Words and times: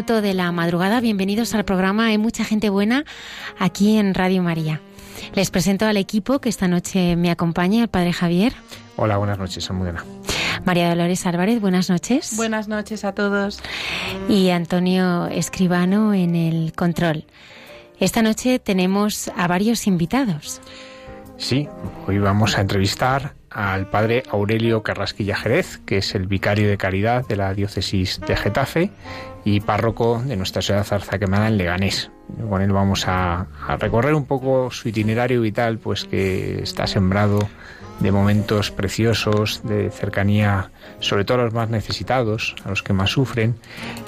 Minuto 0.00 0.22
de 0.22 0.32
la 0.32 0.50
madrugada. 0.50 0.98
Bienvenidos 1.02 1.54
al 1.54 1.66
programa 1.66 2.06
Hay 2.06 2.16
mucha 2.16 2.42
gente 2.42 2.70
buena 2.70 3.04
aquí 3.58 3.98
en 3.98 4.14
Radio 4.14 4.42
María. 4.42 4.80
Les 5.34 5.50
presento 5.50 5.84
al 5.84 5.98
equipo 5.98 6.40
que 6.40 6.48
esta 6.48 6.68
noche 6.68 7.16
me 7.16 7.30
acompaña, 7.30 7.82
el 7.82 7.88
Padre 7.88 8.14
Javier. 8.14 8.54
Hola, 8.96 9.18
buenas 9.18 9.38
noches, 9.38 9.68
Almudena. 9.68 10.02
María 10.64 10.88
Dolores 10.88 11.26
Álvarez, 11.26 11.60
buenas 11.60 11.90
noches. 11.90 12.34
Buenas 12.38 12.66
noches 12.66 13.04
a 13.04 13.12
todos. 13.12 13.60
Y 14.26 14.48
Antonio 14.48 15.26
Escribano 15.26 16.14
en 16.14 16.34
el 16.34 16.72
control. 16.72 17.26
Esta 17.98 18.22
noche 18.22 18.58
tenemos 18.58 19.30
a 19.36 19.48
varios 19.48 19.86
invitados. 19.86 20.62
Sí, 21.36 21.68
hoy 22.06 22.18
vamos 22.18 22.56
a 22.56 22.62
entrevistar 22.62 23.34
al 23.50 23.86
padre 23.86 24.22
Aurelio 24.30 24.82
Carrasquilla 24.82 25.36
Jerez, 25.36 25.78
que 25.84 25.98
es 25.98 26.14
el 26.14 26.26
vicario 26.26 26.68
de 26.68 26.78
caridad 26.78 27.26
de 27.26 27.36
la 27.36 27.52
diócesis 27.52 28.20
de 28.26 28.36
Getafe 28.36 28.90
y 29.44 29.60
párroco 29.60 30.22
de 30.24 30.36
nuestra 30.36 30.62
ciudad 30.62 30.84
zarzaquemada 30.84 31.48
en 31.48 31.56
Leganés. 31.56 32.10
Con 32.48 32.62
él 32.62 32.72
vamos 32.72 33.06
a, 33.08 33.46
recorrer 33.78 34.14
un 34.14 34.26
poco 34.26 34.70
su 34.70 34.88
itinerario 34.88 35.40
vital, 35.40 35.78
pues 35.78 36.04
que 36.04 36.62
está 36.62 36.86
sembrado 36.86 37.48
de 37.98 38.12
momentos 38.12 38.70
preciosos, 38.70 39.60
de 39.64 39.90
cercanía, 39.90 40.70
sobre 41.00 41.24
todo 41.24 41.40
a 41.40 41.44
los 41.44 41.52
más 41.52 41.68
necesitados, 41.68 42.54
a 42.64 42.70
los 42.70 42.82
que 42.82 42.92
más 42.92 43.10
sufren. 43.10 43.56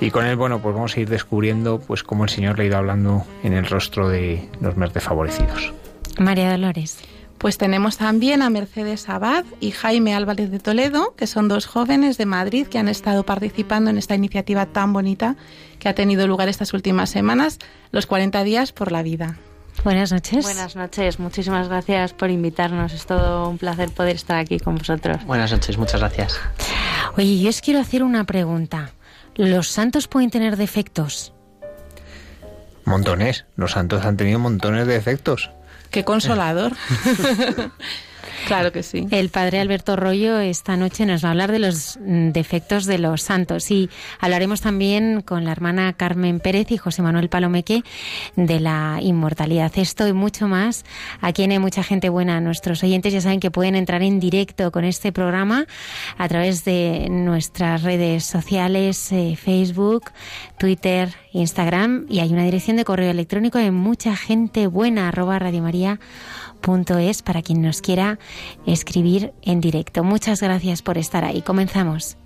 Y 0.00 0.10
con 0.10 0.24
él, 0.24 0.36
bueno, 0.36 0.60
pues 0.60 0.74
vamos 0.74 0.96
a 0.96 1.00
ir 1.00 1.08
descubriendo 1.08 1.80
pues 1.80 2.02
cómo 2.02 2.24
el 2.24 2.30
Señor 2.30 2.56
le 2.56 2.64
ha 2.64 2.66
ido 2.68 2.78
hablando 2.78 3.26
en 3.42 3.52
el 3.52 3.66
rostro 3.66 4.08
de 4.08 4.48
los 4.60 4.76
más 4.76 4.94
desfavorecidos. 4.94 5.72
María 6.18 6.50
Dolores. 6.50 6.98
Pues 7.42 7.58
tenemos 7.58 7.96
también 7.96 8.40
a 8.40 8.50
Mercedes 8.50 9.08
Abad 9.08 9.44
y 9.58 9.72
Jaime 9.72 10.14
Álvarez 10.14 10.52
de 10.52 10.60
Toledo, 10.60 11.12
que 11.16 11.26
son 11.26 11.48
dos 11.48 11.66
jóvenes 11.66 12.16
de 12.16 12.24
Madrid 12.24 12.68
que 12.68 12.78
han 12.78 12.86
estado 12.86 13.24
participando 13.24 13.90
en 13.90 13.98
esta 13.98 14.14
iniciativa 14.14 14.66
tan 14.66 14.92
bonita 14.92 15.34
que 15.80 15.88
ha 15.88 15.94
tenido 15.96 16.28
lugar 16.28 16.48
estas 16.48 16.72
últimas 16.72 17.10
semanas, 17.10 17.58
los 17.90 18.06
40 18.06 18.44
días 18.44 18.70
por 18.70 18.92
la 18.92 19.02
vida. 19.02 19.38
Buenas 19.82 20.12
noches. 20.12 20.44
Buenas 20.44 20.76
noches, 20.76 21.18
muchísimas 21.18 21.66
gracias 21.66 22.12
por 22.12 22.30
invitarnos. 22.30 22.92
Es 22.92 23.06
todo 23.06 23.48
un 23.48 23.58
placer 23.58 23.90
poder 23.90 24.14
estar 24.14 24.38
aquí 24.38 24.60
con 24.60 24.76
vosotros. 24.76 25.24
Buenas 25.24 25.50
noches, 25.50 25.76
muchas 25.76 25.98
gracias. 25.98 26.38
Oye, 27.16 27.40
yo 27.40 27.48
os 27.48 27.60
quiero 27.60 27.80
hacer 27.80 28.04
una 28.04 28.22
pregunta. 28.22 28.92
¿Los 29.34 29.66
santos 29.66 30.06
pueden 30.06 30.30
tener 30.30 30.56
defectos? 30.56 31.32
Montones. 32.84 33.46
Los 33.56 33.72
santos 33.72 34.04
han 34.04 34.16
tenido 34.16 34.38
montones 34.38 34.86
de 34.86 34.92
defectos. 34.92 35.50
Qué 35.92 36.04
consolador. 36.04 36.72
Claro 38.46 38.72
que 38.72 38.82
sí. 38.82 39.06
El 39.10 39.28
padre 39.28 39.60
Alberto 39.60 39.96
Rollo 39.96 40.38
esta 40.38 40.76
noche 40.76 41.06
nos 41.06 41.24
va 41.24 41.28
a 41.28 41.30
hablar 41.30 41.52
de 41.52 41.58
los 41.58 41.98
defectos 42.00 42.86
de 42.86 42.98
los 42.98 43.22
santos 43.22 43.70
y 43.70 43.88
hablaremos 44.20 44.60
también 44.60 45.22
con 45.22 45.44
la 45.44 45.52
hermana 45.52 45.92
Carmen 45.92 46.40
Pérez 46.40 46.70
y 46.70 46.76
José 46.76 47.02
Manuel 47.02 47.28
Palomeque 47.28 47.82
de 48.36 48.60
la 48.60 48.98
inmortalidad. 49.00 49.72
Esto 49.76 50.06
y 50.08 50.12
mucho 50.12 50.48
más. 50.48 50.84
Aquí 51.20 51.42
hay 51.42 51.58
mucha 51.58 51.82
gente 51.82 52.08
buena. 52.08 52.40
Nuestros 52.40 52.82
oyentes 52.82 53.12
ya 53.12 53.20
saben 53.20 53.40
que 53.40 53.50
pueden 53.50 53.74
entrar 53.74 54.02
en 54.02 54.20
directo 54.20 54.70
con 54.72 54.84
este 54.84 55.12
programa 55.12 55.66
a 56.18 56.28
través 56.28 56.64
de 56.64 57.08
nuestras 57.10 57.82
redes 57.82 58.24
sociales, 58.24 59.12
eh, 59.12 59.36
Facebook, 59.36 60.10
Twitter, 60.58 61.14
Instagram 61.32 62.06
y 62.08 62.20
hay 62.20 62.32
una 62.32 62.44
dirección 62.44 62.76
de 62.76 62.84
correo 62.84 63.10
electrónico 63.10 63.58
de 63.58 63.70
mucha 63.70 64.16
gente 64.16 64.66
buena 64.66 65.08
arroba 65.08 65.38
radiomaria.es 66.62 67.22
para 67.22 67.42
quien 67.42 67.62
nos 67.62 67.80
quiera 67.80 68.18
escribir 68.66 69.32
en 69.42 69.60
directo. 69.60 70.04
Muchas 70.04 70.40
gracias 70.40 70.82
por 70.82 70.98
estar 70.98 71.24
ahí. 71.24 71.42
Comenzamos. 71.42 72.16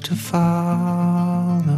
To 0.00 0.14
follow. 0.14 1.72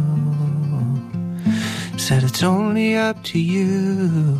Said 1.97 2.23
it's 2.23 2.43
only 2.43 2.95
up 2.95 3.23
to 3.23 3.39
you. 3.39 4.39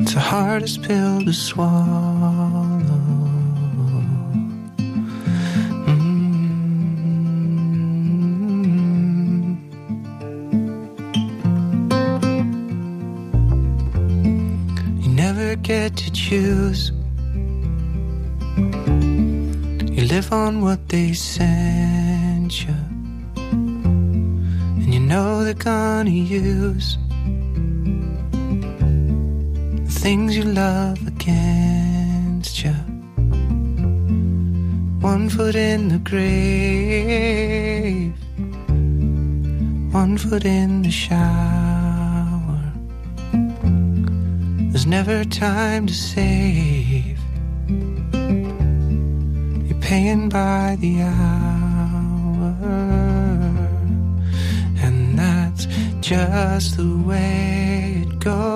It's 0.00 0.14
the 0.14 0.20
hardest 0.20 0.82
pill 0.82 1.24
to 1.24 1.32
swallow. 1.32 2.13
In 40.42 40.82
the 40.82 40.90
shower. 40.90 42.72
There's 44.70 44.86
never 44.86 45.24
time 45.24 45.86
to 45.86 45.94
save. 45.94 47.18
You're 49.66 49.80
paying 49.80 50.28
by 50.28 50.76
the 50.80 51.02
hour, 51.02 52.56
and 54.82 55.16
that's 55.16 55.66
just 56.00 56.76
the 56.76 56.96
way 57.06 58.04
it 58.04 58.18
goes. 58.18 58.53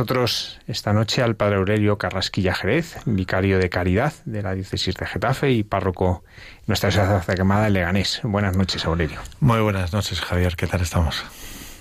Nosotros 0.00 0.58
esta 0.66 0.94
noche 0.94 1.20
al 1.20 1.36
padre 1.36 1.56
Aurelio 1.56 1.98
Carrasquilla 1.98 2.54
Jerez, 2.54 2.96
vicario 3.04 3.58
de 3.58 3.68
Caridad 3.68 4.14
de 4.24 4.40
la 4.40 4.54
diócesis 4.54 4.94
de 4.94 5.04
Getafe 5.04 5.50
y 5.50 5.62
párroco 5.62 6.24
de 6.60 6.68
nuestra 6.68 6.90
ciudad 6.90 7.22
quemada 7.26 7.66
en 7.66 7.74
Leganés. 7.74 8.20
Buenas 8.22 8.56
noches, 8.56 8.86
Aurelio. 8.86 9.20
Muy 9.40 9.60
buenas 9.60 9.92
noches, 9.92 10.22
Javier. 10.22 10.56
¿Qué 10.56 10.66
tal 10.66 10.80
estamos? 10.80 11.22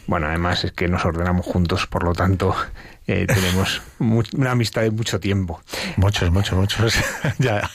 Bueno, 0.05 0.27
además 0.27 0.65
es 0.65 0.73
que 0.73 0.89
nos 0.89 1.05
ordenamos 1.05 1.45
juntos, 1.45 1.87
por 1.87 2.03
lo 2.03 2.11
tanto 2.11 2.53
eh, 3.07 3.25
tenemos 3.25 3.81
una 3.99 4.51
amistad 4.51 4.81
de 4.81 4.91
mucho 4.91 5.21
tiempo. 5.21 5.61
Muchos, 5.95 6.29
muchos, 6.29 6.57
muchos. 6.57 6.95
ya. 7.37 7.69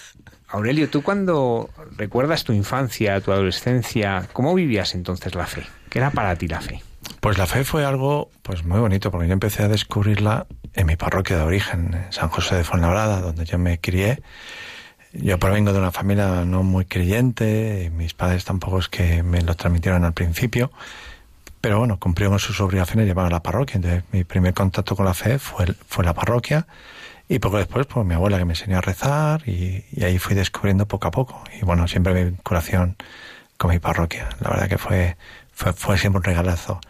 Aurelio, 0.48 0.90
tú 0.90 1.02
cuando 1.02 1.70
recuerdas 1.96 2.44
tu 2.44 2.52
infancia, 2.52 3.18
tu 3.22 3.32
adolescencia, 3.32 4.28
¿cómo 4.34 4.52
vivías 4.52 4.94
entonces 4.94 5.34
la 5.34 5.46
fe? 5.46 5.62
¿Qué 5.88 6.00
era 6.00 6.10
para 6.10 6.36
ti 6.36 6.48
la 6.48 6.60
fe? 6.60 6.82
Pues 7.24 7.38
la 7.38 7.46
fe 7.46 7.64
fue 7.64 7.86
algo 7.86 8.30
pues 8.42 8.66
muy 8.66 8.80
bonito, 8.80 9.10
porque 9.10 9.26
yo 9.26 9.32
empecé 9.32 9.62
a 9.62 9.68
descubrirla 9.68 10.46
en 10.74 10.86
mi 10.86 10.96
parroquia 10.96 11.38
de 11.38 11.42
origen, 11.42 11.94
en 11.94 12.12
San 12.12 12.28
José 12.28 12.56
de 12.56 12.64
Fuenlabrada, 12.64 13.22
donde 13.22 13.46
yo 13.46 13.58
me 13.58 13.80
crié. 13.80 14.20
Yo 15.14 15.38
provengo 15.38 15.72
de 15.72 15.78
una 15.78 15.90
familia 15.90 16.44
no 16.44 16.62
muy 16.62 16.84
creyente, 16.84 17.84
y 17.86 17.88
mis 17.88 18.12
padres 18.12 18.44
tampoco 18.44 18.78
es 18.78 18.90
que 18.90 19.22
me 19.22 19.40
lo 19.40 19.54
transmitieron 19.54 20.04
al 20.04 20.12
principio, 20.12 20.70
pero 21.62 21.78
bueno, 21.78 21.98
cumplieron 21.98 22.38
sus 22.38 22.60
obligaciones 22.60 23.06
y 23.06 23.08
llevaron 23.08 23.32
a 23.32 23.36
la 23.36 23.42
parroquia. 23.42 23.76
Entonces 23.76 24.04
mi 24.12 24.24
primer 24.24 24.52
contacto 24.52 24.94
con 24.94 25.06
la 25.06 25.14
fe 25.14 25.38
fue, 25.38 25.64
fue 25.86 26.04
la 26.04 26.12
parroquia, 26.12 26.66
y 27.26 27.38
poco 27.38 27.56
después, 27.56 27.86
pues 27.86 28.04
mi 28.04 28.12
abuela 28.12 28.36
que 28.36 28.44
me 28.44 28.52
enseñó 28.52 28.76
a 28.76 28.82
rezar, 28.82 29.48
y, 29.48 29.82
y 29.92 30.04
ahí 30.04 30.18
fui 30.18 30.34
descubriendo 30.34 30.86
poco 30.86 31.08
a 31.08 31.10
poco. 31.10 31.42
Y 31.58 31.64
bueno, 31.64 31.88
siempre 31.88 32.12
mi 32.12 32.24
vinculación 32.24 32.98
con 33.56 33.70
mi 33.70 33.78
parroquia. 33.78 34.28
La 34.40 34.50
verdad 34.50 34.68
que 34.68 34.76
fue, 34.76 35.16
fue, 35.54 35.72
fue 35.72 35.96
siempre 35.96 36.18
un 36.18 36.24
regalazo. 36.24 36.80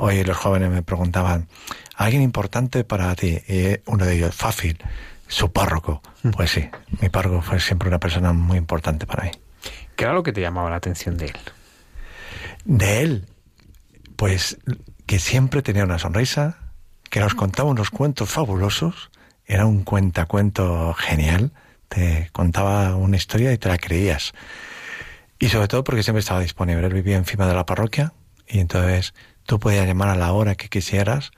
Hoy 0.00 0.22
los 0.22 0.36
jóvenes 0.36 0.70
me 0.70 0.84
preguntaban, 0.84 1.48
¿alguien 1.96 2.22
importante 2.22 2.84
para 2.84 3.12
ti? 3.16 3.40
Y 3.48 3.80
uno 3.86 4.04
de 4.04 4.14
ellos, 4.14 4.32
fácil, 4.32 4.78
su 5.26 5.50
párroco. 5.50 6.02
Pues 6.36 6.52
sí, 6.52 6.70
mi 7.00 7.08
párroco 7.08 7.42
fue 7.42 7.58
siempre 7.58 7.88
una 7.88 7.98
persona 7.98 8.32
muy 8.32 8.58
importante 8.58 9.06
para 9.06 9.24
mí. 9.24 9.32
¿Qué 9.96 10.04
era 10.04 10.12
lo 10.12 10.22
que 10.22 10.32
te 10.32 10.40
llamaba 10.40 10.70
la 10.70 10.76
atención 10.76 11.16
de 11.16 11.26
él? 11.26 11.36
De 12.64 13.02
él, 13.02 13.26
pues 14.14 14.58
que 15.06 15.18
siempre 15.18 15.62
tenía 15.62 15.82
una 15.82 15.98
sonrisa, 15.98 16.58
que 17.10 17.18
nos 17.18 17.34
contaba 17.34 17.68
unos 17.68 17.90
cuentos 17.90 18.30
fabulosos, 18.30 19.10
era 19.46 19.66
un 19.66 19.82
cuentacuento 19.82 20.94
genial, 20.94 21.50
te 21.88 22.30
contaba 22.32 22.94
una 22.94 23.16
historia 23.16 23.52
y 23.52 23.58
te 23.58 23.68
la 23.68 23.78
creías. 23.78 24.32
Y 25.40 25.48
sobre 25.48 25.66
todo 25.66 25.82
porque 25.82 26.04
siempre 26.04 26.20
estaba 26.20 26.38
disponible. 26.38 26.86
Él 26.86 26.94
vivía 26.94 27.16
encima 27.16 27.48
de 27.48 27.54
la 27.54 27.66
parroquia 27.66 28.12
y 28.46 28.60
entonces 28.60 29.12
tú 29.48 29.58
podías 29.58 29.86
llamar 29.86 30.10
a 30.10 30.14
la 30.14 30.30
hora 30.34 30.56
que 30.56 30.68
quisieras, 30.68 31.32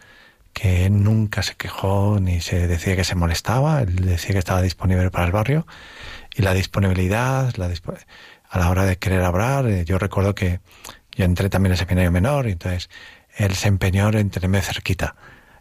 que 0.53 0.85
él 0.85 1.05
nunca 1.05 1.45
se 1.45 1.55
quejó 1.55 2.19
ni 2.21 2.41
se 2.41 2.67
decía 2.67 2.97
que 2.97 3.05
se 3.05 3.15
molestaba, 3.15 3.83
él 3.83 4.05
decía 4.05 4.33
que 4.33 4.41
estaba 4.41 4.61
disponible 4.63 5.13
para 5.13 5.27
el 5.27 5.31
barrio 5.31 5.65
y 6.35 6.43
la 6.43 6.53
disponibilidad, 6.53 7.55
a 7.55 8.59
la 8.59 8.69
hora 8.69 8.85
de 8.85 8.97
querer 8.97 9.23
hablar, 9.23 9.69
eh, 9.69 9.85
yo 9.85 9.97
recuerdo 9.97 10.35
que 10.35 10.59
yo 11.13 11.25
entré 11.25 11.49
también 11.51 11.71
al 11.71 11.79
seminario 11.79 12.11
menor 12.11 12.49
y 12.49 12.53
entonces 12.53 12.91
él 13.37 13.55
se 13.55 13.69
empeñó 13.69 14.09
en 14.09 14.29
tenerme 14.29 14.61
cerquita. 14.61 15.15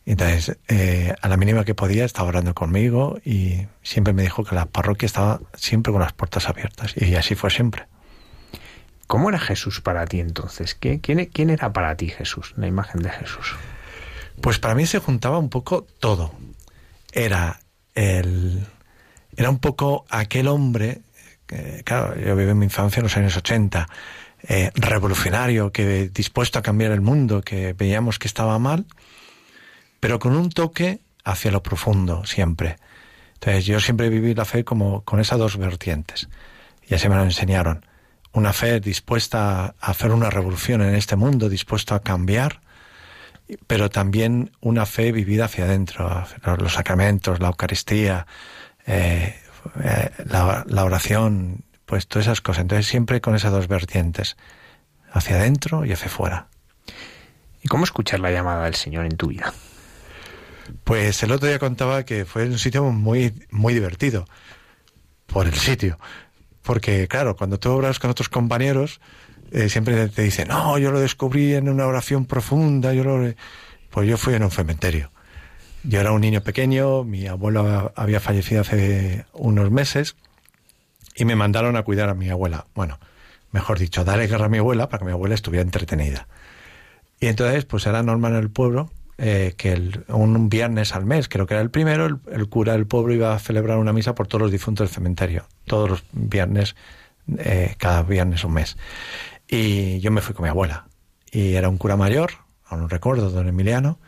Entonces, 0.08 0.58
eh, 0.70 1.14
a 1.22 1.28
la 1.28 1.38
mínima 1.38 1.66
que 1.66 1.76
podía, 1.76 2.04
estaba 2.04 2.30
hablando 2.30 2.56
conmigo 2.56 3.20
y 3.24 3.68
siempre 3.84 4.12
me 4.12 4.24
dijo 4.24 4.44
que 4.44 4.56
la 4.56 4.66
parroquia 4.66 5.06
estaba 5.06 5.40
siempre 5.54 5.94
con 5.94 6.02
las 6.02 6.14
puertas 6.14 6.50
abiertas. 6.50 6.96
Y 6.98 7.14
así 7.14 7.36
fue 7.36 7.52
siempre. 7.52 7.86
¿Cómo 9.10 9.30
era 9.30 9.40
Jesús 9.40 9.82
para 9.82 10.06
ti 10.06 10.20
entonces? 10.20 10.76
¿Qué- 10.76 11.02
quién, 11.02 11.50
era 11.50 11.74
para 11.74 11.96
ti 11.96 12.10
Jesús, 12.10 12.54
la 12.58 12.68
imagen 12.68 13.02
de 13.02 13.10
Jesús? 13.10 13.56
Pues 14.40 14.60
para 14.60 14.76
mí 14.76 14.86
se 14.86 15.00
juntaba 15.00 15.40
un 15.40 15.50
poco 15.50 15.88
todo. 16.00 16.32
Era 17.12 17.60
el 17.96 18.68
era 19.36 19.50
un 19.50 19.58
poco 19.58 20.06
aquel 20.12 20.48
hombre, 20.48 21.02
claro, 21.86 22.20
yo 22.20 22.36
viví 22.36 22.54
mi 22.54 22.66
infancia 22.66 23.00
en 23.00 23.06
los 23.06 23.18
años 23.18 23.36
80, 23.36 23.90
eh, 24.44 24.70
revolucionario, 24.76 25.72
que 25.72 26.10
dispuesto 26.10 26.60
a 26.60 26.62
cambiar 26.62 26.92
el 26.92 27.02
mundo, 27.02 27.42
que 27.42 27.74
veíamos 27.74 28.20
que 28.20 28.28
estaba 28.28 28.60
mal, 28.60 28.86
pero 30.00 30.20
con 30.20 30.36
un 30.36 30.52
toque 30.52 31.00
hacia 31.24 31.50
lo 31.50 31.64
profundo 31.64 32.28
siempre. 32.28 32.76
Entonces 33.34 33.66
yo 33.66 33.80
siempre 33.80 34.10
viví 34.10 34.36
la 34.36 34.46
fe 34.46 34.64
como 34.64 35.02
con 35.02 35.20
esas 35.20 35.40
dos 35.40 35.58
vertientes. 35.58 36.30
Y 36.88 36.94
así 36.94 37.10
me 37.10 37.16
lo 37.16 37.24
enseñaron. 37.24 37.89
Una 38.32 38.54
fe 38.54 38.80
dispuesta 38.80 39.76
a 39.80 39.92
hacer 39.92 40.12
una 40.12 40.30
revolución 40.30 40.82
en 40.82 40.96
este 40.96 41.16
mundo, 41.16 41.50
dispuesto 41.50 41.96
a 41.96 42.02
cambiar, 42.02 42.62
pero 43.68 43.90
también 43.90 44.52
una 44.62 44.86
fe 44.86 45.12
vivida 45.12 45.46
hacia 45.46 45.66
adentro, 45.66 46.26
los, 46.46 46.60
los 46.60 46.74
sacramentos, 46.74 47.40
la 47.40 47.48
Eucaristía, 47.48 48.28
eh, 48.86 49.36
eh, 49.84 50.12
la, 50.26 50.64
la 50.68 50.84
oración, 50.86 51.64
pues 51.86 52.08
todas 52.08 52.28
esas 52.28 52.42
cosas. 52.42 52.62
Entonces 52.62 52.88
siempre 52.88 53.22
con 53.22 53.36
esas 53.36 53.52
dos 53.52 53.68
vertientes, 53.68 54.38
hacia 55.12 55.38
adentro 55.38 55.86
y 55.86 55.92
hacia 55.92 56.10
fuera. 56.10 56.48
¿Y 57.64 57.68
cómo 57.68 57.84
escuchar 57.84 58.20
la 58.20 58.32
llamada 58.32 58.66
del 58.66 58.76
Señor 58.76 59.06
en 59.06 59.18
tu 59.18 59.28
vida? 59.28 59.54
Pues 60.84 61.24
el 61.24 61.32
otro 61.32 61.48
día 61.48 61.60
contaba 61.60 62.04
que 62.04 62.26
fue 62.26 62.46
un 62.46 62.60
sitio 62.60 62.84
muy, 62.84 63.34
muy 63.50 63.74
divertido, 63.74 64.26
por 65.26 65.48
el 65.48 65.56
sitio. 65.56 65.98
Porque, 66.70 67.08
claro, 67.08 67.36
cuando 67.36 67.58
tú 67.58 67.72
obras 67.72 67.98
con 67.98 68.12
otros 68.12 68.30
compañeros, 68.30 69.02
eh, 69.52 69.70
siempre 69.70 70.08
te 70.08 70.22
dicen, 70.22 70.50
no, 70.50 70.78
yo 70.78 70.92
lo 70.92 71.00
descubrí 71.00 71.56
en 71.56 71.68
una 71.68 71.88
oración 71.88 72.26
profunda, 72.26 72.94
yo 72.94 73.04
lo... 73.04 73.34
Pues 73.90 74.08
yo 74.08 74.18
fui 74.18 74.36
en 74.36 74.44
un 74.44 74.52
cementerio. 74.52 75.10
Yo 75.82 76.00
era 76.00 76.12
un 76.12 76.22
niño 76.22 76.42
pequeño, 76.42 77.04
mi 77.04 77.26
abuelo 77.26 77.92
había 77.96 78.20
fallecido 78.20 78.62
hace 78.62 79.26
unos 79.34 79.72
meses 79.72 80.16
y 81.16 81.26
me 81.26 81.36
mandaron 81.36 81.76
a 81.76 81.82
cuidar 81.82 82.08
a 82.08 82.14
mi 82.14 82.30
abuela. 82.30 82.68
Bueno, 82.76 83.00
mejor 83.52 83.80
dicho, 83.80 84.04
darle 84.04 84.28
guerra 84.28 84.46
a 84.46 84.50
mi 84.50 84.60
abuela 84.60 84.90
para 84.90 85.00
que 85.00 85.06
mi 85.06 85.12
abuela 85.12 85.34
estuviera 85.34 85.64
entretenida. 85.64 86.28
Y 87.20 87.30
entonces, 87.30 87.66
pues 87.66 87.88
era 87.88 88.04
normal 88.04 88.34
en 88.34 88.42
el 88.42 88.52
pueblo 88.52 88.92
eh, 89.22 89.54
que 89.58 89.92
un 90.08 90.48
viernes 90.48 90.96
al 90.96 91.06
mes, 91.06 91.28
creo 91.28 91.46
que 91.46 91.54
era 91.54 91.62
el 91.62 91.70
primero, 91.70 92.22
el, 92.32 92.48
cura 92.48 92.72
del 92.72 92.88
pueblo 92.88 93.14
iba 93.14 93.34
a 93.34 93.40
celebrar 93.40 93.78
una 93.78 93.92
misa 93.92 94.16
por 94.16 94.28
todos 94.28 94.44
los 94.44 94.52
difuntos 94.52 94.88
del 94.88 94.96
cementerio. 94.96 95.46
Todos 95.66 95.90
los 95.90 96.04
viernes, 96.14 96.78
eh, 97.38 97.76
cada 97.78 98.04
viernes 98.04 98.46
un 98.46 98.54
mes. 98.54 98.78
Y 99.46 100.00
yo 100.00 100.10
me 100.12 100.22
fui 100.22 100.34
con 100.34 100.44
mi 100.44 100.50
abuela. 100.50 100.88
Y 101.32 101.56
era 101.56 101.68
un 101.68 101.78
cura 101.78 101.98
mayor, 101.98 102.32
aún 102.66 102.82
no 102.82 102.88
recuerdo, 102.88 103.30
don 103.30 103.50
Emiliano. 103.50 104.00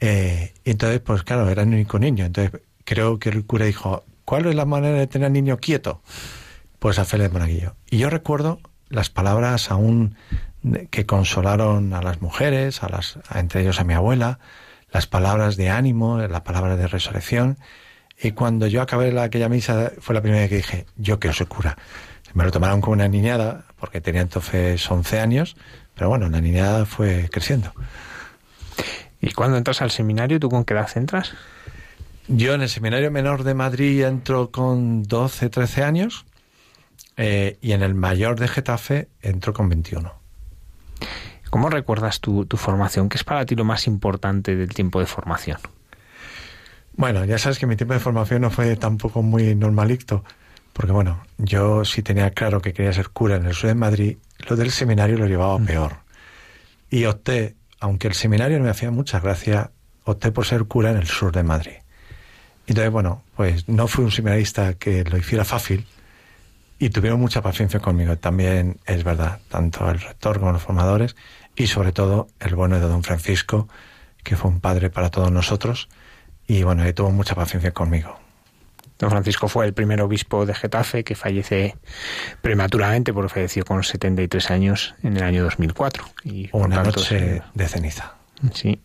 Eh, 0.00 0.54
y 0.64 0.70
entonces, 0.70 1.00
pues 1.00 1.24
claro, 1.24 1.50
era 1.50 1.62
el 1.62 1.68
único 1.68 1.98
niño. 1.98 2.24
Entonces, 2.24 2.62
creo 2.84 3.18
que 3.18 3.28
el 3.28 3.44
cura 3.44 3.66
dijo, 3.66 4.06
¿cuál 4.24 4.46
es 4.46 4.54
la 4.54 4.64
manera 4.64 4.98
de 4.98 5.06
tener 5.06 5.26
al 5.26 5.34
niño 5.34 5.58
quieto? 5.58 6.00
Pues 6.78 6.98
a 6.98 7.04
Félix 7.04 7.32
Monaguillo. 7.32 7.76
Y 7.90 7.98
yo 7.98 8.08
recuerdo 8.08 8.60
las 8.88 9.10
palabras 9.10 9.70
aún 9.70 10.16
que 10.90 11.06
consolaron 11.06 11.92
a 11.94 12.02
las 12.02 12.20
mujeres, 12.22 12.82
a 12.82 12.88
las, 12.88 13.18
a- 13.28 13.40
entre 13.40 13.62
ellos 13.62 13.80
a 13.80 13.84
mi 13.84 13.94
abuela, 13.94 14.38
las 14.92 15.06
palabras 15.06 15.56
de 15.56 15.70
ánimo, 15.70 16.18
las 16.18 16.40
palabras 16.42 16.78
de 16.78 16.86
resurrección. 16.86 17.58
Y 18.20 18.32
cuando 18.32 18.66
yo 18.66 18.82
acabé 18.82 19.12
la, 19.12 19.24
aquella 19.24 19.48
misa, 19.48 19.92
fue 20.00 20.14
la 20.14 20.22
primera 20.22 20.40
vez 20.42 20.50
que 20.50 20.56
dije, 20.56 20.86
yo 20.96 21.20
quiero 21.20 21.34
ser 21.34 21.46
cura. 21.46 21.76
Me 22.34 22.44
lo 22.44 22.50
tomaron 22.50 22.80
como 22.80 22.92
una 22.94 23.08
niñada, 23.08 23.64
porque 23.78 24.00
tenía 24.00 24.22
entonces 24.22 24.90
11 24.90 25.20
años, 25.20 25.56
pero 25.94 26.08
bueno, 26.08 26.28
la 26.28 26.40
niñada 26.40 26.84
fue 26.84 27.28
creciendo. 27.30 27.72
¿Y 29.20 29.32
cuando 29.32 29.56
entras 29.56 29.82
al 29.82 29.90
seminario, 29.90 30.38
tú 30.40 30.48
con 30.48 30.64
qué 30.64 30.74
edad 30.74 30.88
entras? 30.96 31.32
Yo 32.28 32.54
en 32.54 32.60
el 32.62 32.68
Seminario 32.68 33.10
Menor 33.10 33.42
de 33.42 33.54
Madrid 33.54 34.04
entro 34.04 34.50
con 34.50 35.02
12, 35.02 35.48
13 35.48 35.82
años 35.82 36.26
eh, 37.16 37.56
y 37.62 37.72
en 37.72 37.82
el 37.82 37.94
Mayor 37.94 38.38
de 38.38 38.48
Getafe 38.48 39.08
entro 39.22 39.52
con 39.54 39.68
21. 39.70 40.12
¿Cómo 41.50 41.70
recuerdas 41.70 42.20
tu, 42.20 42.44
tu 42.46 42.56
formación? 42.56 43.08
¿Qué 43.08 43.16
es 43.16 43.24
para 43.24 43.46
ti 43.46 43.54
lo 43.54 43.64
más 43.64 43.86
importante 43.86 44.54
del 44.54 44.68
tiempo 44.68 45.00
de 45.00 45.06
formación? 45.06 45.58
Bueno, 46.98 47.24
ya 47.24 47.38
sabes 47.38 47.58
que 47.58 47.66
mi 47.66 47.76
tiempo 47.76 47.94
de 47.94 48.00
formación 48.00 48.42
no 48.42 48.50
fue 48.50 48.76
tampoco 48.76 49.22
muy 49.22 49.54
normalito, 49.54 50.24
porque 50.72 50.92
bueno, 50.92 51.22
yo 51.38 51.84
sí 51.84 52.02
tenía 52.02 52.30
claro 52.30 52.60
que 52.60 52.72
quería 52.72 52.92
ser 52.92 53.10
cura 53.10 53.36
en 53.36 53.46
el 53.46 53.54
sur 53.54 53.68
de 53.68 53.74
Madrid, 53.74 54.16
lo 54.48 54.56
del 54.56 54.70
seminario 54.72 55.16
lo 55.16 55.26
llevaba 55.26 55.58
peor. 55.58 55.98
Y 56.90 57.04
opté, 57.04 57.54
aunque 57.80 58.08
el 58.08 58.14
seminario 58.14 58.58
no 58.58 58.64
me 58.64 58.70
hacía 58.70 58.90
mucha 58.90 59.20
gracia, 59.20 59.70
opté 60.04 60.32
por 60.32 60.44
ser 60.44 60.64
cura 60.64 60.90
en 60.90 60.96
el 60.96 61.06
sur 61.06 61.32
de 61.32 61.42
Madrid. 61.44 61.76
Entonces, 62.66 62.92
bueno, 62.92 63.22
pues 63.36 63.68
no 63.68 63.88
fui 63.88 64.04
un 64.04 64.10
seminarista 64.10 64.74
que 64.74 65.04
lo 65.04 65.16
hiciera 65.16 65.44
fácil 65.44 65.86
y 66.78 66.90
tuvieron 66.90 67.20
mucha 67.20 67.42
paciencia 67.42 67.80
conmigo. 67.80 68.16
También 68.16 68.78
es 68.86 69.04
verdad, 69.04 69.40
tanto 69.48 69.90
el 69.90 70.00
rector 70.00 70.38
como 70.38 70.52
los 70.52 70.62
formadores 70.62 71.16
y 71.56 71.66
sobre 71.66 71.92
todo 71.92 72.28
el 72.40 72.54
bueno 72.54 72.78
de 72.78 72.86
don 72.86 73.02
Francisco, 73.02 73.68
que 74.22 74.36
fue 74.36 74.50
un 74.50 74.60
padre 74.60 74.90
para 74.90 75.10
todos 75.10 75.32
nosotros 75.32 75.88
y 76.46 76.62
bueno, 76.62 76.84
él 76.84 76.94
tuvo 76.94 77.10
mucha 77.10 77.34
paciencia 77.34 77.72
conmigo. 77.72 78.18
Don 78.98 79.10
Francisco 79.10 79.46
fue 79.48 79.64
el 79.66 79.74
primer 79.74 80.00
obispo 80.00 80.44
de 80.44 80.54
Getafe 80.54 81.04
que 81.04 81.14
fallece 81.14 81.76
prematuramente 82.42 83.12
porque 83.12 83.28
falleció 83.28 83.64
con 83.64 83.84
73 83.84 84.50
años 84.50 84.94
en 85.04 85.16
el 85.16 85.22
año 85.22 85.44
2004. 85.44 86.04
Y 86.24 86.48
Una 86.52 86.82
tanto, 86.82 86.98
noche 86.98 87.42
de 87.54 87.68
ceniza. 87.68 88.14
Sí. 88.52 88.80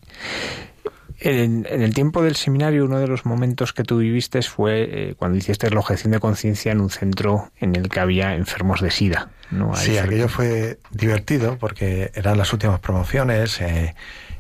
En, 1.26 1.66
en 1.70 1.82
el 1.82 1.94
tiempo 1.94 2.22
del 2.22 2.36
seminario, 2.36 2.84
uno 2.84 3.00
de 3.00 3.08
los 3.08 3.26
momentos 3.26 3.72
que 3.72 3.84
tú 3.84 4.00
viviste 4.00 4.42
fue 4.42 4.82
eh, 5.12 5.16
cuando 5.16 5.38
hiciste 5.38 5.70
la 5.70 5.80
objeción 5.80 6.12
de 6.12 6.20
conciencia 6.20 6.74
en 6.74 6.82
un 6.82 6.90
centro 6.90 7.50
en 7.60 7.76
el 7.78 7.88
que 7.88 8.02
había 8.02 8.36
enfermos 8.36 8.82
de 8.82 8.92
SIDA. 8.92 9.30
Sí, 9.78 9.98
aquello 9.98 10.28
fue 10.28 10.80
divertido 10.92 11.58
porque 11.58 12.12
eran 12.14 12.38
las 12.38 12.52
últimas 12.52 12.80
promociones. 12.82 13.62
eh, 13.62 13.96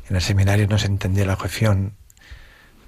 en 0.09 0.15
el 0.17 0.21
seminario 0.21 0.67
no 0.67 0.77
se 0.77 0.87
entendía 0.87 1.25
la 1.25 1.35
objeción 1.35 1.93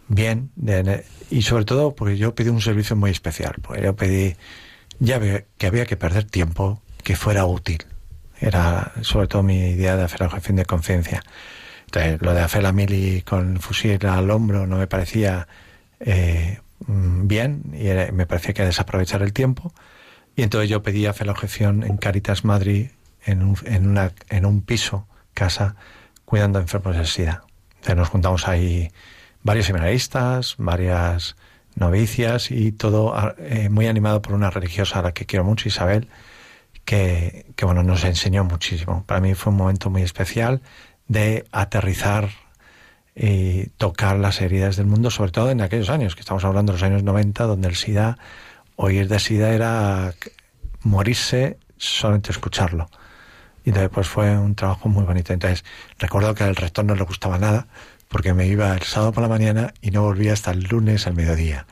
bien 0.09 0.51
de- 0.55 1.05
y 1.31 1.41
sobre 1.43 1.63
todo 1.65 1.95
porque 1.95 2.17
yo 2.17 2.35
pedí 2.35 2.49
un 2.49 2.59
servicio 2.61 2.95
muy 2.97 3.11
especial. 3.11 3.55
Porque 3.61 3.81
yo 3.81 3.95
pedí 3.95 4.35
ya 4.99 5.19
que 5.57 5.67
había 5.67 5.85
que 5.85 5.95
perder 5.95 6.25
tiempo 6.25 6.81
que 7.03 7.15
fuera 7.15 7.45
útil. 7.45 7.85
Era 8.41 8.91
sobre 9.01 9.27
todo 9.27 9.41
mi 9.43 9.69
idea 9.69 9.95
de 9.95 10.03
hacer 10.03 10.19
la 10.19 10.27
objeción 10.27 10.57
de 10.57 10.65
conciencia. 10.65 11.23
Lo 12.19 12.33
de 12.33 12.41
hacer 12.41 12.63
la 12.63 12.73
mili 12.73 13.21
con 13.21 13.53
el 13.53 13.59
fusil 13.59 14.05
al 14.05 14.29
hombro 14.29 14.67
no 14.67 14.77
me 14.77 14.87
parecía 14.87 15.47
eh, 15.99 16.59
mm, 16.87 17.27
bien 17.27 17.63
y 17.73 18.13
me 18.13 18.25
parecía 18.25 18.53
que 18.53 18.65
desaprovechar 18.65 19.21
el 19.21 19.33
tiempo. 19.33 19.73
Y 20.35 20.43
entonces 20.43 20.69
yo 20.69 20.83
pedí 20.83 21.05
hacer 21.05 21.27
la 21.27 21.33
objeción 21.33 21.83
en 21.83 21.97
Caritas 21.97 22.43
Madrid, 22.43 22.89
en 23.23 23.41
un, 23.43 23.57
en 23.65 23.87
una, 23.87 24.11
en 24.29 24.45
un 24.45 24.61
piso, 24.61 25.07
casa, 25.33 25.75
cuidando 26.25 26.59
a 26.59 26.61
enfermos 26.61 26.97
de 26.97 27.05
SIDA. 27.05 27.43
Entonces 27.75 27.95
nos 27.95 28.09
juntamos 28.09 28.47
ahí 28.47 28.91
varios 29.43 29.67
seminaristas, 29.67 30.55
varias 30.57 31.35
novicias 31.75 32.51
y 32.51 32.71
todo 32.71 33.15
ah, 33.15 33.35
eh, 33.37 33.69
muy 33.69 33.87
animado 33.87 34.21
por 34.21 34.33
una 34.33 34.49
religiosa 34.49 34.99
a 34.99 35.01
la 35.03 35.13
que 35.13 35.25
quiero 35.25 35.45
mucho, 35.45 35.69
Isabel, 35.69 36.09
que, 36.83 37.45
que 37.55 37.65
bueno, 37.65 37.83
nos 37.83 38.03
enseñó 38.03 38.43
muchísimo. 38.43 39.03
Para 39.05 39.21
mí 39.21 39.33
fue 39.35 39.51
un 39.51 39.57
momento 39.57 39.89
muy 39.89 40.01
especial 40.01 40.61
de 41.07 41.45
aterrizar 41.51 42.29
y 43.15 43.67
tocar 43.77 44.17
las 44.17 44.41
heridas 44.41 44.75
del 44.75 44.87
mundo, 44.87 45.09
sobre 45.09 45.31
todo 45.31 45.49
en 45.49 45.61
aquellos 45.61 45.89
años, 45.89 46.15
que 46.15 46.21
estamos 46.21 46.43
hablando 46.43 46.73
de 46.73 46.79
los 46.79 46.83
años 46.83 47.03
90, 47.03 47.45
donde 47.45 47.69
el 47.69 47.75
SIDA, 47.75 48.17
oír 48.75 49.07
de 49.07 49.19
SIDA 49.19 49.53
era 49.53 50.13
morirse 50.81 51.57
solamente 51.77 52.31
escucharlo. 52.31 52.89
Y 53.63 53.69
entonces 53.69 53.89
pues 53.93 54.07
fue 54.07 54.37
un 54.37 54.55
trabajo 54.55 54.89
muy 54.89 55.03
bonito. 55.03 55.33
Entonces 55.33 55.63
recuerdo 55.97 56.35
que 56.35 56.43
al 56.43 56.55
rector 56.55 56.85
no 56.85 56.95
le 56.95 57.03
gustaba 57.03 57.39
nada 57.39 57.67
porque 58.07 58.33
me 58.33 58.47
iba 58.47 58.73
el 58.73 58.83
sábado 58.83 59.11
por 59.11 59.23
la 59.23 59.29
mañana 59.29 59.73
y 59.81 59.91
no 59.91 60.03
volvía 60.03 60.33
hasta 60.33 60.51
el 60.51 60.63
lunes 60.63 61.07
al 61.07 61.15
mediodía. 61.15 61.65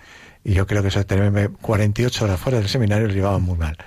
Y 0.43 0.53
yo 0.53 0.65
creo 0.65 0.81
que 0.81 0.87
eso 0.87 0.99
de 0.99 1.05
tenerme 1.05 1.49
48 1.49 2.25
horas 2.25 2.39
fuera 2.39 2.59
del 2.59 2.67
seminario 2.67 3.07
lo 3.07 3.13
llevaba 3.13 3.39
muy 3.39 3.57
mal. 3.57 3.77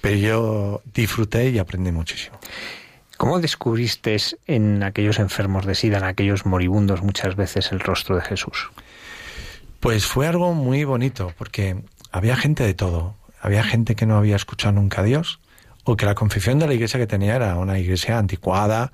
Pero 0.00 0.16
yo 0.16 0.82
disfruté 0.92 1.48
y 1.50 1.58
aprendí 1.58 1.92
muchísimo. 1.92 2.38
¿Cómo 3.24 3.40
descubriste 3.40 4.18
en 4.46 4.82
aquellos 4.82 5.18
enfermos 5.18 5.64
de 5.64 5.74
SIDA, 5.74 5.96
en 5.96 6.04
aquellos 6.04 6.44
moribundos, 6.44 7.00
muchas 7.00 7.36
veces 7.36 7.72
el 7.72 7.80
rostro 7.80 8.16
de 8.16 8.20
Jesús? 8.20 8.70
Pues 9.80 10.04
fue 10.04 10.26
algo 10.26 10.52
muy 10.52 10.84
bonito, 10.84 11.32
porque 11.38 11.82
había 12.12 12.36
gente 12.36 12.64
de 12.64 12.74
todo. 12.74 13.14
Había 13.40 13.64
gente 13.64 13.94
que 13.94 14.04
no 14.04 14.18
había 14.18 14.36
escuchado 14.36 14.74
nunca 14.74 15.00
a 15.00 15.04
Dios, 15.04 15.40
o 15.84 15.96
que 15.96 16.04
la 16.04 16.14
confesión 16.14 16.58
de 16.58 16.66
la 16.66 16.74
iglesia 16.74 17.00
que 17.00 17.06
tenía 17.06 17.34
era 17.34 17.56
una 17.56 17.78
iglesia 17.78 18.18
anticuada, 18.18 18.92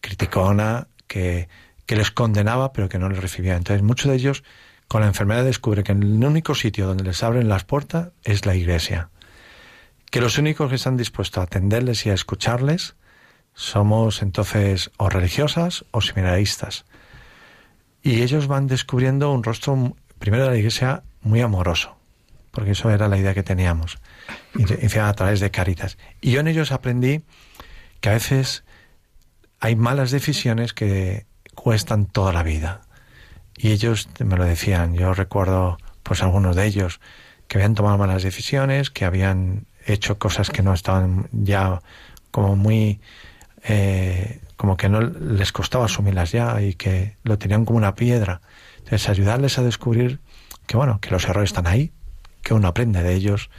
criticona, 0.00 0.86
que, 1.08 1.48
que 1.84 1.96
les 1.96 2.12
condenaba, 2.12 2.72
pero 2.72 2.88
que 2.88 3.00
no 3.00 3.08
les 3.08 3.18
recibía. 3.18 3.56
Entonces, 3.56 3.82
muchos 3.82 4.10
de 4.10 4.14
ellos, 4.14 4.44
con 4.86 5.00
la 5.00 5.08
enfermedad, 5.08 5.44
descubren 5.44 5.82
que 5.82 5.90
el 5.90 6.24
único 6.24 6.54
sitio 6.54 6.86
donde 6.86 7.02
les 7.02 7.20
abren 7.24 7.48
las 7.48 7.64
puertas 7.64 8.10
es 8.22 8.46
la 8.46 8.54
iglesia. 8.54 9.10
Que 10.12 10.20
los 10.20 10.38
únicos 10.38 10.68
que 10.68 10.76
están 10.76 10.96
dispuestos 10.96 11.40
a 11.40 11.46
atenderles 11.46 12.06
y 12.06 12.10
a 12.10 12.14
escucharles 12.14 12.94
somos 13.54 14.22
entonces 14.22 14.90
o 14.96 15.08
religiosas 15.08 15.84
o 15.90 16.00
seminaristas. 16.00 16.84
Y 18.02 18.22
ellos 18.22 18.46
van 18.46 18.66
descubriendo 18.66 19.32
un 19.32 19.42
rostro, 19.42 19.96
primero 20.18 20.44
de 20.44 20.50
la 20.50 20.56
iglesia, 20.56 21.02
muy 21.20 21.40
amoroso, 21.40 21.96
porque 22.50 22.72
eso 22.72 22.90
era 22.90 23.08
la 23.08 23.18
idea 23.18 23.34
que 23.34 23.42
teníamos, 23.42 23.98
y 24.54 24.98
a 24.98 25.12
través 25.12 25.40
de 25.40 25.50
Caritas. 25.50 25.98
Y 26.20 26.32
yo 26.32 26.40
en 26.40 26.48
ellos 26.48 26.72
aprendí 26.72 27.22
que 28.00 28.08
a 28.08 28.12
veces 28.12 28.64
hay 29.60 29.76
malas 29.76 30.10
decisiones 30.10 30.72
que 30.72 31.26
cuestan 31.54 32.06
toda 32.06 32.32
la 32.32 32.42
vida. 32.42 32.80
Y 33.56 33.70
ellos 33.70 34.08
me 34.18 34.36
lo 34.36 34.44
decían. 34.44 34.94
Yo 34.94 35.14
recuerdo, 35.14 35.78
pues 36.02 36.22
algunos 36.22 36.56
de 36.56 36.66
ellos, 36.66 37.00
que 37.46 37.58
habían 37.58 37.74
tomado 37.74 37.98
malas 37.98 38.24
decisiones, 38.24 38.90
que 38.90 39.04
habían 39.04 39.66
hecho 39.86 40.18
cosas 40.18 40.50
que 40.50 40.62
no 40.62 40.74
estaban 40.74 41.28
ya 41.30 41.80
como 42.32 42.56
muy 42.56 43.00
eh, 43.64 44.40
como 44.56 44.76
que 44.76 44.88
no 44.88 45.00
les 45.00 45.52
costaba 45.52 45.86
asumirlas 45.86 46.32
ya 46.32 46.60
y 46.62 46.74
que 46.74 47.16
lo 47.22 47.38
tenían 47.38 47.64
como 47.64 47.78
una 47.78 47.94
piedra. 47.94 48.40
Entonces, 48.78 49.08
ayudarles 49.08 49.58
a 49.58 49.62
descubrir 49.62 50.20
que, 50.66 50.76
bueno, 50.76 51.00
que 51.00 51.10
los 51.10 51.24
errores 51.24 51.50
están 51.50 51.66
ahí, 51.66 51.92
que 52.42 52.54
uno 52.54 52.68
aprende 52.68 53.02
de 53.02 53.14
ellos 53.14 53.50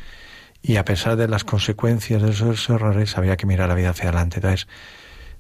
y 0.62 0.78
a 0.78 0.86
pesar 0.86 1.18
de 1.18 1.28
las 1.28 1.44
consecuencias 1.44 2.22
de 2.22 2.32
esos 2.32 2.70
errores 2.70 3.18
había 3.18 3.36
que 3.36 3.46
mirar 3.46 3.68
la 3.68 3.76
vida 3.76 3.90
hacia 3.90 4.06
adelante. 4.06 4.38
Entonces, 4.38 4.68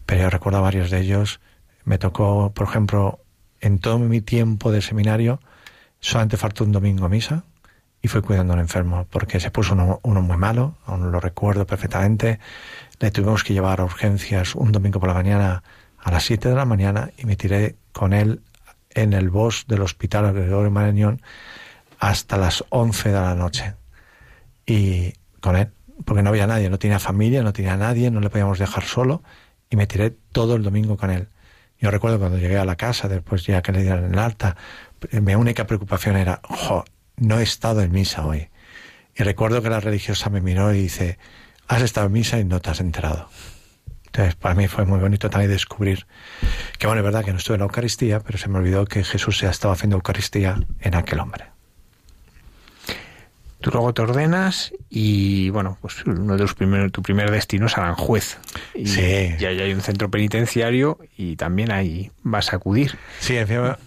pero 0.05 0.23
yo 0.23 0.29
recuerdo 0.29 0.61
varios 0.61 0.91
de 0.91 0.99
ellos. 0.99 1.39
Me 1.85 1.97
tocó, 1.97 2.51
por 2.53 2.67
ejemplo, 2.67 3.19
en 3.61 3.79
todo 3.79 3.99
mi 3.99 4.19
tiempo 4.19 4.71
de 4.71 4.81
seminario, 4.81 5.39
solamente 6.01 6.35
faltó 6.35 6.65
un 6.65 6.73
domingo 6.73 7.05
a 7.05 7.09
misa 7.09 7.45
y 8.01 8.09
fui 8.09 8.21
cuidando 8.21 8.51
a 8.51 8.55
un 8.57 8.61
enfermo 8.61 9.07
porque 9.09 9.39
se 9.39 9.49
puso 9.49 9.73
uno, 9.73 10.01
uno 10.03 10.21
muy 10.21 10.35
malo, 10.35 10.75
aún 10.85 11.09
lo 11.09 11.21
recuerdo 11.21 11.65
perfectamente. 11.65 12.39
Le 12.99 13.11
tuvimos 13.11 13.43
que 13.43 13.53
llevar 13.53 13.81
a 13.81 13.85
urgencias 13.85 14.55
un 14.55 14.71
domingo 14.71 14.99
por 14.99 15.09
la 15.09 15.15
mañana 15.15 15.63
a 15.97 16.11
las 16.11 16.23
7 16.23 16.49
de 16.49 16.55
la 16.55 16.65
mañana 16.65 17.11
y 17.17 17.25
me 17.25 17.35
tiré 17.35 17.75
con 17.91 18.13
él 18.13 18.41
en 18.91 19.13
el 19.13 19.29
bus 19.29 19.65
del 19.67 19.81
hospital 19.81 20.33
Gregorio 20.33 20.71
Marañón 20.71 21.21
hasta 21.99 22.37
las 22.37 22.63
11 22.69 23.09
de 23.09 23.15
la 23.15 23.35
noche. 23.35 23.75
Y 24.65 25.13
con 25.39 25.55
él, 25.55 25.69
porque 26.05 26.21
no 26.23 26.29
había 26.29 26.47
nadie, 26.47 26.69
no 26.69 26.79
tenía 26.79 26.99
familia, 26.99 27.43
no 27.43 27.53
tenía 27.53 27.77
nadie, 27.77 28.11
no 28.11 28.19
le 28.19 28.29
podíamos 28.29 28.59
dejar 28.59 28.83
solo 28.83 29.23
y 29.69 29.75
me 29.75 29.87
tiré 29.87 30.11
todo 30.31 30.55
el 30.55 30.63
domingo 30.63 30.97
con 30.97 31.09
él. 31.09 31.27
Yo 31.79 31.91
recuerdo 31.91 32.19
cuando 32.19 32.37
llegué 32.37 32.57
a 32.57 32.65
la 32.65 32.75
casa, 32.75 33.07
después 33.07 33.45
ya 33.45 33.61
que 33.61 33.71
le 33.71 33.81
dieron 33.81 34.13
el 34.13 34.19
alta, 34.19 34.55
mi 35.11 35.35
única 35.35 35.67
preocupación 35.67 36.15
era, 36.15 36.39
jo, 36.43 36.85
no 37.17 37.39
he 37.39 37.43
estado 37.43 37.81
en 37.81 37.91
misa 37.91 38.25
hoy. 38.25 38.49
Y 39.15 39.23
recuerdo 39.23 39.61
que 39.61 39.69
la 39.69 39.79
religiosa 39.79 40.29
me 40.29 40.41
miró 40.41 40.73
y 40.73 40.83
dice, 40.83 41.17
has 41.67 41.81
estado 41.81 42.07
en 42.07 42.13
misa 42.13 42.39
y 42.39 42.45
no 42.45 42.59
te 42.59 42.69
has 42.69 42.79
enterado. 42.79 43.29
Entonces, 44.05 44.35
para 44.35 44.53
mí 44.53 44.67
fue 44.67 44.85
muy 44.85 44.99
bonito 44.99 45.29
también 45.29 45.51
descubrir 45.51 46.05
que, 46.77 46.85
bueno, 46.85 46.99
es 47.01 47.05
verdad 47.05 47.25
que 47.25 47.31
no 47.31 47.37
estuve 47.39 47.55
en 47.55 47.61
la 47.61 47.65
Eucaristía, 47.65 48.19
pero 48.19 48.37
se 48.37 48.47
me 48.47 48.59
olvidó 48.59 48.85
que 48.85 49.03
Jesús 49.03 49.41
ya 49.41 49.49
estaba 49.49 49.73
haciendo 49.73 49.95
Eucaristía 49.95 50.59
en 50.81 50.95
aquel 50.95 51.19
hombre. 51.19 51.45
Tú 53.59 53.71
luego 53.71 53.93
te 53.93 54.01
ordenas 54.01 54.73
y, 54.89 55.49
bueno, 55.49 55.77
pues 55.79 56.05
uno 56.05 56.33
de 56.33 56.41
los 56.41 56.53
primeros, 56.53 56.91
tu 56.91 57.01
primer 57.01 57.31
destino 57.31 57.67
es 57.67 57.77
Aranjuez. 57.77 58.37
Y, 58.75 58.85
Sí. 58.85 59.35
Y 59.39 59.45
ahí 59.45 59.61
hay 59.61 59.73
un 59.73 59.79
centro 59.79 60.11
penitenciario 60.11 60.99
y 61.17 61.37
también 61.37 61.71
ahí 61.71 62.11
vas 62.23 62.51
a 62.51 62.57
acudir. 62.57 62.97
Sí, 63.21 63.35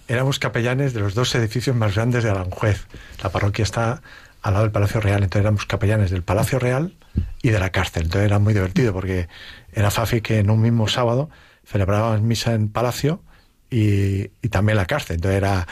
éramos 0.08 0.38
capellanes 0.38 0.94
de 0.94 1.00
los 1.00 1.14
dos 1.14 1.34
edificios 1.34 1.76
más 1.76 1.94
grandes 1.94 2.24
de 2.24 2.30
Aranjuez. 2.30 2.86
La 3.22 3.30
parroquia 3.30 3.64
está 3.64 4.00
al 4.46 4.52
lado 4.52 4.64
del 4.64 4.72
Palacio 4.72 5.00
Real, 5.00 5.24
entonces 5.24 5.40
éramos 5.40 5.66
capellanes 5.66 6.12
del 6.12 6.22
Palacio 6.22 6.60
Real 6.60 6.94
y 7.42 7.50
de 7.50 7.58
la 7.58 7.70
cárcel. 7.70 8.04
Entonces 8.04 8.26
era 8.26 8.38
muy 8.38 8.54
divertido 8.54 8.92
porque 8.92 9.28
era 9.72 9.90
Fafi 9.90 10.20
que 10.20 10.38
en 10.38 10.50
un 10.50 10.62
mismo 10.62 10.86
sábado 10.86 11.30
celebrábamos 11.64 12.22
misa 12.22 12.54
en 12.54 12.68
Palacio 12.68 13.24
y, 13.70 14.30
y 14.42 14.48
también 14.48 14.76
la 14.76 14.86
cárcel. 14.86 15.16
Entonces 15.16 15.38
era, 15.38 15.66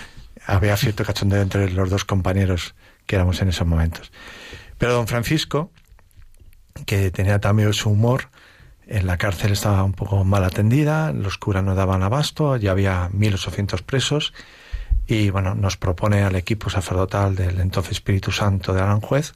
había 0.45 0.77
cierto 0.77 1.05
cachondeo 1.05 1.41
entre 1.41 1.71
los 1.71 1.89
dos 1.89 2.05
compañeros 2.05 2.75
que 3.07 3.15
éramos 3.15 3.41
en 3.43 3.51
esos 3.51 3.65
momentos. 3.65 4.11
Pero 4.77 4.95
don 4.95 5.07
Francisco, 5.07 5.71
que 6.85 7.13
tenía 7.13 7.39
también 7.39 7.73
su 7.75 7.91
humor, 7.91 8.29
en 8.89 9.07
la 9.07 9.19
cárcel 9.19 9.53
estaba 9.53 9.85
un 9.85 9.93
poco 9.93 10.25
mal 10.25 10.43
atendida, 10.43 11.13
los 11.13 11.39
curas 11.39 11.63
no 11.63 11.77
daban 11.77 12.03
abasto, 12.03 12.57
ya 12.57 12.73
había 12.73 13.09
1.800 13.11 13.83
presos 13.83 14.35
y 15.07 15.31
bueno, 15.31 15.55
nos 15.55 15.77
propone 15.77 16.23
al 16.23 16.35
equipo 16.37 16.71
sacerdotal 16.71 17.35
del 17.37 17.61
entonces 17.61 17.93
Espíritu 17.93 18.33
Santo 18.33 18.73
de 18.73 18.81
Aranjuez 18.81 19.35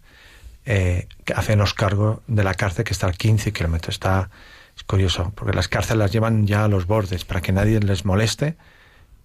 eh, 0.64 1.08
hacernos 1.34 1.74
cargo 1.74 2.22
de 2.26 2.44
la 2.44 2.54
cárcel 2.54 2.84
que 2.84 2.92
está 2.92 3.06
a 3.08 3.12
15 3.12 3.52
kilómetros. 3.52 3.94
Está, 3.94 4.30
es 4.76 4.82
curioso, 4.84 5.32
porque 5.34 5.54
las 5.54 5.68
cárceles 5.68 5.98
las 5.98 6.12
llevan 6.12 6.46
ya 6.46 6.64
a 6.64 6.68
los 6.68 6.86
bordes 6.86 7.24
para 7.24 7.40
que 7.40 7.52
nadie 7.52 7.80
les 7.80 8.04
moleste, 8.04 8.56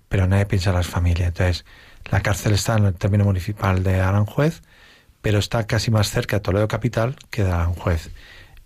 pero 0.10 0.28
nadie 0.28 0.46
piensa 0.46 0.70
en 0.70 0.78
las 0.78 0.88
familias. 0.88 1.30
Entonces, 1.30 1.66
la 2.12 2.22
cárcel 2.22 2.54
está 2.54 2.78
en 2.78 2.86
el 2.86 2.94
término 2.94 3.26
municipal 3.26 3.84
de 3.84 4.00
Aranjuez, 4.02 4.62
pero 5.22 5.40
está 5.40 5.66
casi 5.68 5.92
más 5.92 6.10
cerca 6.12 6.38
de 6.38 6.42
Toledo 6.42 6.68
Capital 6.68 7.16
que 7.30 7.44
de 7.44 7.52
Aranjuez. 7.52 8.10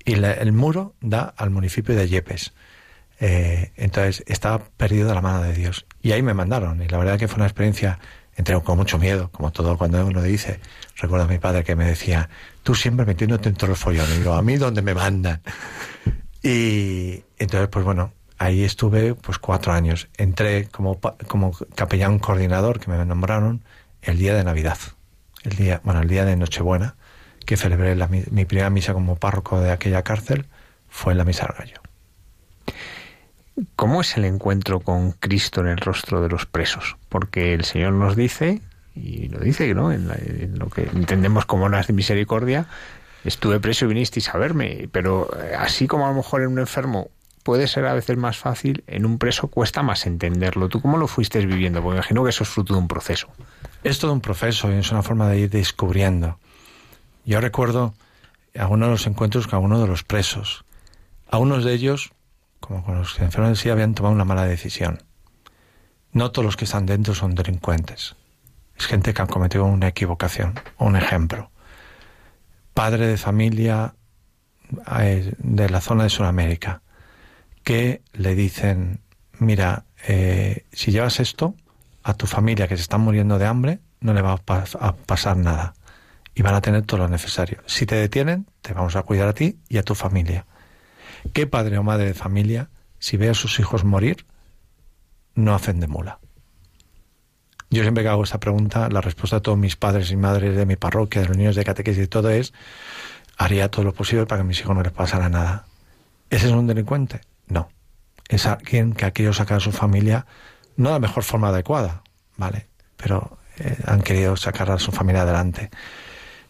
Y 0.05 0.15
la- 0.15 0.33
el 0.33 0.51
muro 0.53 0.93
da 1.01 1.33
al 1.37 1.49
municipio 1.49 1.95
de 1.95 2.07
Yepes. 2.07 2.53
Eh, 3.19 3.71
entonces 3.77 4.23
estaba 4.27 4.59
perdido 4.77 5.07
de 5.07 5.15
la 5.15 5.21
mano 5.21 5.41
de 5.43 5.53
Dios. 5.53 5.85
Y 6.01 6.11
ahí 6.11 6.21
me 6.21 6.33
mandaron. 6.33 6.81
Y 6.81 6.87
la 6.87 6.97
verdad 6.97 7.17
que 7.17 7.27
fue 7.27 7.37
una 7.37 7.45
experiencia, 7.45 7.99
entré 8.35 8.59
con 8.61 8.77
mucho 8.77 8.97
miedo, 8.99 9.29
como 9.31 9.51
todo 9.51 9.77
cuando 9.77 10.05
uno 10.05 10.21
dice. 10.21 10.59
Recuerdo 10.97 11.25
a 11.25 11.27
mi 11.27 11.39
padre 11.39 11.63
que 11.63 11.75
me 11.75 11.85
decía, 11.85 12.29
tú 12.63 12.75
siempre 12.75 13.05
metiéndote 13.05 13.49
en 13.49 13.55
todos 13.55 13.69
los 13.69 13.79
follones. 13.79 14.15
Y 14.15 14.19
digo, 14.19 14.33
a 14.33 14.41
mí 14.41 14.57
donde 14.57 14.81
me 14.81 14.93
mandan. 14.93 15.41
Y 16.43 17.23
entonces, 17.39 17.67
pues 17.69 17.83
bueno, 17.83 18.13
ahí 18.37 18.63
estuve 18.63 19.15
pues 19.15 19.39
cuatro 19.39 19.73
años. 19.73 20.07
Entré 20.17 20.67
como, 20.67 20.99
como 21.27 21.51
capellán 21.75 22.19
coordinador 22.19 22.79
que 22.79 22.91
me 22.91 23.03
nombraron 23.03 23.63
el 24.01 24.17
día 24.17 24.35
de 24.35 24.43
Navidad. 24.43 24.77
El 25.43 25.55
día, 25.55 25.81
bueno, 25.83 26.01
el 26.01 26.07
día 26.07 26.25
de 26.25 26.35
Nochebuena, 26.35 26.95
que 27.45 27.57
celebré 27.57 27.95
la 27.95 28.07
mi- 28.07 28.23
mi 28.31 28.45
primera 28.45 28.69
misa 28.69 28.93
como 28.93 29.15
párroco 29.15 29.59
de 29.59 29.71
aquella 29.71 30.03
cárcel, 30.03 30.45
fue 30.89 31.13
en 31.13 31.17
la 31.17 31.23
misa 31.25 31.45
del 31.47 31.55
gallo. 31.57 31.81
¿Cómo 33.75 34.01
es 34.01 34.17
el 34.17 34.25
encuentro 34.25 34.79
con 34.79 35.11
Cristo 35.13 35.61
en 35.61 35.67
el 35.67 35.77
rostro 35.77 36.21
de 36.21 36.29
los 36.29 36.45
presos? 36.45 36.95
Porque 37.09 37.53
el 37.53 37.63
Señor 37.65 37.93
nos 37.93 38.15
dice, 38.15 38.61
y 38.95 39.29
lo 39.29 39.39
dice, 39.39 39.73
¿no? 39.73 39.91
En, 39.91 40.07
la- 40.07 40.15
en 40.15 40.59
lo 40.59 40.69
que 40.69 40.83
entendemos 40.83 41.45
como 41.45 41.65
obras 41.65 41.87
de 41.87 41.93
misericordia, 41.93 42.67
estuve 43.23 43.59
preso 43.59 43.85
y 43.85 43.89
vinisteis 43.89 44.29
a 44.29 44.37
verme, 44.37 44.89
pero 44.91 45.29
eh, 45.41 45.55
así 45.57 45.87
como 45.87 46.05
a 46.05 46.09
lo 46.09 46.15
mejor 46.15 46.41
en 46.43 46.49
un 46.49 46.59
enfermo 46.59 47.09
puede 47.43 47.67
ser 47.67 47.85
a 47.85 47.93
veces 47.93 48.17
más 48.17 48.37
fácil, 48.37 48.83
en 48.87 49.05
un 49.05 49.17
preso 49.17 49.47
cuesta 49.47 49.81
más 49.81 50.05
entenderlo. 50.05 50.67
¿Tú 50.69 50.81
cómo 50.81 50.97
lo 50.97 51.07
fuiste 51.07 51.43
viviendo? 51.45 51.81
Porque 51.81 51.95
imagino 51.97 52.23
que 52.23 52.29
eso 52.31 52.43
es 52.43 52.49
fruto 52.49 52.73
de 52.73 52.79
un 52.79 52.87
proceso. 52.87 53.27
Es 53.83 53.99
todo 53.99 54.11
un 54.13 54.21
proceso 54.21 54.69
y 54.71 54.75
es 54.75 54.91
una 54.91 55.01
forma 55.01 55.29
de 55.29 55.39
ir 55.39 55.49
descubriendo. 55.49 56.37
Yo 57.25 57.39
recuerdo 57.41 57.93
algunos 58.55 58.87
de 58.87 58.91
los 58.91 59.07
encuentros 59.07 59.47
con 59.47 59.55
algunos 59.55 59.81
de 59.81 59.87
los 59.87 60.03
presos. 60.03 60.65
Algunos 61.29 61.63
de 61.63 61.73
ellos, 61.73 62.11
como 62.59 62.83
con 62.83 62.97
los 62.97 63.19
enfermos 63.19 63.51
de 63.51 63.55
sí, 63.55 63.69
habían 63.69 63.93
tomado 63.93 64.15
una 64.15 64.25
mala 64.25 64.45
decisión. 64.45 65.03
No 66.11 66.31
todos 66.31 66.45
los 66.45 66.57
que 66.57 66.65
están 66.65 66.85
dentro 66.85 67.13
son 67.13 67.35
delincuentes. 67.35 68.15
Es 68.77 68.85
gente 68.85 69.13
que 69.13 69.21
han 69.21 69.27
cometido 69.27 69.65
una 69.65 69.87
equivocación. 69.87 70.59
Un 70.77 70.95
ejemplo. 70.95 71.51
Padre 72.73 73.07
de 73.07 73.17
familia 73.17 73.95
eh, 74.99 75.33
de 75.37 75.69
la 75.69 75.81
zona 75.81 76.03
de 76.03 76.09
Sudamérica 76.09 76.81
que 77.63 78.01
le 78.13 78.35
dicen, 78.35 79.01
mira, 79.39 79.85
eh, 80.07 80.65
si 80.71 80.91
llevas 80.91 81.19
esto, 81.19 81.55
a 82.03 82.13
tu 82.13 82.27
familia 82.27 82.67
que 82.67 82.77
se 82.77 82.83
está 82.83 82.97
muriendo 82.97 83.37
de 83.37 83.45
hambre 83.45 83.79
no 83.99 84.13
le 84.13 84.21
va 84.21 84.39
a, 84.47 84.63
a 84.79 84.95
pasar 84.95 85.35
nada 85.35 85.73
y 86.33 86.43
van 86.43 86.55
a 86.55 86.61
tener 86.61 86.85
todo 86.85 86.99
lo 86.99 87.07
necesario. 87.09 87.61
Si 87.65 87.85
te 87.85 87.95
detienen, 87.95 88.47
te 88.61 88.73
vamos 88.73 88.95
a 88.95 89.03
cuidar 89.03 89.27
a 89.27 89.33
ti 89.33 89.59
y 89.67 89.77
a 89.77 89.83
tu 89.83 89.95
familia. 89.95 90.45
¿Qué 91.33 91.47
padre 91.47 91.77
o 91.77 91.83
madre 91.83 92.05
de 92.05 92.13
familia, 92.13 92.69
si 92.99 93.17
ve 93.17 93.29
a 93.29 93.33
sus 93.33 93.59
hijos 93.59 93.83
morir, 93.83 94.25
no 95.35 95.53
hacen 95.53 95.79
de 95.79 95.87
mula? 95.87 96.19
Yo 97.69 97.81
siempre 97.81 98.03
que 98.03 98.09
hago 98.09 98.23
esta 98.23 98.39
pregunta, 98.39 98.89
la 98.89 99.01
respuesta 99.01 99.37
de 99.37 99.41
todos 99.41 99.57
mis 99.57 99.75
padres 99.75 100.11
y 100.11 100.15
madres 100.15 100.55
de 100.55 100.65
mi 100.65 100.77
parroquia, 100.77 101.21
de 101.21 101.27
los 101.27 101.37
niños 101.37 101.55
de 101.55 101.65
catequesis 101.65 102.05
y 102.05 102.07
todo 102.07 102.29
es, 102.29 102.53
haría 103.37 103.69
todo 103.69 103.83
lo 103.83 103.93
posible 103.93 104.25
para 104.25 104.39
que 104.39 104.43
a 104.43 104.47
mis 104.47 104.59
hijos 104.59 104.75
no 104.75 104.81
les 104.81 104.93
pasara 104.93 105.29
nada. 105.29 105.65
¿Ese 106.29 106.47
es 106.47 106.53
un 106.53 106.67
delincuente? 106.67 107.21
No. 107.47 107.69
Es 108.29 108.45
alguien 108.45 108.93
que 108.93 109.05
ha 109.05 109.11
querido 109.11 109.33
sacar 109.33 109.57
a 109.57 109.59
su 109.59 109.71
familia, 109.71 110.25
no 110.77 110.89
de 110.89 110.95
la 110.95 110.99
mejor 110.99 111.23
forma 111.23 111.49
adecuada, 111.49 112.03
¿vale? 112.37 112.67
Pero 112.95 113.37
eh, 113.59 113.77
han 113.85 114.01
querido 114.01 114.35
sacar 114.37 114.71
a 114.71 114.79
su 114.79 114.91
familia 114.91 115.23
adelante. 115.23 115.69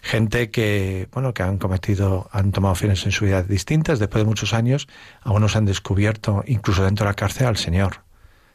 Gente 0.07 0.51
que, 0.51 1.09
bueno, 1.11 1.33
que 1.33 1.43
han 1.43 1.57
cometido, 1.57 2.29
han 2.31 2.53
tomado 2.53 2.75
fines 2.75 3.05
en 3.05 3.11
su 3.11 3.25
vida 3.25 3.43
distintas, 3.43 3.99
después 3.99 4.23
de 4.23 4.25
muchos 4.25 4.53
años, 4.53 4.87
algunos 5.21 5.57
han 5.57 5.65
descubierto, 5.65 6.45
incluso 6.47 6.85
dentro 6.85 7.03
de 7.03 7.09
la 7.09 7.13
cárcel, 7.13 7.47
al 7.47 7.57
Señor. 7.57 8.03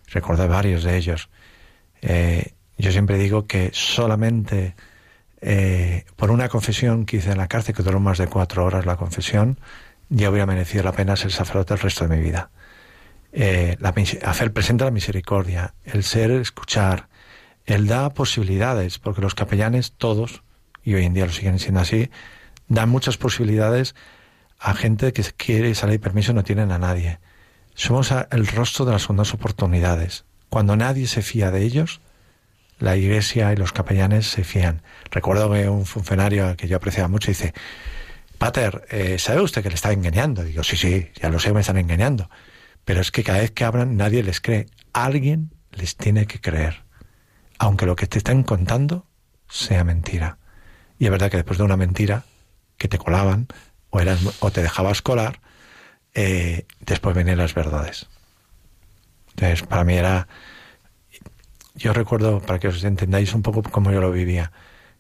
Recuerdo 0.07 0.49
varios 0.49 0.83
de 0.83 0.97
ellos. 0.97 1.29
Eh, 2.01 2.55
yo 2.79 2.91
siempre 2.91 3.19
digo 3.19 3.47
que 3.47 3.69
solamente 3.75 4.75
eh, 5.43 6.07
por 6.17 6.31
una 6.31 6.49
confesión 6.49 7.05
que 7.05 7.19
hice 7.19 7.33
en 7.33 7.37
la 7.37 7.49
cárcel, 7.49 7.75
que 7.75 7.83
duró 7.83 8.01
más 8.01 8.17
de 8.17 8.29
cuatro 8.29 8.65
horas 8.65 8.87
la 8.87 8.97
confesión, 8.97 9.61
ya 10.09 10.31
hubiera 10.31 10.47
merecido 10.47 10.85
la 10.85 10.93
pena 10.93 11.17
ser 11.17 11.33
sacerdote 11.33 11.75
el 11.75 11.81
resto 11.81 12.09
de 12.09 12.17
mi 12.17 12.23
vida. 12.23 12.49
Eh, 13.31 13.77
la 13.79 13.93
hacer 14.25 14.55
presente 14.55 14.87
la 14.87 14.91
misericordia, 14.91 15.75
el 15.85 16.03
ser, 16.03 16.31
escuchar, 16.31 17.09
el 17.67 17.89
da 17.89 18.09
posibilidades, 18.09 18.99
porque 18.99 19.21
los 19.21 19.35
capellanes, 19.35 19.93
todos, 19.93 20.43
y 20.85 20.95
hoy 20.95 21.05
en 21.05 21.15
día 21.15 21.27
lo 21.27 21.33
siguen 21.33 21.59
siendo 21.59 21.81
así, 21.81 22.11
dan 22.69 22.89
muchas 22.89 23.17
posibilidades 23.17 23.95
a 24.59 24.75
gente 24.75 25.13
que 25.13 25.23
quiere 25.37 25.75
salir 25.75 26.01
permiso 26.01 26.33
y 26.33 26.35
no 26.35 26.45
tienen 26.45 26.71
a 26.73 26.79
nadie. 26.79 27.19
Somos 27.75 28.13
el 28.31 28.47
rostro 28.47 28.85
de 28.85 28.93
las 28.93 29.03
segundas 29.03 29.35
oportunidades. 29.35 30.25
Cuando 30.49 30.77
nadie 30.77 31.07
se 31.07 31.23
fía 31.23 31.51
de 31.51 31.63
ellos, 31.63 32.01
la 32.79 32.97
iglesia 32.97 33.53
y 33.53 33.57
los 33.57 33.73
capellanes 33.73 34.27
se 34.27 34.45
fían. 34.45 34.83
Recuerdo 35.11 35.53
que 35.53 35.69
un 35.69 35.87
funcionario 35.87 36.57
que 36.57 36.69
yo 36.69 36.77
apreciaba 36.77 37.09
mucho 37.09 37.31
dice, 37.31 37.55
Pater, 38.39 38.87
eh, 38.91 39.19
¿sabe 39.19 39.41
usted 39.41 39.63
que 39.63 39.69
le 39.69 39.77
está 39.77 39.93
engañando? 39.93 40.43
Digo, 40.43 40.65
sí, 40.65 40.77
sí, 40.77 41.11
ya 41.21 41.31
lo 41.31 41.39
sé, 41.39 41.53
me 41.53 41.61
están 41.61 41.79
engañando. 41.79 42.29
Pero 42.85 43.01
es 43.01 43.11
que 43.11 43.23
cada 43.23 43.39
vez 43.39 43.53
que 43.53 43.65
hablan 43.65 43.97
nadie 43.97 44.23
les 44.23 44.41
cree. 44.41 44.67
Alguien 44.93 45.53
les 45.71 45.97
tiene 45.97 46.27
que 46.27 46.41
creer. 46.41 46.83
Aunque 47.59 47.87
lo 47.87 47.95
que 47.95 48.09
te 48.09 48.19
estén 48.19 48.43
contando 48.43 49.07
sea 49.49 49.85
mentira. 49.85 50.39
Y 51.03 51.07
es 51.07 51.11
verdad 51.11 51.33
que 51.33 51.37
después 51.37 51.59
de 51.59 51.65
una 51.65 51.77
mentira 51.77 52.23
que 52.79 52.87
te 52.87 52.97
colaban 52.97 53.49
o, 53.91 53.99
eras, 53.99 54.21
o 54.39 54.53
te 54.53 54.63
dejabas 54.63 55.03
colar, 55.03 55.41
eh, 56.15 56.65
después 56.79 57.17
venían 57.17 57.39
las 57.39 57.55
verdades. 57.55 58.07
Entonces, 59.31 59.67
para 59.67 59.83
mí 59.83 59.95
era... 59.95 60.29
Yo 61.75 61.93
recuerdo, 61.93 62.39
para 62.39 62.61
que 62.61 62.69
os 62.69 62.85
entendáis 62.85 63.35
un 63.35 63.43
poco 63.43 63.65
cómo 63.65 63.91
yo 63.91 64.01
lo 64.01 64.13
vivía, 64.13 64.53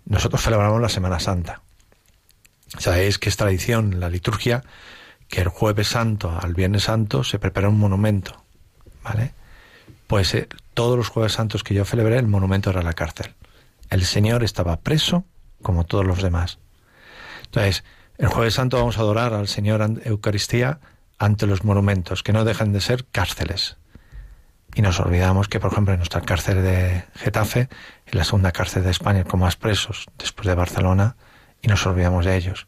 nosotros 0.04 0.42
celebramos 0.42 0.80
la 0.80 0.88
Semana 0.88 1.20
Santa. 1.20 1.62
Sabéis 2.78 3.18
que 3.20 3.28
es 3.28 3.36
tradición, 3.36 4.00
la 4.00 4.10
liturgia, 4.10 4.64
que 5.28 5.40
el 5.40 5.50
jueves 5.50 5.86
santo 5.86 6.36
al 6.36 6.54
viernes 6.54 6.82
santo 6.82 7.22
se 7.22 7.38
prepara 7.38 7.68
un 7.68 7.78
monumento, 7.78 8.42
¿vale? 9.04 9.34
Pues 10.08 10.34
eh, 10.34 10.48
todos 10.74 10.96
los 10.96 11.10
jueves 11.10 11.34
santos 11.34 11.62
que 11.62 11.74
yo 11.74 11.84
celebré, 11.84 12.18
el 12.18 12.26
monumento 12.26 12.70
era 12.70 12.82
la 12.82 12.92
cárcel. 12.92 13.34
El 13.88 14.04
Señor 14.04 14.42
estaba 14.42 14.80
preso 14.80 15.26
como 15.62 15.84
todos 15.84 16.04
los 16.04 16.22
demás. 16.22 16.58
Entonces, 17.44 17.84
el 18.18 18.28
jueves 18.28 18.54
santo 18.54 18.76
vamos 18.78 18.98
a 18.98 19.00
adorar 19.00 19.34
al 19.34 19.48
Señor 19.48 19.82
Eucaristía 20.04 20.80
ante 21.18 21.46
los 21.46 21.64
monumentos, 21.64 22.22
que 22.22 22.32
no 22.32 22.44
dejan 22.44 22.72
de 22.72 22.80
ser 22.80 23.04
cárceles. 23.06 23.76
Y 24.74 24.82
nos 24.82 25.00
olvidamos 25.00 25.48
que, 25.48 25.60
por 25.60 25.72
ejemplo, 25.72 25.92
en 25.92 26.00
nuestra 26.00 26.22
cárcel 26.22 26.62
de 26.62 27.04
Getafe, 27.14 27.68
en 28.06 28.18
la 28.18 28.24
segunda 28.24 28.52
cárcel 28.52 28.84
de 28.84 28.90
España 28.90 29.24
con 29.24 29.40
más 29.40 29.56
presos, 29.56 30.06
después 30.18 30.46
de 30.46 30.54
Barcelona, 30.54 31.16
y 31.60 31.68
nos 31.68 31.86
olvidamos 31.86 32.24
de 32.24 32.36
ellos. 32.36 32.66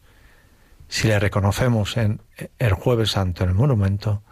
Si 0.88 1.08
le 1.08 1.18
reconocemos 1.18 1.96
en 1.96 2.20
el 2.58 2.74
jueves 2.74 3.12
santo 3.12 3.42
en 3.42 3.50
el 3.50 3.54
monumento, 3.54 4.22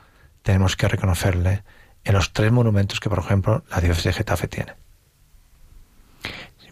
tenemos 0.43 0.77
que 0.77 0.89
reconocerle 0.89 1.65
en 2.05 2.15
los 2.15 2.33
tres 2.33 2.53
monumentos 2.53 3.01
que, 3.01 3.09
por 3.09 3.19
ejemplo, 3.19 3.65
la 3.71 3.81
diócesis 3.81 4.05
de 4.05 4.13
Getafe 4.13 4.49
tiene. 4.49 4.82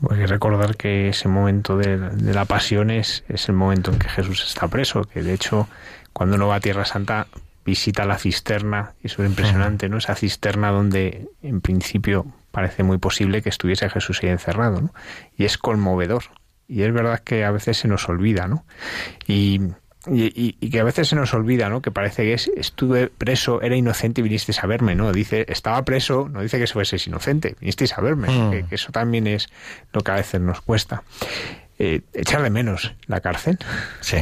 Hay 0.09 0.19
que 0.19 0.27
recordar 0.27 0.77
que 0.77 1.09
ese 1.09 1.29
momento 1.29 1.77
de, 1.77 1.99
la 2.33 2.45
pasión 2.47 2.91
es, 2.91 3.25
es, 3.29 3.49
el 3.49 3.55
momento 3.55 3.93
en 3.93 3.99
que 3.99 4.09
Jesús 4.09 4.45
está 4.47 4.69
preso, 4.69 5.05
que 5.05 5.23
de 5.23 5.35
hecho 5.35 5.69
cuando 6.13 6.37
uno 6.37 6.49
va 6.49 6.57
a 6.57 6.61
Tierra 6.61 6.85
Santa 6.85 7.27
visita 7.65 8.05
la 8.05 8.19
cisterna, 8.19 8.95
y 9.03 9.09
eso 9.09 9.23
es 9.23 9.29
impresionante, 9.29 9.89
¿no? 9.89 9.99
Esa 9.99 10.15
cisterna 10.15 10.71
donde 10.71 11.29
en 11.43 11.61
principio 11.61 12.27
parece 12.51 12.83
muy 12.83 12.99
posible 12.99 13.43
que 13.43 13.49
estuviese 13.49 13.89
Jesús 13.91 14.21
ahí 14.23 14.31
encerrado, 14.31 14.81
¿no? 14.81 14.95
Y 15.37 15.45
es 15.45 15.59
conmovedor. 15.59 16.25
Y 16.67 16.83
es 16.83 16.93
verdad 16.93 17.21
que 17.21 17.45
a 17.45 17.51
veces 17.51 17.79
se 17.79 17.89
nos 17.89 18.09
olvida, 18.09 18.49
¿no? 18.49 18.65
Y, 19.27 19.61
y, 20.07 20.57
y, 20.61 20.71
que 20.71 20.81
a 20.81 20.85
veces 20.85 21.09
se 21.09 21.17
nos 21.17 21.35
olvida, 21.35 21.69
¿no? 21.69 21.83
Que 21.83 21.91
parece 21.91 22.23
que 22.23 22.33
es, 22.33 22.51
estuve 22.57 23.09
preso, 23.09 23.61
era 23.61 23.77
inocente 23.77 24.23
y 24.23 24.25
vinisteis 24.25 24.63
a 24.65 24.67
verme, 24.67 24.95
¿no? 24.95 25.13
Dice, 25.13 25.45
estaba 25.49 25.85
preso, 25.85 26.29
no 26.31 26.41
dice 26.41 26.59
que 26.59 26.67
fuese 26.67 26.97
inocente, 27.07 27.57
vinisteis 27.61 27.97
a 27.99 28.01
verme, 28.01 28.29
mm. 28.29 28.51
que, 28.51 28.65
que, 28.65 28.75
eso 28.75 28.93
también 28.93 29.27
es 29.27 29.49
lo 29.93 30.01
que 30.01 30.11
a 30.11 30.15
veces 30.15 30.41
nos 30.41 30.63
cuesta. 30.63 31.03
Eh, 31.79 32.01
echar 32.15 32.43
de 32.43 32.51
menos 32.51 32.95
la 33.07 33.21
cárcel. 33.21 33.59
Sí. 34.01 34.19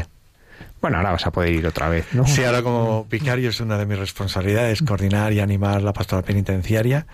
Bueno, 0.81 0.99
ahora 0.99 1.13
vas 1.13 1.27
a 1.27 1.33
poder 1.33 1.53
ir 1.53 1.67
otra 1.67 1.89
vez, 1.89 2.07
¿no? 2.13 2.27
Sí, 2.27 2.45
ahora 2.45 2.63
como 2.63 3.05
vicario 3.05 3.51
es 3.51 3.61
una 3.61 3.79
de 3.79 3.87
mis 3.87 3.99
responsabilidades, 3.99 4.83
coordinar 4.83 5.33
y 5.33 5.41
animar 5.41 5.83
la 5.83 5.93
pastoral 5.93 6.25
penitenciaria, 6.25 7.07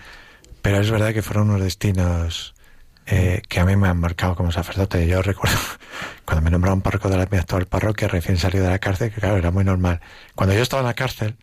pero 0.61 0.79
es 0.79 0.89
verdad 0.89 1.13
que 1.13 1.21
fueron 1.21 1.49
unos 1.49 1.61
destinos 1.61 2.54
eh, 3.07 3.41
que 3.47 3.59
a 3.59 3.65
mí 3.65 3.75
me 3.75 3.87
han 3.87 3.99
marcado 3.99 4.35
como 4.35 4.51
sacerdote. 4.51 5.07
Yo 5.07 5.21
recuerdo 5.21 5.57
cuando 6.25 6.43
me 6.43 6.51
nombraron 6.51 6.81
párroco 6.81 7.09
de 7.09 7.17
la 7.17 7.27
mi 7.29 7.37
actual 7.37 7.65
parroquia, 7.65 8.07
recién 8.07 8.37
salido 8.37 8.65
de 8.65 8.71
la 8.71 8.79
cárcel, 8.79 9.11
que 9.11 9.19
claro, 9.19 9.37
era 9.37 9.51
muy 9.51 9.63
normal. 9.63 10.01
Cuando 10.33 10.55
yo 10.55 10.61
estaba 10.61 10.81
en 10.81 10.87
la 10.87 10.93
cárcel, 10.93 11.35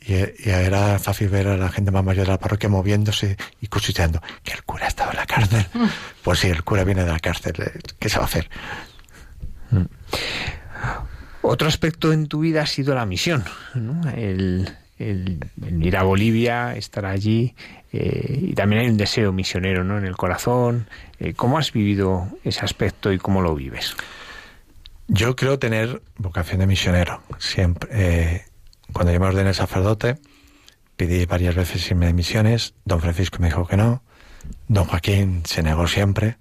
y, 0.00 0.14
y, 0.14 0.50
era 0.50 0.98
fácil 0.98 1.28
ver 1.28 1.46
a 1.48 1.56
la 1.56 1.68
gente 1.68 1.90
más 1.90 2.04
mayor 2.04 2.26
de 2.26 2.32
la 2.32 2.38
parroquia 2.38 2.68
moviéndose 2.68 3.36
y 3.60 3.68
cuchicheando, 3.68 4.20
que 4.42 4.52
el 4.52 4.62
cura 4.64 4.88
estaba 4.88 5.12
en 5.12 5.16
la 5.16 5.26
cárcel. 5.26 5.66
Pues 6.22 6.40
sí, 6.40 6.48
el 6.48 6.64
cura 6.64 6.84
viene 6.84 7.04
de 7.04 7.12
la 7.12 7.20
cárcel, 7.20 7.54
¿qué 7.98 8.08
se 8.08 8.16
va 8.16 8.24
a 8.24 8.26
hacer? 8.26 8.48
Otro 11.42 11.68
aspecto 11.68 12.12
en 12.12 12.26
tu 12.26 12.40
vida 12.40 12.62
ha 12.62 12.66
sido 12.66 12.94
la 12.94 13.06
misión, 13.06 13.44
¿no? 13.74 14.08
el, 14.10 14.76
el, 15.10 15.38
ir 15.80 15.96
a 15.96 16.02
Bolivia, 16.02 16.76
estar 16.76 17.06
allí, 17.06 17.54
eh, 17.92 18.38
y 18.42 18.54
también 18.54 18.82
hay 18.82 18.88
un 18.88 18.96
deseo 18.96 19.32
misionero 19.32 19.84
¿no? 19.84 19.98
en 19.98 20.04
el 20.04 20.16
corazón. 20.16 20.88
Eh, 21.18 21.34
¿Cómo 21.34 21.58
has 21.58 21.72
vivido 21.72 22.28
ese 22.44 22.64
aspecto 22.64 23.12
y 23.12 23.18
cómo 23.18 23.42
lo 23.42 23.54
vives? 23.54 23.94
Yo 25.08 25.36
creo 25.36 25.58
tener 25.58 26.02
vocación 26.16 26.60
de 26.60 26.66
misionero. 26.66 27.22
Siempre, 27.38 27.90
eh, 27.92 28.44
cuando 28.92 29.12
yo 29.12 29.20
me 29.20 29.26
ordené 29.26 29.52
sacerdote, 29.52 30.16
pedí 30.96 31.26
varias 31.26 31.54
veces 31.54 31.90
irme 31.90 32.06
de 32.06 32.14
misiones. 32.14 32.74
Don 32.84 33.00
Francisco 33.00 33.38
me 33.40 33.48
dijo 33.48 33.66
que 33.66 33.76
no. 33.76 34.02
Don 34.68 34.86
Joaquín 34.86 35.42
se 35.44 35.62
negó 35.62 35.86
siempre. 35.86 36.36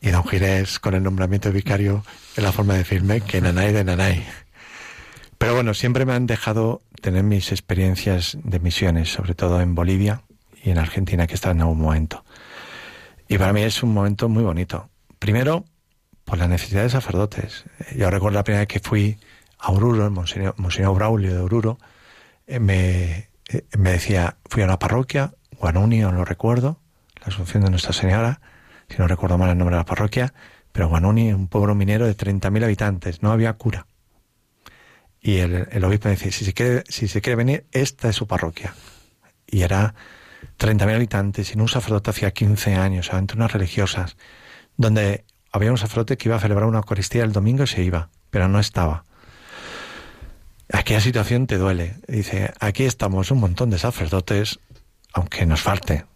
Y 0.00 0.10
don 0.10 0.26
Girés, 0.26 0.78
con 0.78 0.94
el 0.94 1.02
nombramiento 1.02 1.50
de 1.50 1.54
vicario, 1.54 2.04
en 2.36 2.44
la 2.44 2.52
forma 2.52 2.72
de 2.72 2.80
decirme 2.80 3.20
que 3.20 3.40
nanay 3.40 3.72
de 3.72 3.84
nanay. 3.84 4.26
Pero 5.40 5.54
bueno, 5.54 5.72
siempre 5.72 6.04
me 6.04 6.12
han 6.12 6.26
dejado 6.26 6.82
tener 7.00 7.22
mis 7.22 7.50
experiencias 7.50 8.36
de 8.44 8.60
misiones, 8.60 9.10
sobre 9.10 9.34
todo 9.34 9.62
en 9.62 9.74
Bolivia 9.74 10.20
y 10.62 10.68
en 10.68 10.76
Argentina, 10.76 11.26
que 11.26 11.32
está 11.32 11.52
en 11.52 11.62
algún 11.62 11.80
momento. 11.80 12.26
Y 13.26 13.38
para 13.38 13.54
mí 13.54 13.62
es 13.62 13.82
un 13.82 13.94
momento 13.94 14.28
muy 14.28 14.42
bonito. 14.42 14.90
Primero, 15.18 15.64
por 16.26 16.36
la 16.36 16.46
necesidad 16.46 16.82
de 16.82 16.90
sacerdotes. 16.90 17.64
Yo 17.96 18.10
recuerdo 18.10 18.36
la 18.36 18.44
primera 18.44 18.60
vez 18.60 18.68
que 18.68 18.80
fui 18.80 19.18
a 19.58 19.72
Oruro, 19.72 20.04
el 20.04 20.10
Monseñor, 20.10 20.56
Monseñor 20.58 20.94
Braulio 20.94 21.32
de 21.32 21.40
Oruro, 21.40 21.78
eh, 22.46 22.60
me, 22.60 23.30
eh, 23.48 23.64
me 23.78 23.92
decía, 23.92 24.36
fui 24.44 24.60
a 24.60 24.66
una 24.66 24.78
parroquia, 24.78 25.32
Guanuni, 25.58 26.00
no 26.00 26.12
lo 26.12 26.26
recuerdo, 26.26 26.80
la 27.18 27.28
Asunción 27.28 27.64
de 27.64 27.70
Nuestra 27.70 27.94
Señora, 27.94 28.42
si 28.90 28.98
no 28.98 29.08
recuerdo 29.08 29.38
mal 29.38 29.48
el 29.48 29.56
nombre 29.56 29.76
de 29.76 29.80
la 29.80 29.86
parroquia, 29.86 30.34
pero 30.70 30.88
Guanuni, 30.88 31.32
un 31.32 31.48
pueblo 31.48 31.74
minero 31.74 32.06
de 32.06 32.14
30.000 32.14 32.62
habitantes, 32.62 33.22
no 33.22 33.32
había 33.32 33.54
cura. 33.54 33.86
Y 35.20 35.36
el, 35.36 35.84
obispo 35.84 36.08
decía, 36.08 36.32
si 36.32 36.44
se, 36.44 36.54
quiere, 36.54 36.84
si 36.88 37.06
se 37.06 37.20
quiere 37.20 37.36
venir, 37.36 37.66
esta 37.72 38.08
es 38.08 38.16
su 38.16 38.26
parroquia. 38.26 38.74
Y 39.46 39.62
era 39.62 39.94
30.000 40.58 40.94
habitantes, 40.94 41.52
en 41.52 41.60
un 41.60 41.68
sacerdote 41.68 42.10
hacía 42.10 42.30
15 42.30 42.76
años, 42.76 43.12
ante 43.12 43.34
unas 43.34 43.52
religiosas, 43.52 44.16
donde 44.76 45.24
había 45.52 45.70
un 45.70 45.78
sacerdote 45.78 46.16
que 46.16 46.28
iba 46.28 46.36
a 46.36 46.40
celebrar 46.40 46.66
una 46.66 46.78
Eucaristía 46.78 47.24
el 47.24 47.32
domingo 47.32 47.64
y 47.64 47.66
se 47.66 47.82
iba, 47.82 48.10
pero 48.30 48.48
no 48.48 48.60
estaba. 48.60 49.04
Aquella 50.72 51.00
situación 51.00 51.46
te 51.46 51.58
duele. 51.58 51.96
Dice, 52.06 52.52
aquí 52.60 52.84
estamos 52.84 53.30
un 53.30 53.40
montón 53.40 53.70
de 53.70 53.78
sacerdotes, 53.78 54.60
aunque 55.12 55.44
nos 55.44 55.60
falte. 55.60 56.06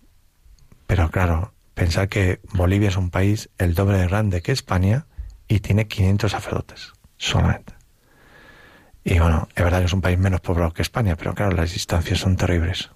Pero 0.87 1.11
claro, 1.11 1.53
pensar 1.75 2.09
que 2.09 2.41
Bolivia 2.53 2.89
es 2.89 2.97
un 2.97 3.11
país 3.11 3.51
el 3.59 3.75
doble 3.75 3.99
de 3.99 4.07
grande 4.07 4.43
que 4.43 4.53
España 4.53 5.07
y 5.49 5.61
tiene 5.61 5.89
500 5.89 6.31
sacerdotes 6.31 6.93
solamente. 7.19 7.75
Y 9.05 9.19
bueno, 9.19 9.49
es 9.55 9.63
verdad 9.63 9.81
que 9.81 9.85
es 9.85 9.93
un 9.93 10.01
país 10.01 10.19
menos 10.19 10.41
poblado 10.41 10.73
que 10.73 10.81
España, 10.81 11.15
pero 11.15 11.35
claro, 11.35 11.55
las 11.55 11.73
distancias 11.73 12.21
son 12.21 12.37
terribles. 12.37 12.91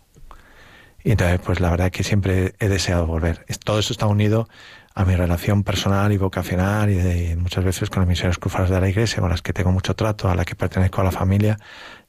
Y 1.05 1.13
entonces, 1.13 1.39
pues 1.45 1.61
la 1.61 1.71
verdad 1.71 1.89
es 1.89 1.93
que 1.93 2.03
siempre 2.03 2.55
he 2.59 2.69
deseado 2.69 3.07
volver. 3.07 3.45
Todo 3.65 3.79
eso 3.79 3.93
está 3.93 4.07
unido 4.07 4.49
a 4.95 5.05
mi 5.05 5.15
relación 5.15 5.63
personal 5.63 6.13
y 6.13 6.17
vocacional 6.17 6.91
y, 6.91 6.95
de, 6.95 7.37
muchas 7.37 7.63
veces 7.63 7.89
con 7.91 8.01
las 8.01 8.09
misiones 8.09 8.39
cruzadas 8.39 8.71
de 8.71 8.81
la 8.81 8.89
Iglesia, 8.89 9.21
con 9.21 9.31
las 9.31 9.43
que 9.43 9.53
tengo 9.53 9.71
mucho 9.71 9.95
trato, 9.95 10.29
a 10.29 10.35
la 10.35 10.45
que 10.45 10.57
pertenezco 10.57 11.03
a 11.03 11.05
la 11.05 11.13
familia 11.13 11.59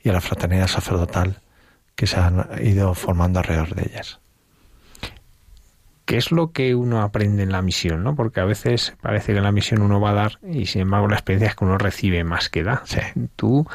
y 0.02 0.10
a 0.10 0.14
la 0.14 0.22
fraternidad 0.22 0.68
sacerdotal 0.68 1.42
que 1.96 2.08
se 2.08 2.18
han 2.20 2.48
ido 2.64 2.94
formando 2.96 3.40
alrededor 3.40 3.76
de 3.76 3.84
ellas. 3.84 4.20
¿Qué 6.10 6.18
es 6.18 6.32
lo 6.32 6.54
que 6.54 6.74
uno 6.74 7.04
aprende 7.04 7.44
en 7.44 7.52
la 7.52 7.62
misión? 7.62 8.02
¿no? 8.02 8.16
Porque 8.16 8.40
a 8.40 8.44
veces 8.44 8.96
parece 9.00 9.32
que 9.32 9.38
en 9.38 9.44
la 9.44 9.52
misión 9.52 9.84
uno 9.84 10.02
va 10.02 10.10
a 10.10 10.14
dar 10.14 10.40
y 10.42 10.66
sin 10.66 10.82
embargo 10.82 11.08
la 11.08 11.18
experiencia 11.18 11.50
es 11.50 11.56
que 11.56 11.66
uno 11.66 11.78
recibe 11.78 12.24
más 12.24 12.50
que 12.50 12.64
da. 12.64 12.82
Tú, 13.36 13.68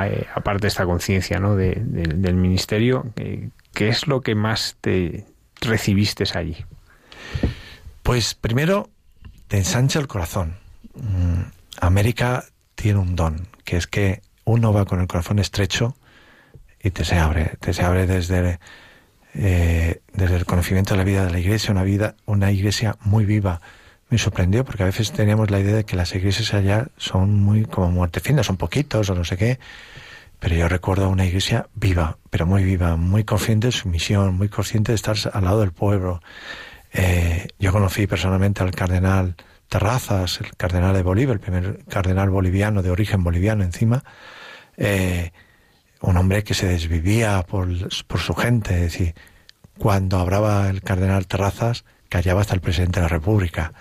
eh, 0.00 0.24
aparte 0.32 0.62
de 0.62 0.68
esta 0.68 0.84
conciencia 0.84 1.40
¿no? 1.40 1.56
de, 1.56 1.82
de, 1.84 2.02
del 2.14 2.36
ministerio, 2.36 3.12
¿qué 3.16 3.88
es 3.88 4.06
lo 4.06 4.20
que 4.20 4.36
más 4.36 4.76
te 4.80 5.26
recibiste 5.60 6.22
allí? 6.32 6.64
Pues 8.04 8.36
primero 8.36 8.88
te 9.48 9.56
ensancha 9.56 9.98
el 9.98 10.06
corazón. 10.06 10.58
Mm, 10.94 11.40
América 11.80 12.44
tiene 12.76 13.00
un 13.00 13.16
don, 13.16 13.48
que 13.64 13.76
es 13.76 13.88
que 13.88 14.22
uno 14.44 14.72
va 14.72 14.84
con 14.84 15.00
el 15.00 15.08
corazón 15.08 15.40
estrecho 15.40 15.96
y 16.80 16.92
te 16.92 17.04
se 17.04 17.18
abre, 17.18 17.56
te 17.58 17.72
se 17.72 17.82
abre 17.82 18.06
desde 18.06 18.60
eh, 19.34 20.00
desde 20.12 20.36
el 20.36 20.44
conocimiento 20.44 20.94
de 20.94 20.98
la 20.98 21.04
vida 21.04 21.24
de 21.24 21.30
la 21.30 21.38
iglesia, 21.38 21.72
una 21.72 21.82
vida, 21.82 22.16
una 22.26 22.50
iglesia 22.50 22.96
muy 23.00 23.24
viva. 23.24 23.60
Me 24.08 24.18
sorprendió 24.18 24.64
porque 24.64 24.82
a 24.82 24.86
veces 24.86 25.12
teníamos 25.12 25.50
la 25.50 25.60
idea 25.60 25.76
de 25.76 25.84
que 25.84 25.96
las 25.96 26.14
iglesias 26.14 26.52
allá 26.52 26.88
son 26.96 27.40
muy 27.40 27.64
como 27.64 27.90
muertecinas, 27.90 28.46
son 28.46 28.56
poquitos 28.56 29.08
o 29.10 29.14
no 29.14 29.24
sé 29.24 29.36
qué. 29.36 29.58
Pero 30.40 30.56
yo 30.56 30.68
recuerdo 30.68 31.08
una 31.08 31.26
iglesia 31.26 31.68
viva, 31.74 32.18
pero 32.30 32.46
muy 32.46 32.64
viva, 32.64 32.96
muy 32.96 33.24
consciente 33.24 33.68
de 33.68 33.72
su 33.72 33.88
misión, 33.88 34.34
muy 34.36 34.48
consciente 34.48 34.92
de 34.92 34.96
estar 34.96 35.16
al 35.32 35.44
lado 35.44 35.60
del 35.60 35.72
pueblo. 35.72 36.22
Eh, 36.92 37.48
yo 37.58 37.72
conocí 37.72 38.06
personalmente 38.06 38.62
al 38.62 38.72
cardenal 38.72 39.36
Terrazas, 39.68 40.40
el 40.40 40.56
cardenal 40.56 40.94
de 40.94 41.02
Bolivia, 41.02 41.32
el 41.32 41.38
primer 41.38 41.84
cardenal 41.84 42.30
boliviano, 42.30 42.82
de 42.82 42.90
origen 42.90 43.22
boliviano 43.22 43.62
encima. 43.62 44.02
Eh, 44.76 45.30
un 46.00 46.16
hombre 46.16 46.44
que 46.44 46.54
se 46.54 46.66
desvivía 46.66 47.42
por, 47.42 47.68
por 48.06 48.20
su 48.20 48.34
gente, 48.34 48.74
es 48.74 48.92
decir, 48.92 49.14
cuando 49.78 50.18
hablaba 50.18 50.68
el 50.68 50.82
cardenal 50.82 51.26
Terrazas, 51.26 51.84
callaba 52.08 52.40
hasta 52.40 52.54
el 52.54 52.60
presidente 52.60 53.00
de 53.00 53.04
la 53.04 53.08
República. 53.08 53.72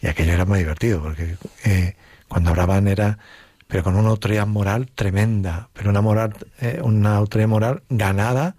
Y 0.00 0.06
aquello 0.06 0.32
era 0.32 0.44
muy 0.44 0.58
divertido, 0.58 1.00
porque 1.02 1.36
eh, 1.64 1.96
cuando 2.28 2.50
hablaban 2.50 2.88
era, 2.88 3.18
pero 3.68 3.82
con 3.82 3.96
una 3.96 4.08
autoridad 4.08 4.46
moral 4.46 4.90
tremenda, 4.94 5.68
pero 5.72 5.90
una, 5.90 6.00
moral, 6.00 6.34
eh, 6.60 6.80
una 6.82 7.16
autoridad 7.16 7.48
moral 7.48 7.82
ganada 7.88 8.56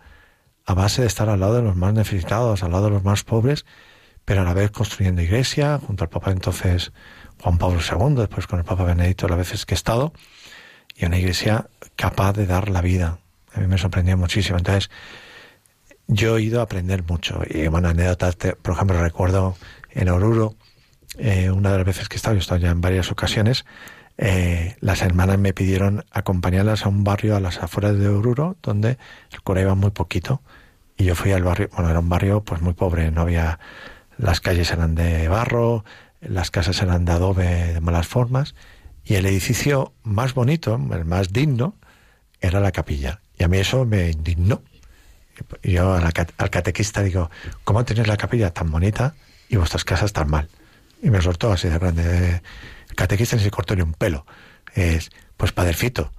a 0.66 0.74
base 0.74 1.02
de 1.02 1.08
estar 1.08 1.30
al 1.30 1.40
lado 1.40 1.56
de 1.56 1.62
los 1.62 1.76
más 1.76 1.94
necesitados, 1.94 2.64
al 2.64 2.72
lado 2.72 2.86
de 2.86 2.92
los 2.92 3.04
más 3.04 3.24
pobres, 3.24 3.66
pero 4.26 4.42
a 4.42 4.44
la 4.44 4.54
vez 4.54 4.72
construyendo 4.72 5.22
iglesia, 5.22 5.80
junto 5.86 6.04
al 6.04 6.10
Papa 6.10 6.32
entonces 6.32 6.92
Juan 7.42 7.58
Pablo 7.58 7.80
II, 7.80 8.16
después 8.16 8.48
con 8.48 8.60
el 8.60 8.66
Papa 8.66 8.84
Benedicto, 8.84 9.28
las 9.28 9.38
veces 9.38 9.66
que 9.66 9.74
he 9.74 9.78
estado, 9.78 10.14
y 10.96 11.06
una 11.06 11.18
iglesia 11.18 11.70
capaz 11.96 12.34
de 12.34 12.46
dar 12.46 12.70
la 12.70 12.82
vida. 12.82 13.20
A 13.54 13.60
mí 13.60 13.68
me 13.68 13.78
sorprendió 13.78 14.18
muchísimo. 14.18 14.58
Entonces, 14.58 14.90
yo 16.08 16.38
he 16.38 16.44
ido 16.44 16.60
a 16.60 16.64
aprender 16.64 17.04
mucho. 17.04 17.42
Y 17.50 17.68
bueno, 17.68 17.90
anécdotas, 17.90 18.36
por 18.36 18.74
ejemplo, 18.74 19.02
recuerdo 19.02 19.56
en 19.92 20.10
Oruro, 20.10 20.56
eh, 21.18 21.50
una 21.50 21.72
de 21.72 21.78
las 21.78 21.86
veces 21.86 22.10
que 22.10 22.16
he 22.16 22.18
estado, 22.18 22.36
he 22.36 22.40
estado 22.40 22.60
ya 22.60 22.72
en 22.72 22.82
varias 22.82 23.12
ocasiones, 23.12 23.66
eh, 24.18 24.76
las 24.80 25.02
hermanas 25.02 25.38
me 25.40 25.54
pidieron 25.54 26.06
acompañarlas 26.12 26.86
a 26.86 26.90
un 26.90 27.04
barrio 27.04 27.36
a 27.36 27.40
las 27.40 27.62
afueras 27.62 27.98
de 27.98 28.08
Oruro, 28.08 28.58
donde 28.62 28.98
el 29.32 29.42
cura 29.42 29.62
iba 29.62 29.76
muy 29.76 29.92
poquito. 29.92 30.42
Y 30.98 31.06
yo 31.06 31.16
fui 31.16 31.32
al 31.32 31.44
barrio, 31.44 31.70
bueno, 31.74 31.90
era 31.90 32.00
un 32.00 32.10
barrio 32.10 32.44
pues 32.44 32.62
muy 32.62 32.74
pobre, 32.74 33.12
no 33.12 33.22
había, 33.22 33.60
las 34.18 34.40
calles 34.40 34.72
eran 34.72 34.96
de 34.96 35.28
barro, 35.28 35.84
las 36.22 36.52
casas 36.52 36.82
eran 36.82 37.04
de 37.06 37.12
adobe 37.12 37.74
de 37.74 37.82
malas 37.82 38.08
formas, 38.08 38.56
y 39.04 39.16
el 39.16 39.26
edificio 39.26 39.94
más 40.04 40.34
bonito, 40.34 40.80
el 40.92 41.06
más 41.06 41.34
digno, 41.34 41.76
era 42.42 42.60
la 42.60 42.72
capilla. 42.72 43.22
Y 43.38 43.44
a 43.44 43.48
mí 43.48 43.58
eso 43.58 43.86
me 43.86 44.10
indignó. 44.12 44.62
Yo 45.64 45.94
al 45.94 46.50
catequista 46.50 47.04
digo, 47.04 47.30
¿cómo 47.64 47.84
tenéis 47.84 48.08
la 48.08 48.18
capilla 48.18 48.52
tan 48.52 48.72
bonita 48.72 49.16
y 49.50 49.58
vuestras 49.58 49.84
casas 49.84 50.14
tan 50.14 50.30
mal? 50.30 50.48
Y 51.02 51.10
me 51.10 51.22
soltó 51.22 51.52
así 51.52 51.68
de 51.68 51.78
grande. 51.78 52.42
El 52.90 52.96
catequista 52.96 53.36
ni 53.36 53.44
se 53.44 53.52
cortó 53.52 53.76
ni 53.76 53.82
un 53.82 53.94
pelo. 53.94 54.26
Es, 54.74 55.10
pues 55.36 55.52
padrecito, 55.52 56.12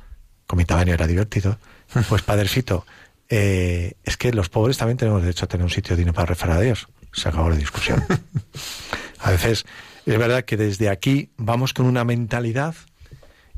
con 0.47 0.59
mi 0.59 0.65
tamaño 0.65 0.93
era 0.93 1.07
divertido, 1.07 1.59
pues 2.09 2.23
padrecito, 2.23 2.87
eh, 3.29 3.95
es 4.05 4.17
que 4.17 4.33
los 4.33 4.49
pobres 4.49 4.79
también 4.79 4.99
tenemos 4.99 5.23
derecho 5.23 5.47
a 5.47 5.49
tener 5.49 5.65
un 5.65 5.71
sitio 5.71 5.97
digno 5.97 6.13
para 6.13 6.27
referir 6.27 6.55
a 6.55 6.61
Dios. 6.61 6.87
Se 7.13 7.29
acabó 7.29 7.49
la 7.49 7.57
discusión. 7.57 8.05
a 9.21 9.31
veces 9.31 9.65
es 10.05 10.19
verdad 10.19 10.45
que 10.45 10.57
desde 10.57 10.89
aquí 10.89 11.31
vamos 11.37 11.73
con 11.73 11.87
una 11.87 12.05
mentalidad 12.05 12.75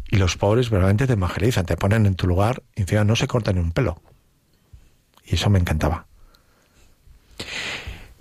y 0.08 0.16
los 0.16 0.36
pobres 0.36 0.70
realmente 0.70 1.06
te 1.06 1.12
evangelizan, 1.12 1.66
te 1.66 1.76
ponen 1.76 2.06
en 2.06 2.14
tu 2.14 2.26
lugar 2.26 2.62
y 2.74 2.82
encima 2.82 3.04
no 3.04 3.16
se 3.16 3.26
cortan 3.26 3.56
ni 3.56 3.60
un 3.60 3.72
pelo. 3.72 4.00
Y 5.24 5.34
eso 5.34 5.50
me 5.50 5.58
encantaba. 5.58 6.06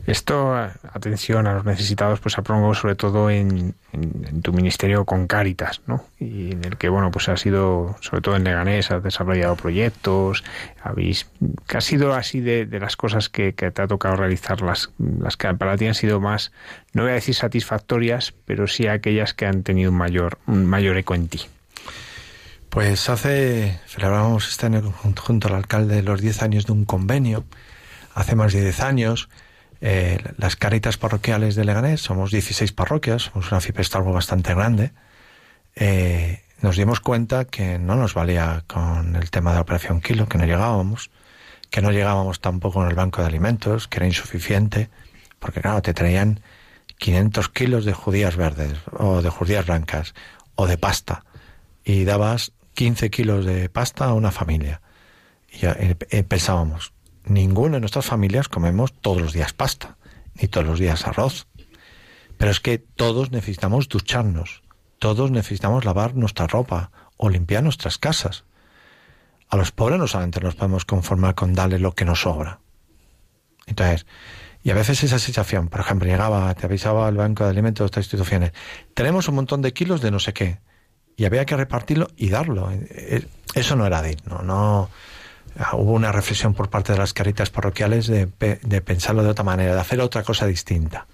Esto, 0.07 0.55
atención 0.55 1.47
a 1.47 1.53
los 1.53 1.65
necesitados, 1.65 2.21
pues 2.21 2.33
promovido 2.35 2.73
sobre 2.75 2.95
todo 2.95 3.29
en, 3.29 3.75
tu 4.41 4.53
ministerio 4.53 5.03
con 5.03 5.27
Cáritas, 5.27 5.81
¿no? 5.85 6.05
Y 6.17 6.53
en 6.53 6.63
el 6.63 6.77
que, 6.77 6.87
bueno, 6.87 7.11
pues 7.11 7.27
ha 7.27 7.35
sido, 7.35 7.97
sobre 7.99 8.21
todo 8.21 8.37
en 8.37 8.45
Leganés, 8.45 8.89
has 8.89 9.03
desarrollado 9.03 9.57
proyectos, 9.57 10.45
habéis, 10.81 11.29
que 11.67 11.77
ha 11.77 11.81
sido 11.81 12.13
así 12.13 12.39
de, 12.39 12.67
las 12.79 12.95
cosas 12.95 13.27
que, 13.27 13.51
te 13.51 13.65
ha 13.65 13.87
tocado 13.87 14.15
realizar, 14.15 14.61
las, 14.61 14.91
las 14.97 15.35
que 15.35 15.53
para 15.55 15.75
ti 15.75 15.87
han 15.87 15.93
sido 15.93 16.21
más, 16.21 16.53
no 16.93 17.01
voy 17.01 17.11
a 17.11 17.15
decir 17.15 17.35
satisfactorias, 17.35 18.33
pero 18.45 18.67
sí 18.67 18.87
aquellas 18.87 19.33
que 19.33 19.45
han 19.45 19.63
tenido 19.63 19.91
un 19.91 19.97
mayor, 19.97 20.37
un 20.47 20.65
mayor 20.65 20.95
eco 20.95 21.15
en 21.15 21.27
ti. 21.27 21.41
Pues 22.77 23.09
hace, 23.09 23.79
celebramos 23.87 24.47
este 24.47 24.67
año 24.67 24.91
junto 24.91 25.47
al 25.47 25.55
alcalde 25.55 26.03
los 26.03 26.21
10 26.21 26.43
años 26.43 26.67
de 26.67 26.73
un 26.73 26.85
convenio, 26.85 27.43
hace 28.13 28.35
más 28.35 28.53
de 28.53 28.61
10 28.61 28.81
años, 28.81 29.29
eh, 29.81 30.19
las 30.37 30.55
caritas 30.55 30.95
parroquiales 30.95 31.55
de 31.55 31.65
Leganés, 31.65 32.01
somos 32.01 32.29
16 32.29 32.73
parroquias, 32.73 33.31
somos 33.33 33.51
una 33.51 33.61
algo 33.93 34.13
bastante 34.13 34.53
grande, 34.53 34.91
eh, 35.75 36.43
nos 36.61 36.77
dimos 36.77 36.99
cuenta 36.99 37.45
que 37.45 37.79
no 37.79 37.95
nos 37.95 38.13
valía 38.13 38.63
con 38.67 39.15
el 39.15 39.31
tema 39.31 39.49
de 39.49 39.55
la 39.55 39.61
operación 39.61 39.99
Kilo, 39.99 40.27
que 40.27 40.37
no 40.37 40.45
llegábamos, 40.45 41.09
que 41.71 41.81
no 41.81 41.91
llegábamos 41.91 42.41
tampoco 42.41 42.83
en 42.83 42.89
el 42.89 42.95
banco 42.95 43.21
de 43.21 43.27
alimentos, 43.27 43.87
que 43.87 43.97
era 43.97 44.05
insuficiente, 44.05 44.91
porque 45.39 45.61
claro, 45.61 45.81
te 45.81 45.95
traían 45.95 46.41
500 46.99 47.49
kilos 47.49 47.85
de 47.85 47.93
judías 47.93 48.35
verdes, 48.35 48.77
o 48.91 49.23
de 49.23 49.31
judías 49.31 49.65
blancas, 49.65 50.13
o 50.53 50.67
de 50.67 50.77
pasta, 50.77 51.23
y 51.83 52.03
dabas 52.03 52.51
15 52.77 53.09
kilos 53.09 53.43
de 53.43 53.69
pasta 53.69 54.05
a 54.05 54.13
una 54.13 54.29
familia. 54.29 54.81
Y 55.51 55.57
ya, 55.57 55.75
eh, 55.79 56.23
pensábamos, 56.23 56.93
ninguno 57.25 57.73
de 57.73 57.79
nuestras 57.79 58.05
familias 58.05 58.49
comemos 58.49 58.93
todos 58.93 59.19
los 59.19 59.33
días 59.33 59.51
pasta, 59.51 59.97
ni 60.35 60.47
todos 60.47 60.67
los 60.67 60.77
días 60.77 61.07
arroz. 61.07 61.47
Pero 62.37 62.51
es 62.51 62.59
que 62.59 62.77
todos 62.77 63.31
necesitamos 63.31 63.89
ducharnos, 63.89 64.61
todos 64.99 65.31
necesitamos 65.31 65.85
lavar 65.85 66.13
nuestra 66.13 66.45
ropa 66.45 66.91
o 67.17 67.29
limpiar 67.29 67.63
nuestras 67.63 67.97
casas. 67.97 68.43
A 69.49 69.57
los 69.57 69.71
pobres 69.71 69.97
no 69.97 70.05
solamente 70.05 70.39
nos 70.39 70.53
podemos 70.53 70.85
conformar 70.85 71.33
con 71.33 71.55
darle 71.55 71.79
lo 71.79 71.93
que 71.93 72.05
nos 72.05 72.21
sobra. 72.21 72.59
Entonces, 73.65 74.05
y 74.61 74.69
a 74.69 74.75
veces 74.75 75.03
esa 75.03 75.17
sensación, 75.17 75.69
por 75.69 75.79
ejemplo, 75.79 76.07
llegaba, 76.07 76.53
te 76.53 76.67
avisaba 76.67 77.09
el 77.09 77.17
Banco 77.17 77.43
de 77.43 77.49
Alimentos 77.49 77.85
de 77.85 77.87
estas 77.87 78.05
instituciones, 78.05 78.51
tenemos 78.93 79.27
un 79.29 79.33
montón 79.33 79.63
de 79.63 79.73
kilos 79.73 79.99
de 79.99 80.11
no 80.11 80.19
sé 80.19 80.33
qué, 80.33 80.59
y 81.17 81.25
había 81.25 81.45
que 81.45 81.57
repartirlo 81.57 82.07
y 82.15 82.29
darlo. 82.29 82.71
Eh, 82.71 82.87
eh, 82.89 83.27
eso 83.53 83.75
no 83.75 83.85
era 83.85 84.01
digno, 84.01 84.41
no, 84.43 84.89
Ah, 85.59 85.75
hubo 85.75 85.93
una 85.93 86.11
reflexión 86.11 86.53
por 86.53 86.69
parte 86.69 86.93
de 86.93 86.99
las 86.99 87.13
caritas 87.13 87.49
parroquiales 87.49 88.07
de, 88.07 88.27
pensarlo 88.27 89.23
de 89.23 89.29
otra 89.29 89.43
manera, 89.43 89.73
de 89.73 89.79
hacer 89.79 89.99
otra 90.01 90.23
cosa 90.23 90.45
distinta. 90.45 91.07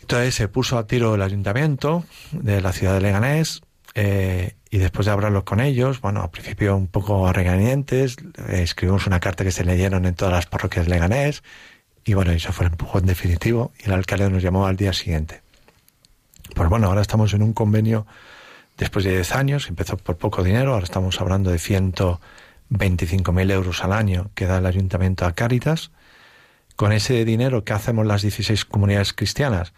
Entonces 0.00 0.34
se 0.34 0.48
puso 0.48 0.76
a 0.76 0.86
tiro 0.86 1.14
el 1.14 1.22
ayuntamiento 1.22 2.04
de 2.32 2.60
la 2.60 2.72
ciudad 2.72 2.94
de 2.94 3.00
Leganés 3.00 3.62
eh, 3.94 4.56
y 4.70 4.78
después 4.78 5.06
de 5.06 5.12
hablarlo 5.12 5.44
con 5.44 5.60
ellos, 5.60 6.00
bueno, 6.00 6.22
al 6.22 6.30
principio 6.30 6.76
un 6.76 6.88
poco 6.88 7.32
regañadientes, 7.32 8.16
escribimos 8.48 9.06
una 9.06 9.20
carta 9.20 9.44
que 9.44 9.52
se 9.52 9.64
leyeron 9.64 10.04
en 10.04 10.14
todas 10.14 10.34
las 10.34 10.46
parroquias 10.46 10.86
de 10.86 10.90
Leganés 10.90 11.44
y 12.04 12.14
bueno, 12.14 12.32
eso 12.32 12.52
fue 12.52 12.66
el 12.66 12.72
empujón 12.72 13.06
definitivo 13.06 13.72
y 13.78 13.86
el 13.86 13.92
alcalde 13.92 14.30
nos 14.30 14.42
llamó 14.42 14.66
al 14.66 14.76
día 14.76 14.92
siguiente. 14.92 15.42
Pues 16.56 16.68
bueno, 16.68 16.88
ahora 16.88 17.02
estamos 17.02 17.32
en 17.34 17.42
un 17.42 17.52
convenio 17.52 18.04
después 18.80 19.04
de 19.04 19.12
10 19.12 19.34
años, 19.34 19.68
empezó 19.68 19.98
por 19.98 20.16
poco 20.16 20.42
dinero, 20.42 20.72
ahora 20.72 20.84
estamos 20.84 21.20
hablando 21.20 21.50
de 21.50 21.58
ciento 21.58 22.18
25.000 22.70 23.52
euros 23.52 23.84
al 23.84 23.92
año 23.92 24.30
que 24.34 24.46
da 24.46 24.58
el 24.58 24.66
ayuntamiento 24.66 25.26
a 25.26 25.32
Cáritas. 25.32 25.90
Con 26.76 26.92
ese 26.92 27.26
dinero 27.26 27.62
que 27.62 27.74
hacemos 27.74 28.06
las 28.06 28.22
16 28.22 28.64
comunidades 28.64 29.12
cristianas, 29.12 29.74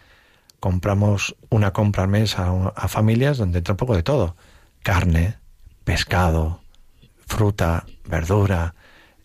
compramos 0.61 1.35
una 1.49 1.73
compra 1.73 2.03
al 2.03 2.09
mes 2.09 2.39
a, 2.39 2.87
familias 2.87 3.37
donde 3.37 3.57
entra 3.57 3.73
un 3.73 3.77
poco 3.77 3.93
de 3.93 4.03
todo. 4.03 4.37
Carne, 4.83 5.35
pescado, 5.83 6.61
fruta, 7.27 7.85
verdura, 8.05 8.73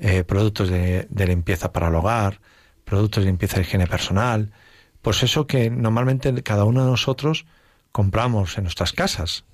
eh, 0.01 0.25
productos 0.25 0.71
de, 0.71 1.07
de, 1.09 1.27
limpieza 1.29 1.73
para 1.73 1.87
el 1.87 1.95
hogar, 1.95 2.41
productos 2.85 3.23
de 3.23 3.31
limpieza 3.31 3.57
de 3.57 3.63
higiene 3.63 3.87
personal. 3.87 4.51
Pues 5.03 5.23
eso 5.23 5.47
que 5.47 5.71
normalmente 5.71 6.43
cada 6.43 6.65
uno 6.65 6.85
de 6.85 6.91
nosotros 6.91 7.47
compramos 7.93 8.59
en 8.59 8.65
nuestras 8.65 8.93
casas 8.93 9.45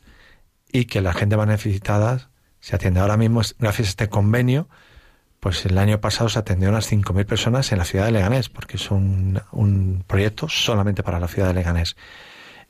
y 0.74 0.86
que 0.86 1.00
la 1.00 1.14
gente 1.14 1.36
va 1.36 1.46
necesitada 1.46 2.30
se 2.58 2.74
atiende. 2.74 2.98
Ahora 2.98 3.16
mismo, 3.16 3.42
gracias 3.60 3.86
a 3.86 3.90
este 3.90 4.08
convenio, 4.08 4.68
pues 5.38 5.64
el 5.66 5.78
año 5.78 6.00
pasado 6.00 6.28
se 6.28 6.40
atendió 6.40 6.68
a 6.68 6.72
unas 6.72 6.90
5.000 6.90 7.26
personas 7.26 7.70
en 7.70 7.78
la 7.78 7.84
ciudad 7.84 8.06
de 8.06 8.10
Leganés, 8.10 8.48
porque 8.48 8.76
es 8.76 8.90
un, 8.90 9.40
un 9.52 10.02
proyecto 10.04 10.48
solamente 10.48 11.04
para 11.04 11.20
la 11.20 11.28
ciudad 11.28 11.46
de 11.46 11.54
Leganés. 11.54 11.94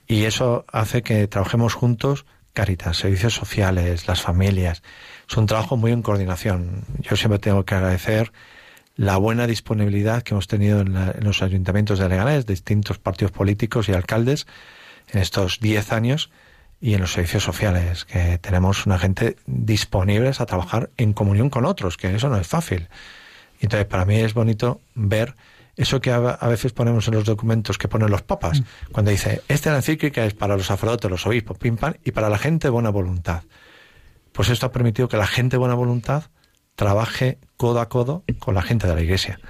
Y 0.07 0.25
eso 0.25 0.67
hace 0.71 1.03
que 1.03 1.27
trabajemos 1.29 1.73
juntos, 1.73 2.27
Caritas, 2.53 2.99
servicios 2.99 3.35
sociales, 3.35 4.07
las 4.07 4.21
familias. 4.21 4.83
Es 5.29 5.37
un 5.39 5.47
trabajo 5.47 5.79
muy 5.79 5.91
en 5.91 6.03
coordinación. 6.03 6.85
Yo 7.01 7.17
siempre 7.17 7.39
tengo 7.39 7.65
que 7.65 7.75
agradecer 7.75 8.33
la 8.97 9.17
buena 9.17 9.47
disponibilidad 9.47 10.23
que 10.23 10.35
hemos 10.35 10.47
tenido 10.47 10.83
en, 10.83 10.95
en 10.95 11.25
los 11.25 11.43
ayuntamientos 11.43 11.99
de 11.99 12.09
Leganés, 12.09 12.45
distintos 12.45 12.99
partidos 12.99 13.33
políticos 13.33 13.89
y 13.89 13.93
alcaldes 13.93 14.47
en 15.11 15.21
estos 15.23 15.59
10 15.59 15.91
años 15.93 16.31
y 16.85 16.93
en 16.93 17.01
los 17.01 17.15
servicios 17.15 17.43
sociales, 17.43 18.05
que 18.05 18.37
tenemos 18.37 18.85
una 18.85 18.99
gente 18.99 19.37
disponibles 19.47 20.43
a 20.43 20.45
trabajar 20.45 20.91
en 20.99 21.15
comunión 21.15 21.49
con 21.49 21.65
otros, 21.65 21.97
que 21.97 22.15
eso 22.15 22.29
no 22.29 22.37
es 22.37 22.47
fácil. 22.47 22.91
Entonces, 23.59 23.87
para 23.87 24.05
mí 24.05 24.17
es 24.17 24.35
bonito 24.35 24.83
ver 24.95 25.35
eso 25.77 26.03
que 26.03 26.13
a, 26.13 26.19
veces 26.19 26.75
ponemos 26.75 27.09
en 27.09 27.15
los 27.15 27.25
documentos 27.25 27.79
que 27.79 27.89
ponen 27.89 28.11
los 28.11 28.21
papas, 28.21 28.61
mm. 28.61 28.65
cuando 28.93 29.11
dice, 29.11 29.41
esta 29.49 29.75
encíclica 29.75 30.27
es 30.27 30.35
para 30.35 30.59
los 30.59 30.67
sacerdotes, 30.67 31.11
los 31.11 31.27
obispos, 31.27 31.57
pim 31.57 31.79
pam, 31.79 31.95
y 32.05 32.11
para 32.11 32.29
la 32.29 32.37
gente 32.37 32.67
de 32.67 32.73
buena 32.73 32.91
voluntad. 32.91 33.45
Pues 34.33 34.51
esto 34.51 34.67
ha 34.67 34.71
permitido 34.71 35.09
que 35.09 35.17
la 35.17 35.27
gente 35.27 35.55
de 35.55 35.61
buena 35.61 35.77
voluntad 35.77 36.25
trabaje 36.75 37.39
codo 37.57 37.81
a 37.81 37.89
codo 37.89 38.25
con 38.41 38.55
la 38.55 38.61
gente 38.61 38.87
de 38.87 38.95
la 38.95 39.01
iglesia. 39.01 39.41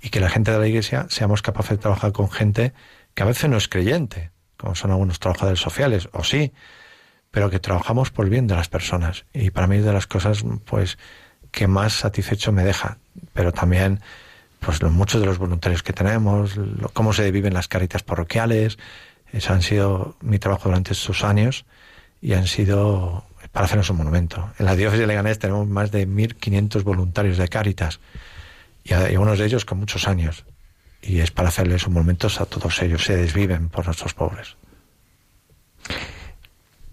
Y 0.00 0.08
que 0.08 0.20
la 0.20 0.30
gente 0.30 0.52
de 0.52 0.58
la 0.58 0.66
iglesia 0.66 1.04
seamos 1.10 1.42
capaces 1.42 1.72
de 1.72 1.82
trabajar 1.82 2.12
con 2.12 2.30
gente 2.30 2.72
que 3.12 3.24
a 3.24 3.26
veces 3.26 3.50
no 3.50 3.58
es 3.58 3.68
creyente, 3.68 4.30
como 4.56 4.74
son 4.74 4.90
algunos 4.90 5.18
trabajadores 5.20 5.60
sociales, 5.60 6.08
o 6.12 6.24
sí, 6.24 6.54
pero 7.30 7.50
que 7.50 7.58
trabajamos 7.58 8.10
por 8.10 8.24
el 8.24 8.30
bien 8.30 8.46
de 8.46 8.54
las 8.54 8.68
personas. 8.68 9.24
Y 9.32 9.50
para 9.50 9.66
mí 9.66 9.76
es 9.76 9.84
de 9.84 9.92
las 9.92 10.06
cosas, 10.06 10.44
pues, 10.64 10.98
que 11.50 11.66
más 11.66 11.92
satisfecho 11.92 12.52
me 12.52 12.64
deja. 12.64 12.98
Pero 13.32 13.52
también, 13.52 14.00
pues, 14.60 14.82
muchos 14.82 15.20
de 15.20 15.26
los 15.26 15.38
voluntarios 15.38 15.82
que 15.82 15.92
tenemos, 15.92 16.58
cómo 16.92 17.12
se 17.12 17.30
viven 17.30 17.54
las 17.54 17.68
caritas 17.68 18.02
parroquiales, 18.02 18.78
eso 19.32 19.52
han 19.52 19.62
sido 19.62 20.16
mi 20.20 20.38
trabajo 20.38 20.68
durante 20.68 20.92
estos 20.92 21.22
años 21.22 21.66
y 22.20 22.32
han 22.32 22.46
sido 22.46 23.24
para 23.52 23.66
hacernos 23.66 23.90
un 23.90 23.98
monumento. 23.98 24.50
En 24.58 24.66
la 24.66 24.74
diócesis 24.74 25.00
de 25.00 25.06
Leganés 25.06 25.38
tenemos 25.38 25.66
más 25.68 25.90
de 25.90 26.06
1.500 26.08 26.82
voluntarios 26.82 27.38
de 27.38 27.48
Caritas 27.48 28.00
y 28.84 28.92
algunos 28.94 29.38
de 29.38 29.44
ellos 29.44 29.64
con 29.64 29.78
muchos 29.78 30.08
años. 30.08 30.44
Y 31.02 31.20
es 31.20 31.30
para 31.30 31.48
hacerles 31.48 31.86
un 31.86 31.94
monumento 31.94 32.26
a 32.26 32.46
todos 32.46 32.82
ellos. 32.82 33.04
Se 33.04 33.16
desviven 33.16 33.68
por 33.68 33.86
nuestros 33.86 34.14
pobres. 34.14 34.56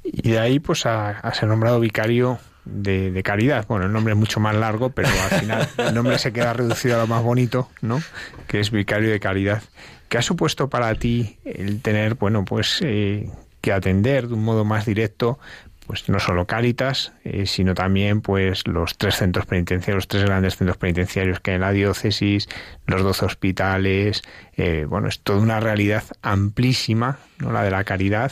Y 0.05 0.31
de 0.31 0.39
ahí 0.39 0.59
pues 0.59 0.85
a, 0.85 1.19
ser 1.33 1.49
nombrado 1.49 1.79
vicario 1.79 2.39
de, 2.63 3.21
caridad. 3.23 3.65
Bueno, 3.67 3.85
el 3.85 3.91
nombre 3.91 4.13
es 4.13 4.19
mucho 4.19 4.39
más 4.39 4.55
largo, 4.55 4.91
pero 4.91 5.09
al 5.09 5.39
final 5.39 5.69
el 5.77 5.93
nombre 5.93 6.19
se 6.19 6.31
queda 6.31 6.53
reducido 6.53 6.95
a 6.95 6.99
lo 6.99 7.07
más 7.07 7.23
bonito, 7.23 7.69
¿no? 7.81 8.01
Que 8.47 8.59
es 8.59 8.71
vicario 8.71 9.09
de 9.09 9.19
caridad. 9.19 9.63
¿Qué 10.09 10.17
ha 10.19 10.21
supuesto 10.21 10.69
para 10.69 10.93
ti 10.95 11.37
el 11.43 11.81
tener, 11.81 12.15
bueno, 12.15 12.45
pues 12.45 12.79
eh, 12.83 13.29
que 13.61 13.73
atender 13.73 14.27
de 14.27 14.35
un 14.35 14.43
modo 14.43 14.63
más 14.63 14.85
directo, 14.85 15.39
pues 15.87 16.09
no 16.09 16.19
solo 16.19 16.45
Cáritas, 16.45 17.13
eh, 17.23 17.45
sino 17.45 17.73
también 17.73 18.21
pues 18.21 18.67
los 18.67 18.97
tres 18.97 19.15
centros 19.15 19.45
penitenciarios, 19.45 19.95
los 20.03 20.07
tres 20.07 20.25
grandes 20.25 20.57
centros 20.57 20.77
penitenciarios 20.77 21.39
que 21.39 21.51
hay 21.51 21.55
en 21.55 21.61
la 21.61 21.71
diócesis, 21.71 22.49
los 22.87 23.03
doce 23.03 23.25
hospitales, 23.25 24.23
eh, 24.57 24.85
bueno, 24.87 25.07
es 25.07 25.19
toda 25.19 25.39
una 25.39 25.59
realidad 25.59 26.03
amplísima, 26.21 27.19
¿no? 27.39 27.51
La 27.51 27.63
de 27.63 27.71
la 27.71 27.83
caridad. 27.83 28.31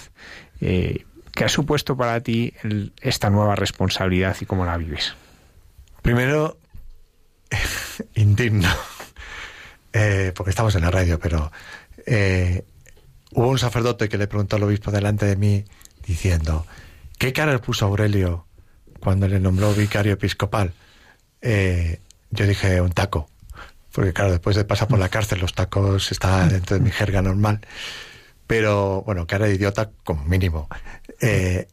¿Qué 1.33 1.45
ha 1.45 1.49
supuesto 1.49 1.97
para 1.97 2.21
ti 2.21 2.53
esta 3.01 3.29
nueva 3.29 3.55
responsabilidad 3.55 4.37
y 4.39 4.45
cómo 4.45 4.65
la 4.65 4.77
vives? 4.77 5.15
Primero, 6.01 6.57
indigno, 8.15 8.69
eh, 9.93 10.31
porque 10.35 10.51
estamos 10.51 10.75
en 10.75 10.81
la 10.81 10.91
radio, 10.91 11.19
pero 11.19 11.51
eh, 12.05 12.63
hubo 13.31 13.47
un 13.47 13.57
sacerdote 13.57 14.09
que 14.09 14.17
le 14.17 14.27
preguntó 14.27 14.57
al 14.57 14.63
obispo 14.63 14.91
delante 14.91 15.25
de 15.25 15.35
mí 15.35 15.65
diciendo, 16.05 16.67
¿qué 17.17 17.33
cara 17.33 17.53
le 17.53 17.59
puso 17.59 17.85
Aurelio 17.85 18.45
cuando 18.99 19.27
le 19.27 19.39
nombró 19.39 19.73
vicario 19.73 20.13
episcopal? 20.13 20.73
Eh, 21.41 21.99
yo 22.29 22.45
dije 22.45 22.79
un 22.79 22.91
taco, 22.91 23.27
porque 23.91 24.13
claro, 24.13 24.31
después 24.31 24.55
de 24.55 24.65
pasar 24.65 24.87
por 24.87 24.99
la 24.99 25.09
cárcel 25.09 25.39
los 25.39 25.53
tacos 25.53 26.11
está 26.11 26.47
dentro 26.47 26.77
de 26.77 26.83
mi 26.83 26.91
jerga 26.91 27.23
normal. 27.23 27.61
Pero 28.53 29.01
bueno, 29.01 29.25
cara 29.25 29.47
de 29.47 29.55
idiota 29.55 29.89
como 30.03 30.25
mínimo. 30.25 30.69
Eh, 31.21 31.67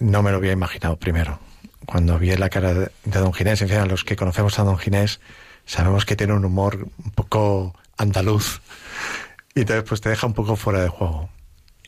no 0.00 0.22
me 0.22 0.30
lo 0.30 0.38
había 0.38 0.52
imaginado 0.52 0.96
primero. 0.96 1.38
Cuando 1.84 2.18
vi 2.18 2.34
la 2.34 2.48
cara 2.48 2.72
de, 2.72 2.90
don 3.04 3.34
Ginés, 3.34 3.60
en 3.60 3.70
a 3.72 3.84
los 3.84 4.04
que 4.04 4.16
conocemos 4.16 4.58
a 4.58 4.62
don 4.62 4.78
Ginés, 4.78 5.20
sabemos 5.66 6.06
que 6.06 6.16
tiene 6.16 6.32
un 6.32 6.46
humor 6.46 6.88
un 7.04 7.10
poco 7.10 7.74
andaluz. 7.98 8.62
Y 9.54 9.60
entonces 9.60 9.84
pues 9.86 10.00
te 10.00 10.08
deja 10.08 10.26
un 10.26 10.32
poco 10.32 10.56
fuera 10.56 10.80
de 10.80 10.88
juego. 10.88 11.28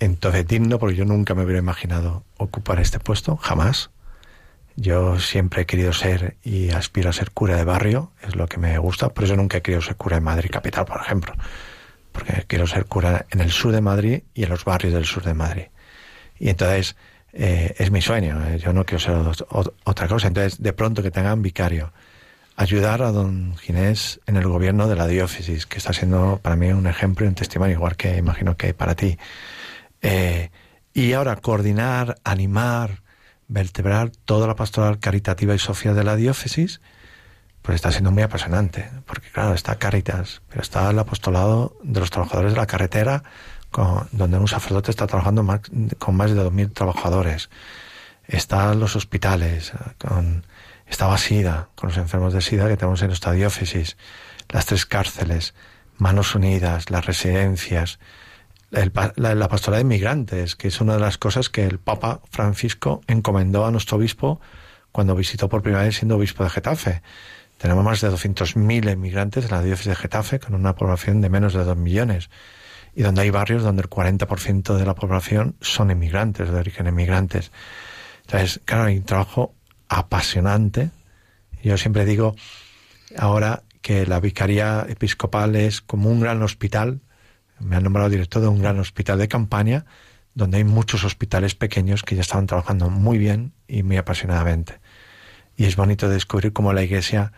Entonces 0.01 0.47
digno, 0.47 0.79
porque 0.79 0.97
yo 0.97 1.07
nunca 1.07 1.35
me 1.35 1.43
hubiera 1.43 1.61
imaginado 1.61 2.23
ocupar 2.37 2.79
este 2.79 3.01
puesto, 3.01 3.39
jamás. 3.39 3.89
Yo 4.77 5.19
siempre 5.19 5.63
he 5.63 5.67
querido 5.67 5.95
ser 5.95 6.37
y 6.43 6.73
aspiro 6.73 7.09
a 7.09 7.15
ser 7.15 7.31
cura 7.31 7.57
de 7.57 7.65
barrio, 7.65 8.13
es 8.21 8.37
lo 8.37 8.49
que 8.49 8.59
me 8.59 8.77
gusta. 8.77 9.09
Por 9.09 9.25
eso 9.25 9.35
nunca 9.35 9.57
he 9.57 9.63
querido 9.63 9.81
ser 9.81 9.97
cura 9.97 10.17
de 10.17 10.21
Madrid 10.21 10.51
capital, 10.53 10.85
por 10.85 11.01
ejemplo. 11.01 11.33
Porque 12.17 12.45
quiero 12.47 12.67
ser 12.67 12.87
cura 12.87 13.27
en 13.31 13.41
el 13.41 13.51
sur 13.51 13.73
de 13.73 13.83
Madrid 13.83 14.23
y 14.33 14.45
en 14.45 14.49
los 14.49 14.65
barrios 14.65 14.95
del 14.95 15.05
sur 15.05 15.23
de 15.23 15.35
Madrid. 15.35 15.67
Y 16.39 16.49
entonces 16.49 16.97
eh, 17.35 17.75
es 17.77 17.91
mi 17.91 18.01
sueño, 18.01 18.43
eh, 18.47 18.59
yo 18.59 18.73
no 18.73 18.85
quiero 18.85 18.99
ser 18.99 19.17
otra 19.85 20.09
cosa. 20.09 20.29
Entonces, 20.29 20.63
de 20.63 20.73
pronto 20.73 21.03
que 21.03 21.11
tengan 21.11 21.43
vicario, 21.43 21.93
ayudar 22.57 23.03
a 23.03 23.13
don 23.13 23.55
Ginés 23.59 24.21
en 24.27 24.37
el 24.37 24.49
gobierno 24.49 24.89
de 24.89 24.97
la 24.97 25.07
diócesis, 25.07 25.67
que 25.67 25.77
está 25.77 25.93
siendo 25.93 26.41
para 26.43 26.57
mí 26.57 26.73
un 26.73 26.87
ejemplo 26.87 27.27
y 27.27 27.29
un 27.29 27.35
testimonio, 27.35 27.77
igual 27.77 27.97
que 27.97 28.17
imagino 28.17 28.57
que 28.57 28.73
para 28.73 28.95
ti. 28.95 29.19
Eh, 30.01 30.51
y 30.95 31.13
ahora 31.13 31.37
coordinar, 31.37 32.17
animar, 32.25 33.03
vertebrar 33.49 34.11
toda 34.25 34.47
la 34.47 34.57
pastoral 34.57 34.99
caritativa 34.99 35.55
y 35.55 35.59
social 35.59 35.95
de 35.95 36.05
la 36.05 36.17
diócesis, 36.17 36.81
pues 37.67 37.75
está 37.75 37.91
siendo 37.91 38.13
muy 38.13 38.23
apasionante, 38.23 38.89
porque 39.07 39.29
claro, 39.31 39.53
está 39.53 39.75
Caritas, 39.77 40.41
pero 40.49 40.63
está 40.63 40.89
el 40.89 40.99
apostolado 41.01 41.77
de 41.83 41.99
los 41.99 42.11
trabajadores 42.11 42.53
de 42.53 42.59
la 42.59 42.67
carretera, 42.69 43.25
con- 43.73 44.09
donde 44.13 44.39
un 44.39 44.47
sacerdote 44.47 44.93
está 44.93 45.09
trabajando 45.09 45.45
con 45.99 46.17
más 46.17 46.31
de 46.31 46.41
2.000 46.41 46.73
trabajadores. 46.73 47.51
Están 48.29 48.79
los 48.81 48.95
hospitales, 48.97 49.73
con, 49.99 50.47
estaba 50.87 51.19
SIDA, 51.19 51.69
con 51.75 51.89
los 51.89 51.99
enfermos 51.99 52.33
de 52.33 52.41
SIDA 52.41 52.69
que 52.69 52.77
tenemos 52.77 53.03
en 53.03 53.09
nuestra 53.09 53.33
diócesis, 53.33 53.97
las 54.49 54.67
tres 54.67 54.87
cárceles, 54.87 55.55
Manos 55.99 56.35
Unidas, 56.37 56.91
las 56.91 57.05
residencias, 57.05 57.99
el 58.71 58.93
la, 59.17 59.35
la 59.35 59.49
pastoral 59.49 59.79
de 59.79 59.83
inmigrantes, 59.83 60.55
que 60.55 60.69
es 60.69 60.81
una 60.81 60.95
de 60.95 61.01
las 61.01 61.19
cosas 61.19 61.49
que 61.49 61.65
el 61.67 61.79
Papa 61.81 62.21
Francisco 62.31 63.01
encomendó 63.09 63.67
a 63.67 63.71
nuestro 63.73 63.97
obispo 63.97 64.41
cuando 64.93 65.15
visitó 65.17 65.49
por 65.49 65.63
primera 65.63 65.83
vez 65.85 65.97
siendo 65.97 66.17
obispo 66.17 66.45
de 66.45 66.51
Getafe. 66.51 67.03
Tenemos 67.59 67.85
más 67.85 68.01
de 68.01 68.11
200.000 68.11 68.93
inmigrantes 68.93 69.47
en 69.47 69.51
la 69.51 69.63
diócesis 69.63 69.91
de 69.91 69.97
Getafe, 69.97 70.39
con 70.39 70.55
una 70.55 70.75
población 70.75 71.21
de 71.21 71.31
menos 71.31 71.55
de 71.55 71.65
2 71.65 71.77
millones, 71.77 72.31
y 72.95 73.03
donde 73.03 73.23
hay 73.23 73.31
barrios 73.31 73.63
donde 73.63 73.83
el 73.83 73.91
40% 73.91 74.77
de 74.77 74.85
la 74.85 74.95
población 74.95 75.57
son 75.61 75.91
inmigrantes, 75.91 76.51
de 76.51 76.59
origen 76.59 76.87
inmigrantes. 76.87 77.53
Entonces, 78.27 78.61
claro, 78.65 78.85
hay 78.85 78.99
un 78.99 79.05
trabajo 79.05 79.55
apasionante. 79.89 80.91
Yo 81.63 81.79
siempre 81.79 82.05
digo 82.05 82.35
ahora 83.17 83.63
que 83.81 84.07
la 84.07 84.21
vicaría 84.21 84.85
episcopal 84.89 85.57
es 85.57 85.81
como 85.81 86.11
un 86.11 86.21
gran 86.21 86.43
hospital. 86.43 87.01
Me 87.61 87.77
han 87.77 87.85
nombrado 87.85 88.11
director 88.11 88.43
de 88.43 88.49
un 88.49 88.61
gran 88.61 88.79
hospital 88.79 89.19
de 89.19 89.29
campaña, 89.29 89.87
donde 90.35 90.59
hay 90.59 90.65
muchos 90.65 91.05
hospitales 91.05 91.55
pequeños 91.55 92.03
que 92.03 92.17
ya 92.17 92.21
estaban 92.21 92.47
trabajando 92.47 92.91
muy 92.91 93.17
bien 93.17 93.53
y 93.69 93.83
muy 93.83 93.97
apasionadamente. 93.97 94.81
Y 95.57 95.65
es 95.65 95.77
bonito 95.77 96.09
descubrir 96.09 96.53
cómo 96.53 96.73
la 96.73 96.83
Iglesia, 96.83 97.33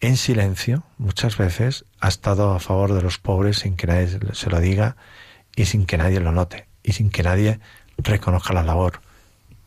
en 0.00 0.16
silencio, 0.16 0.84
muchas 0.98 1.36
veces, 1.36 1.84
ha 2.00 2.08
estado 2.08 2.52
a 2.52 2.60
favor 2.60 2.92
de 2.92 3.02
los 3.02 3.18
pobres 3.18 3.58
sin 3.58 3.76
que 3.76 3.86
nadie 3.86 4.08
se 4.32 4.50
lo 4.50 4.60
diga 4.60 4.96
y 5.56 5.66
sin 5.66 5.86
que 5.86 5.98
nadie 5.98 6.20
lo 6.20 6.32
note 6.32 6.66
y 6.82 6.92
sin 6.92 7.10
que 7.10 7.22
nadie 7.22 7.60
reconozca 7.98 8.52
la 8.54 8.62
labor. 8.62 9.00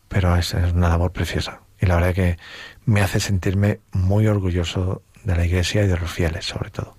Pero 0.08 0.36
es, 0.36 0.52
es 0.54 0.72
una 0.72 0.88
labor 0.88 1.12
preciosa. 1.12 1.60
Y 1.80 1.86
la 1.86 1.96
verdad 1.96 2.14
que 2.14 2.38
me 2.84 3.00
hace 3.00 3.20
sentirme 3.20 3.80
muy 3.92 4.26
orgulloso 4.26 5.02
de 5.24 5.36
la 5.36 5.46
Iglesia 5.46 5.84
y 5.84 5.86
de 5.86 5.96
los 5.96 6.10
fieles, 6.10 6.44
sobre 6.44 6.70
todo. 6.70 6.96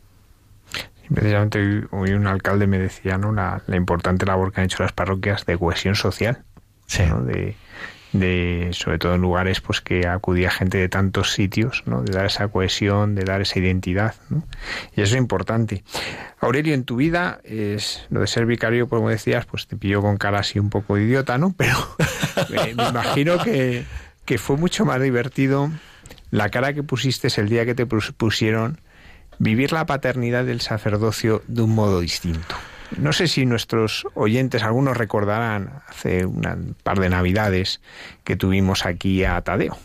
Precisamente 1.13 1.59
hoy, 1.59 1.87
hoy 1.91 2.13
un 2.13 2.25
alcalde 2.25 2.65
me 2.65 2.79
decía 2.79 3.17
¿no? 3.17 3.31
la, 3.31 3.61
la 3.67 3.75
importante 3.75 4.25
labor 4.25 4.51
que 4.51 4.61
han 4.61 4.65
hecho 4.65 4.81
las 4.81 4.91
parroquias 4.91 5.45
de 5.45 5.57
cohesión 5.57 5.95
social, 5.95 6.43
Sí. 6.87 7.03
¿no? 7.03 7.21
de, 7.21 7.55
de 8.19 8.69
sobre 8.71 8.97
todo 8.97 9.15
en 9.15 9.21
lugares 9.21 9.61
pues 9.61 9.81
que 9.81 10.07
acudía 10.07 10.49
gente 10.49 10.77
de 10.77 10.89
tantos 10.89 11.33
sitios, 11.33 11.83
¿no? 11.85 12.01
de 12.01 12.13
dar 12.13 12.25
esa 12.25 12.47
cohesión, 12.47 13.15
de 13.15 13.23
dar 13.23 13.41
esa 13.41 13.59
identidad, 13.59 14.15
y 14.95 15.01
eso 15.01 15.15
es 15.15 15.19
importante. 15.19 15.83
Aurelio, 16.39 16.73
en 16.73 16.83
tu 16.83 16.95
vida 16.95 17.39
es 17.43 18.05
lo 18.09 18.21
de 18.21 18.27
ser 18.27 18.45
vicario, 18.45 18.87
pues, 18.87 18.99
como 18.99 19.09
decías, 19.09 19.45
pues 19.45 19.67
te 19.67 19.75
pilló 19.75 20.01
con 20.01 20.17
cara 20.17 20.39
así 20.39 20.59
un 20.59 20.69
poco 20.69 20.97
idiota, 20.97 21.37
¿no? 21.37 21.53
Pero 21.57 21.77
me, 22.49 22.71
imagino 22.71 23.37
que, 23.43 23.83
que 24.25 24.37
fue 24.37 24.57
mucho 24.57 24.85
más 24.85 25.01
divertido 25.01 25.71
la 26.31 26.49
cara 26.49 26.73
que 26.73 26.83
pusiste 26.83 27.27
el 27.39 27.49
día 27.49 27.65
que 27.65 27.75
te 27.75 27.85
pus- 27.87 28.13
pusieron 28.13 28.79
vivir 29.39 29.71
la 29.73 29.85
paternidad 29.85 30.45
del 30.45 30.61
sacerdocio 30.61 31.41
de 31.47 31.61
un 31.63 31.75
modo 31.75 31.99
distinto. 31.99 32.55
No 32.97 33.13
sé 33.13 33.27
si 33.27 33.45
nuestros 33.45 34.07
oyentes, 34.13 34.63
algunos 34.63 34.97
recordarán 34.97 35.81
hace 35.87 36.25
un 36.25 36.75
par 36.83 36.99
de 36.99 37.09
navidades 37.09 37.81
que 38.23 38.35
tuvimos 38.35 38.85
aquí 38.85 39.23
a 39.23 39.41
Tadeo. 39.41 39.77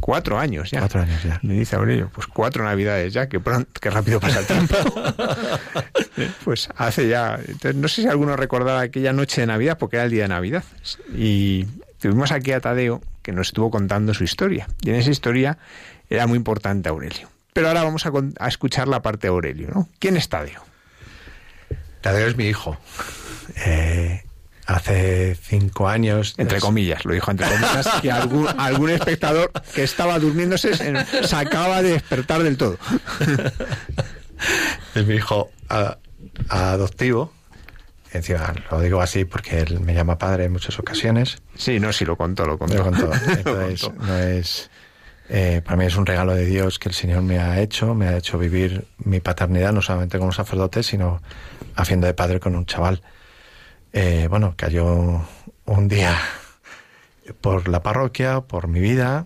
Cuatro 0.00 0.38
años 0.38 0.70
ya. 0.70 0.80
Cuatro 0.80 1.02
años 1.02 1.22
ya. 1.22 1.38
Me 1.42 1.54
dice 1.54 1.76
Aurelio, 1.76 2.10
pues 2.12 2.26
cuatro 2.26 2.64
navidades 2.64 3.12
ya, 3.12 3.28
que 3.28 3.40
pronto, 3.40 3.70
que 3.80 3.90
rápido 3.90 4.20
pasa 4.20 4.40
el 4.40 4.46
tiempo. 4.46 4.74
pues 6.44 6.68
hace 6.76 7.08
ya. 7.08 7.36
Entonces, 7.36 7.74
no 7.74 7.88
sé 7.88 8.02
si 8.02 8.08
alguno 8.08 8.36
recordará 8.36 8.80
aquella 8.80 9.12
noche 9.12 9.40
de 9.40 9.46
Navidad, 9.46 9.78
porque 9.78 9.96
era 9.96 10.04
el 10.04 10.10
día 10.10 10.22
de 10.22 10.28
Navidad. 10.28 10.64
Y 11.14 11.66
tuvimos 12.00 12.32
aquí 12.32 12.52
a 12.52 12.60
Tadeo, 12.60 13.00
que 13.22 13.32
nos 13.32 13.48
estuvo 13.48 13.70
contando 13.70 14.14
su 14.14 14.24
historia. 14.24 14.68
Y 14.82 14.90
en 14.90 14.96
esa 14.96 15.10
historia 15.10 15.58
era 16.08 16.26
muy 16.26 16.36
importante 16.36 16.88
Aurelio. 16.88 17.28
Pero 17.52 17.68
ahora 17.68 17.82
vamos 17.82 18.04
a 18.06 18.48
escuchar 18.48 18.88
la 18.88 19.02
parte 19.02 19.26
de 19.26 19.28
Aurelio, 19.28 19.68
¿no? 19.74 19.88
¿Quién 19.98 20.16
es 20.16 20.28
Tadeo? 20.28 20.67
Tadeo 22.12 22.28
es 22.28 22.36
mi 22.36 22.46
hijo. 22.48 22.76
Eh, 23.66 24.22
hace 24.66 25.34
cinco 25.42 25.88
años. 25.88 26.34
Entre 26.38 26.60
comillas, 26.60 27.04
lo 27.04 27.12
dijo 27.14 27.30
entre 27.30 27.46
comillas, 27.48 27.88
que 28.02 28.10
algún, 28.12 28.46
algún 28.58 28.90
espectador 28.90 29.50
que 29.74 29.82
estaba 29.82 30.18
durmiéndose 30.18 30.74
se, 30.76 31.04
se 31.26 31.36
acaba 31.36 31.82
de 31.82 31.92
despertar 31.92 32.42
del 32.42 32.56
todo. 32.56 32.78
es 34.94 35.06
mi 35.06 35.14
hijo 35.16 35.50
a- 35.68 35.98
adoptivo. 36.48 37.32
Encima 38.12 38.54
lo 38.70 38.80
digo 38.80 39.02
así 39.02 39.24
porque 39.26 39.60
él 39.60 39.80
me 39.80 39.92
llama 39.94 40.16
padre 40.16 40.44
en 40.44 40.52
muchas 40.52 40.78
ocasiones. 40.78 41.42
Sí, 41.56 41.78
no, 41.78 41.92
sí, 41.92 42.04
lo 42.06 42.16
contó, 42.16 42.46
lo 42.46 42.58
contó. 42.58 42.76
Lo 42.76 42.84
contó. 42.84 43.06
Lo 43.26 43.32
Entonces, 43.32 43.82
contó. 43.82 44.02
no 44.06 44.16
es. 44.18 44.70
eh, 45.28 45.60
para 45.62 45.76
mí 45.76 45.84
es 45.84 45.94
un 45.96 46.06
regalo 46.06 46.34
de 46.34 46.46
Dios 46.46 46.78
que 46.78 46.88
el 46.88 46.94
Señor 46.94 47.20
me 47.22 47.38
ha 47.38 47.60
hecho, 47.60 47.94
me 47.94 48.08
ha 48.08 48.16
hecho 48.16 48.38
vivir 48.38 48.86
mi 49.04 49.20
paternidad, 49.20 49.72
no 49.74 49.82
solamente 49.82 50.18
como 50.18 50.32
sacerdote, 50.32 50.82
sino 50.82 51.20
haciendo 51.78 52.06
de 52.06 52.14
padre 52.14 52.40
con 52.40 52.56
un 52.56 52.66
chaval. 52.66 53.02
Eh, 53.92 54.26
bueno, 54.28 54.54
cayó 54.56 55.22
un 55.64 55.88
día 55.88 56.18
por 57.40 57.68
la 57.68 57.82
parroquia, 57.82 58.40
por 58.40 58.68
mi 58.68 58.80
vida, 58.80 59.24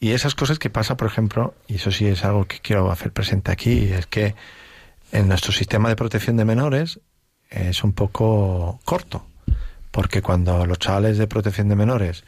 y 0.00 0.12
esas 0.12 0.34
cosas 0.34 0.58
que 0.58 0.70
pasa, 0.70 0.96
por 0.96 1.08
ejemplo, 1.08 1.54
y 1.66 1.76
eso 1.76 1.90
sí 1.90 2.06
es 2.06 2.24
algo 2.24 2.46
que 2.46 2.60
quiero 2.60 2.90
hacer 2.90 3.12
presente 3.12 3.50
aquí, 3.50 3.90
es 3.92 4.06
que 4.06 4.36
en 5.10 5.26
nuestro 5.26 5.52
sistema 5.52 5.88
de 5.88 5.96
protección 5.96 6.36
de 6.36 6.44
menores 6.44 7.00
es 7.50 7.82
un 7.82 7.92
poco 7.92 8.78
corto, 8.84 9.26
porque 9.90 10.22
cuando 10.22 10.64
los 10.64 10.78
chavales 10.78 11.18
de 11.18 11.26
protección 11.26 11.68
de 11.68 11.76
menores, 11.76 12.24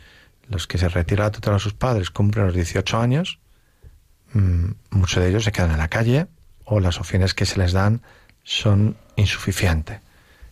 los 0.49 0.67
que 0.67 0.79
se 0.79 0.89
retira 0.89 1.25
la 1.25 1.31
tutela 1.31 1.57
a 1.57 1.61
sus 1.61 1.75
padres, 1.75 2.11
cumplen 2.11 2.47
los 2.47 2.55
18 2.55 2.99
años, 2.99 3.39
mm, 4.33 4.71
muchos 4.91 5.23
de 5.23 5.29
ellos 5.29 5.45
se 5.45 5.53
quedan 5.53 5.71
en 5.71 5.79
la 5.79 5.89
calle 5.89 6.27
o 6.65 6.81
las 6.81 6.99
opciones 6.99 7.35
que 7.35 7.47
se 7.47 7.59
les 7.59 7.73
dan 7.73 8.03
son 8.45 8.97
insuficientes. 9.17 10.01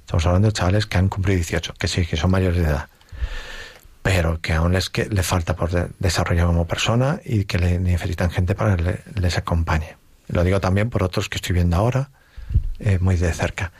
Estamos 0.01 0.25
hablando 0.27 0.49
de 0.49 0.53
chavales 0.53 0.87
que 0.87 0.99
han 0.99 1.09
cumplido 1.09 1.37
18, 1.37 1.75
que 1.79 1.89
sí, 1.89 2.07
que 2.07 2.17
son 2.17 2.31
mayores 2.31 2.59
de 2.63 2.65
edad, 2.69 2.89
pero 4.03 4.41
que 4.41 4.55
aún 4.55 4.73
les, 4.73 4.89
que, 4.91 5.07
les 5.07 5.27
falta 5.27 5.55
por 5.57 5.71
de- 5.71 5.89
desarrollar 5.99 6.47
como 6.47 6.67
persona 6.67 7.21
y 7.25 7.45
que 7.45 7.59
le 7.59 7.79
necesitan 7.79 8.31
gente 8.31 8.55
para 8.55 8.77
que 8.77 8.83
le- 8.83 9.01
les 9.21 9.37
acompañe. 9.37 9.97
Lo 10.29 10.45
digo 10.45 10.61
también 10.61 10.89
por 10.91 11.03
otros 11.03 11.29
que 11.29 11.37
estoy 11.37 11.55
viendo 11.55 11.77
ahora, 11.77 12.11
eh, 12.79 12.99
muy 13.01 13.17
de 13.17 13.33
cerca. 13.33 13.73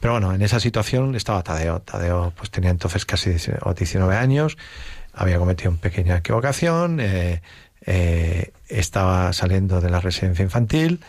Pero 0.00 0.14
bueno, 0.14 0.34
en 0.34 0.42
esa 0.42 0.60
situación 0.60 1.14
estaba 1.14 1.42
Tadeo. 1.42 1.80
Tadeo 1.80 2.32
pues 2.36 2.50
tenía 2.50 2.70
entonces 2.70 3.06
casi 3.06 3.30
19 3.30 4.16
años, 4.16 4.56
había 5.14 5.38
cometido 5.38 5.70
una 5.70 5.80
pequeña 5.80 6.16
equivocación, 6.18 6.98
eh, 7.00 7.40
eh, 7.86 8.52
estaba 8.68 9.32
saliendo 9.32 9.80
de 9.80 9.90
la 9.90 10.00
residencia 10.00 10.42
infantil 10.42 11.00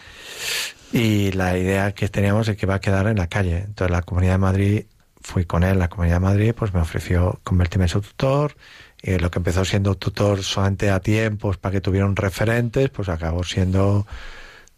y 0.91 1.31
la 1.31 1.57
idea 1.57 1.91
que 1.93 2.09
teníamos 2.09 2.47
es 2.47 2.57
que 2.57 2.65
iba 2.65 2.75
a 2.75 2.81
quedar 2.81 3.07
en 3.07 3.17
la 3.17 3.27
calle. 3.27 3.57
Entonces 3.59 3.91
la 3.91 4.01
Comunidad 4.01 4.33
de 4.33 4.37
Madrid 4.37 4.85
fui 5.21 5.45
con 5.45 5.63
él 5.63 5.71
a 5.71 5.75
la 5.75 5.89
Comunidad 5.89 6.15
de 6.15 6.21
Madrid, 6.21 6.53
pues 6.55 6.73
me 6.73 6.79
ofreció 6.79 7.39
convertirme 7.43 7.85
en 7.85 7.89
su 7.89 8.01
tutor. 8.01 8.55
Y 9.01 9.17
lo 9.19 9.29
que 9.29 9.39
empezó 9.39 9.63
siendo 9.63 9.95
tutor 9.95 10.43
solamente 10.43 10.89
a 10.89 10.99
tiempos 10.99 11.57
para 11.57 11.73
que 11.73 11.81
tuvieran 11.81 12.15
referentes, 12.15 12.89
pues 12.89 13.09
acabó 13.09 13.43
siendo, 13.43 14.07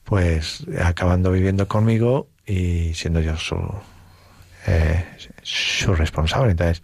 pues, 0.04 0.66
acabando 0.82 1.32
viviendo 1.32 1.68
conmigo 1.68 2.28
y 2.46 2.94
siendo 2.96 3.22
yo 3.22 3.38
su, 3.38 3.58
eh, 4.68 5.06
su 5.42 5.96
responsable. 5.96 6.52
Entonces, 6.52 6.84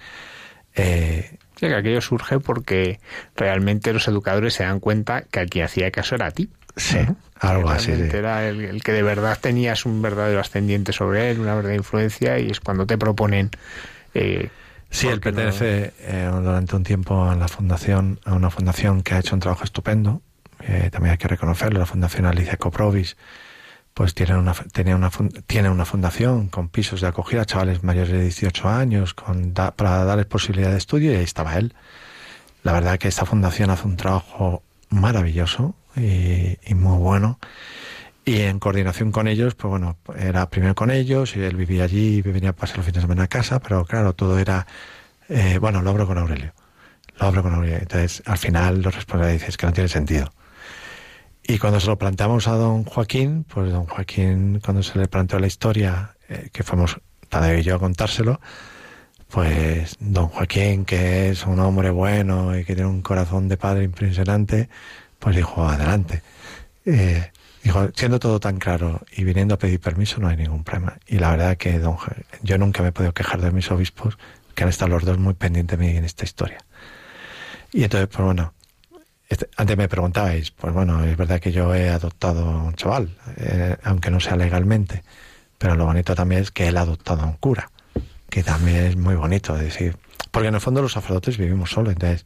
eh, 0.76 1.38
que 1.55 1.73
aquello 1.73 2.01
surge 2.01 2.39
porque 2.39 2.99
realmente 3.36 3.93
los 3.93 4.07
educadores 4.07 4.53
se 4.53 4.63
dan 4.63 4.80
cuenta 4.80 5.23
que 5.23 5.39
al 5.39 5.49
que 5.49 5.63
hacía 5.63 5.91
caso 5.91 6.15
era 6.15 6.28
a 6.28 6.32
ti. 6.32 6.49
Sí, 6.76 6.97
¿no? 7.05 7.15
algo 7.39 7.69
así. 7.69 7.91
Era 7.91 8.47
el, 8.47 8.61
el 8.65 8.84
que 8.84 8.91
de 8.91 9.03
verdad 9.03 9.38
tenías 9.39 9.86
un 9.86 10.01
verdadero 10.01 10.39
ascendiente 10.39 10.93
sobre 10.93 11.32
él, 11.32 11.39
una 11.39 11.55
verdadera 11.55 11.78
influencia, 11.78 12.39
y 12.39 12.49
es 12.49 12.59
cuando 12.59 12.86
te 12.86 12.97
proponen. 12.97 13.49
Eh, 14.13 14.49
Sí, 14.89 15.07
él 15.07 15.19
pertenece 15.19 15.93
eh, 15.99 16.30
durante 16.32 16.76
un 16.76 16.84
tiempo 16.84 17.26
a 17.26 17.36
la 17.36 17.47
fundación, 17.49 18.19
a 18.23 18.34
una 18.34 18.49
fundación 18.49 19.01
que 19.03 19.13
ha 19.15 19.19
hecho 19.19 19.36
un 19.36 19.41
trabajo 19.41 19.63
estupendo. 19.65 20.21
eh, 20.61 20.89
también 20.91 21.11
hay 21.13 21.17
que 21.17 21.28
reconocerlo, 21.28 21.80
la 21.80 21.86
Fundación 21.86 22.26
Alicia 22.26 22.55
Coprovis, 22.55 23.17
pues 23.93 24.13
tiene 24.13 24.38
una, 24.38 24.53
tiene 24.53 24.95
una, 24.95 25.09
tiene 25.47 25.69
una 25.69 25.84
fundación 25.86 26.47
con 26.47 26.69
pisos 26.69 27.01
de 27.01 27.07
acogida 27.07 27.41
a 27.41 27.45
chavales 27.45 27.84
mayores 27.84 28.11
de 28.11 28.21
18 28.21 28.69
años 28.69 29.13
con 29.13 29.53
da- 29.53 29.71
para 29.71 30.05
darles 30.05 30.28
posibilidad 30.28 30.71
de 30.71 30.78
estudio 30.78 31.11
y 31.11 31.15
ahí 31.15 31.23
estaba 31.23 31.57
él. 31.57 31.73
La 32.63 32.71
verdad 32.71 32.97
que 32.97 33.07
esta 33.09 33.26
fundación 33.26 33.69
hace 33.71 33.88
un 33.88 33.97
trabajo 33.97 34.63
maravilloso 34.89 35.76
y, 35.96 36.74
muy 36.74 36.98
bueno. 36.98 37.39
Y 38.26 38.41
en 38.41 38.60
coordinación 38.60 39.12
con 39.12 39.28
ellos, 39.28 39.56
pues 39.56 39.70
bueno, 39.70 39.98
era 40.18 40.50
primero 40.50 40.74
con 40.74 40.89
ellos 40.89 41.36
y 41.36 41.41
él 41.41 41.56
vivía 41.56 41.84
allí 41.84 42.22
venía 42.22 42.50
a 42.50 42.54
pasar 42.54 42.78
los 42.78 42.86
fines 42.86 42.96
de 42.96 43.02
semana 43.02 43.24
a 43.24 43.28
casa, 43.28 43.60
pero 43.60 43.86
claro, 43.86 44.14
todo 44.14 44.39
era, 44.39 44.66
eh, 45.30 45.60
bueno, 45.60 45.82
lo 45.82 45.91
abro 45.91 46.08
con 46.08 46.18
Aurelio. 46.18 46.54
Lo 47.20 47.28
abro 47.28 47.43
con 47.43 47.54
Aurelio. 47.54 47.78
Entonces, 47.78 48.24
al 48.26 48.38
final 48.38 48.82
los 48.82 48.96
responsables 48.96 49.41
dices 49.41 49.58
que 49.58 49.68
no 49.68 49.74
tiene 49.74 49.89
sentido. 49.89 50.32
Y 51.48 51.60
cuando 51.60 51.80
se 51.80 51.88
lo 51.88 51.98
planteamos 51.98 52.48
a 52.48 52.54
don 52.54 52.84
Joaquín, 52.86 53.43
pues 53.43 53.72
don 53.72 53.86
Joaquín, 53.86 54.60
cuando 54.64 54.82
se 54.82 54.98
le 54.98 55.08
planteó 55.08 55.38
la 55.38 55.48
historia, 55.48 56.16
eh, 56.28 56.50
que 56.52 56.64
fuimos 56.64 57.00
Tadeo 57.30 57.60
y 57.60 57.64
yo 57.64 57.76
a 57.76 57.80
contárselo, 57.80 58.39
pues 59.30 59.98
don 60.00 60.28
Joaquín, 60.30 60.86
que 60.86 61.30
es 61.30 61.46
un 61.46 61.60
hombre 61.60 61.91
bueno 61.91 62.58
y 62.58 62.64
que 62.66 62.74
tiene 62.74 62.89
un 62.89 63.02
corazón 63.02 63.48
de 63.48 63.58
padre 63.58 63.84
impresionante, 63.84 64.70
pues 65.20 65.36
dijo, 65.36 65.68
adelante. 65.68 66.22
Eh, 66.86 67.32
dijo, 67.63 67.89
siendo 67.95 68.20
todo 68.20 68.39
tan 68.39 68.57
claro 68.57 69.01
y 69.16 69.24
viniendo 69.24 69.55
a 69.55 69.57
pedir 69.57 69.80
permiso, 69.80 70.20
no 70.20 70.28
hay 70.28 70.38
ningún 70.38 70.63
problema. 70.63 70.97
Y 71.07 71.18
la 71.20 71.32
verdad 71.32 71.57
que 71.57 71.80
don, 71.80 71.97
yo 72.43 72.57
nunca 72.57 72.82
me 72.84 72.89
he 72.89 72.91
podido 72.91 73.13
quejar 73.13 73.41
de 73.41 73.51
mis 73.51 73.72
obispos, 73.72 74.18
que 74.53 74.63
han 74.63 74.70
estado 74.70 74.89
los 74.89 75.03
dos 75.03 75.18
muy 75.18 75.34
pendientes 75.34 75.78
de 75.78 75.86
mí 75.86 75.95
en 75.97 76.05
esta 76.05 76.24
historia. 76.24 76.59
Y 77.74 77.84
entonces, 77.84 78.07
pues 78.07 78.24
bueno, 78.24 78.53
este- 79.28 79.49
antes 79.57 79.76
me 79.78 79.89
preguntabais, 79.89 80.51
pues 80.51 80.74
bueno, 80.74 81.03
es 81.03 81.18
verdad 81.18 81.39
que 81.39 81.51
yo 81.51 81.74
he 81.76 81.89
adoptado 81.89 82.47
a 82.47 82.63
un 82.63 82.76
chaval, 82.76 83.09
eh, 83.38 83.76
aunque 83.84 84.11
no 84.11 84.20
sea 84.20 84.36
legalmente, 84.36 85.03
pero 85.57 85.76
lo 85.76 85.86
bonito 85.86 86.16
también 86.16 86.41
es 86.41 86.51
que 86.51 86.68
él 86.68 86.78
ha 86.78 86.82
adoptado 86.82 87.24
a 87.24 87.26
un 87.26 87.34
cura, 87.38 87.70
que 88.30 88.43
también 88.43 88.86
es 88.86 88.95
muy 88.95 89.16
bonito, 89.16 89.55
decir, 89.55 89.97
porque 90.32 90.49
en 90.49 90.55
el 90.55 90.61
fondo 90.61 90.82
los 90.82 90.93
sacerdotes 90.93 91.38
vivimos 91.38 91.72
solos, 91.72 91.93
entonces 91.93 92.26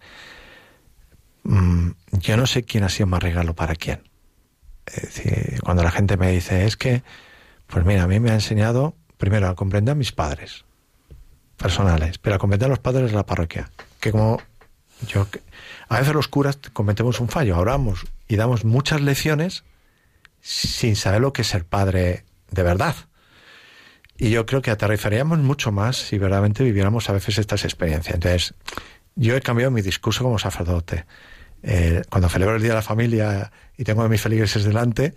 mm, 1.50 1.92
yo 2.12 2.38
no 2.38 2.48
sé 2.48 2.64
quién 2.64 2.84
ha 2.84 2.90
sido 2.90 3.08
más 3.08 3.24
regalo 3.24 3.56
para 3.56 3.76
quién. 3.76 4.02
Es 4.86 5.04
decir, 5.04 5.60
cuando 5.64 5.84
la 5.84 5.92
gente 5.92 6.18
me 6.18 6.32
dice, 6.32 6.66
es 6.66 6.78
que, 6.78 7.04
pues 7.68 7.86
mira, 7.86 8.04
a 8.04 8.08
mí 8.08 8.20
me 8.20 8.32
ha 8.32 8.34
enseñado 8.34 8.96
primero 9.18 9.48
a 9.48 9.56
comprender 9.56 9.92
a 9.94 9.96
mis 9.96 10.12
padres 10.12 10.66
personales, 11.58 12.18
pero 12.18 12.36
a 12.36 12.40
comprender 12.40 12.68
a 12.68 12.70
los 12.70 12.80
padres 12.80 13.12
de 13.12 13.18
la 13.18 13.26
parroquia, 13.26 13.70
que 14.00 14.12
como 14.12 14.42
yo, 15.08 15.28
a 15.88 16.00
veces 16.00 16.14
los 16.14 16.28
curas 16.28 16.58
cometemos 16.74 17.20
un 17.20 17.30
fallo, 17.30 17.58
oramos 17.58 18.06
y 18.28 18.36
damos 18.36 18.66
muchas 18.66 19.02
lecciones 19.02 19.64
sin 20.42 20.96
saber 20.96 21.22
lo 21.22 21.34
que 21.34 21.42
es 21.42 21.48
ser 21.48 21.66
padre 21.66 22.24
de 22.52 22.64
verdad. 22.64 22.96
Y 24.18 24.32
yo 24.32 24.46
creo 24.46 24.62
que 24.62 24.72
aterrizaríamos 24.72 25.40
mucho 25.40 25.72
más 25.72 25.96
si 25.96 26.18
verdaderamente 26.18 26.64
viviéramos 26.64 27.10
a 27.10 27.14
veces 27.14 27.38
estas 27.38 27.64
experiencias. 27.64 28.16
Entonces, 28.16 28.54
yo 29.16 29.36
he 29.36 29.42
cambiado 29.42 29.72
mi 29.72 29.82
discurso 29.82 30.24
como 30.24 30.40
sacerdote. 30.40 31.06
Eh, 31.64 32.02
cuando 32.10 32.30
celebro 32.30 32.56
el 32.56 32.62
Día 32.62 32.72
de 32.72 32.76
la 32.76 32.82
Familia 32.82 33.52
y 33.78 33.84
tengo 33.84 34.02
a 34.04 34.10
mis 34.10 34.22
feligreses 34.22 34.64
delante, 34.64 35.14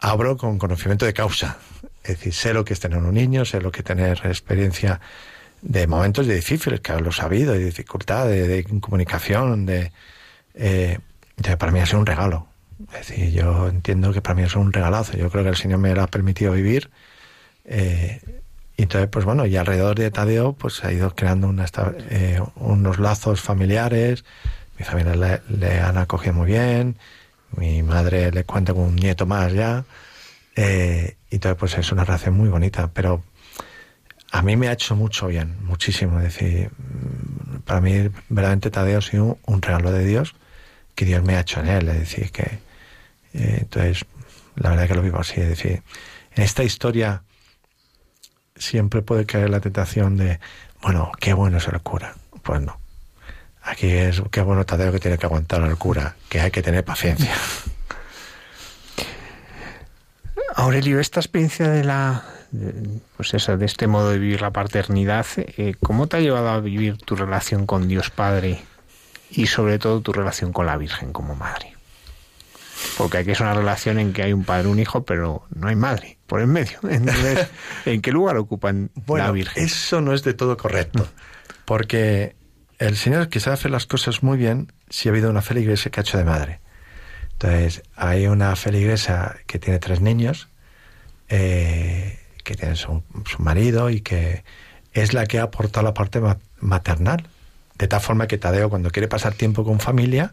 abro 0.00 0.36
con 0.36 0.58
conocimiento 0.58 1.04
de 1.06 1.12
causa. 1.12 1.58
Es 2.04 2.16
decir, 2.18 2.32
sé 2.32 2.54
lo 2.54 2.64
que 2.64 2.72
es 2.74 2.80
tener 2.80 2.98
un 2.98 3.14
niño, 3.14 3.44
sé 3.44 3.60
lo 3.60 3.70
que 3.72 3.80
es 3.80 3.84
tener 3.84 4.18
experiencia 4.24 5.00
de 5.60 5.86
momentos 5.88 6.26
difíciles, 6.26 6.80
que 6.80 6.92
lo 7.00 7.10
he 7.10 7.12
sabido, 7.12 7.52
de 7.52 7.64
dificultad, 7.64 8.26
de, 8.28 8.46
de 8.46 8.64
comunicación, 8.80 9.66
de, 9.66 9.90
eh, 10.54 10.98
de- 11.36 11.56
Para 11.56 11.72
mí 11.72 11.80
ha 11.80 11.86
sido 11.86 11.98
un 12.00 12.06
regalo. 12.06 12.46
Es 12.92 13.08
decir, 13.08 13.32
yo 13.32 13.66
entiendo 13.68 14.12
que 14.12 14.22
para 14.22 14.36
mí 14.36 14.42
es 14.42 14.54
un 14.54 14.72
regalazo. 14.72 15.16
Yo 15.16 15.28
creo 15.30 15.42
que 15.42 15.50
el 15.50 15.56
Señor 15.56 15.78
me 15.80 15.92
lo 15.94 16.02
ha 16.02 16.06
permitido 16.06 16.52
vivir. 16.52 16.90
eh, 17.64 18.20
y 18.76 18.82
entonces, 18.82 19.08
pues 19.10 19.24
bueno, 19.24 19.44
y 19.44 19.56
alrededor 19.56 19.98
de 19.98 20.08
Tadeo, 20.12 20.52
pues 20.52 20.84
ha 20.84 20.92
ido 20.92 21.12
creando 21.16 21.48
una, 21.48 21.66
eh, 22.10 22.40
unos 22.54 23.00
lazos 23.00 23.40
familiares. 23.40 24.24
Mi 24.78 24.84
familia 24.84 25.42
le, 25.48 25.80
han 25.80 25.98
acogido 25.98 26.34
muy 26.34 26.46
bien. 26.46 26.96
Mi 27.56 27.82
madre 27.82 28.30
le 28.30 28.44
cuenta 28.44 28.72
con 28.72 28.82
un 28.82 28.96
nieto 28.96 29.26
más 29.26 29.52
ya. 29.52 29.84
Eh, 30.56 31.16
y 31.30 31.36
entonces, 31.36 31.58
pues 31.58 31.78
es 31.78 31.92
una 31.92 32.04
relación 32.04 32.34
muy 32.36 32.48
bonita. 32.48 32.90
Pero 32.92 33.22
a 34.30 34.42
mí 34.42 34.56
me 34.56 34.68
ha 34.68 34.72
hecho 34.72 34.94
mucho 34.96 35.26
bien, 35.28 35.56
muchísimo. 35.64 36.18
Es 36.20 36.34
decir, 36.34 36.70
mm, 36.70 37.60
para 37.64 37.80
mí, 37.80 38.08
verdaderamente 38.28 38.70
Tadeo 38.70 38.98
ha 38.98 39.02
sido 39.02 39.24
un, 39.24 39.38
un 39.46 39.62
regalo 39.62 39.92
de 39.92 40.04
Dios 40.04 40.34
que 40.94 41.04
Dios 41.04 41.22
me 41.24 41.36
ha 41.36 41.40
hecho 41.40 41.60
en 41.60 41.68
él. 41.68 41.88
Es 41.88 41.98
decir, 42.00 42.30
que. 42.30 42.42
eh, 43.34 43.58
entonces, 43.60 44.04
la 44.56 44.70
verdad 44.70 44.88
que 44.88 44.94
lo 44.94 45.02
vivo 45.02 45.18
así. 45.18 45.40
Es 45.40 45.48
decir, 45.48 45.82
en 46.34 46.42
esta 46.42 46.64
historia 46.64 47.22
siempre 48.56 49.02
puede 49.02 49.26
caer 49.26 49.50
la 49.50 49.60
tentación 49.60 50.16
de, 50.16 50.40
bueno, 50.82 51.12
qué 51.20 51.32
bueno 51.32 51.58
es 51.58 51.68
el 51.68 51.80
cura. 51.80 52.14
Pues 52.42 52.60
no. 52.60 52.78
Aquí 53.68 53.90
es 53.90 54.22
qué 54.30 54.40
bueno 54.40 54.64
Tadeo 54.64 54.90
que 54.90 54.98
tiene 54.98 55.18
que 55.18 55.26
aguantar 55.26 55.60
al 55.60 55.76
cura, 55.76 56.16
que 56.30 56.40
hay 56.40 56.50
que 56.50 56.62
tener 56.62 56.84
paciencia. 56.84 57.34
Aurelio, 60.56 60.98
esta 60.98 61.20
experiencia 61.20 61.68
de 61.68 61.84
la, 61.84 62.24
pues 63.16 63.34
eso, 63.34 63.58
de 63.58 63.66
este 63.66 63.86
modo 63.86 64.10
de 64.10 64.18
vivir 64.18 64.40
la 64.40 64.52
paternidad, 64.52 65.26
eh, 65.36 65.74
¿cómo 65.82 66.06
te 66.06 66.16
ha 66.16 66.20
llevado 66.20 66.48
a 66.48 66.60
vivir 66.60 66.96
tu 66.96 67.14
relación 67.14 67.66
con 67.66 67.88
Dios 67.88 68.08
Padre 68.08 68.62
y 69.30 69.48
sobre 69.48 69.78
todo 69.78 70.00
tu 70.00 70.14
relación 70.14 70.54
con 70.54 70.64
la 70.64 70.78
Virgen 70.78 71.12
como 71.12 71.36
madre? 71.36 71.74
Porque 72.96 73.18
aquí 73.18 73.32
es 73.32 73.40
una 73.40 73.52
relación 73.52 73.98
en 73.98 74.14
que 74.14 74.22
hay 74.22 74.32
un 74.32 74.44
padre, 74.44 74.68
un 74.68 74.78
hijo, 74.78 75.04
pero 75.04 75.46
no 75.54 75.68
hay 75.68 75.76
madre 75.76 76.16
por 76.26 76.40
en 76.40 76.48
medio. 76.50 76.78
Entonces, 76.88 77.48
¿en 77.84 78.00
qué 78.00 78.12
lugar 78.12 78.38
ocupa 78.38 78.72
la 78.72 79.30
Virgen? 79.30 79.62
eso 79.62 80.00
no 80.00 80.14
es 80.14 80.22
de 80.22 80.32
todo 80.32 80.56
correcto, 80.56 81.06
porque 81.66 82.37
el 82.78 82.96
Señor 82.96 83.28
quizá 83.28 83.52
hace 83.52 83.68
las 83.68 83.86
cosas 83.86 84.22
muy 84.22 84.38
bien 84.38 84.72
si 84.88 85.08
ha 85.08 85.12
habido 85.12 85.30
una 85.30 85.42
feligresa 85.42 85.90
que 85.90 86.00
ha 86.00 86.02
hecho 86.02 86.18
de 86.18 86.24
madre. 86.24 86.60
Entonces, 87.32 87.82
hay 87.96 88.26
una 88.26 88.54
feligresa 88.56 89.36
que 89.46 89.58
tiene 89.58 89.78
tres 89.78 90.00
niños, 90.00 90.48
eh, 91.28 92.18
que 92.44 92.54
tiene 92.54 92.76
su, 92.76 93.02
su 93.30 93.42
marido 93.42 93.90
y 93.90 94.00
que 94.00 94.44
es 94.92 95.12
la 95.12 95.26
que 95.26 95.38
ha 95.38 95.44
aportado 95.44 95.84
la 95.84 95.94
parte 95.94 96.20
ma- 96.20 96.38
maternal. 96.60 97.28
De 97.76 97.86
tal 97.86 98.00
forma 98.00 98.26
que 98.26 98.38
Tadeo, 98.38 98.70
cuando 98.70 98.90
quiere 98.90 99.06
pasar 99.06 99.34
tiempo 99.34 99.64
con 99.64 99.78
familia, 99.78 100.32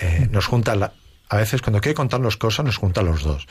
eh, 0.00 0.28
nos 0.30 0.46
junta, 0.46 0.76
la- 0.76 0.92
a 1.28 1.36
veces 1.36 1.62
cuando 1.62 1.80
quiere 1.80 1.94
contarnos 1.94 2.36
cosas, 2.36 2.64
nos 2.64 2.76
junta 2.76 3.02
los 3.02 3.22
dos. 3.24 3.48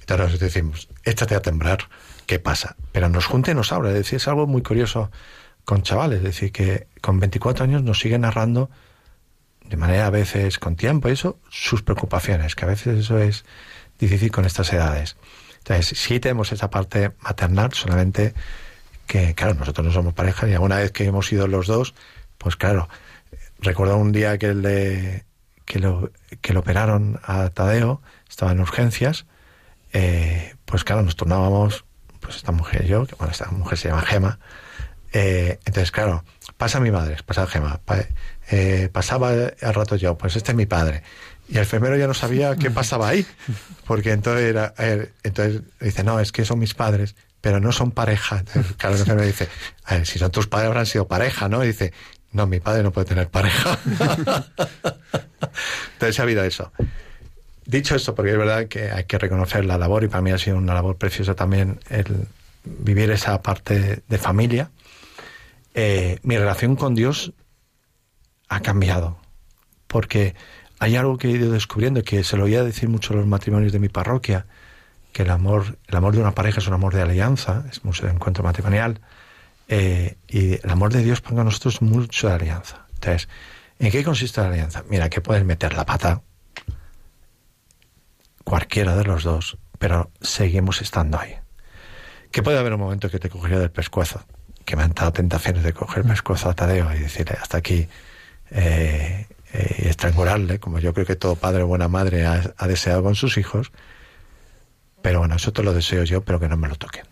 Entonces 0.00 0.40
decimos, 0.40 0.88
échate 1.04 1.34
a 1.34 1.42
temblar, 1.42 1.80
¿qué 2.26 2.38
pasa? 2.38 2.76
Pero 2.92 3.10
nos 3.10 3.26
junta 3.26 3.50
y 3.50 3.54
nos 3.54 3.72
habla. 3.72 3.90
Es 3.90 3.96
decir, 3.96 4.16
es 4.16 4.28
algo 4.28 4.46
muy 4.46 4.62
curioso 4.62 5.10
con 5.68 5.82
chavales. 5.82 6.20
Es 6.20 6.24
decir, 6.24 6.50
que 6.50 6.86
con 7.02 7.20
24 7.20 7.62
años 7.62 7.82
nos 7.82 8.00
sigue 8.00 8.18
narrando 8.18 8.70
de 9.66 9.76
manera 9.76 10.06
a 10.06 10.10
veces 10.10 10.58
con 10.58 10.76
tiempo, 10.76 11.08
eso, 11.08 11.38
sus 11.50 11.82
preocupaciones, 11.82 12.54
que 12.54 12.64
a 12.64 12.68
veces 12.68 13.00
eso 13.00 13.18
es 13.18 13.44
difícil 13.98 14.32
con 14.32 14.46
estas 14.46 14.72
edades. 14.72 15.18
Entonces, 15.58 15.98
sí 15.98 16.20
tenemos 16.20 16.52
esa 16.52 16.70
parte 16.70 17.12
maternal, 17.20 17.74
solamente 17.74 18.32
que, 19.06 19.34
claro, 19.34 19.52
nosotros 19.52 19.86
no 19.86 19.92
somos 19.92 20.14
pareja 20.14 20.48
y 20.48 20.54
alguna 20.54 20.76
vez 20.76 20.90
que 20.90 21.04
hemos 21.04 21.30
ido 21.30 21.46
los 21.46 21.66
dos, 21.66 21.94
pues 22.38 22.56
claro, 22.56 22.88
recuerdo 23.58 23.98
un 23.98 24.10
día 24.10 24.38
que 24.38 24.54
le, 24.54 25.26
que 25.66 25.80
lo, 25.80 26.10
que 26.40 26.54
lo 26.54 26.60
operaron 26.60 27.20
a 27.24 27.50
Tadeo, 27.50 28.00
estaba 28.26 28.52
en 28.52 28.60
urgencias, 28.60 29.26
eh, 29.92 30.54
pues 30.64 30.82
claro, 30.82 31.02
nos 31.02 31.16
turnábamos, 31.16 31.84
pues 32.20 32.36
esta 32.36 32.52
mujer 32.52 32.86
y 32.86 32.88
yo, 32.88 33.06
que 33.06 33.16
bueno, 33.16 33.32
esta 33.32 33.50
mujer 33.50 33.76
se 33.76 33.90
llama 33.90 34.00
Gema, 34.00 34.38
eh, 35.12 35.58
entonces 35.64 35.90
claro, 35.90 36.24
pasa 36.56 36.80
mi 36.80 36.90
madre, 36.90 37.16
pasa 37.24 37.46
Gema, 37.46 37.80
pa- 37.84 38.04
eh, 38.50 38.88
pasaba 38.92 39.30
al 39.30 39.74
rato 39.74 39.96
yo, 39.96 40.16
pues 40.18 40.36
este 40.36 40.52
es 40.52 40.56
mi 40.56 40.66
padre, 40.66 41.02
Y 41.48 41.52
el 41.52 41.58
enfermero 41.60 41.96
ya 41.96 42.06
no 42.06 42.14
sabía 42.14 42.56
qué 42.56 42.70
pasaba 42.80 43.08
ahí, 43.08 43.26
porque 43.86 44.12
entonces 44.12 44.44
era, 44.46 44.74
entonces 45.22 45.62
dice, 45.80 46.02
no, 46.04 46.20
es 46.20 46.32
que 46.32 46.44
son 46.44 46.58
mis 46.58 46.74
padres, 46.74 47.14
pero 47.40 47.60
no 47.60 47.72
son 47.72 47.90
pareja. 47.92 48.38
Entonces, 48.40 48.72
claro, 48.76 48.94
el 48.96 49.00
enfermero 49.02 49.26
dice, 49.26 49.48
a 49.84 49.94
ver, 49.94 50.06
si 50.06 50.18
son 50.18 50.30
tus 50.30 50.46
padres 50.48 50.66
habrán 50.68 50.86
sido 50.86 51.06
pareja, 51.06 51.48
¿no? 51.48 51.62
Y 51.64 51.68
dice, 51.68 51.92
no, 52.32 52.46
mi 52.46 52.58
padre 52.60 52.82
no 52.82 52.90
puede 52.90 53.06
tener 53.06 53.28
pareja. 53.28 53.78
entonces 55.94 56.18
ha 56.18 56.22
habido 56.22 56.44
eso. 56.44 56.72
Dicho 57.64 57.94
esto, 57.94 58.14
porque 58.14 58.32
es 58.32 58.38
verdad 58.38 58.66
que 58.66 58.90
hay 58.90 59.04
que 59.04 59.18
reconocer 59.18 59.64
la 59.64 59.76
labor, 59.78 60.04
y 60.04 60.08
para 60.08 60.22
mí 60.22 60.30
ha 60.32 60.38
sido 60.38 60.56
una 60.56 60.74
labor 60.74 60.96
preciosa 60.96 61.34
también 61.34 61.80
el 61.90 62.26
vivir 62.64 63.10
esa 63.10 63.40
parte 63.42 64.02
de 64.08 64.18
familia, 64.18 64.70
eh, 65.80 66.18
mi 66.24 66.36
relación 66.36 66.74
con 66.74 66.96
Dios 66.96 67.32
ha 68.48 68.58
cambiado. 68.60 69.16
Porque 69.86 70.34
hay 70.80 70.96
algo 70.96 71.18
que 71.18 71.28
he 71.28 71.30
ido 71.30 71.52
descubriendo, 71.52 72.02
que 72.02 72.24
se 72.24 72.36
lo 72.36 72.44
oía 72.44 72.64
decir 72.64 72.88
mucho 72.88 73.14
a 73.14 73.16
los 73.18 73.28
matrimonios 73.28 73.70
de 73.70 73.78
mi 73.78 73.88
parroquia, 73.88 74.46
que 75.12 75.22
el 75.22 75.30
amor, 75.30 75.78
el 75.86 75.96
amor 75.96 76.16
de 76.16 76.20
una 76.20 76.34
pareja 76.34 76.58
es 76.58 76.66
un 76.66 76.74
amor 76.74 76.94
de 76.94 77.02
alianza, 77.02 77.64
es 77.70 77.84
mucho 77.84 78.06
de 78.06 78.12
encuentro 78.12 78.42
matrimonial, 78.42 79.00
eh, 79.68 80.16
y 80.26 80.54
el 80.54 80.68
amor 80.68 80.92
de 80.92 81.04
Dios 81.04 81.20
para 81.20 81.44
nosotros 81.44 81.80
mucho 81.80 82.26
de 82.26 82.34
alianza. 82.34 82.86
Entonces, 82.94 83.28
¿en 83.78 83.92
qué 83.92 84.02
consiste 84.02 84.40
la 84.40 84.48
alianza? 84.48 84.82
Mira, 84.88 85.08
que 85.08 85.20
puedes 85.20 85.44
meter 85.44 85.74
la 85.74 85.86
pata, 85.86 86.22
cualquiera 88.42 88.96
de 88.96 89.04
los 89.04 89.22
dos, 89.22 89.58
pero 89.78 90.10
seguimos 90.20 90.82
estando 90.82 91.20
ahí. 91.20 91.36
Que 92.32 92.42
puede 92.42 92.58
haber 92.58 92.72
un 92.72 92.80
momento 92.80 93.08
que 93.08 93.20
te 93.20 93.30
cogería 93.30 93.60
del 93.60 93.70
pescuezo, 93.70 94.24
que 94.68 94.76
me 94.76 94.82
han 94.82 94.92
dado 94.92 95.12
tentaciones 95.12 95.62
de 95.62 95.72
coger 95.72 96.04
el 96.04 96.10
a 96.12 96.54
Tadeo 96.54 96.94
y 96.94 96.98
decirle 96.98 97.38
hasta 97.40 97.56
aquí 97.56 97.88
eh, 98.50 99.26
eh, 99.54 99.86
estrangularle, 99.88 100.58
como 100.58 100.78
yo 100.78 100.92
creo 100.92 101.06
que 101.06 101.16
todo 101.16 101.36
padre 101.36 101.62
o 101.62 101.66
buena 101.66 101.88
madre 101.88 102.26
ha, 102.26 102.66
deseado 102.66 103.02
con 103.02 103.14
sus 103.14 103.38
hijos. 103.38 103.72
Pero 105.00 105.20
bueno, 105.20 105.36
eso 105.36 105.54
te 105.54 105.62
lo 105.62 105.72
deseo 105.72 106.04
yo, 106.04 106.20
pero 106.20 106.38
que 106.38 106.48
no 106.48 106.58
me 106.58 106.68
lo 106.68 106.76
toquen. 106.76 107.04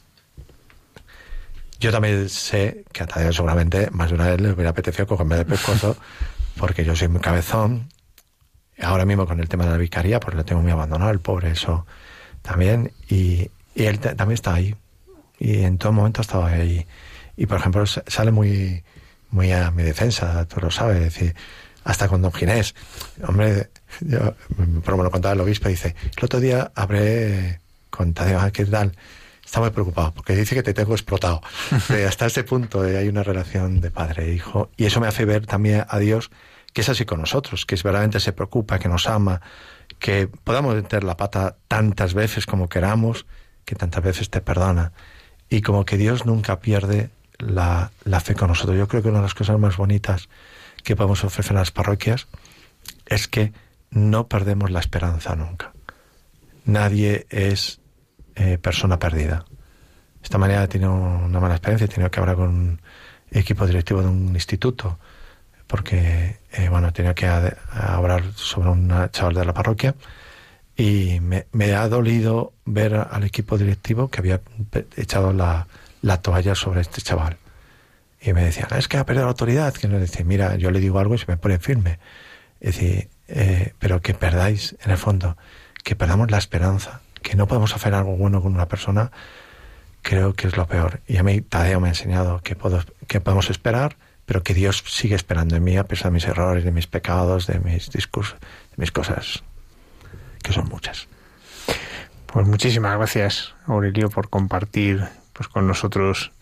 Yo 1.80 1.90
también 1.92 2.28
sé 2.28 2.84
que 2.92 3.04
a 3.04 3.06
Tadeo 3.06 3.32
seguramente 3.32 3.88
más 3.90 4.10
de 4.10 4.16
una 4.16 4.28
vez 4.28 4.38
le 4.38 4.52
hubiera 4.52 4.70
apetecido 4.70 5.06
cogerme 5.06 5.36
del 5.36 5.46
pescuezo, 5.46 5.96
porque 6.58 6.84
yo 6.84 6.94
soy 6.94 7.08
muy 7.08 7.22
cabezón, 7.22 7.88
ahora 8.82 9.06
mismo 9.06 9.26
con 9.26 9.40
el 9.40 9.48
tema 9.48 9.64
de 9.64 9.70
la 9.70 9.78
vicaría, 9.78 10.20
pues 10.20 10.36
lo 10.36 10.44
tengo 10.44 10.60
muy 10.60 10.72
abandonado, 10.72 11.10
el 11.10 11.20
pobre, 11.20 11.52
eso 11.52 11.86
también. 12.42 12.92
Y, 13.08 13.50
y 13.74 13.84
él 13.84 13.98
también 13.98 14.32
está 14.32 14.52
ahí. 14.52 14.74
Y 15.38 15.62
en 15.62 15.78
todo 15.78 15.92
momento 15.92 16.20
ha 16.20 16.22
estado 16.22 16.44
ahí. 16.44 16.86
Y 17.36 17.46
por 17.46 17.58
ejemplo, 17.58 17.84
sale 17.86 18.30
muy, 18.30 18.82
muy 19.30 19.52
a 19.52 19.70
mi 19.70 19.82
defensa, 19.82 20.46
tú 20.46 20.60
lo 20.60 20.70
sabes, 20.70 21.00
decir, 21.00 21.34
hasta 21.84 22.08
con 22.08 22.22
don 22.22 22.32
Ginés. 22.32 22.74
Hombre, 23.26 23.70
yo, 24.00 24.34
pero 24.84 24.96
me 24.96 25.04
lo 25.04 25.10
contaba 25.10 25.34
el 25.34 25.40
obispo, 25.40 25.68
dice, 25.68 25.94
el 26.16 26.24
otro 26.24 26.40
día 26.40 26.72
habré 26.74 27.60
con 27.90 28.14
Tadeo, 28.14 28.40
¿qué 28.52 28.64
tal? 28.64 28.92
Está 29.44 29.60
muy 29.60 29.70
preocupado, 29.70 30.12
porque 30.12 30.34
dice 30.34 30.54
que 30.54 30.62
te 30.62 30.74
tengo 30.74 30.92
explotado. 30.92 31.40
hasta 32.08 32.26
ese 32.26 32.42
punto 32.42 32.80
hay 32.80 33.08
una 33.08 33.22
relación 33.22 33.80
de 33.80 33.90
padre 33.90 34.24
e 34.24 34.34
hijo. 34.34 34.70
Y 34.76 34.86
eso 34.86 35.00
me 35.00 35.06
hace 35.06 35.24
ver 35.24 35.46
también 35.46 35.84
a 35.88 35.98
Dios 35.98 36.30
que 36.76 36.82
es 36.82 36.90
así 36.90 37.06
con 37.06 37.20
nosotros, 37.20 37.64
que 37.64 37.74
es 37.74 37.82
verdaderamente 37.82 38.20
se 38.20 38.34
preocupa, 38.34 38.78
que 38.78 38.86
nos 38.86 39.08
ama, 39.08 39.40
que 39.98 40.28
podamos 40.28 40.74
meter 40.74 41.04
la 41.04 41.16
pata 41.16 41.56
tantas 41.68 42.12
veces 42.12 42.44
como 42.44 42.68
queramos, 42.68 43.24
que 43.64 43.74
tantas 43.74 44.04
veces 44.04 44.28
te 44.28 44.42
perdona. 44.42 44.92
Y 45.48 45.62
como 45.62 45.86
que 45.86 45.96
Dios 45.96 46.26
nunca 46.26 46.60
pierde 46.60 47.08
la, 47.38 47.90
fe 48.20 48.34
con 48.34 48.48
nosotros. 48.48 48.76
Yo 48.76 48.88
creo 48.88 49.02
que 49.02 49.08
una 49.08 49.18
de 49.18 49.24
las 49.24 49.34
cosas 49.34 49.58
más 49.58 49.76
bonitas 49.76 50.28
que 50.82 50.96
podemos 50.96 51.24
ofrecer 51.24 51.52
en 51.52 51.58
las 51.58 51.70
parroquias 51.70 52.26
es 53.06 53.28
que 53.28 53.52
no 53.90 54.28
perdemos 54.28 54.70
la 54.70 54.80
esperanza 54.80 55.34
nunca. 55.34 55.72
Nadie 56.64 57.26
es 57.30 57.80
eh, 58.34 58.58
persona 58.58 58.98
perdida. 58.98 59.44
Esta 60.22 60.38
manera 60.38 60.64
he 60.64 60.68
tenido 60.68 60.92
una 60.92 61.40
mala 61.40 61.54
experiencia, 61.54 61.84
he 61.84 61.88
tenido 61.88 62.10
que 62.10 62.20
hablar 62.20 62.36
con 62.36 62.48
un 62.48 62.80
equipo 63.30 63.66
directivo 63.66 64.02
de 64.02 64.08
un 64.08 64.34
instituto 64.34 64.98
porque 65.66 66.38
eh, 66.52 66.68
bueno 66.68 66.92
tenía 66.92 67.14
que 67.14 67.26
hablar 67.26 68.24
sobre 68.34 68.70
un 68.70 68.88
chaval 69.10 69.34
de 69.34 69.44
la 69.44 69.52
parroquia 69.52 69.94
y 70.76 71.20
me, 71.20 71.46
ha 71.74 71.88
dolido 71.88 72.52
ver 72.64 72.94
al 72.94 73.24
equipo 73.24 73.56
directivo 73.56 74.08
que 74.08 74.20
había 74.20 74.40
echado 74.96 75.32
la, 75.32 75.66
la, 76.06 76.22
toalla 76.22 76.54
sobre 76.54 76.80
este 76.80 77.02
chaval. 77.02 77.36
Y 78.20 78.32
me 78.32 78.44
decían, 78.44 78.68
es 78.76 78.88
que 78.88 78.96
ha 78.96 79.04
perdido 79.04 79.26
la 79.26 79.30
autoridad. 79.30 79.74
Que 79.74 79.88
nos 79.88 80.00
dice, 80.00 80.24
mira, 80.24 80.56
yo 80.56 80.70
le 80.70 80.80
digo 80.80 80.98
algo 80.98 81.14
y 81.14 81.18
se 81.18 81.26
me 81.28 81.36
pone 81.36 81.58
firme. 81.58 81.98
Es 82.60 82.80
eh, 82.80 83.74
pero 83.78 84.00
que 84.00 84.14
perdáis, 84.14 84.76
en 84.82 84.90
el 84.90 84.98
fondo, 84.98 85.36
que 85.84 85.96
perdamos 85.96 86.30
la 86.30 86.38
esperanza, 86.38 87.00
que 87.22 87.36
no 87.36 87.46
podemos 87.46 87.74
hacer 87.74 87.94
algo 87.94 88.16
bueno 88.16 88.40
con 88.42 88.54
una 88.54 88.68
persona, 88.68 89.10
creo 90.02 90.34
que 90.34 90.46
es 90.46 90.56
lo 90.56 90.66
peor. 90.66 91.00
Y 91.06 91.16
a 91.16 91.22
mí 91.22 91.40
Tadeo 91.40 91.80
me 91.80 91.88
ha 91.88 91.90
enseñado 91.90 92.40
que, 92.42 92.56
puedo, 92.56 92.82
que 93.08 93.20
podemos 93.20 93.50
esperar, 93.50 93.96
pero 94.24 94.42
que 94.42 94.54
Dios 94.54 94.82
sigue 94.86 95.14
esperando 95.14 95.56
en 95.56 95.64
mí 95.64 95.76
a 95.76 95.84
pesar 95.84 96.10
de 96.10 96.14
mis 96.14 96.26
errores, 96.26 96.64
de 96.64 96.72
mis 96.72 96.86
pecados, 96.86 97.46
de 97.46 97.58
mis 97.58 97.90
discursos, 97.90 98.38
de 98.40 98.76
mis 98.76 98.92
cosas, 98.92 99.42
que 100.42 100.52
son 100.52 100.68
muchas. 100.68 101.08
Pues 102.26 102.46
muchísimas 102.46 102.96
gracias, 102.96 103.54
Aurelio, 103.66 104.10
por 104.10 104.28
compartir 104.28 105.08
pues 105.36 105.48
con 105.48 105.66
nosotros 105.66 106.32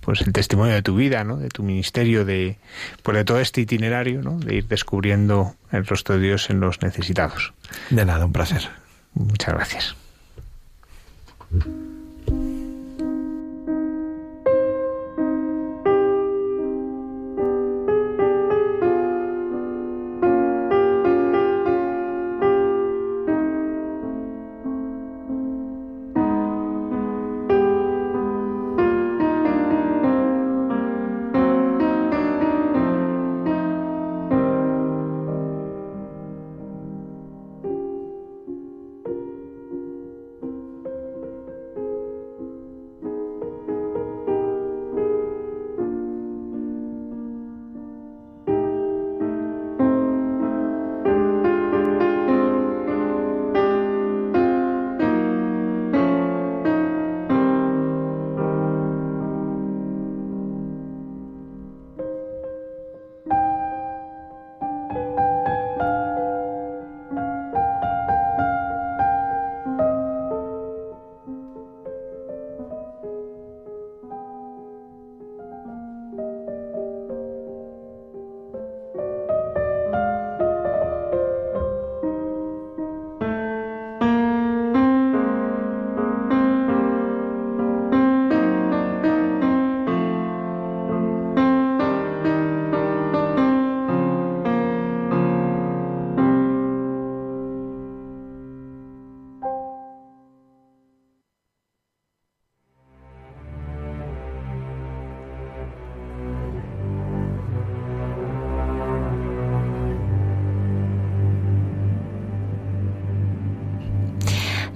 pues 0.00 0.20
el 0.20 0.32
testimonio 0.32 0.74
de 0.74 0.82
tu 0.82 0.94
vida, 0.94 1.24
¿no? 1.24 1.36
de 1.38 1.48
tu 1.48 1.62
ministerio, 1.62 2.24
de 2.24 2.58
pues 3.02 3.16
de 3.16 3.24
todo 3.24 3.40
este 3.40 3.62
itinerario, 3.62 4.22
¿no? 4.22 4.38
de 4.38 4.56
ir 4.56 4.68
descubriendo 4.68 5.54
el 5.72 5.86
rostro 5.86 6.16
de 6.16 6.22
Dios 6.22 6.50
en 6.50 6.60
los 6.60 6.82
necesitados. 6.82 7.54
De 7.90 8.04
nada, 8.04 8.26
un 8.26 8.32
placer. 8.32 8.68
Muchas 9.14 9.54
gracias. 9.54 9.96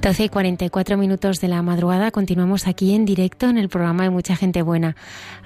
12 0.02 0.24
y 0.24 0.28
44 0.30 0.96
minutos 0.96 1.42
de 1.42 1.48
la 1.48 1.60
madrugada 1.60 2.10
continuamos 2.10 2.66
aquí 2.66 2.94
en 2.94 3.04
directo 3.04 3.50
en 3.50 3.58
el 3.58 3.68
programa 3.68 4.04
de 4.04 4.10
Mucha 4.10 4.34
Gente 4.34 4.62
Buena. 4.62 4.96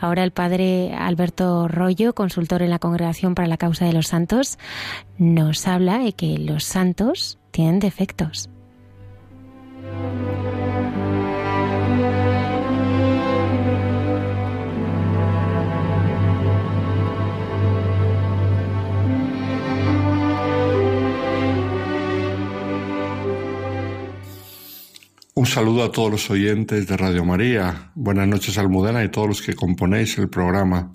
Ahora 0.00 0.22
el 0.22 0.30
padre 0.30 0.94
Alberto 0.94 1.66
Rollo, 1.66 2.14
consultor 2.14 2.62
en 2.62 2.70
la 2.70 2.78
Congregación 2.78 3.34
para 3.34 3.48
la 3.48 3.56
Causa 3.56 3.84
de 3.84 3.92
los 3.92 4.06
Santos, 4.06 4.58
nos 5.18 5.66
habla 5.66 5.98
de 5.98 6.12
que 6.12 6.38
los 6.38 6.62
santos 6.62 7.40
tienen 7.50 7.80
defectos. 7.80 8.48
Un 25.44 25.50
saludo 25.50 25.84
a 25.84 25.92
todos 25.92 26.10
los 26.10 26.30
oyentes 26.30 26.86
de 26.86 26.96
Radio 26.96 27.22
María. 27.22 27.90
Buenas 27.94 28.26
noches, 28.26 28.56
Almudena, 28.56 29.04
y 29.04 29.10
todos 29.10 29.28
los 29.28 29.42
que 29.42 29.52
componéis 29.52 30.16
el 30.16 30.30
programa. 30.30 30.90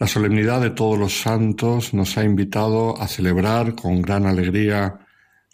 La 0.00 0.08
solemnidad 0.08 0.60
de 0.60 0.70
todos 0.70 0.98
los 0.98 1.20
santos 1.20 1.94
nos 1.94 2.18
ha 2.18 2.24
invitado 2.24 3.00
a 3.00 3.06
celebrar 3.06 3.76
con 3.76 4.02
gran 4.02 4.26
alegría 4.26 5.06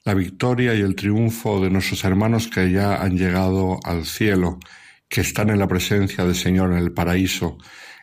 la 0.02 0.14
victoria 0.14 0.74
y 0.74 0.80
el 0.80 0.96
triunfo 0.96 1.60
de 1.60 1.68
nuestros 1.68 2.04
hermanos 2.04 2.48
que 2.48 2.72
ya 2.72 3.02
han 3.02 3.18
llegado 3.18 3.80
al 3.84 4.06
cielo, 4.06 4.58
que 5.06 5.20
están 5.20 5.50
en 5.50 5.58
la 5.58 5.68
presencia 5.68 6.24
del 6.24 6.36
Señor 6.36 6.72
en 6.72 6.78
el 6.78 6.92
paraíso. 6.92 7.58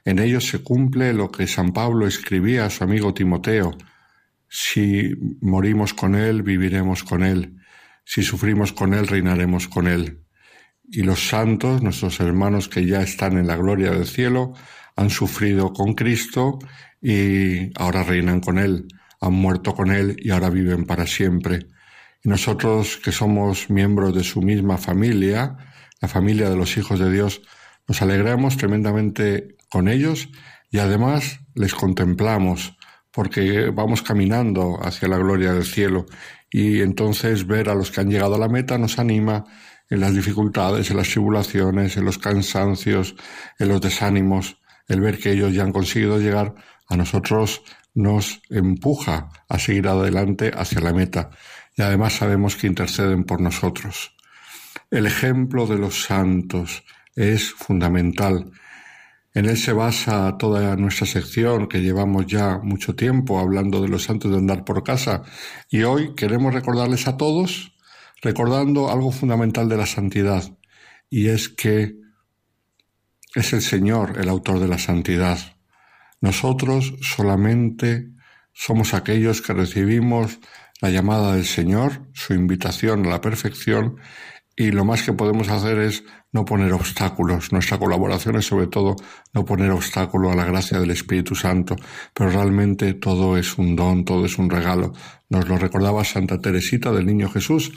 En 0.06 0.20
ellos 0.20 0.48
se 0.48 0.60
cumple 0.60 1.12
lo 1.12 1.32
que 1.32 1.48
San 1.48 1.74
Pablo 1.74 2.06
escribía 2.06 2.68
a 2.68 2.70
su 2.70 2.84
amigo 2.84 3.16
Timoteo. 3.16 3.76
Si 4.48 5.10
morimos 5.42 5.96
con 5.96 6.14
Él, 6.14 6.44
viviremos 6.44 7.04
con 7.04 7.24
Él. 7.24 7.65
Si 8.06 8.22
sufrimos 8.22 8.72
con 8.72 8.94
Él, 8.94 9.08
reinaremos 9.08 9.68
con 9.68 9.88
Él. 9.88 10.22
Y 10.84 11.02
los 11.02 11.28
santos, 11.28 11.82
nuestros 11.82 12.20
hermanos 12.20 12.70
que 12.70 12.86
ya 12.86 13.02
están 13.02 13.38
en 13.38 13.48
la 13.48 13.58
gloria 13.58 13.92
del 13.92 14.06
cielo, 14.06 14.54
han 14.96 15.10
sufrido 15.10 15.74
con 15.74 15.94
Cristo 15.94 16.60
y 17.02 17.72
ahora 17.78 18.04
reinan 18.04 18.40
con 18.40 18.60
Él, 18.60 18.88
han 19.20 19.34
muerto 19.34 19.74
con 19.74 19.92
Él 19.92 20.16
y 20.20 20.30
ahora 20.30 20.52
viven 20.52 20.86
para 20.86 21.08
siempre. 21.08 21.68
Y 22.24 22.30
nosotros 22.30 22.98
que 22.98 23.12
somos 23.12 23.70
miembros 23.70 24.16
de 24.16 24.24
su 24.24 24.42
misma 24.42 24.78
familia, 24.78 25.58
la 26.00 26.08
familia 26.08 26.50
de 26.50 26.56
los 26.56 26.78
hijos 26.78 27.00
de 27.00 27.12
Dios, 27.12 27.42
nos 27.88 28.02
alegramos 28.02 28.56
tremendamente 28.58 29.58
con 29.70 29.88
ellos 29.88 30.30
y 30.72 30.78
además 30.78 31.40
les 31.56 31.74
contemplamos 31.74 32.78
porque 33.12 33.70
vamos 33.70 34.02
caminando 34.02 34.78
hacia 34.82 35.08
la 35.08 35.18
gloria 35.18 35.54
del 35.54 35.64
cielo 35.64 36.06
y 36.50 36.82
entonces 36.82 37.48
ver 37.48 37.70
a 37.70 37.76
los 37.76 37.92
que 37.92 38.02
han 38.02 38.10
llegado 38.10 38.36
a 38.36 38.40
la 38.40 38.48
meta 38.48 38.78
nos 38.78 39.00
anima 39.00 39.44
en 39.90 40.00
las 40.00 40.14
dificultades, 40.14 40.90
en 40.90 40.98
las 40.98 41.10
tribulaciones, 41.10 41.98
en 41.98 42.06
los 42.06 42.18
cansancios, 42.18 43.16
en 43.60 43.68
los 43.68 43.82
desánimos, 43.82 44.58
el 44.88 45.02
ver 45.02 45.20
que 45.20 45.32
ellos 45.32 45.54
ya 45.54 45.64
han 45.64 45.72
conseguido 45.72 46.20
llegar 46.20 46.56
a 46.88 46.96
nosotros 46.96 47.64
nos 47.94 48.42
empuja 48.50 49.30
a 49.48 49.58
seguir 49.58 49.88
adelante 49.88 50.52
hacia 50.56 50.82
la 50.82 50.94
meta 50.94 51.30
y 51.76 51.82
además 51.82 52.14
sabemos 52.14 52.56
que 52.56 52.68
interceden 52.68 53.24
por 53.24 53.42
nosotros. 53.42 54.16
El 54.92 55.06
ejemplo 55.06 55.66
de 55.66 55.78
los 55.78 56.04
santos 56.04 56.84
es 57.16 57.52
fundamental 57.52 58.52
en 59.36 59.46
él 59.46 59.58
se 59.58 59.74
basa 59.74 60.38
toda 60.38 60.76
nuestra 60.78 61.06
sección 61.06 61.68
que 61.68 61.82
llevamos 61.82 62.26
ya 62.26 62.58
mucho 62.58 62.96
tiempo 62.96 63.38
hablando 63.38 63.82
de 63.82 63.90
los 63.90 64.04
santos 64.04 64.32
de 64.32 64.38
andar 64.38 64.64
por 64.64 64.82
casa 64.82 65.24
y 65.70 65.84
hoy 65.84 66.16
queremos 66.16 66.54
recordarles 66.54 67.08
a 67.08 67.18
todos 67.18 67.76
recordando 68.22 68.90
algo 68.90 69.12
fundamental 69.12 69.68
de 69.68 69.78
la 69.78 69.86
santidad 69.86 70.44
y 71.10 71.28
es 71.28 71.50
que 71.50 71.98
es 73.36 73.52
el 73.52 73.62
Señor 73.62 74.18
el 74.20 74.30
autor 74.30 74.60
de 74.60 74.70
la 74.70 74.80
santidad. 74.80 75.38
Nosotros 76.22 76.94
solamente 77.02 78.10
somos 78.54 78.94
aquellos 78.94 79.42
que 79.42 79.54
recibimos 79.54 80.40
la 80.80 80.90
llamada 80.90 81.36
del 81.36 81.46
Señor, 81.46 82.08
su 82.14 82.34
invitación 82.34 83.06
a 83.06 83.10
la 83.10 83.22
perfección 83.22 83.98
y 84.56 84.72
lo 84.72 84.86
más 84.86 85.04
que 85.04 85.12
podemos 85.12 85.50
hacer 85.50 85.80
es 85.80 86.06
no 86.36 86.44
poner 86.44 86.74
obstáculos. 86.74 87.54
Nuestra 87.54 87.80
colaboración 87.80 88.36
es 88.36 88.46
sobre 88.46 88.68
todo 88.68 88.98
no 89.34 89.46
poner 89.46 89.72
obstáculo 89.72 90.30
a 90.30 90.36
la 90.36 90.44
gracia 90.44 90.78
del 90.78 90.92
Espíritu 90.92 91.34
Santo, 91.34 91.78
pero 92.14 92.30
realmente 92.30 92.94
todo 92.94 93.38
es 93.38 93.58
un 93.58 93.78
don, 93.78 94.04
todo 94.04 94.26
es 94.26 94.38
un 94.38 94.50
regalo. 94.50 94.92
Nos 95.30 95.48
lo 95.48 95.58
recordaba 95.58 96.04
Santa 96.04 96.42
Teresita 96.42 96.92
del 96.92 97.06
Niño 97.06 97.30
Jesús 97.30 97.72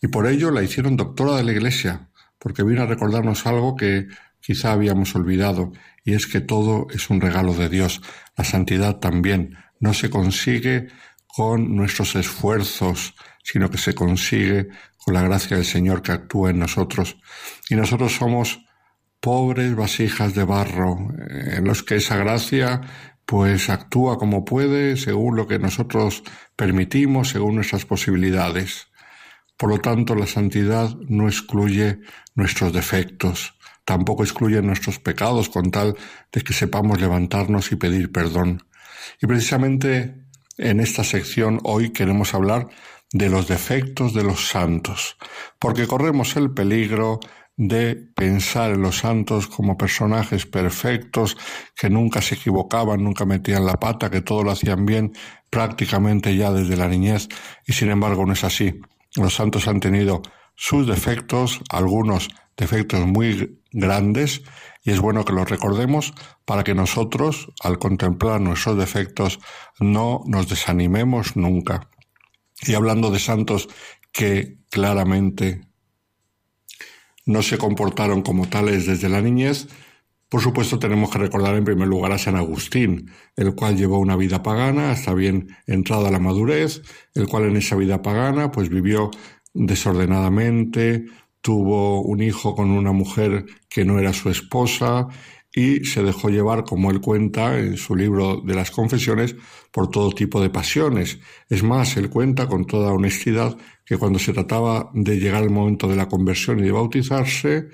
y 0.00 0.08
por 0.08 0.26
ello 0.26 0.50
la 0.50 0.62
hicieron 0.62 0.96
doctora 0.96 1.36
de 1.36 1.44
la 1.44 1.52
Iglesia, 1.52 2.08
porque 2.38 2.62
vino 2.62 2.82
a 2.82 2.86
recordarnos 2.86 3.46
algo 3.46 3.76
que 3.76 4.06
quizá 4.40 4.72
habíamos 4.72 5.14
olvidado, 5.14 5.72
y 6.02 6.14
es 6.14 6.26
que 6.26 6.40
todo 6.40 6.86
es 6.90 7.10
un 7.10 7.20
regalo 7.20 7.52
de 7.52 7.68
Dios. 7.68 8.00
La 8.38 8.44
santidad 8.44 9.00
también 9.00 9.58
no 9.80 9.92
se 9.92 10.08
consigue 10.08 10.88
con 11.26 11.76
nuestros 11.76 12.16
esfuerzos, 12.16 13.14
sino 13.50 13.70
que 13.70 13.78
se 13.78 13.94
consigue 13.94 14.68
con 14.98 15.14
la 15.14 15.22
gracia 15.22 15.56
del 15.56 15.64
Señor 15.64 16.02
que 16.02 16.12
actúa 16.12 16.50
en 16.50 16.58
nosotros. 16.58 17.16
Y 17.70 17.76
nosotros 17.76 18.14
somos 18.14 18.60
pobres 19.20 19.74
vasijas 19.74 20.34
de 20.34 20.44
barro, 20.44 20.98
en 21.18 21.64
los 21.64 21.82
que 21.82 21.96
esa 21.96 22.18
gracia 22.18 22.82
pues 23.24 23.70
actúa 23.70 24.18
como 24.18 24.44
puede, 24.44 24.98
según 24.98 25.36
lo 25.36 25.46
que 25.46 25.58
nosotros 25.58 26.22
permitimos, 26.56 27.30
según 27.30 27.54
nuestras 27.54 27.86
posibilidades. 27.86 28.88
Por 29.56 29.70
lo 29.70 29.78
tanto, 29.78 30.14
la 30.14 30.26
santidad 30.26 30.94
no 31.08 31.26
excluye 31.26 32.00
nuestros 32.34 32.74
defectos, 32.74 33.54
tampoco 33.86 34.24
excluye 34.24 34.60
nuestros 34.60 34.98
pecados 34.98 35.48
con 35.48 35.70
tal 35.70 35.96
de 36.32 36.42
que 36.42 36.52
sepamos 36.52 37.00
levantarnos 37.00 37.72
y 37.72 37.76
pedir 37.76 38.12
perdón. 38.12 38.62
Y 39.22 39.26
precisamente 39.26 40.26
en 40.58 40.80
esta 40.80 41.02
sección 41.02 41.60
hoy 41.62 41.90
queremos 41.90 42.34
hablar 42.34 42.68
de 43.12 43.28
los 43.28 43.48
defectos 43.48 44.12
de 44.12 44.24
los 44.24 44.48
santos, 44.48 45.16
porque 45.58 45.86
corremos 45.86 46.36
el 46.36 46.50
peligro 46.50 47.20
de 47.56 47.96
pensar 47.96 48.70
en 48.70 48.82
los 48.82 48.98
santos 48.98 49.48
como 49.48 49.76
personajes 49.76 50.46
perfectos 50.46 51.36
que 51.74 51.90
nunca 51.90 52.22
se 52.22 52.36
equivocaban, 52.36 53.02
nunca 53.02 53.24
metían 53.24 53.66
la 53.66 53.74
pata, 53.74 54.10
que 54.10 54.20
todo 54.20 54.44
lo 54.44 54.52
hacían 54.52 54.86
bien 54.86 55.12
prácticamente 55.50 56.36
ya 56.36 56.52
desde 56.52 56.76
la 56.76 56.86
niñez, 56.86 57.28
y 57.66 57.72
sin 57.72 57.90
embargo 57.90 58.24
no 58.26 58.32
es 58.32 58.44
así. 58.44 58.80
Los 59.16 59.34
santos 59.34 59.66
han 59.66 59.80
tenido 59.80 60.22
sus 60.54 60.86
defectos, 60.86 61.60
algunos 61.70 62.28
defectos 62.56 63.06
muy 63.06 63.60
grandes, 63.72 64.42
y 64.84 64.92
es 64.92 65.00
bueno 65.00 65.24
que 65.24 65.32
los 65.32 65.50
recordemos 65.50 66.14
para 66.44 66.62
que 66.62 66.74
nosotros, 66.74 67.48
al 67.62 67.78
contemplar 67.78 68.40
nuestros 68.40 68.78
defectos, 68.78 69.40
no 69.80 70.22
nos 70.26 70.48
desanimemos 70.48 71.36
nunca. 71.36 71.88
Y 72.62 72.74
hablando 72.74 73.10
de 73.10 73.18
santos 73.18 73.68
que 74.12 74.56
claramente 74.70 75.60
no 77.24 77.42
se 77.42 77.58
comportaron 77.58 78.22
como 78.22 78.48
tales 78.48 78.86
desde 78.86 79.08
la 79.08 79.20
niñez, 79.20 79.68
por 80.28 80.42
supuesto 80.42 80.78
tenemos 80.78 81.10
que 81.10 81.18
recordar 81.18 81.54
en 81.54 81.64
primer 81.64 81.88
lugar 81.88 82.12
a 82.12 82.18
San 82.18 82.36
Agustín, 82.36 83.10
el 83.36 83.54
cual 83.54 83.76
llevó 83.76 83.98
una 83.98 84.16
vida 84.16 84.42
pagana 84.42 84.90
hasta 84.90 85.14
bien 85.14 85.56
entrada 85.66 86.10
la 86.10 86.18
madurez, 86.18 86.82
el 87.14 87.26
cual 87.26 87.44
en 87.44 87.56
esa 87.56 87.76
vida 87.76 88.02
pagana 88.02 88.50
pues 88.50 88.68
vivió 88.68 89.10
desordenadamente, 89.54 91.06
tuvo 91.40 92.02
un 92.02 92.20
hijo 92.20 92.54
con 92.54 92.70
una 92.70 92.92
mujer 92.92 93.46
que 93.70 93.84
no 93.84 93.98
era 93.98 94.12
su 94.12 94.28
esposa 94.28 95.08
y 95.58 95.84
se 95.84 96.04
dejó 96.04 96.28
llevar, 96.28 96.62
como 96.62 96.92
él 96.92 97.00
cuenta 97.00 97.58
en 97.58 97.76
su 97.76 97.96
libro 97.96 98.40
de 98.44 98.54
las 98.54 98.70
confesiones, 98.70 99.34
por 99.72 99.90
todo 99.90 100.12
tipo 100.12 100.40
de 100.40 100.50
pasiones. 100.50 101.18
Es 101.48 101.64
más, 101.64 101.96
él 101.96 102.10
cuenta 102.10 102.46
con 102.46 102.64
toda 102.64 102.92
honestidad 102.92 103.56
que 103.84 103.96
cuando 103.96 104.20
se 104.20 104.32
trataba 104.32 104.88
de 104.94 105.18
llegar 105.18 105.42
al 105.42 105.50
momento 105.50 105.88
de 105.88 105.96
la 105.96 106.06
conversión 106.06 106.60
y 106.60 106.62
de 106.62 106.70
bautizarse, 106.70 107.70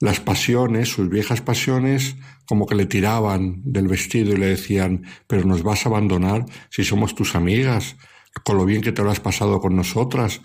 las 0.00 0.18
pasiones, 0.18 0.88
sus 0.88 1.08
viejas 1.08 1.42
pasiones, 1.42 2.16
como 2.44 2.66
que 2.66 2.74
le 2.74 2.86
tiraban 2.86 3.62
del 3.64 3.86
vestido 3.86 4.34
y 4.34 4.38
le 4.38 4.48
decían, 4.48 5.04
pero 5.28 5.44
nos 5.44 5.62
vas 5.62 5.86
a 5.86 5.88
abandonar 5.88 6.44
si 6.70 6.82
somos 6.82 7.14
tus 7.14 7.36
amigas, 7.36 7.96
con 8.44 8.56
lo 8.56 8.64
bien 8.64 8.82
que 8.82 8.90
te 8.90 9.04
lo 9.04 9.12
has 9.12 9.20
pasado 9.20 9.60
con 9.60 9.76
nosotras, 9.76 10.40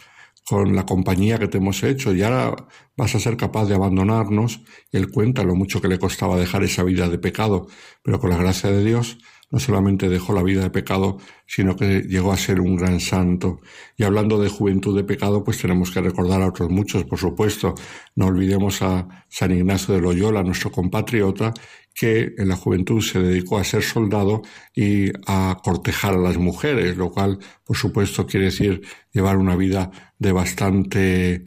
con 0.45 0.75
la 0.75 0.85
compañía 0.85 1.39
que 1.39 1.47
te 1.47 1.57
hemos 1.57 1.83
hecho 1.83 2.13
y 2.13 2.23
ahora 2.23 2.55
vas 2.97 3.15
a 3.15 3.19
ser 3.19 3.37
capaz 3.37 3.65
de 3.65 3.75
abandonarnos. 3.75 4.61
Él 4.91 5.09
cuenta 5.09 5.43
lo 5.43 5.55
mucho 5.55 5.81
que 5.81 5.87
le 5.87 5.99
costaba 5.99 6.37
dejar 6.37 6.63
esa 6.63 6.83
vida 6.83 7.07
de 7.09 7.17
pecado, 7.19 7.67
pero 8.03 8.19
con 8.19 8.29
la 8.29 8.37
gracia 8.37 8.71
de 8.71 8.83
Dios 8.83 9.17
no 9.51 9.59
solamente 9.59 10.09
dejó 10.09 10.33
la 10.33 10.43
vida 10.43 10.61
de 10.61 10.69
pecado, 10.69 11.17
sino 11.45 11.75
que 11.75 12.01
llegó 12.01 12.31
a 12.31 12.37
ser 12.37 12.61
un 12.61 12.77
gran 12.77 12.99
santo. 13.01 13.59
Y 13.97 14.03
hablando 14.03 14.41
de 14.41 14.49
juventud 14.49 14.95
de 14.95 15.03
pecado, 15.03 15.43
pues 15.43 15.57
tenemos 15.59 15.91
que 15.91 16.01
recordar 16.01 16.41
a 16.41 16.47
otros 16.47 16.69
muchos, 16.69 17.03
por 17.03 17.19
supuesto. 17.19 17.75
No 18.15 18.27
olvidemos 18.27 18.81
a 18.81 19.25
San 19.27 19.51
Ignacio 19.51 19.93
de 19.93 20.01
Loyola, 20.01 20.41
nuestro 20.41 20.71
compatriota, 20.71 21.53
que 21.93 22.33
en 22.37 22.47
la 22.47 22.55
juventud 22.55 23.01
se 23.01 23.19
dedicó 23.19 23.57
a 23.57 23.65
ser 23.65 23.83
soldado 23.83 24.41
y 24.73 25.11
a 25.27 25.57
cortejar 25.61 26.13
a 26.13 26.17
las 26.17 26.37
mujeres, 26.37 26.95
lo 26.95 27.11
cual, 27.11 27.39
por 27.65 27.75
supuesto, 27.75 28.25
quiere 28.25 28.45
decir 28.45 28.81
llevar 29.11 29.35
una 29.35 29.57
vida 29.57 29.91
de 30.17 30.31
bastante 30.31 31.43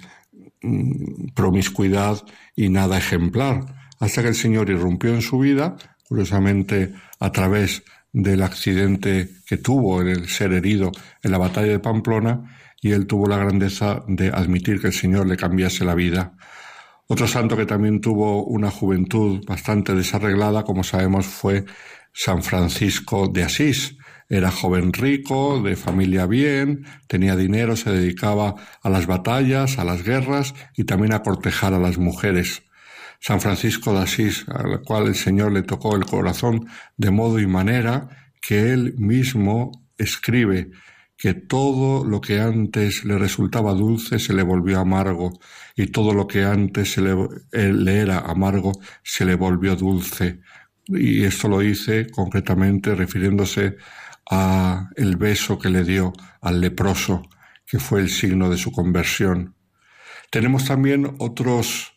mm, 0.61 1.29
promiscuidad 1.35 2.23
y 2.55 2.69
nada 2.69 2.99
ejemplar, 2.99 3.65
hasta 3.99 4.21
que 4.21 4.29
el 4.29 4.35
Señor 4.35 4.69
irrumpió 4.69 5.15
en 5.15 5.23
su 5.23 5.39
vida, 5.39 5.77
curiosamente 6.07 6.93
a 7.19 7.33
través 7.33 7.83
del 8.15 8.43
accidente 8.43 9.29
que 9.45 9.59
tuvo 9.59 10.01
en 10.01 10.09
el 10.09 10.29
ser 10.29 10.53
herido 10.53 10.93
en 11.23 11.33
la 11.33 11.39
batalla 11.39 11.73
de 11.73 11.81
Pamplona, 11.81 12.57
y 12.81 12.93
él 12.93 13.07
tuvo 13.07 13.27
la 13.27 13.39
grandeza 13.39 14.05
de 14.07 14.29
admitir 14.29 14.81
que 14.81 14.87
el 14.87 14.93
Señor 14.93 15.27
le 15.27 15.37
cambiase 15.37 15.85
la 15.85 15.95
vida. 15.95 16.37
Otro 17.09 17.27
santo 17.27 17.57
que 17.57 17.67
también 17.67 18.01
tuvo 18.01 18.45
una 18.45 18.71
juventud 18.71 19.45
bastante 19.47 19.95
desarreglada, 19.95 20.63
como 20.63 20.85
sabemos, 20.85 21.27
fue 21.27 21.65
San 22.13 22.43
Francisco 22.43 23.29
de 23.29 23.43
Asís. 23.43 23.97
Era 24.29 24.51
joven 24.51 24.93
rico, 24.93 25.61
de 25.61 25.77
familia 25.77 26.27
bien, 26.27 26.87
tenía 27.09 27.37
dinero, 27.37 27.77
se 27.77 27.91
dedicaba 27.91 28.55
a 28.83 28.91
las 28.91 29.07
batallas, 29.07 29.79
a 29.79 29.85
las 29.85 30.03
guerras 30.03 30.55
y 30.77 30.85
también 30.85 31.13
a 31.13 31.23
cortejar 31.23 31.75
a 31.75 31.79
las 31.79 31.99
mujeres. 31.99 32.63
San 33.27 33.41
Francisco 33.41 33.95
de 33.95 34.01
Asís, 34.01 34.45
al 34.49 34.83
cual 34.83 35.07
el 35.07 35.15
Señor 35.15 35.51
le 35.51 35.63
tocó 35.63 35.97
el 35.97 36.05
corazón 36.05 36.67
de 36.99 37.11
modo 37.11 37.41
y 37.41 37.47
manera 37.47 38.31
que 38.39 38.71
él 38.75 38.97
mismo 38.99 39.89
escribe 39.97 40.71
que 41.17 41.33
todo 41.33 42.05
lo 42.05 42.21
que 42.21 42.43
antes 42.43 43.03
le 43.07 43.17
resultaba 43.17 43.73
dulce 43.73 44.19
se 44.19 44.35
le 44.35 44.43
volvió 44.43 44.79
amargo, 44.79 45.41
y 45.75 45.87
todo 45.87 46.13
lo 46.13 46.27
que 46.27 46.45
antes 46.45 46.99
eh, 46.99 47.73
le, 47.73 47.99
era 47.99 48.19
amargo 48.19 48.73
se 49.03 49.25
le 49.25 49.37
volvió 49.37 49.75
dulce. 49.75 50.41
Y 50.89 51.25
esto 51.25 51.49
lo 51.49 51.63
hice 51.63 52.11
concretamente 52.11 52.95
refiriéndose 52.95 53.79
a 54.31 54.91
el 54.97 55.17
beso 55.17 55.59
que 55.59 55.71
le 55.71 55.83
dio 55.83 56.13
al 56.43 56.61
leproso, 56.61 57.23
que 57.65 57.79
fue 57.79 58.01
el 58.01 58.11
signo 58.11 58.51
de 58.51 58.59
su 58.59 58.71
conversión. 58.71 59.55
Tenemos 60.31 60.67
también 60.67 61.15
otros 61.21 61.94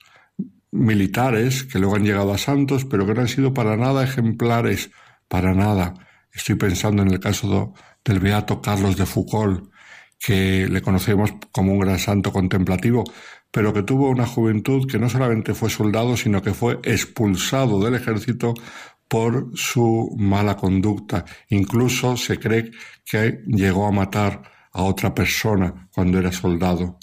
militares 0.71 1.63
que 1.63 1.79
luego 1.79 1.95
han 1.95 2.05
llegado 2.05 2.33
a 2.33 2.37
santos, 2.37 2.85
pero 2.85 3.05
que 3.05 3.13
no 3.13 3.21
han 3.21 3.27
sido 3.27 3.53
para 3.53 3.77
nada 3.77 4.03
ejemplares, 4.03 4.91
para 5.27 5.53
nada. 5.53 5.93
Estoy 6.31 6.55
pensando 6.55 7.01
en 7.01 7.11
el 7.11 7.19
caso 7.19 7.73
del 8.03 8.19
beato 8.19 8.61
Carlos 8.61 8.97
de 8.97 9.05
Foucault, 9.05 9.71
que 10.19 10.67
le 10.67 10.81
conocemos 10.81 11.33
como 11.51 11.73
un 11.73 11.79
gran 11.79 11.99
santo 11.99 12.31
contemplativo, 12.31 13.03
pero 13.51 13.73
que 13.73 13.83
tuvo 13.83 14.09
una 14.09 14.25
juventud 14.25 14.87
que 14.87 14.99
no 14.99 15.09
solamente 15.09 15.53
fue 15.53 15.69
soldado, 15.69 16.17
sino 16.17 16.41
que 16.41 16.53
fue 16.53 16.79
expulsado 16.83 17.83
del 17.83 17.95
ejército 17.95 18.53
por 19.07 19.51
su 19.55 20.15
mala 20.17 20.57
conducta. 20.57 21.25
Incluso 21.49 22.17
se 22.17 22.39
cree 22.39 22.71
que 23.05 23.41
llegó 23.47 23.87
a 23.87 23.91
matar 23.91 24.41
a 24.73 24.83
otra 24.83 25.13
persona 25.13 25.89
cuando 25.93 26.19
era 26.19 26.31
soldado. 26.31 26.99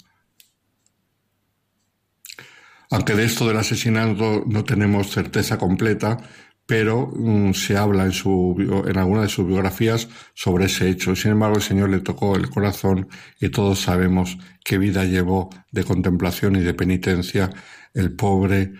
Aunque 2.91 3.15
de 3.15 3.25
esto 3.25 3.47
del 3.47 3.57
asesinato 3.57 4.43
no 4.47 4.63
tenemos 4.63 5.11
certeza 5.11 5.57
completa, 5.57 6.17
pero 6.65 7.11
mm, 7.13 7.53
se 7.53 7.77
habla 7.77 8.05
en, 8.05 8.11
su, 8.11 8.83
en 8.87 8.97
alguna 8.97 9.21
de 9.21 9.29
sus 9.29 9.45
biografías 9.45 10.07
sobre 10.33 10.65
ese 10.65 10.89
hecho. 10.89 11.15
Sin 11.15 11.31
embargo, 11.31 11.57
el 11.57 11.61
Señor 11.61 11.89
le 11.89 11.99
tocó 11.99 12.35
el 12.35 12.49
corazón 12.49 13.07
y 13.39 13.49
todos 13.49 13.81
sabemos 13.81 14.37
qué 14.63 14.77
vida 14.77 15.05
llevó 15.05 15.49
de 15.71 15.83
contemplación 15.83 16.55
y 16.55 16.61
de 16.61 16.73
penitencia 16.73 17.49
el 17.93 18.15
pobre 18.15 18.73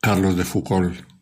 Carlos 0.00 0.36
de 0.36 0.44
Foucault 0.44 1.19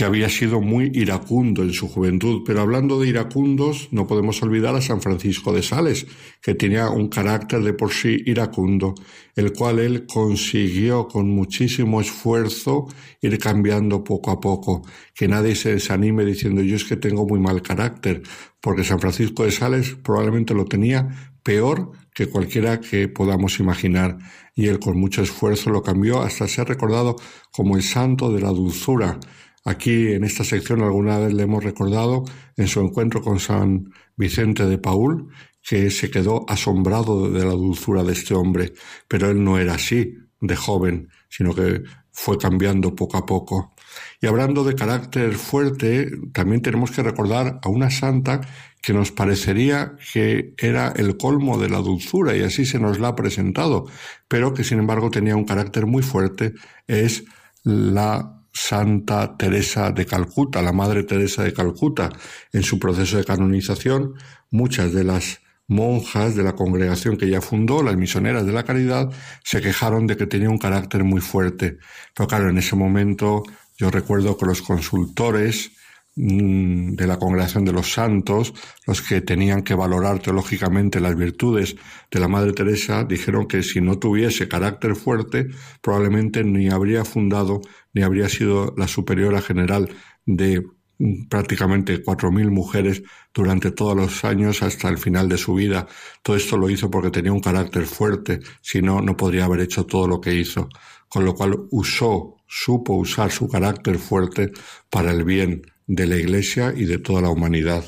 que 0.00 0.06
había 0.06 0.30
sido 0.30 0.62
muy 0.62 0.90
iracundo 0.94 1.62
en 1.62 1.74
su 1.74 1.86
juventud. 1.86 2.42
Pero 2.46 2.62
hablando 2.62 2.98
de 2.98 3.08
iracundos, 3.08 3.88
no 3.90 4.06
podemos 4.06 4.42
olvidar 4.42 4.74
a 4.74 4.80
San 4.80 5.02
Francisco 5.02 5.52
de 5.52 5.62
Sales, 5.62 6.06
que 6.40 6.54
tenía 6.54 6.88
un 6.88 7.08
carácter 7.08 7.62
de 7.62 7.74
por 7.74 7.92
sí 7.92 8.16
iracundo, 8.24 8.94
el 9.36 9.52
cual 9.52 9.78
él 9.78 10.06
consiguió 10.06 11.06
con 11.06 11.28
muchísimo 11.28 12.00
esfuerzo 12.00 12.86
ir 13.20 13.36
cambiando 13.36 14.02
poco 14.02 14.30
a 14.30 14.40
poco. 14.40 14.80
Que 15.14 15.28
nadie 15.28 15.54
se 15.54 15.74
desanime 15.74 16.24
diciendo 16.24 16.62
yo 16.62 16.76
es 16.76 16.84
que 16.84 16.96
tengo 16.96 17.26
muy 17.26 17.38
mal 17.38 17.60
carácter, 17.60 18.22
porque 18.62 18.84
San 18.84 19.00
Francisco 19.00 19.44
de 19.44 19.52
Sales 19.52 19.98
probablemente 20.02 20.54
lo 20.54 20.64
tenía 20.64 21.34
peor 21.42 21.92
que 22.14 22.26
cualquiera 22.26 22.80
que 22.80 23.08
podamos 23.08 23.60
imaginar, 23.60 24.16
y 24.54 24.68
él 24.68 24.78
con 24.78 24.98
mucho 24.98 25.20
esfuerzo 25.20 25.68
lo 25.68 25.82
cambió 25.82 26.22
hasta 26.22 26.48
ser 26.48 26.68
recordado 26.68 27.16
como 27.52 27.76
el 27.76 27.82
santo 27.82 28.32
de 28.32 28.40
la 28.40 28.48
dulzura, 28.48 29.20
Aquí 29.64 30.12
en 30.12 30.24
esta 30.24 30.44
sección 30.44 30.82
alguna 30.82 31.18
vez 31.18 31.34
le 31.34 31.42
hemos 31.42 31.62
recordado 31.62 32.24
en 32.56 32.66
su 32.66 32.80
encuentro 32.80 33.20
con 33.20 33.38
San 33.38 33.92
Vicente 34.16 34.66
de 34.66 34.78
Paul, 34.78 35.28
que 35.62 35.90
se 35.90 36.10
quedó 36.10 36.44
asombrado 36.48 37.30
de 37.30 37.44
la 37.44 37.52
dulzura 37.52 38.02
de 38.02 38.12
este 38.12 38.34
hombre, 38.34 38.72
pero 39.06 39.28
él 39.30 39.44
no 39.44 39.58
era 39.58 39.74
así 39.74 40.14
de 40.40 40.56
joven, 40.56 41.08
sino 41.28 41.54
que 41.54 41.82
fue 42.10 42.38
cambiando 42.38 42.94
poco 42.94 43.18
a 43.18 43.26
poco. 43.26 43.74
Y 44.20 44.26
hablando 44.26 44.64
de 44.64 44.74
carácter 44.74 45.34
fuerte, 45.34 46.10
también 46.32 46.62
tenemos 46.62 46.90
que 46.90 47.02
recordar 47.02 47.60
a 47.62 47.68
una 47.68 47.90
santa 47.90 48.40
que 48.82 48.92
nos 48.94 49.12
parecería 49.12 49.94
que 50.12 50.54
era 50.56 50.92
el 50.96 51.16
colmo 51.16 51.58
de 51.58 51.68
la 51.68 51.78
dulzura 51.78 52.34
y 52.36 52.42
así 52.42 52.64
se 52.64 52.78
nos 52.78 52.98
la 52.98 53.08
ha 53.08 53.16
presentado, 53.16 53.86
pero 54.26 54.54
que 54.54 54.64
sin 54.64 54.78
embargo 54.78 55.10
tenía 55.10 55.36
un 55.36 55.44
carácter 55.44 55.86
muy 55.86 56.02
fuerte, 56.02 56.54
es 56.86 57.24
la 57.62 58.39
Santa 58.52 59.36
Teresa 59.36 59.90
de 59.90 60.06
Calcuta, 60.06 60.62
la 60.62 60.72
Madre 60.72 61.04
Teresa 61.04 61.42
de 61.42 61.52
Calcuta. 61.52 62.10
En 62.52 62.62
su 62.62 62.78
proceso 62.78 63.16
de 63.16 63.24
canonización, 63.24 64.14
muchas 64.50 64.92
de 64.92 65.04
las 65.04 65.40
monjas 65.66 66.34
de 66.34 66.42
la 66.42 66.56
congregación 66.56 67.16
que 67.16 67.26
ella 67.26 67.40
fundó, 67.40 67.82
las 67.82 67.96
misioneras 67.96 68.44
de 68.44 68.52
la 68.52 68.64
caridad, 68.64 69.08
se 69.44 69.60
quejaron 69.60 70.06
de 70.06 70.16
que 70.16 70.26
tenía 70.26 70.50
un 70.50 70.58
carácter 70.58 71.04
muy 71.04 71.20
fuerte. 71.20 71.78
Pero 72.14 72.26
claro, 72.26 72.50
en 72.50 72.58
ese 72.58 72.74
momento 72.74 73.44
yo 73.78 73.90
recuerdo 73.90 74.36
que 74.36 74.46
los 74.46 74.62
consultores 74.62 75.70
de 76.16 77.06
la 77.06 77.18
congregación 77.18 77.64
de 77.64 77.72
los 77.72 77.92
santos, 77.92 78.52
los 78.86 79.00
que 79.00 79.20
tenían 79.20 79.62
que 79.62 79.74
valorar 79.74 80.18
teológicamente 80.18 81.00
las 81.00 81.16
virtudes 81.16 81.76
de 82.10 82.20
la 82.20 82.28
Madre 82.28 82.52
Teresa, 82.52 83.04
dijeron 83.04 83.46
que 83.46 83.62
si 83.62 83.80
no 83.80 83.98
tuviese 83.98 84.48
carácter 84.48 84.96
fuerte, 84.96 85.46
probablemente 85.80 86.42
ni 86.44 86.68
habría 86.68 87.04
fundado 87.04 87.60
ni 87.92 88.02
habría 88.02 88.28
sido 88.28 88.74
la 88.76 88.88
superiora 88.88 89.40
general 89.40 89.88
de 90.26 90.64
mm, 90.98 91.28
prácticamente 91.28 92.02
cuatro 92.02 92.30
mil 92.30 92.50
mujeres 92.50 93.02
durante 93.32 93.70
todos 93.70 93.96
los 93.96 94.24
años 94.24 94.62
hasta 94.62 94.88
el 94.88 94.98
final 94.98 95.28
de 95.28 95.38
su 95.38 95.54
vida. 95.54 95.86
Todo 96.22 96.36
esto 96.36 96.56
lo 96.56 96.68
hizo 96.68 96.90
porque 96.90 97.10
tenía 97.10 97.32
un 97.32 97.40
carácter 97.40 97.86
fuerte, 97.86 98.40
si 98.60 98.82
no, 98.82 99.00
no 99.00 99.16
podría 99.16 99.44
haber 99.44 99.60
hecho 99.60 99.86
todo 99.86 100.06
lo 100.08 100.20
que 100.20 100.34
hizo. 100.34 100.68
Con 101.08 101.24
lo 101.24 101.34
cual 101.34 101.56
usó, 101.70 102.36
supo 102.46 102.94
usar 102.94 103.30
su 103.30 103.48
carácter 103.48 103.98
fuerte 103.98 104.52
para 104.90 105.10
el 105.10 105.24
bien 105.24 105.62
de 105.90 106.06
la 106.06 106.16
Iglesia 106.16 106.72
y 106.76 106.84
de 106.84 106.98
toda 106.98 107.20
la 107.20 107.30
humanidad. 107.30 107.84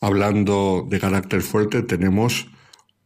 Hablando 0.00 0.86
de 0.88 0.98
carácter 0.98 1.42
fuerte, 1.42 1.82
tenemos 1.82 2.48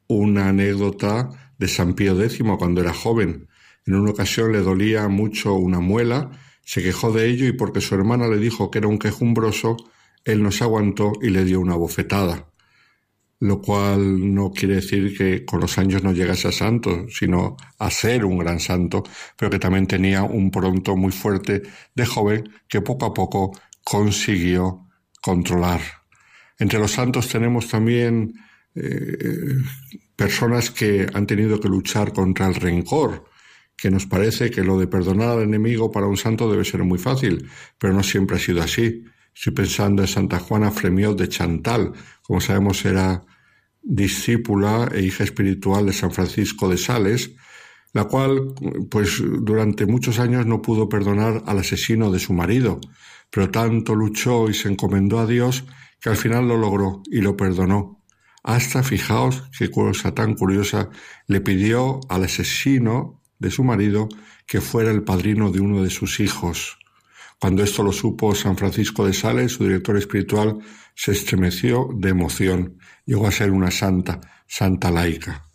una 0.07 0.51
anécdota 0.51 1.29
de 1.59 1.67
San 1.67 1.95
Pío 1.95 2.23
X 2.23 2.41
cuando 2.59 2.81
era 2.81 2.95
joven. 2.95 3.49
En 3.85 3.97
una 3.97 4.13
ocasión 4.13 4.53
le 4.53 4.61
dolía 4.61 5.09
mucho 5.09 5.55
una 5.55 5.81
muela, 5.81 6.31
se 6.65 6.85
quejó 6.85 7.11
de 7.11 7.29
ello 7.29 7.47
y 7.47 7.53
porque 7.53 7.81
su 7.81 7.97
hermana 7.97 8.29
le 8.29 8.39
dijo 8.39 8.71
que 8.71 8.79
era 8.79 8.87
un 8.87 9.01
quejumbroso, 9.01 9.77
él 10.25 10.41
no 10.41 10.53
se 10.53 10.63
aguantó 10.63 11.15
y 11.21 11.31
le 11.31 11.45
dio 11.45 11.59
una 11.59 11.75
bofetada 11.75 12.52
lo 13.43 13.61
cual 13.61 14.33
no 14.33 14.53
quiere 14.53 14.77
decir 14.77 15.19
que 15.19 15.45
con 15.45 15.59
los 15.59 15.77
años 15.77 16.05
no 16.05 16.13
llegase 16.13 16.47
a 16.47 16.53
santo, 16.53 17.07
sino 17.09 17.57
a 17.81 17.91
ser 17.91 18.25
un 18.25 18.39
gran 18.39 18.61
santo, 18.61 19.03
pero 19.37 19.51
que 19.51 19.59
también 19.59 19.89
tenía 19.89 20.23
un 20.23 20.49
pronto 20.53 20.95
muy 20.95 21.11
fuerte 21.11 21.61
de 21.93 22.07
joven 22.07 22.49
que 22.69 22.83
poco 22.83 23.07
a 23.07 23.13
poco 23.13 23.51
consiguió 23.83 24.87
controlar. 25.21 25.81
Entre 26.57 26.79
los 26.79 26.93
santos 26.93 27.27
tenemos 27.27 27.67
también 27.67 28.33
eh, 28.77 29.57
personas 30.15 30.71
que 30.71 31.09
han 31.13 31.27
tenido 31.27 31.59
que 31.59 31.69
luchar 31.69 32.13
contra 32.13 32.47
el 32.47 32.55
rencor, 32.55 33.25
que 33.77 33.91
nos 33.91 34.07
parece 34.07 34.53
que 34.53 34.63
lo 34.63 34.79
de 34.79 34.87
perdonar 34.87 35.31
al 35.31 35.43
enemigo 35.43 35.91
para 35.91 36.07
un 36.07 36.17
santo 36.17 36.49
debe 36.49 36.65
ser 36.65 36.85
muy 36.85 37.01
fácil, 37.01 37.51
pero 37.77 37.93
no 37.93 38.05
siempre 38.05 38.37
ha 38.37 38.41
sido 38.41 38.63
así. 38.63 39.03
Estoy 39.35 39.53
pensando 39.53 40.03
en 40.03 40.09
Santa 40.09 40.39
Juana 40.39 40.71
Fremiot 40.71 41.19
de 41.19 41.29
Chantal, 41.29 41.93
como 42.23 42.41
sabemos 42.41 42.85
era 42.85 43.25
discípula 43.83 44.89
e 44.93 45.03
hija 45.03 45.25
espiritual 45.25 45.87
de 45.87 45.93
San 45.93 46.13
Francisco 46.13 46.69
de 46.69 46.79
Sales, 46.79 47.33
la 47.93 48.05
cual, 48.05 48.55
pues 48.91 49.23
durante 49.23 49.87
muchos 49.87 50.19
años 50.19 50.47
no 50.47 50.63
pudo 50.63 50.89
perdonar 50.89 51.43
al 51.47 51.59
asesino 51.59 52.11
de 52.11 52.19
su 52.19 52.33
marido, 52.33 52.81
pero 53.31 53.51
tanto 53.51 53.95
luchó 53.95 54.49
y 54.49 54.55
se 54.55 54.69
encomendó 54.69 55.19
a 55.19 55.27
Dios 55.27 55.65
que 56.01 56.11
al 56.11 56.17
final 56.17 56.49
lo 56.49 56.57
logró 56.57 57.03
y 57.11 57.21
lo 57.21 57.37
perdonó. 57.37 58.03
Hasta, 58.43 58.83
fijaos 58.83 59.45
qué 59.57 59.71
cosa 59.71 60.15
tan 60.15 60.35
curiosa, 60.35 60.91
le 61.27 61.41
pidió 61.41 62.01
al 62.09 62.25
asesino 62.25 63.21
de 63.39 63.51
su 63.51 63.63
marido 63.63 64.09
que 64.47 64.61
fuera 64.61 64.91
el 64.91 65.05
padrino 65.05 65.51
de 65.51 65.61
uno 65.61 65.83
de 65.83 65.91
sus 65.91 66.19
hijos. 66.19 66.79
Cuando 67.43 67.65
esto 67.65 67.83
lo 67.83 67.91
supo 67.91 68.37
San 68.37 68.57
Francisco 68.57 69.05
de 69.05 69.13
Sales, 69.13 69.51
su 69.51 69.65
director 69.65 69.97
espiritual, 69.97 70.59
se 70.95 71.11
estremeció 71.11 71.89
de 71.93 72.11
emoción. 72.11 72.79
Llegó 73.05 73.27
a 73.27 73.33
ser 73.33 73.51
una 73.51 73.73
santa, 73.73 74.21
santa 74.47 74.93
laica. 74.93 75.51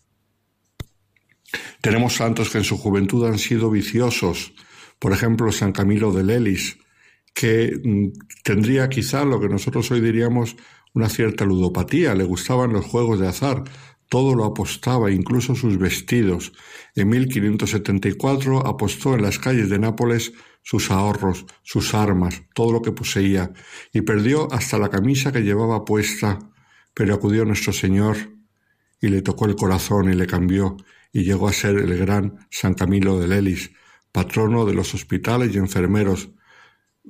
Tenemos 1.79 2.15
santos 2.15 2.49
que 2.49 2.57
en 2.57 2.65
su 2.65 2.77
juventud 2.77 3.25
han 3.25 3.39
sido 3.39 3.69
viciosos. 3.69 4.51
Por 4.99 5.13
ejemplo, 5.13 5.49
San 5.53 5.71
Camilo 5.71 6.11
de 6.11 6.25
Lelis, 6.25 6.77
que 7.33 7.79
mm, 7.81 8.07
tendría 8.43 8.89
quizá 8.89 9.23
lo 9.23 9.39
que 9.39 9.47
nosotros 9.47 9.89
hoy 9.89 10.01
diríamos 10.01 10.57
una 10.93 11.07
cierta 11.07 11.45
ludopatía, 11.45 12.15
le 12.15 12.25
gustaban 12.25 12.73
los 12.73 12.85
juegos 12.85 13.17
de 13.21 13.29
azar, 13.29 13.63
todo 14.09 14.35
lo 14.35 14.45
apostaba, 14.45 15.11
incluso 15.11 15.55
sus 15.55 15.77
vestidos. 15.77 16.53
En 16.95 17.09
1574 17.09 18.65
apostó 18.65 19.15
en 19.15 19.21
las 19.21 19.39
calles 19.39 19.69
de 19.69 19.79
Nápoles 19.79 20.33
sus 20.63 20.91
ahorros, 20.91 21.45
sus 21.63 21.93
armas, 21.93 22.43
todo 22.53 22.71
lo 22.71 22.81
que 22.81 22.91
poseía, 22.91 23.51
y 23.93 24.01
perdió 24.01 24.51
hasta 24.51 24.77
la 24.77 24.89
camisa 24.89 25.31
que 25.31 25.43
llevaba 25.43 25.85
puesta, 25.85 26.39
pero 26.93 27.13
acudió 27.13 27.45
nuestro 27.45 27.73
Señor 27.73 28.17
y 28.99 29.07
le 29.09 29.21
tocó 29.21 29.45
el 29.45 29.55
corazón 29.55 30.11
y 30.11 30.15
le 30.15 30.27
cambió, 30.27 30.75
y 31.13 31.23
llegó 31.23 31.47
a 31.47 31.53
ser 31.53 31.77
el 31.77 31.97
gran 31.97 32.47
San 32.49 32.73
Camilo 32.73 33.19
de 33.19 33.27
Lelis, 33.27 33.71
patrono 34.11 34.65
de 34.65 34.73
los 34.73 34.93
hospitales 34.93 35.53
y 35.53 35.57
enfermeros, 35.57 36.29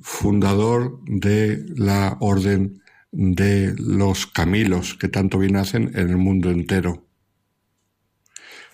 fundador 0.00 1.00
de 1.06 1.64
la 1.74 2.16
orden 2.20 2.82
de 3.10 3.74
los 3.78 4.26
Camilos, 4.26 4.94
que 4.94 5.08
tanto 5.08 5.38
bien 5.38 5.56
hacen 5.56 5.90
en 5.94 6.10
el 6.10 6.16
mundo 6.16 6.50
entero. 6.50 7.06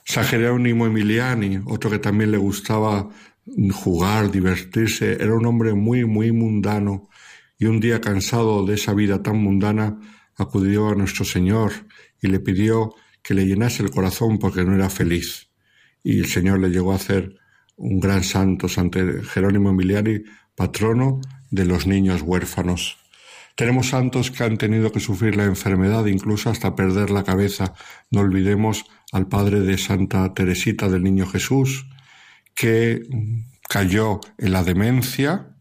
San 0.05 0.25
Jerónimo 0.25 0.87
Emiliani, 0.87 1.61
otro 1.67 1.91
que 1.91 1.99
también 1.99 2.31
le 2.31 2.39
gustaba 2.39 3.09
jugar, 3.73 4.31
divertirse, 4.31 5.15
era 5.15 5.35
un 5.35 5.47
hombre 5.47 5.75
muy, 5.75 6.05
muy 6.05 6.33
mundano, 6.33 7.09
y 7.59 7.67
un 7.67 7.81
día 7.81 8.01
cansado 8.01 8.67
de 8.67 8.75
esa 8.75 8.93
vida 8.93 9.23
tan 9.23 9.39
mundana, 9.39 9.99
acudió 10.37 10.89
a 10.89 10.95
nuestro 10.95 11.25
Señor 11.25 11.73
y 12.21 12.29
le 12.29 12.41
pidió 12.41 12.95
que 13.23 13.35
le 13.35 13.47
llenase 13.47 13.83
el 13.83 13.91
corazón 13.91 14.39
porque 14.39 14.65
no 14.65 14.75
era 14.75 14.91
feliz. 14.91 15.49
Y 16.03 16.19
el 16.19 16.27
Señor 16.27 16.61
le 16.61 16.69
llegó 16.69 16.93
a 16.93 16.97
hacer 16.97 17.37
un 17.77 18.01
gran 18.01 18.23
santo, 18.25 18.69
San 18.69 18.91
Jerónimo 18.93 19.71
Emiliani, 19.71 20.23
patrono 20.55 21.21
de 21.51 21.65
los 21.65 21.87
niños 21.87 22.23
huérfanos. 22.23 23.04
Tenemos 23.57 23.91
santos 23.91 24.33
que 24.33 24.43
han 24.43 24.57
tenido 24.57 24.91
que 24.91 24.99
sufrir 24.99 25.37
la 25.37 25.45
enfermedad, 25.45 26.07
incluso 26.07 26.51
hasta 26.51 26.75
perder 26.75 27.11
la 27.11 27.23
cabeza. 27.23 27.75
No 28.11 28.21
olvidemos 28.21 28.85
al 29.13 29.29
padre 29.29 29.61
de 29.61 29.79
Santa 29.79 30.35
Teresita 30.35 30.89
del 30.89 31.05
Niño 31.05 31.27
Jesús, 31.27 31.87
que 32.55 33.03
cayó 33.69 34.21
en 34.39 34.53
la 34.53 34.65
demencia 34.65 35.55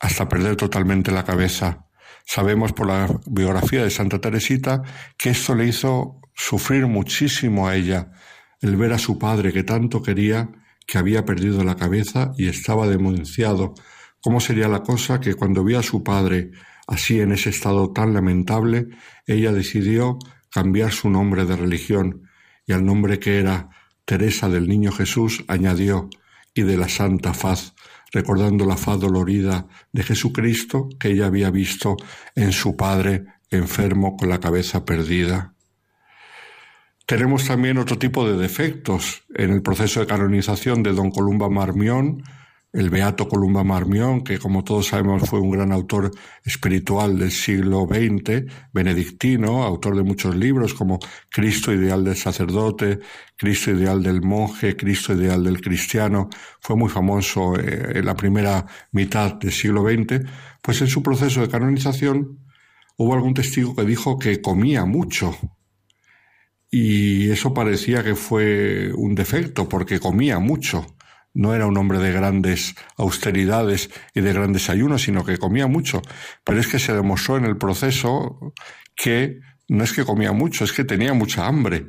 hasta 0.00 0.28
perder 0.28 0.54
totalmente 0.56 1.10
la 1.10 1.24
cabeza. 1.24 1.86
Sabemos 2.24 2.72
por 2.72 2.86
la 2.86 3.08
biografía 3.26 3.82
de 3.82 3.90
Santa 3.90 4.20
Teresita 4.20 4.82
que 5.18 5.30
esto 5.30 5.56
le 5.56 5.66
hizo 5.66 6.20
sufrir 6.32 6.86
muchísimo 6.86 7.66
a 7.66 7.74
ella, 7.74 8.12
el 8.60 8.76
ver 8.76 8.92
a 8.92 8.98
su 8.98 9.18
padre 9.18 9.52
que 9.52 9.64
tanto 9.64 10.00
quería, 10.00 10.50
que 10.86 10.98
había 10.98 11.24
perdido 11.24 11.64
la 11.64 11.74
cabeza 11.74 12.32
y 12.38 12.48
estaba 12.48 12.86
denunciado. 12.86 13.74
¿Cómo 14.20 14.38
sería 14.38 14.68
la 14.68 14.84
cosa 14.84 15.20
que 15.20 15.34
cuando 15.34 15.64
vio 15.64 15.80
a 15.80 15.82
su 15.82 16.04
padre 16.04 16.52
Así, 16.90 17.20
en 17.20 17.30
ese 17.30 17.50
estado 17.50 17.92
tan 17.92 18.12
lamentable, 18.12 18.88
ella 19.24 19.52
decidió 19.52 20.18
cambiar 20.50 20.90
su 20.90 21.08
nombre 21.08 21.44
de 21.46 21.54
religión 21.54 22.28
y 22.66 22.72
al 22.72 22.84
nombre 22.84 23.20
que 23.20 23.38
era 23.38 23.68
Teresa 24.04 24.48
del 24.48 24.68
Niño 24.68 24.90
Jesús 24.90 25.44
añadió 25.46 26.10
y 26.52 26.62
de 26.62 26.76
la 26.76 26.88
Santa 26.88 27.32
Faz, 27.32 27.74
recordando 28.12 28.66
la 28.66 28.76
faz 28.76 28.98
dolorida 28.98 29.68
de 29.92 30.02
Jesucristo 30.02 30.88
que 30.98 31.10
ella 31.10 31.26
había 31.26 31.52
visto 31.52 31.96
en 32.34 32.50
su 32.50 32.76
Padre 32.76 33.24
enfermo 33.50 34.16
con 34.16 34.28
la 34.28 34.40
cabeza 34.40 34.84
perdida. 34.84 35.54
Tenemos 37.06 37.44
también 37.46 37.78
otro 37.78 37.98
tipo 37.98 38.28
de 38.28 38.36
defectos 38.36 39.22
en 39.32 39.52
el 39.52 39.62
proceso 39.62 40.00
de 40.00 40.08
canonización 40.08 40.82
de 40.82 40.92
don 40.92 41.12
Columba 41.12 41.48
Marmión, 41.48 42.24
el 42.72 42.88
Beato 42.88 43.28
Columba 43.28 43.64
Marmión, 43.64 44.22
que 44.22 44.38
como 44.38 44.62
todos 44.62 44.88
sabemos 44.88 45.28
fue 45.28 45.40
un 45.40 45.50
gran 45.50 45.72
autor 45.72 46.12
espiritual 46.44 47.18
del 47.18 47.32
siglo 47.32 47.86
XX, 47.88 48.44
benedictino, 48.72 49.64
autor 49.64 49.96
de 49.96 50.04
muchos 50.04 50.36
libros 50.36 50.74
como 50.74 51.00
Cristo 51.28 51.72
ideal 51.72 52.04
del 52.04 52.16
sacerdote, 52.16 53.00
Cristo 53.36 53.72
ideal 53.72 54.02
del 54.02 54.22
monje, 54.22 54.76
Cristo 54.76 55.14
ideal 55.14 55.42
del 55.42 55.60
cristiano, 55.60 56.28
fue 56.60 56.76
muy 56.76 56.88
famoso 56.88 57.58
eh, 57.58 57.98
en 57.98 58.04
la 58.04 58.14
primera 58.14 58.64
mitad 58.92 59.34
del 59.34 59.52
siglo 59.52 59.82
XX, 59.82 60.24
pues 60.62 60.80
en 60.80 60.88
su 60.88 61.02
proceso 61.02 61.40
de 61.40 61.48
canonización 61.48 62.38
hubo 62.96 63.14
algún 63.14 63.34
testigo 63.34 63.74
que 63.74 63.84
dijo 63.84 64.16
que 64.18 64.40
comía 64.40 64.84
mucho. 64.84 65.36
Y 66.70 67.30
eso 67.30 67.52
parecía 67.52 68.04
que 68.04 68.14
fue 68.14 68.92
un 68.94 69.16
defecto, 69.16 69.68
porque 69.68 69.98
comía 69.98 70.38
mucho 70.38 70.86
no 71.34 71.54
era 71.54 71.66
un 71.66 71.76
hombre 71.76 71.98
de 71.98 72.12
grandes 72.12 72.74
austeridades 72.96 73.90
y 74.14 74.20
de 74.20 74.32
grandes 74.32 74.68
ayunos, 74.68 75.02
sino 75.02 75.24
que 75.24 75.38
comía 75.38 75.66
mucho. 75.66 76.02
Pero 76.44 76.60
es 76.60 76.66
que 76.66 76.78
se 76.78 76.92
demostró 76.92 77.36
en 77.36 77.44
el 77.44 77.56
proceso 77.56 78.52
que 78.96 79.40
no 79.68 79.84
es 79.84 79.92
que 79.92 80.04
comía 80.04 80.32
mucho, 80.32 80.64
es 80.64 80.72
que 80.72 80.84
tenía 80.84 81.14
mucha 81.14 81.46
hambre, 81.46 81.86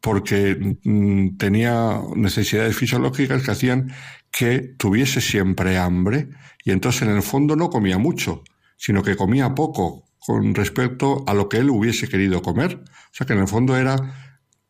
porque 0.00 0.76
mm, 0.84 1.36
tenía 1.36 2.00
necesidades 2.14 2.76
fisiológicas 2.76 3.42
que 3.42 3.50
hacían 3.50 3.92
que 4.30 4.74
tuviese 4.76 5.20
siempre 5.20 5.78
hambre 5.78 6.28
y 6.64 6.72
entonces 6.72 7.02
en 7.02 7.10
el 7.10 7.22
fondo 7.22 7.56
no 7.56 7.70
comía 7.70 7.96
mucho, 7.96 8.42
sino 8.76 9.02
que 9.02 9.16
comía 9.16 9.54
poco 9.54 10.04
con 10.18 10.54
respecto 10.54 11.24
a 11.26 11.34
lo 11.34 11.48
que 11.48 11.58
él 11.58 11.70
hubiese 11.70 12.08
querido 12.08 12.42
comer. 12.42 12.82
O 12.84 13.12
sea 13.12 13.26
que 13.26 13.32
en 13.32 13.38
el 13.38 13.48
fondo 13.48 13.76
era 13.76 13.96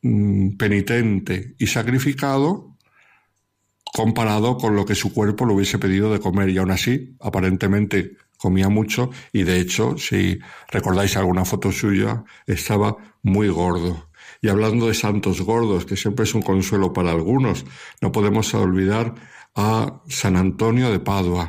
mm, 0.03 0.57
penitente 0.57 1.55
y 1.59 1.67
sacrificado 1.67 2.76
comparado 3.93 4.57
con 4.59 4.77
lo 4.77 4.85
que 4.85 4.95
su 4.95 5.13
cuerpo 5.13 5.47
le 5.47 5.55
hubiese 5.55 5.79
pedido 5.79 6.13
de 6.13 6.21
comer 6.21 6.51
y 6.51 6.59
aún 6.59 6.71
así 6.71 7.17
aparentemente 7.21 8.17
comía 8.37 8.69
mucho 8.69 9.11
y 9.33 9.45
de 9.45 9.61
hecho 9.61 9.97
si 9.97 10.39
recordáis 10.71 11.17
alguna 11.17 11.45
foto 11.45 11.73
suya 11.73 12.25
estaba 12.47 12.97
muy 13.23 13.49
gordo. 13.49 14.09
Y 14.43 14.49
hablando 14.49 14.89
de 14.89 14.95
santos 14.95 15.41
gordos, 15.41 15.87
que 15.87 15.97
siempre 15.97 16.25
es 16.25 16.35
un 16.35 16.43
consuelo 16.43 16.93
para 16.93 17.11
algunos, 17.11 17.65
no 18.03 18.13
podemos 18.13 18.53
olvidar 18.55 19.15
a 19.55 20.03
San 20.09 20.37
Antonio 20.37 20.91
de 20.91 21.01
Padua. 21.01 21.49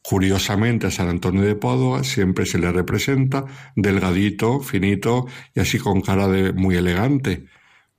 Curiosamente 0.00 0.86
a 0.86 0.90
San 0.90 1.08
Antonio 1.08 1.42
de 1.42 1.56
Padua 1.56 2.04
siempre 2.04 2.46
se 2.46 2.58
le 2.58 2.70
representa 2.70 3.44
delgadito, 3.74 4.60
finito 4.60 5.26
y 5.54 5.60
así 5.60 5.78
con 5.78 6.00
cara 6.00 6.28
de 6.28 6.52
muy 6.52 6.76
elegante. 6.76 7.46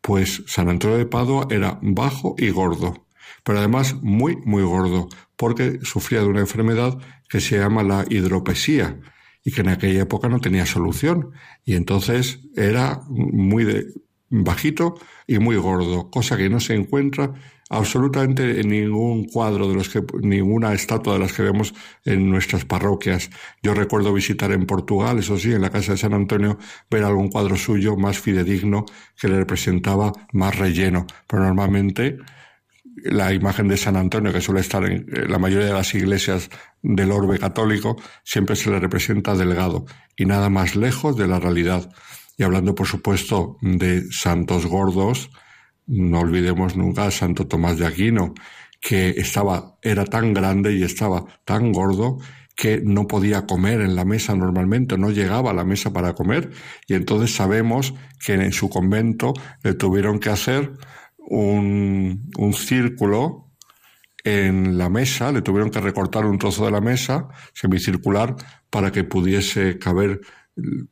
Pues 0.02 0.44
San 0.48 0.70
Antonio 0.70 0.98
de 0.98 1.06
Padua 1.06 1.48
era 1.52 1.78
bajo 1.82 2.36
y 2.38 2.50
gordo 2.50 3.09
pero 3.44 3.60
además 3.60 3.96
muy, 4.02 4.38
muy 4.46 4.64
gordo, 4.64 5.10
porque 5.36 5.80
sufría 5.84 6.22
de 6.22 6.28
una 6.28 6.42
enfermedad 6.42 6.98
que 7.30 7.40
se 7.40 7.58
llama 7.58 7.84
la 7.84 8.06
hidropesía 8.10 9.00
y 9.44 9.52
que 9.52 9.62
en 9.62 9.70
aquella 9.70 10.02
época 10.02 10.28
no 10.30 10.40
tenía 10.40 10.66
solución. 10.66 11.32
Y 11.64 11.76
entonces 11.76 12.40
era 12.56 13.02
muy 13.08 13.86
bajito 14.30 14.96
y 15.28 15.40
muy 15.40 15.56
gordo, 15.56 16.10
cosa 16.12 16.38
que 16.38 16.50
no 16.50 16.60
se 16.60 16.76
encuentra 16.76 17.34
absolutamente 17.70 18.60
en 18.60 18.70
ningún 18.70 19.26
cuadro 19.26 19.68
de 19.70 19.76
los 19.76 19.90
que, 19.90 20.04
ninguna 20.22 20.74
estatua 20.74 21.14
de 21.14 21.20
las 21.20 21.34
que 21.34 21.44
vemos 21.44 21.74
en 22.04 22.30
nuestras 22.30 22.66
parroquias. 22.66 23.30
Yo 23.62 23.74
recuerdo 23.76 24.12
visitar 24.12 24.52
en 24.52 24.66
Portugal, 24.66 25.20
eso 25.20 25.38
sí, 25.38 25.54
en 25.54 25.62
la 25.62 25.70
casa 25.70 25.92
de 25.92 26.00
San 26.00 26.14
Antonio, 26.14 26.58
ver 26.90 27.04
algún 27.04 27.30
cuadro 27.30 27.56
suyo 27.56 27.96
más 27.96 28.20
fidedigno 28.20 28.86
que 29.20 29.28
le 29.28 29.38
representaba 29.38 30.12
más 30.34 30.58
relleno, 30.58 31.06
pero 31.28 31.44
normalmente 31.44 32.18
la 33.04 33.34
imagen 33.34 33.68
de 33.68 33.78
San 33.78 33.96
Antonio, 33.96 34.34
que 34.34 34.42
suele 34.42 34.62
estar 34.62 34.84
en 34.86 35.06
la 35.28 35.40
mayoría 35.40 35.68
de 35.68 35.74
las 35.74 35.94
iglesias 35.96 36.50
del 36.82 37.12
orbe 37.12 37.40
católico, 37.40 37.98
siempre 38.24 38.56
se 38.56 38.70
le 38.70 38.80
representa 38.80 39.36
delgado 39.36 39.86
y 40.16 40.26
nada 40.26 40.50
más 40.50 40.76
lejos 40.76 41.18
de 41.18 41.28
la 41.28 41.40
realidad. 41.40 41.92
Y 42.38 42.44
hablando, 42.44 42.76
por 42.76 42.88
supuesto, 42.88 43.58
de 43.62 44.12
santos 44.12 44.66
gordos, 44.66 45.30
no 45.88 46.20
olvidemos 46.20 46.76
nunca 46.76 47.06
a 47.06 47.12
Santo 47.12 47.48
Tomás 47.48 47.78
de 47.78 47.88
Aquino, 47.88 48.34
que 48.80 49.10
estaba, 49.10 49.78
era 49.82 50.06
tan 50.06 50.34
grande 50.34 50.74
y 50.74 50.84
estaba 50.84 51.26
tan 51.46 51.72
gordo 51.72 52.20
que 52.56 52.82
no 52.84 53.08
podía 53.08 53.46
comer 53.46 53.82
en 53.82 53.96
la 53.96 54.04
mesa 54.04 54.36
normalmente, 54.36 54.98
no 54.98 55.12
llegaba 55.12 55.52
a 55.52 55.54
la 55.54 55.64
mesa 55.64 55.94
para 55.94 56.14
comer, 56.14 56.52
y 56.88 56.94
entonces 56.94 57.34
sabemos 57.34 57.94
que 58.26 58.34
en 58.34 58.52
su 58.52 58.70
convento 58.70 59.34
le 59.64 59.74
tuvieron 59.74 60.20
que 60.20 60.30
hacer 60.30 60.74
un, 61.30 62.30
un 62.38 62.54
círculo 62.54 63.50
en 64.24 64.78
la 64.78 64.90
mesa, 64.90 65.32
le 65.32 65.42
tuvieron 65.42 65.70
que 65.70 65.80
recortar 65.80 66.26
un 66.26 66.38
trozo 66.38 66.66
de 66.66 66.72
la 66.72 66.82
mesa 66.82 67.30
semicircular 67.54 68.36
para 68.70 68.92
que 68.92 69.04
pudiese 69.04 69.78
caber 69.80 70.22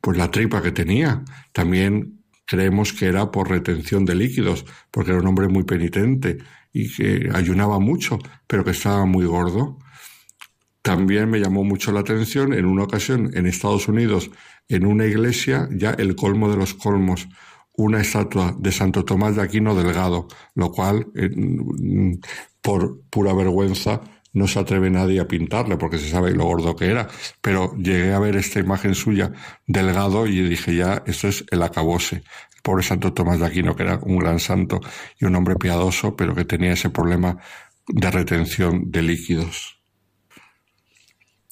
pues 0.00 0.16
la 0.16 0.30
tripa 0.30 0.62
que 0.62 0.72
tenía. 0.72 1.22
También 1.52 2.22
creemos 2.46 2.92
que 2.92 3.06
era 3.06 3.30
por 3.30 3.50
retención 3.50 4.04
de 4.04 4.14
líquidos, 4.14 4.64
porque 4.90 5.10
era 5.10 5.20
un 5.20 5.26
hombre 5.26 5.48
muy 5.48 5.64
penitente 5.64 6.38
y 6.72 6.94
que 6.94 7.28
ayunaba 7.32 7.78
mucho, 7.78 8.18
pero 8.46 8.64
que 8.64 8.70
estaba 8.70 9.04
muy 9.04 9.26
gordo. 9.26 9.78
También 10.82 11.28
me 11.28 11.40
llamó 11.40 11.64
mucho 11.64 11.92
la 11.92 12.00
atención 12.00 12.54
en 12.54 12.64
una 12.64 12.84
ocasión 12.84 13.30
en 13.34 13.46
Estados 13.46 13.88
Unidos, 13.88 14.30
en 14.68 14.86
una 14.86 15.06
iglesia, 15.06 15.68
ya 15.70 15.90
el 15.90 16.14
colmo 16.16 16.50
de 16.50 16.56
los 16.56 16.72
colmos, 16.72 17.28
una 17.78 18.00
estatua 18.00 18.54
de 18.58 18.72
Santo 18.72 19.04
Tomás 19.04 19.36
de 19.36 19.42
Aquino 19.42 19.74
Delgado, 19.74 20.26
lo 20.54 20.72
cual, 20.72 21.06
por 22.60 23.00
pura 23.08 23.32
vergüenza, 23.32 24.00
no 24.32 24.48
se 24.48 24.58
atreve 24.58 24.90
nadie 24.90 25.20
a 25.20 25.28
pintarle 25.28 25.76
porque 25.76 25.98
se 25.98 26.10
sabe 26.10 26.32
lo 26.32 26.44
gordo 26.44 26.74
que 26.74 26.86
era. 26.86 27.08
Pero 27.40 27.74
llegué 27.76 28.12
a 28.12 28.18
ver 28.18 28.36
esta 28.36 28.58
imagen 28.58 28.96
suya 28.96 29.32
delgado 29.66 30.26
y 30.26 30.42
dije 30.42 30.74
ya, 30.74 31.04
esto 31.06 31.28
es 31.28 31.44
el 31.50 31.62
acabose. 31.62 32.16
El 32.16 32.62
pobre 32.62 32.82
Santo 32.82 33.12
Tomás 33.12 33.38
de 33.38 33.46
Aquino, 33.46 33.76
que 33.76 33.84
era 33.84 34.00
un 34.02 34.18
gran 34.18 34.40
santo 34.40 34.80
y 35.18 35.24
un 35.24 35.36
hombre 35.36 35.54
piadoso, 35.54 36.16
pero 36.16 36.34
que 36.34 36.44
tenía 36.44 36.72
ese 36.72 36.90
problema 36.90 37.38
de 37.86 38.10
retención 38.10 38.90
de 38.90 39.02
líquidos. 39.02 39.77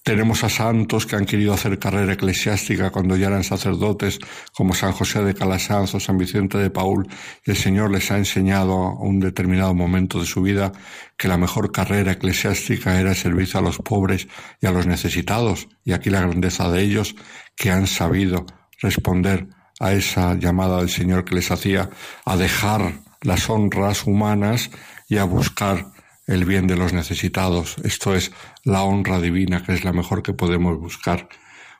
Tenemos 0.06 0.44
a 0.44 0.48
santos 0.48 1.04
que 1.04 1.16
han 1.16 1.26
querido 1.26 1.52
hacer 1.52 1.80
carrera 1.80 2.12
eclesiástica 2.12 2.90
cuando 2.90 3.16
ya 3.16 3.26
eran 3.26 3.42
sacerdotes, 3.42 4.20
como 4.52 4.72
San 4.72 4.92
José 4.92 5.24
de 5.24 5.34
Calasanz 5.34 5.96
o 5.96 5.98
San 5.98 6.16
Vicente 6.16 6.58
de 6.58 6.70
Paul, 6.70 7.08
y 7.44 7.50
el 7.50 7.56
Señor 7.56 7.90
les 7.90 8.12
ha 8.12 8.16
enseñado 8.16 8.72
a 8.72 9.00
un 9.00 9.18
determinado 9.18 9.74
momento 9.74 10.20
de 10.20 10.26
su 10.26 10.42
vida 10.42 10.70
que 11.16 11.26
la 11.26 11.36
mejor 11.36 11.72
carrera 11.72 12.12
eclesiástica 12.12 13.00
era 13.00 13.10
el 13.10 13.16
servicio 13.16 13.58
a 13.58 13.64
los 13.64 13.78
pobres 13.78 14.28
y 14.60 14.66
a 14.66 14.70
los 14.70 14.86
necesitados, 14.86 15.66
y 15.84 15.90
aquí 15.90 16.08
la 16.08 16.20
grandeza 16.20 16.70
de 16.70 16.82
ellos 16.82 17.16
que 17.56 17.72
han 17.72 17.88
sabido 17.88 18.46
responder 18.80 19.48
a 19.80 19.92
esa 19.92 20.34
llamada 20.34 20.78
del 20.78 20.88
Señor 20.88 21.24
que 21.24 21.34
les 21.34 21.50
hacía 21.50 21.90
a 22.24 22.36
dejar 22.36 23.00
las 23.22 23.50
honras 23.50 24.06
humanas 24.06 24.70
y 25.08 25.16
a 25.16 25.24
buscar 25.24 25.95
el 26.26 26.44
bien 26.44 26.66
de 26.66 26.76
los 26.76 26.92
necesitados. 26.92 27.76
Esto 27.84 28.14
es 28.14 28.32
la 28.64 28.82
honra 28.82 29.20
divina, 29.20 29.62
que 29.62 29.72
es 29.72 29.84
la 29.84 29.92
mejor 29.92 30.22
que 30.22 30.32
podemos 30.32 30.78
buscar. 30.78 31.28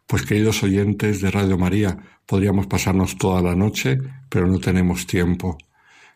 Pues 0.07 0.23
queridos 0.23 0.63
oyentes 0.63 1.21
de 1.21 1.31
Radio 1.31 1.59
María, 1.59 1.99
podríamos 2.27 2.67
pasarnos 2.67 3.19
toda 3.19 3.43
la 3.43 3.57
noche, 3.57 3.99
pero 4.29 4.47
no 4.47 4.61
tenemos 4.61 5.07
tiempo. 5.07 5.59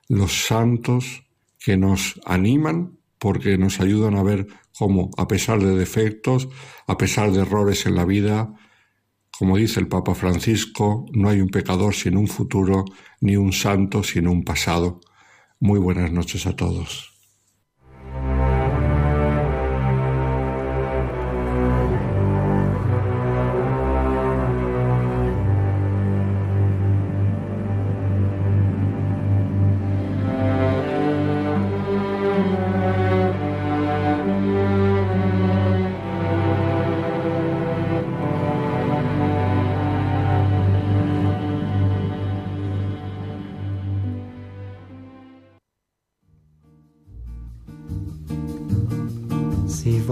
Los 0.09 0.47
santos 0.47 1.25
que 1.59 1.77
nos 1.77 2.21
animan 2.25 2.99
porque 3.19 3.59
nos 3.59 3.81
ayudan 3.81 4.17
a 4.17 4.23
ver 4.23 4.47
cómo, 4.77 5.11
a 5.17 5.29
pesar 5.29 5.61
de 5.61 5.77
defectos, 5.77 6.49
a 6.87 6.97
pesar 6.97 7.33
de 7.33 7.41
errores 7.41 7.85
en 7.87 7.97
la 7.97 8.05
vida, 8.05 8.55
como 9.39 9.57
dice 9.57 9.81
el 9.81 9.89
Papa 9.89 10.15
Francisco, 10.15 11.07
no 11.13 11.29
hay 11.29 11.41
un 11.41 11.49
pecador 11.49 11.95
sin 11.95 12.17
un 12.17 12.29
futuro, 12.29 12.85
ni 13.21 13.37
un 13.37 13.53
santo 13.53 14.03
sin 14.03 14.29
un 14.29 14.45
pasado. 14.45 15.01
Muy 15.59 15.79
buenas 15.79 16.13
noches 16.13 16.47
a 16.47 16.57
todos. 16.57 17.10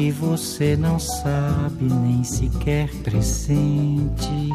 que 0.00 0.10
você 0.12 0.78
não 0.78 0.98
sabe 0.98 1.84
nem 1.84 2.24
sequer 2.24 2.88
pressente 3.04 4.48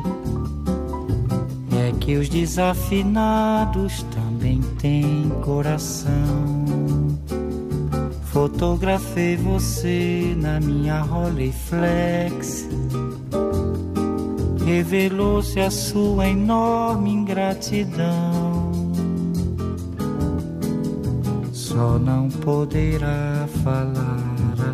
é 1.72 1.92
que 2.00 2.18
os 2.18 2.28
desafinados 2.28 4.04
também 4.06 4.60
têm 4.80 5.30
coração. 5.44 6.66
Fotografei 8.24 9.38
você 9.38 10.36
na 10.36 10.60
minha 10.60 11.02
Rolleiflex. 11.02 12.68
Revelou-se 14.66 15.60
a 15.60 15.70
sua 15.70 16.28
enorme 16.28 17.12
ingratidão. 17.12 18.72
Só 21.54 22.00
não 22.00 22.30
poderá 22.30 23.48
falar 23.64 24.25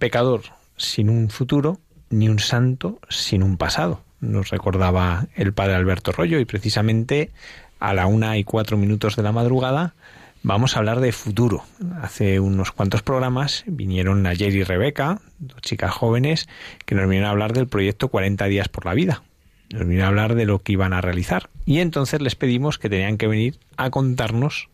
Pecador 0.00 0.42
sin 0.76 1.08
un 1.08 1.30
futuro, 1.30 1.78
ni 2.10 2.28
un 2.28 2.40
santo 2.40 2.98
sin 3.08 3.44
un 3.44 3.56
pasado. 3.56 4.02
Nos 4.18 4.50
recordaba 4.50 5.28
el 5.36 5.52
padre 5.52 5.76
Alberto 5.76 6.10
Rollo 6.10 6.40
y 6.40 6.44
precisamente 6.44 7.30
a 7.78 7.94
la 7.94 8.08
una 8.08 8.36
y 8.36 8.42
cuatro 8.42 8.76
minutos 8.76 9.14
de 9.14 9.22
la 9.22 9.30
madrugada 9.30 9.94
Vamos 10.42 10.74
a 10.74 10.78
hablar 10.78 11.00
de 11.00 11.12
futuro. 11.12 11.64
Hace 12.00 12.40
unos 12.40 12.72
cuantos 12.72 13.02
programas 13.02 13.62
vinieron 13.66 14.26
ayer 14.26 14.54
y 14.54 14.64
Rebeca, 14.64 15.20
dos 15.38 15.60
chicas 15.60 15.92
jóvenes, 15.92 16.48
que 16.86 16.94
nos 16.94 17.04
vinieron 17.04 17.28
a 17.28 17.32
hablar 17.32 17.52
del 17.52 17.68
proyecto 17.68 18.08
40 18.08 18.46
días 18.46 18.68
por 18.68 18.86
la 18.86 18.94
vida. 18.94 19.22
Nos 19.70 19.82
vinieron 19.82 20.06
a 20.06 20.08
hablar 20.08 20.34
de 20.34 20.46
lo 20.46 20.60
que 20.60 20.72
iban 20.72 20.94
a 20.94 21.02
realizar. 21.02 21.50
Y 21.66 21.80
entonces 21.80 22.22
les 22.22 22.36
pedimos 22.36 22.78
que 22.78 22.88
tenían 22.88 23.18
que 23.18 23.26
venir 23.26 23.58
a 23.76 23.90
contarnos 23.90 24.70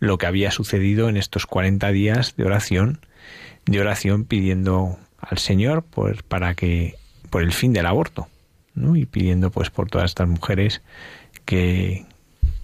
lo 0.00 0.16
que 0.16 0.26
había 0.26 0.50
sucedido 0.50 1.10
en 1.10 1.18
estos 1.18 1.44
40 1.44 1.92
días 1.92 2.34
de 2.36 2.44
oración, 2.46 3.00
de 3.66 3.80
oración 3.80 4.24
pidiendo 4.24 4.98
al 5.20 5.38
Señor 5.38 5.82
por, 5.82 6.24
para 6.24 6.54
que 6.54 6.96
por 7.30 7.42
el 7.42 7.52
fin 7.52 7.72
del 7.72 7.86
aborto, 7.86 8.28
¿no? 8.74 8.96
Y 8.96 9.06
pidiendo 9.06 9.50
pues 9.50 9.70
por 9.70 9.88
todas 9.88 10.10
estas 10.10 10.28
mujeres 10.28 10.82
que, 11.44 12.04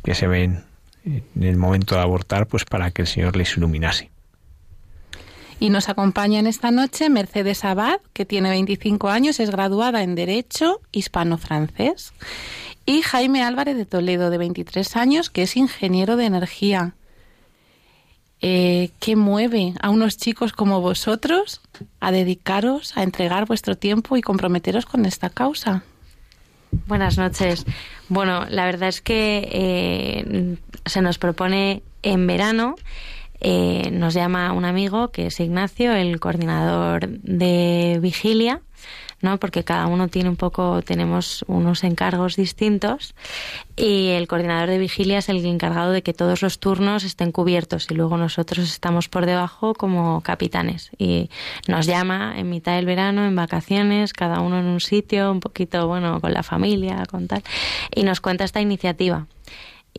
que 0.05 0.15
se 0.15 0.27
ven 0.27 0.65
en 1.05 1.43
el 1.43 1.57
momento 1.57 1.95
de 1.95 2.03
abortar, 2.03 2.47
pues 2.47 2.65
para 2.65 2.91
que 2.91 3.03
el 3.03 3.09
Señor 3.09 3.37
les 3.37 3.57
iluminase. 3.57 4.11
Y 5.61 5.71
nos 5.71 5.89
acompaña 5.89 6.39
en 6.39 6.47
esta 6.47 6.71
noche 6.71 7.11
Mercedes 7.11 7.65
Abad, 7.65 8.01
que 8.13 8.25
tiene 8.25 8.51
25 8.51 9.09
años, 9.09 9.41
es 9.41 9.51
graduada 9.51 10.03
en 10.03 10.15
Derecho 10.15 10.81
Hispano-Francés, 10.93 12.13
y 12.87 13.03
Jaime 13.03 13.43
Álvarez 13.43 13.77
de 13.77 13.85
Toledo, 13.85 14.31
de 14.31 14.39
23 14.39 14.97
años, 14.97 15.31
que 15.31 15.43
es 15.43 15.57
ingeniero 15.57 16.17
de 16.17 16.27
energía. 16.27 16.95
Eh, 18.41 18.91
¿Qué 19.01 19.17
mueve 19.17 19.75
a 19.81 19.91
unos 19.91 20.17
chicos 20.17 20.53
como 20.53 20.81
vosotros 20.81 21.61
a 22.01 22.13
dedicaros, 22.13 22.97
a 22.97 23.03
entregar 23.03 23.47
vuestro 23.47 23.77
tiempo 23.77 24.17
y 24.17 24.23
comprometeros 24.23 24.87
con 24.87 25.07
esta 25.07 25.31
causa? 25.31 25.83
Buenas 26.87 27.19
noches. 27.19 27.65
Bueno, 28.09 28.47
la 28.49 28.67
verdad 28.67 28.91
es 28.91 29.01
que 29.01 29.49
eh, 29.51 30.57
se 30.85 31.03
nos 31.03 31.19
propone 31.19 31.83
en 32.03 32.27
verano, 32.27 32.77
eh, 33.41 33.91
nos 33.93 34.15
llama 34.15 34.53
un 34.53 34.65
amigo 34.65 35.11
que 35.11 35.27
es 35.27 35.41
Ignacio, 35.41 35.93
el 35.93 36.21
coordinador 36.21 37.09
de 37.09 37.99
vigilia, 38.01 38.61
¿no? 39.21 39.39
Porque 39.39 39.65
cada 39.65 39.87
uno 39.87 40.09
tiene 40.09 40.29
un 40.29 40.37
poco, 40.37 40.83
tenemos 40.83 41.45
unos 41.49 41.85
encargos 41.85 42.37
distintos 42.37 43.15
y 43.77 44.09
el 44.09 44.29
coordinador 44.29 44.69
de 44.69 44.79
vigilia 44.79 45.19
es 45.19 45.29
el 45.29 45.45
encargado 45.45 45.93
de 45.93 46.03
que 46.03 46.13
todos 46.13 46.43
los 46.43 46.59
turnos 46.59 47.05
estén 47.05 47.33
cubiertos 47.33 47.87
y 47.91 47.95
luego 47.95 48.17
nosotros 48.17 48.71
estamos 48.71 49.09
por 49.09 49.27
debajo 49.27 49.75
como 49.75 50.21
capitanes 50.21 50.91
y 50.99 51.31
nos 51.67 51.87
llama 51.87 52.35
en 52.37 52.49
mitad 52.49 52.77
del 52.77 52.87
verano, 52.87 53.27
en 53.27 53.35
vacaciones, 53.35 54.13
cada 54.13 54.41
uno 54.41 54.59
en 54.59 54.67
un 54.67 54.81
sitio, 54.81 55.31
un 55.33 55.41
poquito, 55.41 55.87
bueno, 55.87 56.21
con 56.21 56.33
la 56.33 56.43
familia, 56.43 57.05
con 57.11 57.27
tal, 57.27 57.43
y 57.95 58.05
nos 58.05 58.21
cuenta 58.21 58.45
esta 58.45 58.61
iniciativa. 58.61 59.27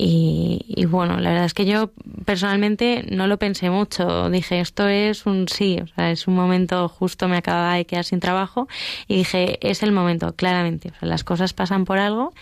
Y, 0.02 0.86
bueno, 0.86 1.20
la 1.20 1.32
verdad 1.32 1.46
es 1.46 1.54
que 1.54 1.66
yo 1.66 1.92
personalmente 2.24 3.06
no 3.12 3.28
lo 3.28 3.38
pensé 3.38 3.70
mucho. 3.70 4.30
Dije, 4.30 4.62
esto 4.62 4.88
es 4.88 5.26
un 5.26 5.50
sí, 5.50 5.80
o 5.84 5.88
sea, 5.88 6.12
es 6.12 6.26
un 6.26 6.36
momento 6.36 6.88
justo, 6.88 7.28
me 7.28 7.36
acababa 7.36 7.74
de 7.74 7.86
quedar 7.86 8.06
sin 8.06 8.22
trabajo 8.22 8.70
y 9.10 9.18
dije, 9.18 9.60
es 9.62 9.84
el 9.84 9.92
momento, 9.92 10.34
claramente. 10.38 10.94
O 10.96 11.00
sea, 11.00 11.10
las 11.10 11.26
cosas 11.26 11.52
pasan 11.52 11.84
por 11.84 12.00
algo 12.00 12.34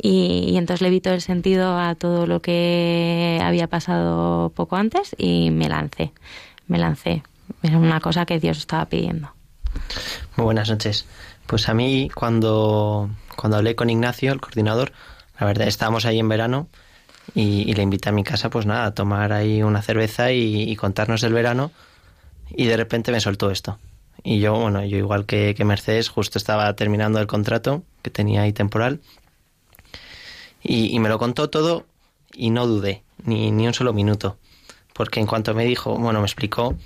y, 0.00 0.56
entonces 0.58 0.82
le 0.82 0.90
vi 0.90 1.00
todo 1.00 1.14
el 1.14 1.22
sentido 1.22 1.78
a 1.78 1.94
todo 1.94 2.26
lo 2.26 2.40
que 2.40 3.40
había 3.42 3.68
pasado 3.68 4.50
poco 4.50 4.76
antes 4.76 5.16
y 5.16 5.50
me 5.50 5.70
lancé, 5.70 6.12
me 6.66 6.78
lancé. 6.78 7.22
Era 7.62 7.78
una 7.78 8.00
cosa 8.00 8.26
que 8.26 8.38
Dios 8.38 8.58
estaba 8.58 8.84
pidiendo. 8.84 9.32
Muy 10.36 10.44
buenas 10.44 10.68
noches. 10.68 11.06
Pues 11.46 11.70
a 11.70 11.74
mí 11.74 12.10
cuando, 12.14 13.08
cuando 13.34 13.56
hablé 13.56 13.74
con 13.74 13.88
Ignacio, 13.88 14.30
el 14.30 14.42
coordinador, 14.42 14.92
la 15.40 15.46
verdad 15.46 15.66
estábamos 15.68 16.04
ahí 16.04 16.18
en 16.18 16.28
verano 16.28 16.68
y, 17.34 17.72
le 17.74 17.82
invité 17.82 18.08
a 18.08 18.12
mi 18.12 18.24
casa, 18.24 18.50
pues 18.50 18.66
nada, 18.66 18.86
a 18.86 18.94
tomar 18.94 19.32
ahí 19.32 19.62
una 19.62 19.82
cerveza 19.82 20.32
y, 20.32 20.74
contarnos 20.76 21.20
del 21.20 21.32
verano 21.32 21.70
y 22.50 22.66
de 22.66 22.76
repente 22.76 23.12
me 23.12 23.20
soltó 23.20 23.50
esto. 23.50 23.78
Y 24.24 24.40
yo, 24.40 24.54
bueno, 24.54 24.84
yo 24.84 24.96
igual 24.96 25.26
que, 25.26 25.54
Mercedes, 25.64 26.08
justo 26.08 26.38
estaba 26.38 26.74
terminando 26.74 27.20
el 27.20 27.26
contrato 27.26 27.82
que 28.02 28.10
tenía 28.10 28.42
ahí 28.42 28.52
temporal 28.52 29.00
y, 30.62 30.98
me 30.98 31.08
lo 31.08 31.18
contó 31.18 31.50
todo 31.50 31.86
y 32.32 32.50
no 32.50 32.66
dudé, 32.66 33.02
ni, 33.24 33.50
ni 33.50 33.66
un 33.66 33.74
solo 33.74 33.92
minuto. 33.92 34.36
Porque 34.92 35.20
en 35.20 35.26
cuanto 35.26 35.54
me 35.54 35.64
dijo, 35.64 35.96
bueno, 35.96 36.20
me 36.20 36.26
explicó 36.26 36.76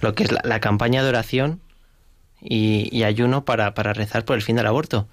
lo 0.00 0.14
que 0.14 0.24
es 0.24 0.32
la, 0.32 0.60
campaña 0.60 1.02
de 1.02 1.08
oración 1.08 1.60
y, 2.40 3.02
ayuno 3.04 3.44
para, 3.44 3.74
para 3.74 3.92
rezar 3.92 4.24
por 4.24 4.36
el 4.36 4.42
fin 4.42 4.56
del 4.56 4.66
aborto. 4.66 5.06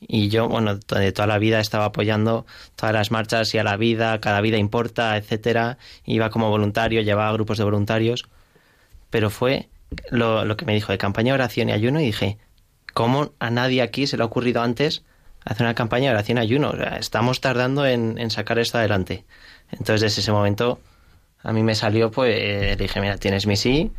Y 0.00 0.28
yo, 0.28 0.48
bueno, 0.48 0.76
de 0.76 1.12
toda 1.12 1.26
la 1.26 1.38
vida 1.38 1.60
estaba 1.60 1.86
apoyando 1.86 2.46
todas 2.76 2.92
las 2.92 3.10
marchas 3.10 3.54
y 3.54 3.58
a 3.58 3.64
la 3.64 3.76
vida, 3.76 4.20
cada 4.20 4.40
vida 4.40 4.56
importa, 4.56 5.16
etcétera. 5.16 5.78
Iba 6.04 6.30
como 6.30 6.50
voluntario, 6.50 7.02
llevaba 7.02 7.32
grupos 7.32 7.58
de 7.58 7.64
voluntarios. 7.64 8.28
Pero 9.10 9.30
fue 9.30 9.68
lo, 10.10 10.44
lo 10.44 10.56
que 10.56 10.64
me 10.66 10.74
dijo 10.74 10.92
de 10.92 10.98
campaña 10.98 11.32
de 11.32 11.40
oración 11.40 11.68
y 11.68 11.72
ayuno 11.72 12.00
y 12.00 12.06
dije, 12.06 12.38
¿cómo 12.94 13.32
a 13.38 13.50
nadie 13.50 13.82
aquí 13.82 14.06
se 14.06 14.16
le 14.16 14.22
ha 14.22 14.26
ocurrido 14.26 14.62
antes 14.62 15.02
hacer 15.44 15.64
una 15.64 15.74
campaña 15.74 16.10
de 16.10 16.14
oración 16.14 16.38
y 16.38 16.42
ayuno? 16.42 16.72
estamos 16.98 17.40
tardando 17.40 17.86
en, 17.86 18.18
en 18.18 18.30
sacar 18.30 18.58
esto 18.58 18.78
adelante. 18.78 19.24
Entonces, 19.70 20.00
desde 20.02 20.20
ese 20.20 20.32
momento, 20.32 20.80
a 21.42 21.52
mí 21.52 21.62
me 21.62 21.74
salió, 21.74 22.10
pues, 22.10 22.76
dije, 22.78 23.00
mira, 23.00 23.16
tienes 23.16 23.46
mi 23.46 23.56
sí 23.56 23.92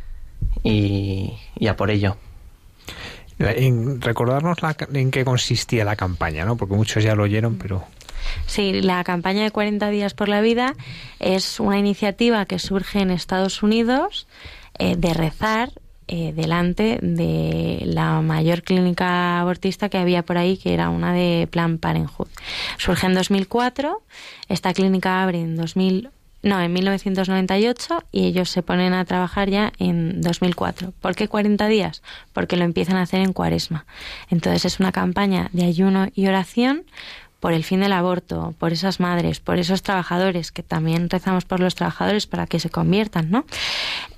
y, 0.62 1.34
y 1.56 1.66
a 1.66 1.76
por 1.76 1.90
ello. 1.90 2.16
En 3.40 4.00
recordarnos 4.00 4.58
en 4.92 5.10
qué 5.10 5.24
consistía 5.24 5.84
la 5.84 5.96
campaña, 5.96 6.44
¿no? 6.44 6.56
Porque 6.56 6.74
muchos 6.74 7.02
ya 7.02 7.14
lo 7.14 7.22
oyeron, 7.22 7.56
pero 7.56 7.84
Sí, 8.46 8.80
la 8.82 9.02
campaña 9.04 9.42
de 9.42 9.50
40 9.50 9.90
días 9.90 10.14
por 10.14 10.28
la 10.28 10.40
vida 10.40 10.74
es 11.18 11.60
una 11.60 11.78
iniciativa 11.78 12.44
que 12.46 12.58
surge 12.58 13.00
en 13.00 13.10
Estados 13.10 13.62
Unidos 13.62 14.26
eh, 14.78 14.96
de 14.96 15.14
rezar 15.14 15.72
eh, 16.08 16.32
delante 16.34 16.98
de 17.00 17.82
la 17.84 18.20
mayor 18.20 18.62
clínica 18.62 19.40
abortista 19.40 19.88
que 19.88 19.98
había 19.98 20.24
por 20.24 20.38
ahí, 20.38 20.56
que 20.56 20.74
era 20.74 20.88
una 20.88 21.12
de 21.12 21.48
Plan 21.50 21.78
Parenthood. 21.78 22.28
Surge 22.78 23.06
en 23.06 23.14
2004, 23.14 24.02
esta 24.48 24.74
clínica 24.74 25.22
abre 25.22 25.40
en 25.40 25.56
2000 25.56 26.10
no, 26.42 26.60
en 26.60 26.72
1998 26.72 28.04
y 28.12 28.26
ellos 28.26 28.48
se 28.48 28.62
ponen 28.62 28.94
a 28.94 29.04
trabajar 29.04 29.50
ya 29.50 29.72
en 29.78 30.22
2004. 30.22 30.92
¿Por 31.00 31.14
qué 31.14 31.28
40 31.28 31.68
días? 31.68 32.02
Porque 32.32 32.56
lo 32.56 32.64
empiezan 32.64 32.96
a 32.96 33.02
hacer 33.02 33.20
en 33.20 33.32
cuaresma. 33.32 33.84
Entonces 34.30 34.64
es 34.64 34.80
una 34.80 34.90
campaña 34.90 35.50
de 35.52 35.64
ayuno 35.64 36.08
y 36.14 36.26
oración 36.26 36.84
por 37.40 37.52
el 37.52 37.64
fin 37.64 37.80
del 37.80 37.92
aborto, 37.92 38.54
por 38.58 38.72
esas 38.72 39.00
madres, 39.00 39.40
por 39.40 39.58
esos 39.58 39.82
trabajadores, 39.82 40.52
que 40.52 40.62
también 40.62 41.08
rezamos 41.08 41.44
por 41.44 41.60
los 41.60 41.74
trabajadores 41.74 42.26
para 42.26 42.46
que 42.46 42.60
se 42.60 42.70
conviertan, 42.70 43.30
¿no? 43.30 43.44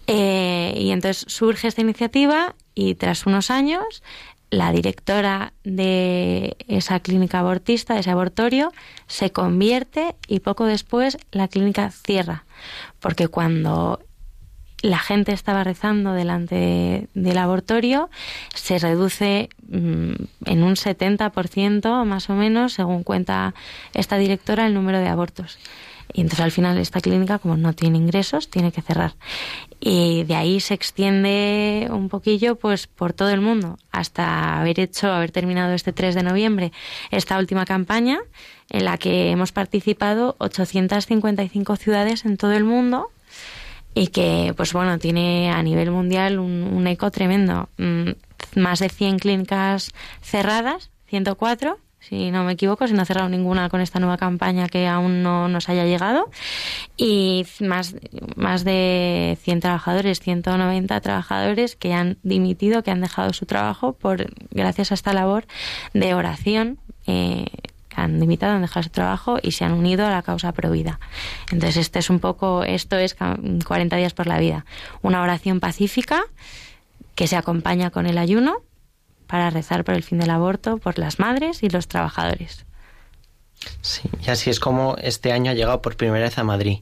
Eh, 0.08 0.74
y 0.76 0.90
entonces 0.90 1.24
surge 1.28 1.68
esta 1.68 1.80
iniciativa 1.80 2.54
y 2.74 2.96
tras 2.96 3.26
unos 3.26 3.50
años 3.50 4.02
la 4.52 4.70
directora 4.70 5.54
de 5.64 6.58
esa 6.68 7.00
clínica 7.00 7.38
abortista, 7.38 7.94
de 7.94 8.00
ese 8.00 8.10
abortorio, 8.10 8.70
se 9.06 9.32
convierte 9.32 10.14
y 10.28 10.40
poco 10.40 10.66
después 10.66 11.16
la 11.30 11.48
clínica 11.48 11.90
cierra. 11.90 12.44
Porque 13.00 13.28
cuando 13.28 14.00
la 14.82 14.98
gente 14.98 15.32
estaba 15.32 15.64
rezando 15.64 16.12
delante 16.12 17.08
del 17.14 17.38
abortorio, 17.38 18.10
se 18.54 18.78
reduce 18.78 19.48
mm, 19.68 20.12
en 20.44 20.62
un 20.62 20.74
70% 20.74 22.04
más 22.04 22.28
o 22.28 22.34
menos, 22.34 22.74
según 22.74 23.04
cuenta 23.04 23.54
esta 23.94 24.18
directora, 24.18 24.66
el 24.66 24.74
número 24.74 24.98
de 24.98 25.08
abortos. 25.08 25.58
Y 26.12 26.20
entonces 26.20 26.44
al 26.44 26.52
final 26.52 26.78
esta 26.78 27.00
clínica, 27.00 27.38
como 27.38 27.56
no 27.56 27.72
tiene 27.72 27.98
ingresos, 27.98 28.48
tiene 28.48 28.72
que 28.72 28.82
cerrar. 28.82 29.14
Y 29.80 30.24
de 30.24 30.34
ahí 30.34 30.60
se 30.60 30.74
extiende 30.74 31.88
un 31.90 32.08
poquillo 32.08 32.56
pues 32.56 32.86
por 32.86 33.12
todo 33.12 33.30
el 33.30 33.40
mundo, 33.40 33.78
hasta 33.90 34.60
haber 34.60 34.78
hecho, 34.78 35.10
haber 35.10 35.32
terminado 35.32 35.74
este 35.74 35.92
3 35.92 36.14
de 36.14 36.22
noviembre 36.22 36.72
esta 37.10 37.38
última 37.38 37.64
campaña 37.64 38.20
en 38.70 38.84
la 38.84 38.98
que 38.98 39.30
hemos 39.30 39.52
participado 39.52 40.36
855 40.38 41.76
ciudades 41.76 42.24
en 42.24 42.36
todo 42.36 42.52
el 42.52 42.64
mundo 42.64 43.10
y 43.94 44.08
que 44.08 44.54
pues 44.56 44.72
bueno 44.72 44.98
tiene 44.98 45.50
a 45.50 45.62
nivel 45.62 45.90
mundial 45.90 46.38
un, 46.38 46.62
un 46.62 46.86
eco 46.86 47.10
tremendo 47.10 47.68
mm, 47.76 48.10
más 48.56 48.78
de 48.78 48.88
100 48.88 49.18
clínicas 49.18 49.92
cerradas 50.22 50.90
104 51.08 51.78
si 52.08 52.32
no 52.32 52.42
me 52.42 52.52
equivoco, 52.52 52.86
si 52.88 52.94
no 52.94 53.02
ha 53.02 53.04
cerrado 53.04 53.28
ninguna 53.28 53.68
con 53.68 53.80
esta 53.80 54.00
nueva 54.00 54.16
campaña 54.16 54.68
que 54.68 54.88
aún 54.88 55.22
no 55.22 55.48
nos 55.48 55.68
haya 55.68 55.84
llegado. 55.84 56.30
Y 56.96 57.46
más, 57.60 57.94
más 58.34 58.64
de 58.64 59.38
100 59.42 59.60
trabajadores, 59.60 60.20
190 60.20 61.00
trabajadores 61.00 61.76
que 61.76 61.94
han 61.94 62.18
dimitido, 62.22 62.82
que 62.82 62.90
han 62.90 63.00
dejado 63.00 63.32
su 63.32 63.46
trabajo 63.46 63.92
por 63.92 64.32
gracias 64.50 64.90
a 64.90 64.94
esta 64.94 65.12
labor 65.12 65.46
de 65.94 66.14
oración. 66.14 66.78
Eh, 67.06 67.46
han 67.94 68.18
dimitido, 68.18 68.50
han 68.50 68.62
dejado 68.62 68.82
su 68.82 68.90
trabajo 68.90 69.38
y 69.40 69.52
se 69.52 69.64
han 69.64 69.72
unido 69.72 70.06
a 70.06 70.10
la 70.10 70.22
causa 70.22 70.52
provida. 70.52 70.98
Entonces, 71.52 71.76
este 71.76 71.98
es 72.00 72.10
un 72.10 72.18
poco, 72.18 72.64
esto 72.64 72.96
es 72.96 73.14
40 73.14 73.96
días 73.96 74.14
por 74.14 74.26
la 74.26 74.38
vida. 74.38 74.64
Una 75.02 75.22
oración 75.22 75.60
pacífica 75.60 76.22
que 77.14 77.26
se 77.28 77.36
acompaña 77.36 77.90
con 77.90 78.06
el 78.06 78.18
ayuno 78.18 78.62
para 79.32 79.48
rezar 79.48 79.82
por 79.82 79.94
el 79.94 80.02
fin 80.02 80.18
del 80.18 80.28
aborto, 80.28 80.76
por 80.76 80.98
las 80.98 81.18
madres 81.18 81.62
y 81.62 81.70
los 81.70 81.88
trabajadores. 81.88 82.66
Sí, 83.80 84.02
y 84.26 84.28
así 84.28 84.50
es 84.50 84.60
como 84.60 84.94
este 84.98 85.32
año 85.32 85.50
ha 85.50 85.54
llegado 85.54 85.80
por 85.80 85.96
primera 85.96 86.22
vez 86.22 86.36
a 86.36 86.44
Madrid. 86.44 86.80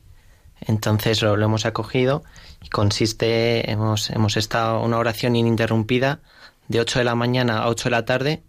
Entonces 0.60 1.22
lo, 1.22 1.36
lo 1.36 1.44
hemos 1.44 1.64
acogido 1.64 2.24
y 2.60 2.68
consiste, 2.68 3.70
hemos, 3.70 4.10
hemos 4.10 4.36
estado 4.36 4.80
una 4.80 4.98
oración 4.98 5.36
ininterrumpida 5.36 6.18
de 6.66 6.80
8 6.80 6.98
de 6.98 7.04
la 7.04 7.14
mañana 7.14 7.58
a 7.58 7.68
8 7.68 7.84
de 7.84 7.90
la 7.90 8.04
tarde 8.04 8.42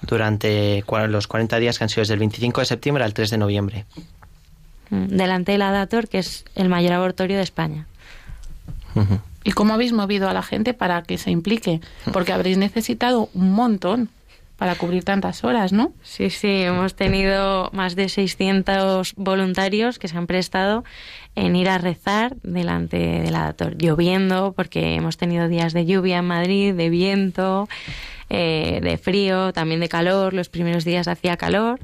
durante 0.00 0.82
los 1.08 1.26
40 1.26 1.58
días 1.58 1.76
que 1.76 1.84
han 1.84 1.90
sido 1.90 2.00
desde 2.00 2.14
el 2.14 2.20
25 2.20 2.62
de 2.62 2.64
septiembre 2.64 3.04
al 3.04 3.12
3 3.12 3.28
de 3.28 3.36
noviembre. 3.36 3.84
Mm, 4.88 5.08
Delante 5.08 5.52
del 5.52 5.60
Adator, 5.60 6.08
que 6.08 6.20
es 6.20 6.46
el 6.54 6.70
mayor 6.70 6.94
abortorio 6.94 7.36
de 7.36 7.42
España. 7.42 7.86
Ujú. 8.94 9.20
¿Y 9.44 9.52
cómo 9.52 9.74
habéis 9.74 9.92
movido 9.92 10.28
a 10.28 10.32
la 10.32 10.42
gente 10.42 10.74
para 10.74 11.02
que 11.02 11.18
se 11.18 11.30
implique? 11.30 11.80
Porque 12.12 12.32
habréis 12.32 12.56
necesitado 12.58 13.28
un 13.34 13.52
montón 13.52 14.08
para 14.56 14.76
cubrir 14.76 15.04
tantas 15.04 15.44
horas, 15.44 15.72
¿no? 15.72 15.92
Sí, 16.02 16.30
sí, 16.30 16.62
hemos 16.62 16.94
tenido 16.94 17.70
más 17.72 17.96
de 17.96 18.08
600 18.08 19.14
voluntarios 19.16 19.98
que 19.98 20.08
se 20.08 20.16
han 20.16 20.26
prestado 20.26 20.84
en 21.34 21.56
ir 21.56 21.68
a 21.68 21.78
rezar 21.78 22.36
delante 22.42 22.96
del 22.96 23.34
Adator, 23.34 23.76
lloviendo, 23.76 24.52
porque 24.56 24.94
hemos 24.94 25.16
tenido 25.16 25.48
días 25.48 25.72
de 25.72 25.86
lluvia 25.86 26.18
en 26.18 26.26
Madrid, 26.26 26.72
de 26.72 26.88
viento, 26.88 27.68
eh, 28.30 28.80
de 28.82 28.96
frío, 28.96 29.52
también 29.52 29.80
de 29.80 29.88
calor. 29.88 30.32
Los 30.34 30.48
primeros 30.48 30.84
días 30.84 31.08
hacía 31.08 31.36
calor, 31.36 31.80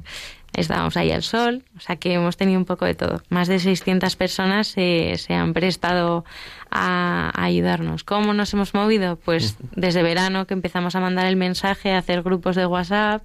estábamos 0.53 0.95
ahí 0.95 1.11
al 1.11 1.23
sol, 1.23 1.63
o 1.77 1.81
sea 1.81 1.97
que 1.97 2.13
hemos 2.13 2.37
tenido 2.37 2.57
un 2.57 2.65
poco 2.65 2.85
de 2.85 2.95
todo. 2.95 3.21
Más 3.29 3.49
de 3.49 3.59
600 3.59 4.15
personas 4.15 4.67
se, 4.67 5.17
se 5.17 5.33
han 5.33 5.53
prestado 5.53 6.23
a, 6.71 7.31
a 7.35 7.43
ayudarnos. 7.43 8.03
¿Cómo 8.03 8.33
nos 8.33 8.53
hemos 8.53 8.73
movido? 8.73 9.17
Pues 9.17 9.57
desde 9.75 10.01
verano 10.03 10.47
que 10.47 10.53
empezamos 10.53 10.95
a 10.95 10.99
mandar 11.01 11.25
el 11.27 11.35
mensaje, 11.35 11.91
a 11.93 11.97
hacer 11.99 12.23
grupos 12.23 12.55
de 12.55 12.65
WhatsApp, 12.65 13.21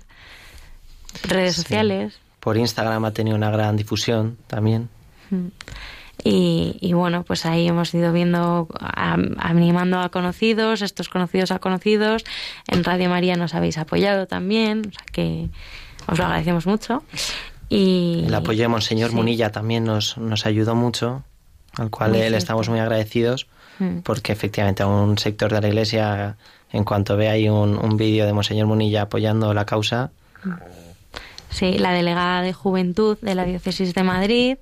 redes 1.29 1.55
Sí. 1.57 1.63
sociales. 1.63 2.19
Por 2.41 2.57
Instagram 2.57 3.05
ha 3.05 3.13
tenido 3.13 3.37
una 3.37 3.51
gran 3.51 3.77
difusión 3.77 4.37
también. 4.47 4.89
Y, 6.25 6.77
y 6.81 6.93
bueno, 6.93 7.25
pues 7.25 7.45
ahí 7.47 7.69
hemos 7.69 7.93
ido 7.95 8.13
viendo, 8.13 8.69
animando 8.81 10.01
a 10.01 10.09
conocidos, 10.11 10.83
estos 10.83 11.09
conocidos 11.09 11.51
a 11.51 11.59
conocidos. 11.59 12.25
En 12.69 12.85
Radio 12.85 13.09
María 13.11 13.37
nos 13.37 13.55
habéis 13.55 13.79
apoyado 13.79 14.27
también, 14.27 14.83
o 14.89 14.93
sea 14.93 15.05
que 15.13 15.49
os 16.07 16.19
lo 16.19 16.25
agradecemos 16.25 16.67
mucho. 16.67 17.03
Y 17.69 18.25
El 18.27 18.35
apoyo 18.35 18.63
de 18.63 18.69
Monseñor 18.69 19.11
sí. 19.11 19.17
Munilla 19.17 19.51
también 19.51 19.85
nos, 19.85 20.17
nos 20.19 20.47
ayudó 20.47 20.75
mucho, 20.77 21.25
al 21.79 21.91
cual 21.91 22.11
Muy 22.11 22.19
le 22.19 22.25
cierto. 22.25 22.39
estamos 22.39 22.69
muy 22.69 22.79
agradecidos, 22.81 23.47
Mm. 23.79 23.99
porque 24.05 24.33
efectivamente 24.33 24.83
a 24.83 24.87
un 24.87 25.19
sector 25.19 25.53
de 25.53 25.61
la 25.61 25.69
Iglesia, 25.69 26.37
en 26.73 26.83
cuanto 26.85 27.15
ve 27.17 27.29
ahí 27.29 27.49
un, 27.51 27.77
un 27.77 27.97
vídeo 27.99 28.25
de 28.25 28.33
Monseñor 28.33 28.67
Munilla 28.67 29.03
apoyando 29.03 29.53
la 29.53 29.67
causa, 29.67 30.11
Sí, 31.51 31.79
la 31.79 31.93
delegada 31.93 32.43
de 32.43 32.53
Juventud 32.53 33.17
de 33.21 33.35
la 33.35 33.45
Diócesis 33.45 33.95
de 33.95 34.03
Madrid, 34.03 34.57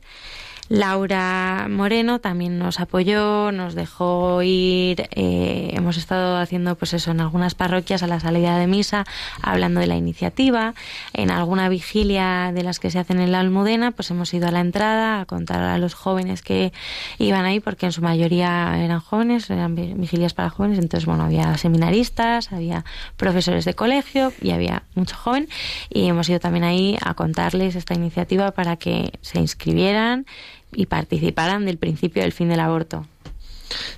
Laura 0.68 1.66
Moreno, 1.68 2.20
también 2.20 2.58
nos 2.58 2.80
apoyó, 2.80 3.52
nos 3.52 3.74
dejó 3.74 4.42
ir. 4.42 5.08
eh, 5.14 5.70
hemos 5.74 5.96
estado 5.98 6.38
haciendo, 6.38 6.74
pues 6.76 6.94
eso, 6.94 7.10
en 7.10 7.20
algunas 7.20 7.54
parroquias 7.54 8.02
a 8.02 8.06
la 8.06 8.18
salida 8.18 8.56
de 8.58 8.66
misa, 8.66 9.04
hablando 9.42 9.80
de 9.80 9.86
la 9.86 9.96
iniciativa. 9.96 10.74
En 11.12 11.30
alguna 11.30 11.68
vigilia 11.68 12.50
de 12.54 12.62
las 12.62 12.80
que 12.80 12.90
se 12.90 12.98
hacen 12.98 13.20
en 13.20 13.30
la 13.32 13.40
Almudena, 13.40 13.90
pues 13.90 14.10
hemos 14.10 14.32
ido 14.32 14.48
a 14.48 14.50
la 14.50 14.60
entrada 14.60 15.20
a 15.20 15.26
contar 15.26 15.62
a 15.62 15.76
los 15.76 15.94
jóvenes 15.94 16.40
que 16.42 16.72
iban 17.18 17.44
ahí, 17.44 17.60
porque 17.60 17.86
en 17.86 17.92
su 17.92 18.00
mayoría 18.00 18.82
eran 18.82 19.00
jóvenes, 19.00 19.50
eran 19.50 19.74
vi- 19.74 19.92
vigilias 19.94 20.32
para 20.32 20.48
jóvenes. 20.50 20.78
Entonces, 20.78 21.04
bueno, 21.06 21.24
había 21.24 21.58
seminaristas, 21.58 22.52
había 22.52 22.84
profesores 23.18 23.64
de 23.66 23.74
colegio 23.74 24.32
y 24.40 24.50
había 24.52 24.84
mucho 24.94 25.14
joven. 25.16 25.48
Y 25.90 26.06
hemos 26.08 26.28
ido 26.30 26.40
también 26.40 26.64
ahí 26.64 26.96
a 27.02 27.14
contarles 27.14 27.76
esta 27.76 27.94
iniciativa 27.94 28.50
para 28.52 28.76
que 28.76 29.12
se 29.20 29.38
inscribieran 29.40 30.26
y 30.74 30.86
participaran 30.86 31.64
del 31.66 31.78
principio 31.78 32.22
del 32.22 32.32
fin 32.32 32.48
del 32.48 32.60
aborto. 32.60 33.06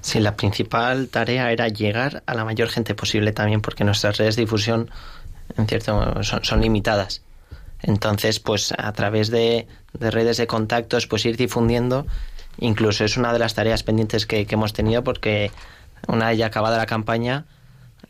Sí, 0.00 0.20
la 0.20 0.36
principal 0.36 1.08
tarea 1.08 1.50
era 1.50 1.68
llegar 1.68 2.22
a 2.26 2.34
la 2.34 2.44
mayor 2.44 2.68
gente 2.68 2.94
posible 2.94 3.32
también, 3.32 3.60
porque 3.60 3.84
nuestras 3.84 4.16
redes 4.16 4.36
de 4.36 4.42
difusión, 4.42 4.90
en 5.56 5.66
cierto, 5.66 6.22
son, 6.22 6.44
son 6.44 6.60
limitadas. 6.60 7.22
Entonces, 7.82 8.40
pues 8.40 8.72
a 8.76 8.92
través 8.92 9.30
de, 9.30 9.66
de 9.92 10.10
redes 10.10 10.38
de 10.38 10.46
contactos, 10.46 11.06
pues 11.06 11.26
ir 11.26 11.36
difundiendo, 11.36 12.06
incluso 12.58 13.04
es 13.04 13.16
una 13.16 13.32
de 13.32 13.38
las 13.38 13.54
tareas 13.54 13.82
pendientes 13.82 14.26
que, 14.26 14.46
que 14.46 14.54
hemos 14.54 14.72
tenido, 14.72 15.04
porque 15.04 15.50
una 16.08 16.28
vez 16.28 16.38
ya 16.38 16.46
acabada 16.46 16.78
la 16.78 16.86
campaña, 16.86 17.44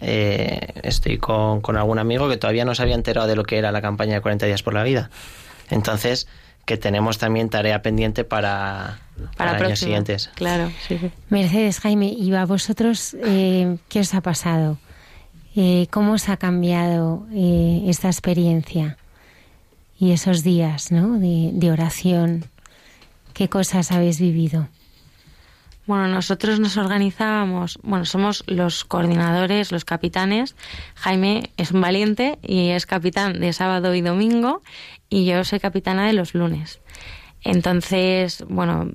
eh, 0.01 0.73
estoy 0.83 1.19
con, 1.19 1.61
con 1.61 1.77
algún 1.77 1.99
amigo 1.99 2.29
que 2.29 2.37
todavía 2.37 2.65
no 2.65 2.75
se 2.75 2.83
había 2.83 2.95
enterado 2.95 3.27
de 3.27 3.37
lo 3.37 3.45
que 3.45 3.59
era 3.59 3.73
la 3.73 3.83
campaña 3.83 4.15
de 4.15 4.21
40 4.21 4.47
días 4.47 4.63
por 4.63 4.75
la 4.75 4.83
vida. 4.83 5.11
Entonces, 5.71 6.29
que 6.67 6.77
tenemos 6.77 7.17
también 7.17 7.49
tarea 7.49 7.81
pendiente 7.81 8.25
para, 8.25 8.99
para, 9.37 9.53
años 9.53 9.79
siguientes. 9.79 10.31
Claro, 10.35 10.71
sí, 10.87 10.99
sí. 10.99 11.11
Mercedes, 11.31 11.79
Jaime, 11.79 12.09
¿y 12.09 12.35
a 12.35 12.45
vosotros 12.45 13.17
eh, 13.25 13.79
qué 13.89 14.01
os 14.01 14.13
ha 14.15 14.21
pasado? 14.21 14.77
Eh, 15.55 15.87
¿Cómo 15.91 16.13
os 16.13 16.29
ha 16.29 16.37
cambiado 16.37 17.27
eh, 17.33 17.85
esta 17.87 18.09
experiencia 18.09 18.99
y 19.99 20.11
esos 20.11 20.43
días 20.43 20.91
¿no? 20.91 21.19
de, 21.19 21.51
de 21.55 21.71
oración? 21.71 22.45
¿Qué 23.33 23.49
cosas 23.49 23.93
habéis 23.93 24.21
vivido? 24.21 24.69
Bueno, 25.87 26.09
nosotros 26.09 26.59
nos 26.59 26.77
organizábamos, 26.77 27.79
bueno, 27.85 28.05
somos 28.05 28.43
los 28.49 28.85
coordinadores, 28.85 29.71
los 29.71 29.85
capitanes. 29.85 30.57
Jaime 30.97 31.51
es 31.57 31.71
un 31.71 31.81
valiente 31.81 32.39
y 32.43 32.71
es 32.71 32.87
capitán 32.87 33.39
de 33.39 33.53
sábado 33.53 33.95
y 33.95 34.01
domingo 34.01 34.63
y 35.09 35.27
yo 35.27 35.45
soy 35.45 35.61
capitana 35.61 36.09
de 36.09 36.13
los 36.13 36.35
lunes. 36.35 36.81
Entonces, 37.45 38.45
bueno, 38.49 38.91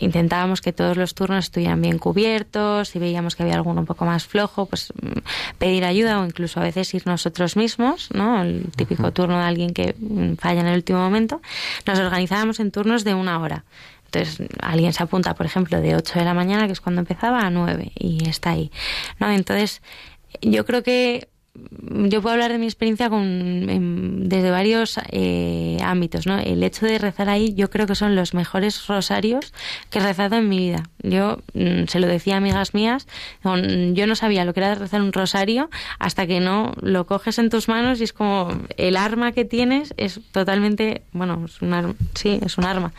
intentábamos 0.00 0.62
que 0.62 0.72
todos 0.72 0.96
los 0.96 1.14
turnos 1.14 1.44
estuvieran 1.44 1.82
bien 1.82 1.98
cubiertos, 1.98 2.88
si 2.88 2.98
veíamos 2.98 3.36
que 3.36 3.42
había 3.42 3.56
alguno 3.56 3.80
un 3.80 3.86
poco 3.86 4.06
más 4.06 4.24
flojo, 4.24 4.64
pues 4.64 4.90
mm, 5.02 5.18
pedir 5.58 5.84
ayuda 5.84 6.20
o 6.20 6.24
incluso 6.24 6.60
a 6.60 6.62
veces 6.62 6.94
ir 6.94 7.06
nosotros 7.06 7.56
mismos, 7.56 8.08
¿no? 8.14 8.42
El 8.42 8.70
típico 8.74 9.12
turno 9.12 9.36
de 9.36 9.44
alguien 9.44 9.74
que 9.74 9.94
falla 10.38 10.62
en 10.62 10.68
el 10.68 10.76
último 10.76 11.00
momento. 11.00 11.42
Nos 11.86 11.98
organizábamos 11.98 12.58
en 12.60 12.70
turnos 12.70 13.04
de 13.04 13.12
una 13.12 13.38
hora. 13.38 13.64
Entonces, 14.12 14.48
alguien 14.60 14.92
se 14.92 15.02
apunta, 15.02 15.34
por 15.34 15.46
ejemplo, 15.46 15.80
de 15.80 15.94
8 15.94 16.18
de 16.18 16.24
la 16.24 16.34
mañana, 16.34 16.66
que 16.66 16.72
es 16.72 16.80
cuando 16.80 17.00
empezaba, 17.00 17.40
a 17.40 17.50
9 17.50 17.92
y 17.94 18.28
está 18.28 18.50
ahí. 18.50 18.72
¿no? 19.20 19.30
Entonces, 19.30 19.82
yo 20.42 20.64
creo 20.64 20.82
que 20.82 21.28
yo 21.54 22.22
puedo 22.22 22.34
hablar 22.34 22.52
de 22.52 22.58
mi 22.58 22.66
experiencia 22.66 23.10
con, 23.10 23.22
en- 23.22 24.28
desde 24.28 24.50
varios 24.50 24.98
eh, 25.10 25.78
ámbitos, 25.82 26.26
¿no? 26.26 26.38
El 26.38 26.62
hecho 26.62 26.86
de 26.86 26.98
rezar 26.98 27.28
ahí, 27.28 27.54
yo 27.54 27.70
creo 27.70 27.86
que 27.86 27.94
son 27.94 28.14
los 28.14 28.34
mejores 28.34 28.86
rosarios 28.86 29.52
que 29.90 29.98
he 29.98 30.02
rezado 30.02 30.36
en 30.36 30.48
mi 30.48 30.58
vida. 30.58 30.84
Yo 31.02 31.40
mm, 31.54 31.84
se 31.88 31.98
lo 32.00 32.06
decía 32.06 32.34
a 32.34 32.36
amigas 32.38 32.72
mías, 32.74 33.06
yo 33.44 34.06
no 34.06 34.14
sabía 34.14 34.44
lo 34.44 34.54
que 34.54 34.60
era 34.60 34.74
rezar 34.76 35.02
un 35.02 35.12
rosario 35.12 35.70
hasta 35.98 36.26
que 36.26 36.40
no 36.40 36.72
lo 36.80 37.06
coges 37.06 37.38
en 37.38 37.50
tus 37.50 37.68
manos 37.68 38.00
y 38.00 38.04
es 38.04 38.12
como 38.12 38.50
el 38.76 38.96
arma 38.96 39.32
que 39.32 39.44
tienes 39.44 39.92
es 39.96 40.20
totalmente, 40.32 41.02
bueno, 41.12 41.42
es 41.46 41.60
un 41.62 41.72
arma, 41.74 41.94
sí, 42.14 42.38
es 42.44 42.58
un 42.58 42.64
arma. 42.64 42.92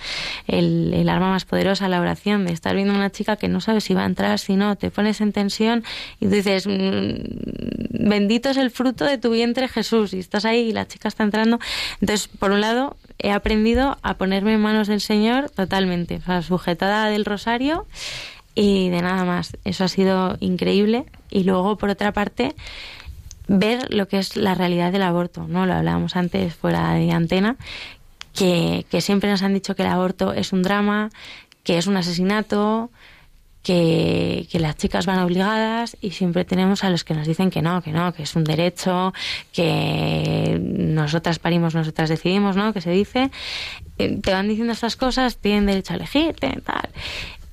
El, 0.47 1.07
arma 1.09 1.29
más 1.29 1.45
poderosa, 1.45 1.87
la 1.87 1.99
oración, 2.01 2.45
de 2.45 2.53
estar 2.53 2.75
viendo 2.75 2.93
a 2.93 2.97
una 2.97 3.11
chica 3.11 3.35
que 3.37 3.47
no 3.47 3.61
sabes 3.61 3.83
si 3.85 3.93
va 3.93 4.03
a 4.03 4.05
entrar, 4.07 4.39
si 4.39 4.55
no, 4.55 4.75
te 4.75 4.91
pones 4.91 5.21
en 5.21 5.31
tensión 5.31 5.83
y 6.19 6.25
tú 6.25 6.31
dices, 6.35 6.67
mm, 6.67 8.07
es 8.49 8.57
el 8.57 8.71
fruto 8.71 9.05
de 9.05 9.17
tu 9.17 9.29
vientre 9.29 9.67
Jesús, 9.67 10.13
y 10.13 10.19
estás 10.19 10.45
ahí 10.45 10.69
y 10.69 10.71
la 10.73 10.87
chica 10.87 11.07
está 11.07 11.23
entrando. 11.23 11.59
Entonces, 12.01 12.27
por 12.27 12.51
un 12.51 12.61
lado, 12.61 12.97
he 13.19 13.31
aprendido 13.31 13.97
a 14.01 14.15
ponerme 14.15 14.53
en 14.53 14.61
manos 14.61 14.87
del 14.87 15.01
Señor 15.01 15.49
totalmente, 15.49 16.17
o 16.17 16.21
sea, 16.21 16.41
sujetada 16.41 17.07
del 17.09 17.25
rosario 17.25 17.85
y 18.55 18.89
de 18.89 19.01
nada 19.01 19.23
más. 19.23 19.57
Eso 19.63 19.83
ha 19.83 19.87
sido 19.87 20.37
increíble. 20.39 21.05
Y 21.29 21.43
luego, 21.43 21.77
por 21.77 21.89
otra 21.89 22.11
parte, 22.11 22.55
ver 23.47 23.93
lo 23.93 24.07
que 24.07 24.17
es 24.17 24.35
la 24.35 24.55
realidad 24.55 24.91
del 24.91 25.03
aborto, 25.03 25.47
¿no? 25.47 25.65
Lo 25.65 25.73
hablábamos 25.73 26.15
antes 26.15 26.55
fuera 26.55 26.93
de 26.93 27.11
antena, 27.11 27.57
que, 28.33 28.85
que 28.89 29.01
siempre 29.01 29.29
nos 29.29 29.43
han 29.43 29.53
dicho 29.53 29.75
que 29.75 29.83
el 29.83 29.89
aborto 29.89 30.33
es 30.33 30.53
un 30.53 30.63
drama, 30.63 31.09
que 31.63 31.77
es 31.77 31.87
un 31.87 31.97
asesinato, 31.97 32.89
que, 33.63 34.47
que 34.51 34.59
las 34.59 34.75
chicas 34.77 35.05
van 35.05 35.19
obligadas 35.19 35.97
y 36.01 36.11
siempre 36.11 36.45
tenemos 36.45 36.83
a 36.83 36.89
los 36.89 37.03
que 37.03 37.13
nos 37.13 37.27
dicen 37.27 37.49
que 37.49 37.61
no, 37.61 37.81
que 37.81 37.91
no, 37.91 38.13
que 38.13 38.23
es 38.23 38.35
un 38.35 38.43
derecho, 38.43 39.13
que 39.53 40.59
nosotras 40.61 41.39
parimos, 41.39 41.75
nosotras 41.75 42.09
decidimos, 42.09 42.55
¿no? 42.55 42.73
Que 42.73 42.81
se 42.81 42.91
dice. 42.91 43.31
Eh, 43.97 44.19
Te 44.21 44.33
van 44.33 44.47
diciendo 44.47 44.73
estas 44.73 44.95
cosas, 44.95 45.37
tienen 45.37 45.65
derecho 45.65 45.93
a 45.93 45.97
elegir, 45.97 46.35
tal. 46.35 46.89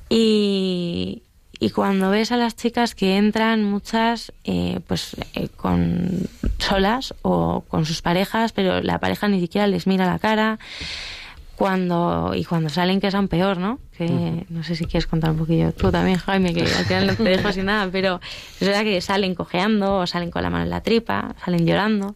Y, 0.09 1.23
y 1.61 1.71
cuando 1.71 2.11
ves 2.11 2.33
a 2.33 2.37
las 2.37 2.57
chicas 2.57 2.95
que 2.95 3.17
entran 3.17 3.65
muchas 3.65 4.33
eh, 4.45 4.81
pues 4.87 5.17
eh, 5.35 5.49
con 5.57 6.29
solas 6.59 7.15
o 7.23 7.65
con 7.69 7.85
sus 7.85 8.01
parejas 8.01 8.53
pero 8.53 8.81
la 8.81 8.99
pareja 8.99 9.29
ni 9.29 9.41
siquiera 9.41 9.67
les 9.67 9.87
mira 9.87 10.07
la 10.07 10.19
cara 10.19 10.59
cuando 11.59 12.33
y 12.37 12.45
cuando 12.45 12.69
salen 12.69 13.01
que 13.01 13.11
son 13.11 13.27
peor 13.27 13.59
no 13.59 13.81
que 13.97 14.47
no 14.49 14.63
sé 14.63 14.77
si 14.77 14.85
quieres 14.85 15.09
contar 15.09 15.33
un 15.33 15.39
poquillo 15.39 15.73
tú 15.73 15.91
también 15.91 16.19
Jaime 16.19 16.55
que 16.55 16.63
al 16.63 16.85
final 16.85 17.07
no 17.09 17.15
te 17.17 17.25
dejo 17.25 17.53
sin 17.53 17.65
nada 17.67 17.89
pero 17.91 18.21
es 18.61 18.67
verdad 18.67 18.85
que 18.85 19.01
salen 19.01 19.35
cojeando 19.35 19.97
o 19.99 20.07
salen 20.07 20.31
con 20.31 20.43
la 20.43 20.51
mano 20.51 20.65
en 20.65 20.71
la 20.71 20.83
tripa 20.83 21.35
salen 21.45 21.67
llorando. 21.67 22.15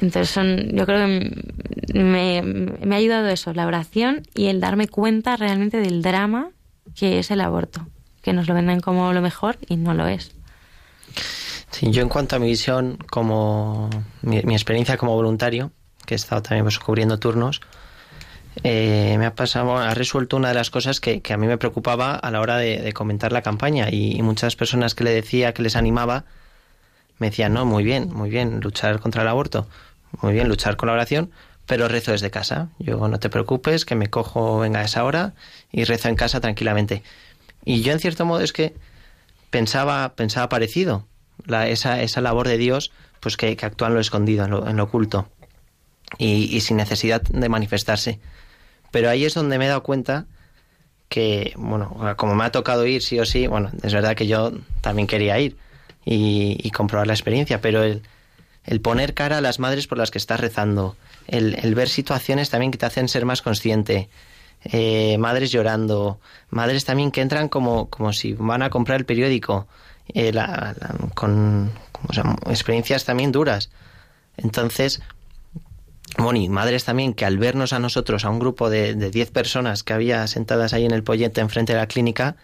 Entonces 0.00 0.30
son, 0.30 0.76
yo 0.76 0.86
creo 0.86 1.06
que 1.06 1.98
me, 1.98 2.42
me 2.42 2.94
ha 2.94 2.98
ayudado 2.98 3.26
eso, 3.28 3.52
la 3.52 3.66
oración 3.66 4.22
y 4.32 4.46
el 4.46 4.60
darme 4.60 4.86
cuenta 4.86 5.36
realmente 5.36 5.78
del 5.78 6.02
drama 6.02 6.50
que 6.94 7.18
es 7.18 7.30
el 7.30 7.40
aborto, 7.40 7.86
que 8.22 8.32
nos 8.32 8.48
lo 8.48 8.54
venden 8.54 8.80
como 8.80 9.12
lo 9.12 9.20
mejor 9.20 9.58
y 9.68 9.76
no 9.76 9.94
lo 9.94 10.06
es. 10.06 10.32
Sí, 11.70 11.90
yo 11.90 12.02
en 12.02 12.08
cuanto 12.08 12.36
a 12.36 12.38
mi 12.38 12.46
visión, 12.46 12.98
como 13.10 13.90
mi, 14.22 14.38
experiencia 14.38 14.96
como 14.96 15.14
voluntario, 15.14 15.70
que 16.06 16.14
he 16.14 16.16
estado 16.16 16.42
también 16.42 16.64
pues, 16.64 16.78
cubriendo 16.78 17.18
turnos, 17.18 17.60
eh, 18.62 19.16
me 19.18 19.26
ha 19.26 19.34
pasado, 19.34 19.76
ha 19.76 19.94
resuelto 19.94 20.36
una 20.36 20.48
de 20.48 20.54
las 20.54 20.70
cosas 20.70 21.00
que, 21.00 21.22
a 21.28 21.36
mí 21.36 21.46
me 21.46 21.58
preocupaba 21.58 22.14
a 22.14 22.30
la 22.30 22.40
hora 22.40 22.56
de, 22.56 22.92
comentar 22.92 23.32
la 23.32 23.42
campaña 23.42 23.88
y, 23.90 24.20
muchas 24.22 24.56
personas 24.56 24.94
que 24.94 25.04
le 25.04 25.10
decía, 25.10 25.54
que 25.54 25.62
les 25.62 25.76
animaba, 25.76 26.24
me 27.18 27.30
decían, 27.30 27.52
no, 27.52 27.64
muy 27.64 27.84
bien, 27.84 28.10
muy 28.12 28.30
bien, 28.30 28.60
luchar 28.60 29.00
contra 29.00 29.22
el 29.22 29.28
aborto, 29.28 29.66
muy 30.22 30.32
bien, 30.32 30.48
luchar 30.48 30.76
con 30.76 30.88
la 30.88 30.92
oración, 30.94 31.30
pero 31.66 31.88
rezo 31.88 32.12
desde 32.12 32.30
casa. 32.30 32.68
Yo 32.78 33.08
no 33.08 33.18
te 33.18 33.28
preocupes, 33.28 33.84
que 33.84 33.94
me 33.94 34.08
cojo, 34.08 34.60
venga 34.60 34.80
a 34.80 34.84
esa 34.84 35.04
hora 35.04 35.34
y 35.70 35.84
rezo 35.84 36.08
en 36.08 36.16
casa 36.16 36.40
tranquilamente. 36.40 37.02
Y 37.64 37.82
yo 37.82 37.92
en 37.92 38.00
cierto 38.00 38.24
modo 38.24 38.40
es 38.40 38.52
que 38.52 38.74
pensaba, 39.50 40.14
pensaba 40.14 40.48
parecido, 40.48 41.06
la, 41.46 41.68
esa, 41.68 42.00
esa 42.02 42.20
labor 42.20 42.48
de 42.48 42.58
Dios, 42.58 42.92
pues 43.20 43.36
que, 43.36 43.56
actúa 43.60 43.88
en 43.88 43.94
lo 43.94 44.00
escondido, 44.00 44.44
en 44.44 44.76
lo, 44.76 44.84
oculto, 44.84 45.28
y, 46.18 46.60
sin 46.60 46.76
necesidad 46.76 47.22
de 47.22 47.48
manifestarse. 47.48 48.20
Pero 48.90 49.10
ahí 49.10 49.24
es 49.24 49.34
donde 49.34 49.58
me 49.58 49.66
he 49.66 49.68
dado 49.68 49.82
cuenta 49.82 50.26
que, 51.08 51.52
bueno, 51.56 52.14
como 52.16 52.34
me 52.34 52.44
ha 52.44 52.52
tocado 52.52 52.86
ir 52.86 53.02
sí 53.02 53.18
o 53.18 53.26
sí, 53.26 53.46
bueno, 53.46 53.70
es 53.82 53.92
verdad 53.92 54.14
que 54.14 54.26
yo 54.26 54.52
también 54.80 55.06
quería 55.06 55.38
ir 55.38 55.56
y, 56.04 56.70
comprobar 56.70 57.06
la 57.06 57.12
experiencia, 57.12 57.60
pero 57.60 57.82
el, 57.82 58.02
el, 58.64 58.80
poner 58.80 59.14
cara 59.14 59.38
a 59.38 59.40
las 59.40 59.58
madres 59.58 59.86
por 59.86 59.98
las 59.98 60.10
que 60.10 60.18
estás 60.18 60.40
rezando, 60.40 60.96
el, 61.26 61.74
ver 61.74 61.88
situaciones 61.88 62.50
también 62.50 62.72
que 62.72 62.78
te 62.78 62.86
hacen 62.86 63.08
ser 63.08 63.24
más 63.24 63.42
consciente, 63.42 64.08
eh, 64.64 65.16
madres 65.18 65.50
llorando, 65.50 66.18
madres 66.50 66.84
también 66.84 67.10
que 67.10 67.20
entran 67.20 67.48
como, 67.48 67.88
como 67.88 68.12
si 68.12 68.32
van 68.32 68.62
a 68.62 68.70
comprar 68.70 69.00
el 69.00 69.06
periódico, 69.06 69.66
eh, 70.14 70.32
con 71.14 71.70
experiencias 72.46 73.04
también 73.04 73.32
duras. 73.32 73.70
Entonces, 74.38 75.02
Moni, 76.16 76.48
madres 76.48 76.84
también 76.84 77.12
que 77.12 77.24
al 77.24 77.38
vernos 77.38 77.72
a 77.72 77.78
nosotros, 77.78 78.24
a 78.24 78.30
un 78.30 78.38
grupo 78.38 78.70
de 78.70 78.94
10 78.94 79.30
personas 79.30 79.82
que 79.82 79.92
había 79.92 80.26
sentadas 80.26 80.72
ahí 80.72 80.84
en 80.84 80.92
el 80.92 81.02
pollete 81.02 81.40
enfrente 81.40 81.74
de 81.74 81.78
la 81.78 81.86
clínica, 81.86 82.36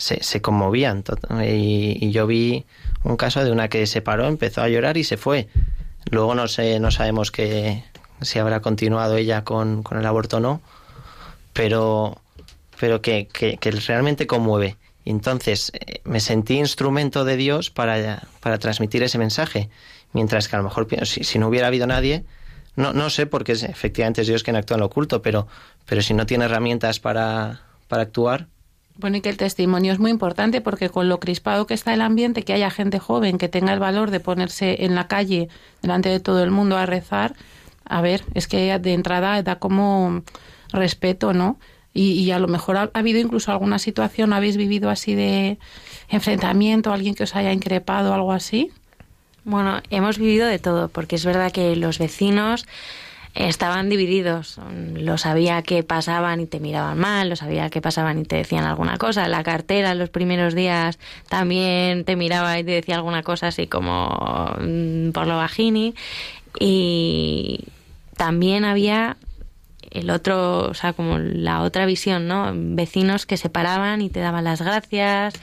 se, 0.00 0.22
se 0.22 0.40
conmovían. 0.40 1.04
Y, 1.44 2.10
yo 2.10 2.26
vi 2.26 2.64
un 3.04 3.16
caso 3.16 3.44
de 3.44 3.52
una 3.52 3.68
que 3.68 3.86
se 3.86 4.02
paró, 4.02 4.26
empezó 4.26 4.62
a 4.62 4.68
llorar 4.68 4.96
y 4.96 5.04
se 5.04 5.16
fue. 5.16 5.48
Luego 6.10 6.34
no 6.34 6.48
sé, 6.48 6.80
no 6.80 6.90
sabemos 6.90 7.30
que, 7.30 7.84
si 8.22 8.38
habrá 8.38 8.60
continuado 8.60 9.16
ella 9.16 9.44
con, 9.44 9.82
con 9.82 9.98
el 9.98 10.06
aborto 10.06 10.38
o 10.38 10.40
no, 10.40 10.60
pero, 11.52 12.20
pero 12.78 13.02
que, 13.02 13.28
que, 13.28 13.70
realmente 13.86 14.26
conmueve. 14.26 14.76
Entonces 15.04 15.72
eh, 15.74 16.00
me 16.04 16.20
sentí 16.20 16.58
instrumento 16.58 17.24
de 17.24 17.36
Dios 17.36 17.70
para, 17.70 18.22
para 18.40 18.58
transmitir 18.58 19.02
ese 19.02 19.18
mensaje. 19.18 19.68
Mientras 20.12 20.48
que 20.48 20.56
a 20.56 20.58
lo 20.58 20.64
mejor 20.64 20.88
si, 21.04 21.24
si 21.24 21.38
no 21.38 21.48
hubiera 21.48 21.68
habido 21.68 21.86
nadie, 21.86 22.24
no, 22.80 22.92
no 22.92 23.10
sé 23.10 23.26
porque 23.26 23.52
es, 23.52 23.62
efectivamente 23.62 24.22
es 24.22 24.26
Dios 24.26 24.42
quien 24.42 24.56
actúa 24.56 24.76
en 24.76 24.80
lo 24.80 24.86
oculto, 24.86 25.22
pero, 25.22 25.46
pero 25.86 26.02
si 26.02 26.14
no 26.14 26.26
tiene 26.26 26.46
herramientas 26.46 27.00
para, 27.00 27.60
para 27.88 28.02
actuar. 28.02 28.48
Bueno, 28.96 29.16
y 29.16 29.20
que 29.20 29.30
el 29.30 29.36
testimonio 29.36 29.92
es 29.92 29.98
muy 29.98 30.10
importante 30.10 30.60
porque 30.60 30.90
con 30.90 31.08
lo 31.08 31.20
crispado 31.20 31.66
que 31.66 31.74
está 31.74 31.94
el 31.94 32.02
ambiente, 32.02 32.42
que 32.42 32.52
haya 32.52 32.70
gente 32.70 32.98
joven 32.98 33.38
que 33.38 33.48
tenga 33.48 33.72
el 33.72 33.80
valor 33.80 34.10
de 34.10 34.20
ponerse 34.20 34.84
en 34.84 34.94
la 34.94 35.08
calle 35.08 35.48
delante 35.80 36.08
de 36.10 36.20
todo 36.20 36.42
el 36.42 36.50
mundo 36.50 36.76
a 36.76 36.84
rezar, 36.84 37.34
a 37.84 38.02
ver, 38.02 38.22
es 38.34 38.46
que 38.46 38.78
de 38.78 38.92
entrada 38.92 39.42
da 39.42 39.58
como 39.58 40.22
respeto, 40.72 41.32
¿no? 41.32 41.58
Y, 41.92 42.30
a 42.30 42.38
lo 42.38 42.46
mejor 42.46 42.76
ha, 42.76 42.90
habido 42.94 43.18
incluso 43.18 43.50
alguna 43.50 43.80
situación, 43.80 44.32
¿habéis 44.32 44.56
vivido 44.56 44.90
así 44.90 45.16
de 45.16 45.58
enfrentamiento, 46.08 46.92
alguien 46.92 47.16
que 47.16 47.24
os 47.24 47.34
haya 47.34 47.52
increpado, 47.52 48.14
algo 48.14 48.30
así? 48.32 48.70
Bueno, 49.44 49.80
hemos 49.90 50.18
vivido 50.18 50.46
de 50.46 50.58
todo, 50.58 50.88
porque 50.88 51.16
es 51.16 51.24
verdad 51.24 51.52
que 51.52 51.76
los 51.76 51.98
vecinos 51.98 52.66
estaban 53.34 53.88
divididos. 53.88 54.58
Lo 54.94 55.18
sabía 55.18 55.62
que 55.62 55.82
pasaban 55.82 56.40
y 56.40 56.46
te 56.46 56.60
miraban 56.60 56.98
mal, 56.98 57.28
lo 57.28 57.36
sabía 57.36 57.70
que 57.70 57.80
pasaban 57.80 58.18
y 58.18 58.24
te 58.24 58.36
decían 58.36 58.64
alguna 58.64 58.98
cosa. 58.98 59.28
La 59.28 59.42
cartera 59.42 59.94
los 59.94 60.10
primeros 60.10 60.54
días 60.54 60.98
también 61.28 62.04
te 62.04 62.16
miraba 62.16 62.58
y 62.58 62.64
te 62.64 62.72
decía 62.72 62.96
alguna 62.96 63.22
cosa 63.22 63.48
así 63.48 63.66
como 63.66 64.56
mm, 64.60 65.10
por 65.12 65.26
lo 65.26 65.36
bajini. 65.36 65.94
Y 66.58 67.64
también 68.16 68.64
había 68.64 69.16
el 69.90 70.10
otro, 70.10 70.68
o 70.68 70.74
sea, 70.74 70.92
como 70.92 71.18
la 71.18 71.62
otra 71.62 71.86
visión, 71.86 72.28
¿no? 72.28 72.52
Vecinos 72.54 73.26
que 73.26 73.36
se 73.36 73.50
paraban 73.50 74.02
y 74.02 74.10
te 74.10 74.20
daban 74.20 74.44
las 74.44 74.62
gracias, 74.62 75.34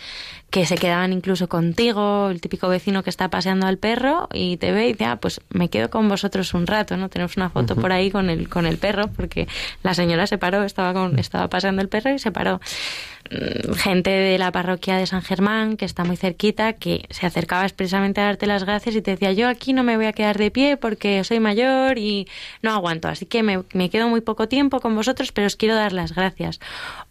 que 0.50 0.66
se 0.66 0.76
quedaban 0.76 1.12
incluso 1.12 1.50
contigo, 1.50 2.30
el 2.30 2.40
típico 2.40 2.70
vecino 2.70 3.04
que 3.04 3.10
está 3.10 3.30
paseando 3.30 3.68
al 3.68 3.78
perro 3.78 4.30
y 4.34 4.58
te 4.58 4.72
ve 4.72 4.86
y 4.86 4.92
dice, 4.94 5.06
ah, 5.06 5.18
pues 5.18 5.42
me 5.50 5.70
quedo 5.70 5.90
con 5.90 6.08
vosotros 6.08 6.54
un 6.54 6.68
rato, 6.68 6.96
¿no? 6.96 7.10
Tenemos 7.10 7.36
una 7.36 7.50
foto 7.50 7.76
por 7.76 7.92
ahí 7.92 8.10
con 8.10 8.30
el, 8.30 8.48
con 8.48 8.66
el 8.66 8.78
perro, 8.78 9.08
porque 9.08 9.48
la 9.84 9.94
señora 9.94 10.26
se 10.26 10.38
paró, 10.38 10.64
estaba, 10.64 10.94
con, 10.94 11.20
estaba 11.20 11.50
paseando 11.50 11.82
el 11.82 11.90
perro 11.90 12.12
y 12.12 12.20
se 12.20 12.32
paró. 12.32 12.62
Mm, 13.30 13.74
gente 13.74 14.10
de 14.10 14.38
la 14.38 14.52
parroquia 14.52 14.98
de 14.98 15.06
San 15.06 15.22
Germán, 15.22 15.78
que 15.78 15.86
está 15.86 16.04
muy 16.04 16.18
cerquita, 16.18 16.74
que 16.74 17.06
se 17.10 17.26
acercaba 17.26 17.64
expresamente 17.64 18.22
a 18.22 18.26
darte 18.26 18.48
las 18.48 18.64
gracias 18.64 18.96
y 18.96 19.02
te 19.02 19.12
decía, 19.12 19.34
yo 19.34 19.50
aquí 19.50 19.74
no 19.74 19.84
me 19.84 19.98
voy 19.98 20.06
a 20.06 20.14
quedar 20.14 20.38
de 20.38 20.52
pie 20.52 20.78
porque 20.78 21.24
soy 21.24 21.40
mayor 21.40 21.98
y 21.98 22.28
no 22.62 22.72
aguanto, 22.72 23.08
así 23.08 23.26
que 23.26 23.44
me, 23.44 23.64
me 23.74 23.90
quedo 23.90 24.08
muy 24.08 24.22
poco 24.22 24.48
tiempo 24.48 24.80
con 24.80 24.96
vosotros, 24.96 25.32
pero 25.32 25.48
os 25.48 25.56
quiero 25.56 25.76
dar 25.76 25.94
las 25.94 26.14
gracias. 26.14 26.60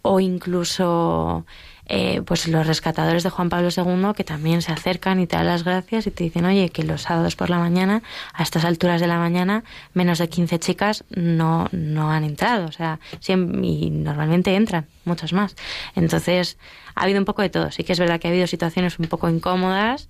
O 0.03 0.21
incluso 0.21 1.45
eh, 1.89 2.23
pues 2.23 2.49
los 2.49 2.67
rescatadores 2.67 3.23
de 3.23 3.31
Juan 3.31 3.49
Pablo 3.49 3.69
II 3.75 4.13
que 4.17 4.25
también 4.25 4.63
se 4.63 4.73
acercan 4.73 5.21
y 5.21 5.27
te 5.27 5.37
dan 5.37 5.47
las 5.47 5.65
gracias 5.65 6.07
y 6.07 6.11
te 6.11 6.25
dicen, 6.25 6.45
oye, 6.45 6.71
que 6.71 6.83
los 6.83 7.03
sábados 7.03 7.37
por 7.37 7.51
la 7.51 7.59
mañana, 7.59 8.03
a 8.33 8.43
estas 8.43 8.65
alturas 8.65 9.01
de 9.01 9.07
la 9.07 9.19
mañana, 9.19 9.65
menos 9.95 10.19
de 10.19 10.29
15 10.29 10.59
chicas 10.59 11.05
no, 11.11 11.69
no 11.73 12.11
han 12.11 12.25
entrado, 12.25 12.67
o 12.67 12.73
sea, 12.73 12.99
y 13.29 13.91
normalmente 13.91 14.55
entran 14.55 14.87
muchas 15.05 15.33
más. 15.33 15.55
Entonces, 15.95 16.59
ha 16.97 17.03
habido 17.03 17.19
un 17.19 17.25
poco 17.25 17.43
de 17.43 17.51
todo. 17.51 17.71
Sí 17.71 17.85
que 17.85 17.93
es 17.93 17.99
verdad 17.99 18.19
que 18.19 18.27
ha 18.27 18.31
habido 18.31 18.47
situaciones 18.47 18.99
un 18.99 19.07
poco 19.07 19.29
incómodas 19.29 20.09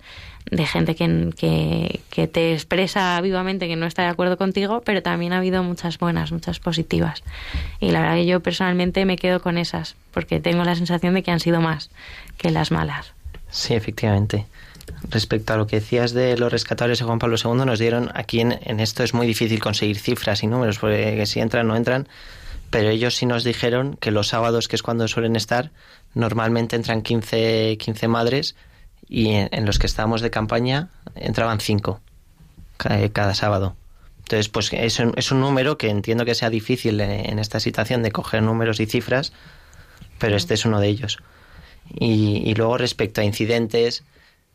de 0.49 0.65
gente 0.65 0.95
que, 0.95 1.99
que, 2.09 2.27
te 2.27 2.53
expresa 2.53 3.19
vivamente 3.19 3.67
que 3.67 3.75
no 3.75 3.85
está 3.85 4.03
de 4.03 4.07
acuerdo 4.07 4.37
contigo, 4.37 4.81
pero 4.85 5.03
también 5.03 5.33
ha 5.33 5.37
habido 5.37 5.61
muchas 5.61 5.99
buenas, 5.99 6.31
muchas 6.31 6.59
positivas. 6.59 7.21
Y 7.81 7.91
la 7.91 7.99
verdad 7.99 8.15
que 8.15 8.25
yo 8.25 8.39
personalmente 8.39 9.05
me 9.05 9.17
quedo 9.17 9.41
con 9.41 9.57
esas, 9.57 9.95
porque 10.13 10.39
tengo 10.39 10.63
la 10.63 10.75
sensación 10.75 11.13
de 11.13 11.23
que 11.23 11.31
han 11.31 11.41
sido 11.41 11.59
más 11.59 11.89
que 12.37 12.49
las 12.49 12.71
malas. 12.71 13.13
Sí, 13.49 13.73
efectivamente. 13.73 14.45
Respecto 15.09 15.53
a 15.53 15.57
lo 15.57 15.67
que 15.67 15.81
decías 15.81 16.13
de 16.13 16.37
los 16.37 16.51
rescatadores 16.51 16.99
de 16.99 17.05
Juan 17.05 17.19
Pablo 17.19 17.35
II, 17.43 17.65
nos 17.65 17.79
dieron 17.79 18.09
aquí 18.13 18.39
en, 18.39 18.79
esto 18.79 19.03
es 19.03 19.13
muy 19.13 19.27
difícil 19.27 19.59
conseguir 19.59 19.99
cifras 19.99 20.43
y 20.43 20.47
números, 20.47 20.79
porque 20.79 21.25
si 21.25 21.41
entran 21.41 21.67
no 21.67 21.75
entran, 21.75 22.07
pero 22.69 22.89
ellos 22.89 23.15
sí 23.15 23.25
nos 23.25 23.43
dijeron 23.43 23.97
que 23.99 24.11
los 24.11 24.27
sábados, 24.27 24.67
que 24.67 24.75
es 24.75 24.83
cuando 24.83 25.07
suelen 25.07 25.35
estar, 25.35 25.71
normalmente 26.13 26.75
entran 26.75 27.01
15, 27.01 27.77
15 27.79 28.07
madres 28.07 28.55
y 29.07 29.29
en, 29.29 29.65
los 29.65 29.79
que 29.79 29.87
estábamos 29.87 30.21
de 30.21 30.29
campaña 30.29 30.89
entraban 31.15 31.59
5 31.59 32.01
cada, 32.77 33.33
sábado. 33.33 33.75
Entonces, 34.19 34.49
pues 34.49 34.71
es 34.73 34.99
un, 34.99 35.13
es 35.15 35.31
un 35.31 35.39
número 35.39 35.77
que 35.77 35.89
entiendo 35.89 36.25
que 36.25 36.35
sea 36.35 36.49
difícil 36.49 36.99
en, 36.99 37.39
esta 37.39 37.59
situación 37.59 38.03
de 38.03 38.11
coger 38.11 38.43
números 38.43 38.79
y 38.79 38.85
cifras, 38.85 39.31
pero 40.19 40.35
este 40.35 40.53
es 40.53 40.65
uno 40.65 40.79
de 40.79 40.87
ellos. 40.87 41.19
Y, 41.93 42.41
y 42.45 42.53
luego 42.55 42.77
respecto 42.77 43.21
a 43.21 43.23
incidentes, 43.23 44.03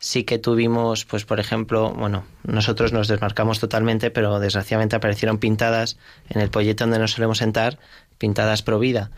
sí 0.02 0.24
que 0.24 0.38
tuvimos, 0.38 1.04
pues 1.04 1.24
por 1.24 1.38
ejemplo, 1.38 1.92
bueno, 1.92 2.24
nosotros 2.42 2.92
nos 2.92 3.06
desmarcamos 3.06 3.60
totalmente, 3.60 4.10
pero 4.10 4.40
desgraciadamente 4.40 4.96
aparecieron 4.96 5.38
pintadas 5.38 5.96
en 6.28 6.40
el 6.40 6.50
pollete 6.50 6.82
donde 6.82 6.98
nos 6.98 7.12
solemos 7.12 7.38
sentar, 7.38 7.78
pintadas 8.18 8.62
pro 8.62 8.80
vida, 8.80 9.12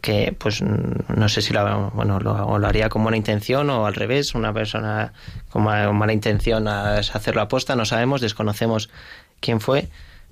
que 0.00 0.34
pues 0.38 0.62
no 0.62 1.28
sé 1.28 1.42
si 1.42 1.52
lo, 1.52 1.90
bueno, 1.90 2.20
lo, 2.20 2.66
haría 2.66 2.88
con 2.88 3.02
buena 3.02 3.16
intención 3.16 3.68
o 3.70 3.86
al 3.86 3.94
revés, 3.94 4.34
una 4.34 4.52
persona 4.52 5.12
con 5.50 5.62
mala 5.62 6.12
intención 6.12 6.68
a 6.68 6.98
hacerlo 6.98 7.42
aposta, 7.42 7.76
no 7.76 7.84
sabemos, 7.84 8.20
desconocemos 8.20 8.90
quién 9.40 9.60
fue, 9.60 9.88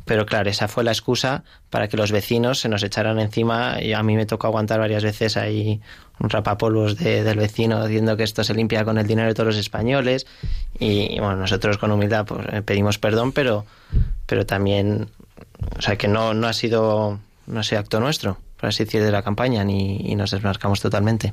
pero 0.07 0.25
claro, 0.25 0.49
esa 0.49 0.69
fue 0.69 0.85
la 0.85 0.93
excusa 0.93 1.43
para 1.69 1.89
que 1.89 1.97
los 1.97 2.13
vecinos 2.13 2.61
se 2.61 2.69
nos 2.69 2.85
echaran 2.85 3.19
encima 3.19 3.83
y 3.83 3.93
a 3.93 4.03
mí 4.05 4.15
me 4.15 4.25
tocó 4.25 4.47
aguantar 4.47 4.79
varias 4.79 5.03
veces 5.03 5.37
ahí 5.37 5.81
un 6.21 6.31
rapapolvos 6.31 6.97
de, 6.97 7.25
del 7.25 7.39
vecino 7.39 7.85
diciendo 7.87 8.17
que 8.17 8.23
esto 8.23 8.45
se 8.45 8.55
limpia 8.55 8.85
con 8.85 8.99
el 8.99 9.07
dinero 9.07 9.29
de 9.29 9.35
todos 9.35 9.49
los 9.49 9.57
españoles 9.57 10.27
y, 10.79 11.19
bueno, 11.19 11.37
nosotros 11.37 11.77
con 11.77 11.91
humildad 11.91 12.25
pues, 12.25 12.47
eh, 12.53 12.63
pedimos 12.63 12.99
perdón, 12.99 13.33
pero, 13.33 13.67
pero 14.27 14.47
también, 14.47 15.09
o 15.77 15.83
sea, 15.83 15.97
que 15.97 16.07
no, 16.07 16.35
no 16.35 16.47
ha 16.47 16.53
sido, 16.53 17.19
no 17.49 17.63
sé, 17.65 17.77
acto 17.77 17.99
nuestro, 17.99 18.39
por 18.59 18.69
así 18.69 18.85
decir, 18.85 19.03
de 19.03 19.11
la 19.11 19.23
campaña 19.23 19.65
ni, 19.65 19.99
y 19.99 20.15
nos 20.15 20.31
desmarcamos 20.31 20.81
totalmente. 20.81 21.33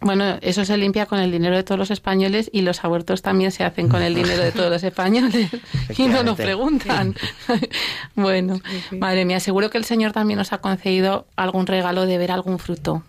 Bueno, 0.00 0.38
eso 0.40 0.64
se 0.64 0.76
limpia 0.76 1.06
con 1.06 1.18
el 1.18 1.30
dinero 1.30 1.54
de 1.54 1.62
todos 1.62 1.78
los 1.78 1.90
españoles 1.90 2.50
y 2.52 2.62
los 2.62 2.82
abortos 2.84 3.22
también 3.22 3.52
se 3.52 3.62
hacen 3.62 3.88
con 3.88 4.02
el 4.02 4.14
dinero 4.14 4.42
de 4.42 4.50
todos 4.50 4.70
los 4.70 4.82
españoles 4.82 5.50
y 5.96 6.08
no 6.08 6.22
nos 6.22 6.36
preguntan. 6.36 7.14
bueno, 8.14 8.60
madre 8.98 9.24
mía, 9.24 9.38
seguro 9.38 9.70
que 9.70 9.78
el 9.78 9.84
Señor 9.84 10.12
también 10.12 10.38
nos 10.38 10.52
ha 10.52 10.58
concedido 10.58 11.26
algún 11.36 11.66
regalo 11.66 12.06
de 12.06 12.18
ver 12.18 12.32
algún 12.32 12.58
fruto 12.58 13.02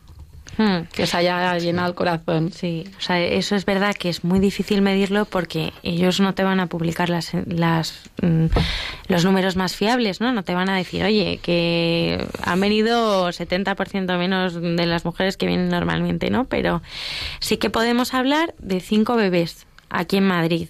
Hmm, 0.58 0.84
que 0.94 1.04
os 1.04 1.16
haya 1.16 1.58
llenado 1.58 1.90
el 1.90 1.96
corazón. 1.96 2.52
Sí, 2.52 2.86
o 2.98 3.02
sea, 3.02 3.20
eso 3.20 3.56
es 3.56 3.66
verdad 3.66 3.96
que 3.96 4.10
es 4.10 4.24
muy 4.24 4.40
difícil 4.40 4.82
medirlo 4.82 5.26
porque 5.26 5.74
ellos 5.82 6.20
no 6.20 6.34
te 6.34 6.44
van 6.44 6.60
a 6.60 6.68
publicar 6.68 7.10
las, 7.10 7.32
las 7.48 8.10
mm, 8.22 8.46
los 9.08 9.26
números 9.26 9.56
más 9.56 9.76
fiables, 9.76 10.22
¿no? 10.22 10.32
No 10.32 10.44
te 10.44 10.54
van 10.54 10.70
a 10.70 10.78
decir, 10.78 11.04
oye, 11.04 11.40
que 11.42 12.26
han 12.44 12.60
venido 12.60 13.30
70% 13.30 14.18
menos 14.18 14.54
de 14.54 14.86
las 14.86 15.06
mujeres 15.06 15.38
que 15.38 15.48
vienen 15.48 15.70
normalmente, 15.70 16.30
¿no? 16.30 16.46
Pero 16.46 16.82
sí 17.40 17.58
que 17.58 17.70
podemos 17.70 18.14
hablar 18.14 18.54
de 18.60 18.80
cinco 18.80 19.16
bebés 19.16 19.66
aquí 19.90 20.18
en 20.18 20.28
Madrid 20.28 20.70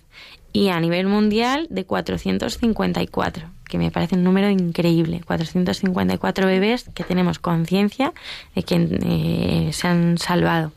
y 0.53 0.69
a 0.69 0.80
nivel 0.80 1.07
mundial 1.07 1.68
de 1.69 1.85
454 1.85 3.52
que 3.73 3.79
me 3.79 3.89
parece 3.89 4.13
un 4.13 4.23
número 4.23 4.51
increíble. 4.51 5.23
454 5.25 6.45
bebés 6.45 6.85
que 6.93 7.03
tenemos 7.03 7.39
conciencia 7.39 8.13
de 8.53 8.61
que 8.61 8.75
eh, 8.77 9.73
se 9.73 9.87
han 9.87 10.19
salvado. 10.19 10.71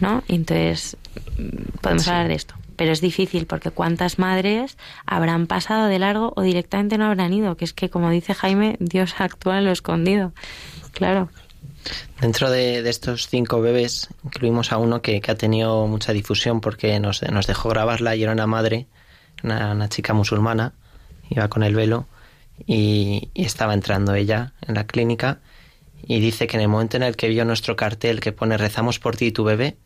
¿no? 0.00 0.24
Entonces, 0.26 0.96
podemos 1.80 2.08
hablar 2.08 2.26
de 2.26 2.34
esto. 2.34 2.56
Pero 2.74 2.90
es 2.90 3.00
difícil 3.00 3.46
porque 3.46 3.70
cuántas 3.70 4.18
madres 4.18 4.76
habrán 5.06 5.46
pasado 5.46 5.86
de 5.86 6.00
largo 6.00 6.32
o 6.34 6.42
directamente 6.42 6.98
no 6.98 7.04
habrán 7.04 7.32
ido. 7.32 7.56
Que 7.56 7.64
es 7.64 7.72
que, 7.72 7.88
como 7.88 8.10
dice 8.10 8.34
Jaime, 8.34 8.74
Dios 8.80 9.14
actúa 9.18 9.58
en 9.58 9.66
lo 9.66 9.70
escondido. 9.70 10.32
Claro. 10.90 11.28
Dentro 12.20 12.50
de, 12.50 12.80
estos 12.88 13.28
cinco 13.28 13.60
bebés 13.60 14.08
incluimos 14.24 14.72
a 14.72 14.78
uno 14.78 15.02
que, 15.02 15.22
ha 15.24 15.34
tenido 15.36 15.86
mucha 15.86 16.12
difusión 16.12 16.60
porque 16.60 16.98
nos, 16.98 17.22
nos, 17.22 17.46
dejó 17.46 17.68
grabarla 17.68 18.16
y 18.16 18.24
era 18.24 18.32
una 18.32 18.48
madre, 18.48 18.88
una 19.44 19.88
chica 19.88 20.14
musulmana, 20.14 20.74
iba 21.30 21.48
con 21.48 21.62
el 21.62 21.74
velo 21.74 22.06
y, 22.66 23.30
estaba 23.34 23.74
entrando 23.74 24.14
ella 24.14 24.52
en 24.66 24.74
la 24.74 24.86
clínica 24.86 25.38
y 26.06 26.20
dice 26.20 26.46
que 26.46 26.56
en 26.56 26.62
el 26.62 26.68
momento 26.68 26.96
en 26.96 27.02
el 27.02 27.16
que 27.16 27.28
vio 27.28 27.44
nuestro 27.44 27.76
cartel 27.76 28.20
que 28.20 28.32
pone 28.32 28.56
rezamos 28.56 28.98
por 28.98 29.16
ti 29.16 29.26
y 29.26 29.32
tu 29.32 29.44
bebé, 29.44 29.76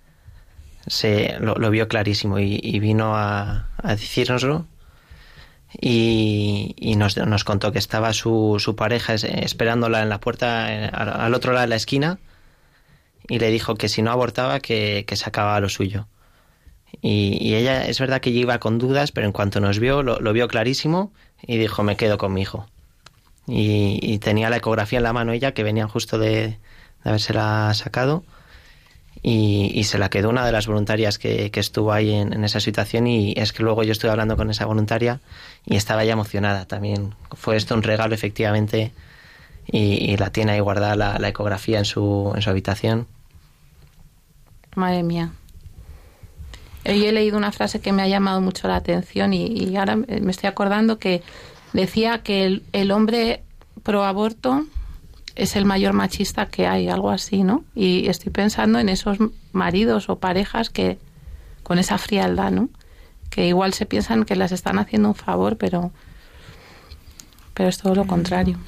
se 0.86 1.36
lo, 1.40 1.70
vio 1.70 1.88
clarísimo 1.88 2.38
y, 2.38 2.78
vino 2.80 3.14
a, 3.16 3.68
a 3.78 3.94
decírnoslo 3.94 4.66
y, 5.80 6.94
nos, 6.96 7.16
nos, 7.16 7.44
contó 7.44 7.72
que 7.72 7.78
estaba 7.78 8.12
su, 8.12 8.56
su 8.58 8.76
pareja 8.76 9.14
esperándola 9.14 10.02
en 10.02 10.08
la 10.08 10.20
puerta 10.20 10.66
al, 10.88 11.34
otro 11.34 11.52
lado 11.52 11.62
de 11.62 11.68
la 11.68 11.76
esquina 11.76 12.18
y 13.28 13.38
le 13.38 13.50
dijo 13.50 13.76
que 13.76 13.88
si 13.88 14.02
no 14.02 14.10
abortaba 14.10 14.60
que, 14.60 15.04
que 15.06 15.16
se 15.16 15.28
acababa 15.28 15.60
lo 15.60 15.68
suyo. 15.68 16.08
Y, 17.00 17.54
ella 17.54 17.86
es 17.86 17.98
verdad 17.98 18.20
que 18.20 18.30
iba 18.30 18.58
con 18.58 18.78
dudas, 18.78 19.12
pero 19.12 19.26
en 19.26 19.32
cuanto 19.32 19.60
nos 19.60 19.78
vio, 19.78 20.02
lo, 20.02 20.32
vio 20.32 20.48
clarísimo 20.48 21.12
y 21.46 21.58
dijo, 21.58 21.82
me 21.82 21.96
quedo 21.96 22.18
con 22.18 22.32
mi 22.32 22.42
hijo. 22.42 22.66
Y, 23.46 24.18
tenía 24.18 24.50
la 24.50 24.58
ecografía 24.58 24.98
en 24.98 25.02
la 25.02 25.12
mano 25.12 25.32
ella, 25.32 25.52
que 25.52 25.64
venían 25.64 25.88
justo 25.88 26.18
de, 26.18 26.46
de 26.46 26.58
habérsela 27.04 27.72
sacado, 27.74 28.22
y, 29.22 29.84
se 29.84 29.98
la 29.98 30.10
quedó 30.10 30.30
una 30.30 30.46
de 30.46 30.52
las 30.52 30.66
voluntarias 30.66 31.18
que, 31.18 31.50
estuvo 31.54 31.92
ahí 31.92 32.12
en, 32.12 32.44
esa 32.44 32.60
situación, 32.60 33.06
y 33.06 33.34
es 33.36 33.52
que 33.52 33.62
luego 33.62 33.82
yo 33.82 33.92
estuve 33.92 34.10
hablando 34.10 34.36
con 34.36 34.50
esa 34.50 34.66
voluntaria 34.66 35.20
y 35.66 35.76
estaba 35.76 36.04
ya 36.04 36.12
emocionada 36.12 36.66
también. 36.66 37.14
Fue 37.32 37.56
esto 37.56 37.74
un 37.74 37.82
regalo, 37.82 38.14
efectivamente, 38.14 38.92
y, 39.66 40.16
la 40.16 40.30
tiene 40.30 40.52
ahí 40.52 40.60
guardada 40.60 40.96
la, 40.96 41.18
la 41.18 41.28
ecografía 41.28 41.78
en 41.78 41.84
su, 41.84 42.32
en 42.34 42.42
su 42.42 42.50
habitación. 42.50 43.06
Madre 44.74 45.02
mía. 45.02 45.32
Yo 46.84 46.92
he 46.92 47.12
leído 47.12 47.36
una 47.36 47.52
frase 47.52 47.80
que 47.80 47.92
me 47.92 48.02
ha 48.02 48.08
llamado 48.08 48.40
mucho 48.40 48.68
la 48.68 48.76
atención 48.76 49.32
y, 49.32 49.76
ahora 49.76 49.96
me 49.96 50.30
estoy 50.30 50.48
acordando 50.48 50.98
que 50.98 51.22
decía 51.72 52.22
que 52.22 52.62
el, 52.72 52.90
hombre 52.90 53.42
pro 53.82 54.04
aborto 54.04 54.64
es 55.36 55.56
el 55.56 55.64
mayor 55.64 55.92
machista 55.92 56.46
que 56.46 56.66
hay, 56.66 56.88
algo 56.88 57.10
así, 57.10 57.44
¿no? 57.44 57.64
Y 57.74 58.08
estoy 58.08 58.32
pensando 58.32 58.78
en 58.78 58.88
esos 58.88 59.18
maridos 59.52 60.08
o 60.08 60.18
parejas 60.18 60.70
que 60.70 60.98
con 61.62 61.78
esa 61.78 61.98
frialdad, 61.98 62.50
¿no? 62.50 62.68
Que 63.30 63.46
igual 63.46 63.72
se 63.72 63.86
piensan 63.86 64.24
que 64.24 64.36
las 64.36 64.52
están 64.52 64.78
haciendo 64.78 65.08
un 65.08 65.14
favor, 65.14 65.56
pero 65.56 65.92
pero 67.54 67.68
es 67.68 67.78
todo 67.78 67.94
lo 67.94 68.06
contrario. 68.06 68.58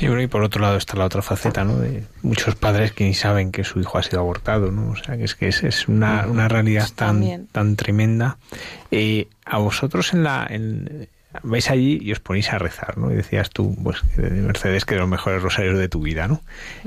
Y 0.00 0.26
por 0.26 0.42
otro 0.42 0.60
lado 0.60 0.76
está 0.76 0.96
la 0.96 1.06
otra 1.06 1.22
faceta, 1.22 1.64
¿no? 1.64 1.78
De 1.78 2.04
muchos 2.22 2.54
padres 2.54 2.92
que 2.92 3.04
ni 3.04 3.14
saben 3.14 3.50
que 3.50 3.64
su 3.64 3.80
hijo 3.80 3.98
ha 3.98 4.02
sido 4.02 4.20
abortado, 4.20 4.70
¿no? 4.70 4.90
O 4.90 4.96
sea, 4.96 5.16
que 5.16 5.24
es 5.24 5.34
que 5.34 5.48
es, 5.48 5.88
una, 5.88 6.26
una 6.26 6.48
realidad 6.48 6.88
tan, 6.94 7.46
tan 7.46 7.76
tremenda. 7.76 8.38
Eh, 8.90 9.28
a 9.44 9.58
vosotros 9.58 10.12
en 10.12 10.22
la... 10.22 10.46
En, 10.48 11.08
vais 11.42 11.70
allí 11.70 11.98
y 12.00 12.12
os 12.12 12.20
ponéis 12.20 12.52
a 12.52 12.58
rezar, 12.58 12.98
¿no? 12.98 13.10
Y 13.12 13.14
decías 13.14 13.50
tú, 13.50 13.76
pues, 13.82 14.02
Mercedes, 14.16 14.84
que 14.84 14.94
de 14.94 15.00
los 15.00 15.08
mejores 15.08 15.42
rosarios 15.42 15.78
de 15.78 15.88
tu 15.88 16.00
vida, 16.00 16.28
¿no? 16.28 16.40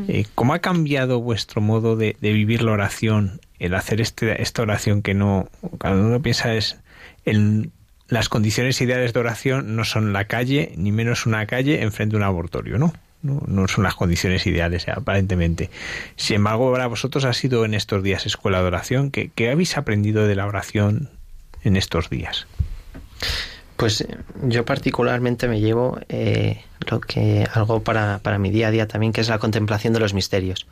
Eh, 0.08 0.26
¿Cómo 0.36 0.54
ha 0.54 0.60
cambiado 0.60 1.22
vuestro 1.22 1.62
modo 1.62 1.96
de, 1.96 2.16
de, 2.20 2.34
vivir 2.34 2.64
la 2.64 2.72
oración, 2.72 3.42
el 3.60 3.76
hacer 3.76 4.02
este, 4.02 4.42
esta 4.42 4.62
oración 4.62 5.02
que 5.02 5.14
no, 5.14 5.50
cuando 5.80 6.06
uno 6.08 6.22
piensa 6.22 6.56
es 6.56 6.80
el 7.26 7.72
las 8.10 8.28
condiciones 8.28 8.82
ideales 8.82 9.14
de 9.14 9.20
oración 9.20 9.76
no 9.76 9.86
son 9.86 10.14
la 10.14 10.26
calle, 10.26 10.74
ni 10.76 10.92
menos 10.92 11.26
una 11.26 11.46
calle 11.46 11.84
enfrente 11.84 12.14
de 12.14 12.18
un 12.18 12.24
abortorio, 12.24 12.78
¿no? 12.78 12.94
No, 13.22 13.68
son 13.68 13.84
las 13.84 13.96
condiciones 13.96 14.48
ideales, 14.48 14.88
aparentemente. 14.88 15.70
Sin 16.16 16.38
embargo, 16.38 16.72
para 16.72 16.88
vosotros 16.88 17.26
ha 17.26 17.34
sido 17.34 17.66
en 17.66 17.74
estos 17.74 18.02
días 18.02 18.26
escuela 18.26 18.62
de 18.62 18.68
oración. 18.68 19.12
¿Qué, 19.12 19.50
habéis 19.52 19.78
aprendido 19.78 20.26
de 20.26 20.36
la 20.36 20.48
oración 20.48 21.10
en 21.64 21.76
estos 21.76 22.10
días? 22.10 22.48
Pues 23.76 24.08
yo 24.44 24.64
particularmente 24.64 25.50
me 25.50 25.60
llevo 25.60 26.00
eh, 26.08 26.64
lo 26.90 27.02
que 27.02 27.46
algo 27.54 27.84
para, 27.84 28.20
para 28.20 28.38
mi 28.38 28.52
día 28.52 28.70
a 28.70 28.72
día 28.72 28.88
también, 28.88 29.12
que 29.12 29.20
es 29.20 29.28
la 29.28 29.38
contemplación 29.38 29.94
de 29.94 30.00
los 30.00 30.14
misterios. 30.14 30.66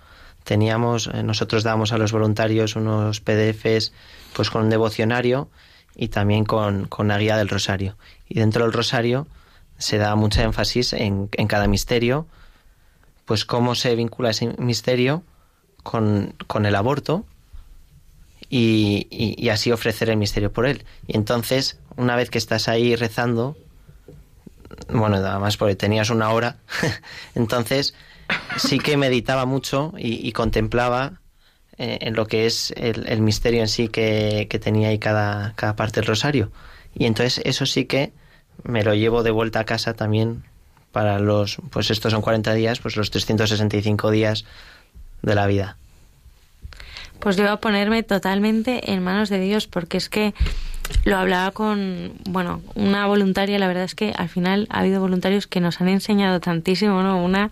Teníamos, 0.46 1.10
eh, 1.14 1.24
nosotros 1.24 1.64
dábamos 1.64 1.92
a 1.92 1.98
los 1.98 2.14
voluntarios 2.14 2.78
unos 2.78 3.20
PDFs 3.20 3.92
pues 4.34 4.50
con 4.50 4.64
un 4.64 4.70
devocionario 4.70 5.50
y 5.98 6.10
también 6.10 6.46
con, 6.46 6.86
con 6.86 7.08
la 7.08 7.18
guía 7.18 7.36
del 7.38 7.50
rosario. 7.50 7.98
Y 8.30 8.40
dentro 8.40 8.64
del 8.64 8.72
rosario 8.72 9.28
se 9.80 9.98
da 9.98 10.16
mucha 10.16 10.44
énfasis 10.44 10.94
en, 10.94 11.30
en 11.34 11.48
cada 11.48 11.68
misterio, 11.68 12.28
pues 13.26 13.44
cómo 13.44 13.76
se 13.76 13.96
vincula 13.96 14.30
ese 14.30 14.56
misterio 14.60 15.24
con, 15.82 16.36
con 16.46 16.66
el 16.66 16.76
aborto 16.76 17.26
y, 18.50 19.08
y, 19.10 19.50
así 19.50 19.72
ofrecer 19.72 20.10
el 20.10 20.18
misterio 20.18 20.54
por 20.54 20.68
él. 20.68 20.86
Y 21.08 21.18
entonces, 21.18 21.80
una 21.98 22.16
vez 22.16 22.30
que 22.30 22.38
estás 22.38 22.68
ahí 22.68 22.96
rezando, 22.96 23.58
bueno, 24.90 25.18
además 25.18 25.58
porque 25.58 25.76
tenías 25.76 26.12
una 26.12 26.30
hora, 26.30 26.58
entonces 27.36 27.96
sí 28.58 28.78
que 28.78 28.98
meditaba 28.98 29.46
mucho 29.46 29.94
y 29.98 30.32
contemplaba 30.32 31.20
eh, 31.78 32.00
en 32.02 32.16
lo 32.16 32.28
que 32.28 32.46
es 32.46 32.74
el, 32.78 33.22
misterio 33.22 33.62
en 33.62 33.68
sí 33.68 33.88
que, 33.88 34.48
tenía 34.62 34.90
ahí 34.90 35.00
cada, 35.00 35.54
cada 35.56 35.76
parte 35.76 36.00
del 36.00 36.08
rosario. 36.08 36.52
Y 36.96 37.06
entonces 37.06 37.42
eso 37.46 37.66
sí 37.66 37.86
que 37.86 38.12
me 38.64 38.84
lo 38.84 38.94
llevo 38.94 39.24
de 39.24 39.32
vuelta 39.32 39.60
a 39.60 39.66
casa 39.66 39.94
también 39.94 40.44
para 40.92 41.20
los, 41.20 41.58
pues 41.70 41.92
estos 41.92 42.12
son 42.12 42.22
40 42.22 42.54
días, 42.54 42.80
pues 42.80 42.96
los 42.96 43.12
365 43.12 44.10
días 44.10 44.46
de 45.22 45.36
la 45.36 45.46
vida. 45.46 45.78
Pues 47.20 47.40
a 47.40 47.58
ponerme 47.58 48.04
totalmente 48.04 48.92
en 48.92 49.04
manos 49.04 49.30
de 49.30 49.40
Dios, 49.40 49.68
porque 49.68 49.98
es 49.98 50.10
que 50.10 50.34
lo 51.06 51.18
hablaba 51.18 51.52
con, 51.52 52.14
bueno, 52.30 52.62
una 52.76 53.08
voluntaria, 53.08 53.60
la 53.60 53.68
verdad 53.68 53.84
es 53.84 53.96
que 53.96 54.14
al 54.16 54.30
final 54.30 54.68
ha 54.70 54.80
habido 54.80 55.00
voluntarios 55.00 55.48
que 55.48 55.62
nos 55.62 55.80
han 55.82 55.88
enseñado 55.90 56.40
tantísimo, 56.40 57.02
¿no? 57.02 57.24
Una 57.24 57.52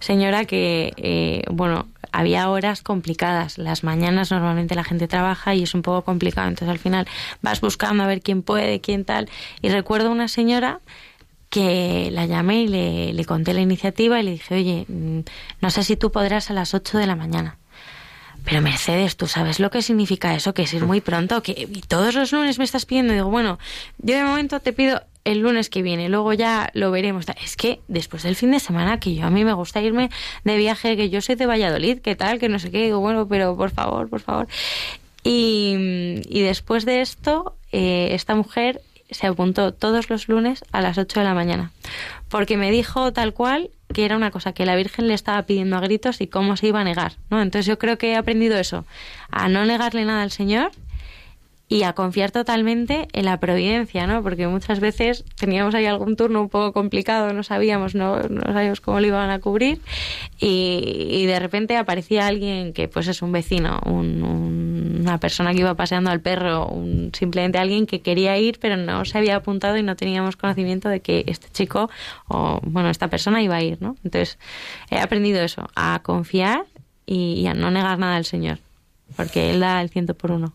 señora 0.00 0.44
que, 0.44 0.92
eh, 0.96 1.42
bueno, 1.50 1.86
había 2.12 2.48
horas 2.48 2.82
complicadas. 2.82 3.58
Las 3.58 3.84
mañanas 3.84 4.30
normalmente 4.30 4.74
la 4.74 4.84
gente 4.84 5.06
trabaja 5.08 5.54
y 5.54 5.62
es 5.62 5.74
un 5.74 5.82
poco 5.82 6.02
complicado. 6.02 6.48
Entonces 6.48 6.68
al 6.68 6.78
final 6.78 7.06
vas 7.42 7.60
buscando 7.60 8.02
a 8.02 8.06
ver 8.06 8.22
quién 8.22 8.42
puede, 8.42 8.80
quién 8.80 9.04
tal. 9.04 9.28
Y 9.62 9.68
recuerdo 9.68 10.10
una 10.10 10.28
señora 10.28 10.80
que 11.50 12.10
la 12.12 12.26
llamé 12.26 12.62
y 12.62 12.68
le, 12.68 13.12
le 13.12 13.24
conté 13.24 13.54
la 13.54 13.60
iniciativa 13.60 14.18
y 14.20 14.22
le 14.24 14.30
dije, 14.32 14.54
oye, 14.54 14.86
mm, 14.88 15.20
no 15.60 15.70
sé 15.70 15.82
si 15.84 15.96
tú 15.96 16.10
podrás 16.10 16.50
a 16.50 16.54
las 16.54 16.74
8 16.74 16.98
de 16.98 17.06
la 17.06 17.16
mañana. 17.16 17.58
Pero 18.46 18.62
Mercedes, 18.62 19.16
¿tú 19.16 19.26
sabes 19.26 19.58
lo 19.58 19.70
que 19.72 19.82
significa 19.82 20.32
eso? 20.36 20.54
Que 20.54 20.62
es 20.62 20.72
ir 20.72 20.86
muy 20.86 21.00
pronto, 21.00 21.42
que 21.42 21.68
todos 21.88 22.14
los 22.14 22.30
lunes 22.30 22.58
me 22.58 22.64
estás 22.64 22.86
pidiendo. 22.86 23.12
digo, 23.12 23.28
bueno, 23.28 23.58
yo 23.98 24.14
de 24.14 24.22
momento 24.22 24.60
te 24.60 24.72
pido 24.72 25.02
el 25.24 25.40
lunes 25.40 25.68
que 25.68 25.82
viene, 25.82 26.08
luego 26.08 26.32
ya 26.32 26.70
lo 26.72 26.92
veremos. 26.92 27.26
Es 27.42 27.56
que 27.56 27.80
después 27.88 28.22
del 28.22 28.36
fin 28.36 28.52
de 28.52 28.60
semana, 28.60 29.00
que 29.00 29.16
yo 29.16 29.26
a 29.26 29.30
mí 29.30 29.44
me 29.44 29.52
gusta 29.52 29.82
irme 29.82 30.10
de 30.44 30.56
viaje, 30.56 30.96
que 30.96 31.10
yo 31.10 31.20
soy 31.20 31.34
de 31.34 31.46
Valladolid, 31.46 31.98
que 31.98 32.14
tal, 32.14 32.38
que 32.38 32.48
no 32.48 32.60
sé 32.60 32.70
qué, 32.70 32.84
digo, 32.84 33.00
bueno, 33.00 33.26
pero 33.26 33.56
por 33.56 33.72
favor, 33.72 34.08
por 34.08 34.20
favor. 34.20 34.46
Y, 35.24 36.22
después 36.30 36.84
de 36.84 37.00
esto, 37.00 37.56
eh, 37.72 38.10
esta 38.12 38.36
mujer 38.36 38.80
se 39.10 39.26
apuntó 39.26 39.74
todos 39.74 40.08
los 40.08 40.28
lunes 40.28 40.64
a 40.70 40.80
las 40.80 40.98
8 40.98 41.18
de 41.18 41.26
la 41.26 41.34
mañana, 41.34 41.72
porque 42.28 42.56
me 42.56 42.70
dijo 42.70 43.12
tal 43.12 43.34
cual 43.34 43.70
que 43.92 44.04
era 44.04 44.16
una 44.16 44.30
cosa 44.30 44.52
que 44.52 44.66
la 44.66 44.76
Virgen 44.76 45.06
le 45.06 45.14
estaba 45.14 45.42
pidiendo 45.42 45.76
a 45.76 45.80
gritos 45.80 46.20
y 46.20 46.26
cómo 46.26 46.56
se 46.56 46.68
iba 46.68 46.80
a 46.80 46.84
negar, 46.84 47.12
¿no? 47.30 47.40
Entonces 47.40 47.66
yo 47.66 47.78
creo 47.78 47.98
que 47.98 48.12
he 48.12 48.16
aprendido 48.16 48.58
eso, 48.58 48.84
a 49.30 49.48
no 49.48 49.64
negarle 49.64 50.04
nada 50.04 50.22
al 50.22 50.30
Señor 50.30 50.72
y 51.68 51.82
a 51.82 51.94
confiar 51.94 52.30
totalmente 52.30 53.08
en 53.12 53.24
la 53.24 53.40
providencia, 53.40 54.06
¿no? 54.06 54.22
Porque 54.22 54.46
muchas 54.46 54.78
veces 54.78 55.24
teníamos 55.34 55.74
ahí 55.74 55.86
algún 55.86 56.14
turno 56.14 56.40
un 56.40 56.48
poco 56.48 56.72
complicado, 56.72 57.32
no 57.32 57.42
sabíamos, 57.42 57.96
no, 57.96 58.20
no 58.22 58.52
sabíamos 58.52 58.80
cómo 58.80 59.00
lo 59.00 59.06
iban 59.08 59.30
a 59.30 59.40
cubrir 59.40 59.80
y, 60.38 61.26
de 61.26 61.40
repente 61.40 61.76
aparecía 61.76 62.28
alguien 62.28 62.72
que 62.72 62.86
pues 62.86 63.08
es 63.08 63.20
un 63.20 63.32
vecino, 63.32 63.80
una 63.84 65.18
persona 65.18 65.52
que 65.52 65.60
iba 65.60 65.74
paseando 65.74 66.10
al 66.10 66.20
perro, 66.20 66.68
un, 66.68 67.10
simplemente 67.12 67.58
alguien 67.58 67.86
que 67.86 68.00
quería 68.00 68.38
ir 68.38 68.60
pero 68.60 68.76
no 68.76 69.04
se 69.04 69.18
había 69.18 69.36
apuntado 69.36 69.76
y 69.76 69.82
no 69.82 69.96
teníamos 69.96 70.36
conocimiento 70.36 70.88
de 70.88 71.00
que 71.00 71.24
este 71.26 71.48
chico 71.50 71.90
o 72.28 72.60
bueno, 72.62 72.90
esta 72.90 73.08
persona 73.08 73.42
iba 73.42 73.56
a 73.56 73.62
ir, 73.62 73.78
¿no? 73.82 73.96
Entonces 74.04 74.38
he 74.88 74.98
aprendido 75.00 75.42
eso, 75.42 75.68
a 75.74 76.00
confiar 76.04 76.64
y, 77.06 77.40
y 77.40 77.46
a 77.48 77.54
no 77.54 77.72
negar 77.72 77.98
nada 77.98 78.16
al 78.16 78.24
Señor, 78.24 78.58
porque 79.16 79.50
Él 79.50 79.58
da 79.58 79.82
el 79.82 79.90
ciento 79.90 80.14
por 80.14 80.30
uno. 80.30 80.52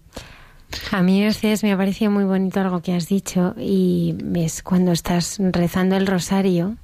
A 0.91 1.01
mí, 1.01 1.21
Mercedes, 1.21 1.63
me 1.63 1.71
ha 1.71 1.77
parecido 1.77 2.11
muy 2.11 2.23
bonito 2.23 2.59
algo 2.59 2.81
que 2.81 2.93
has 2.93 3.07
dicho 3.07 3.55
y 3.57 4.15
es 4.35 4.63
cuando 4.63 4.91
estás 4.91 5.37
rezando 5.39 5.95
el 5.95 6.07
rosario 6.07 6.77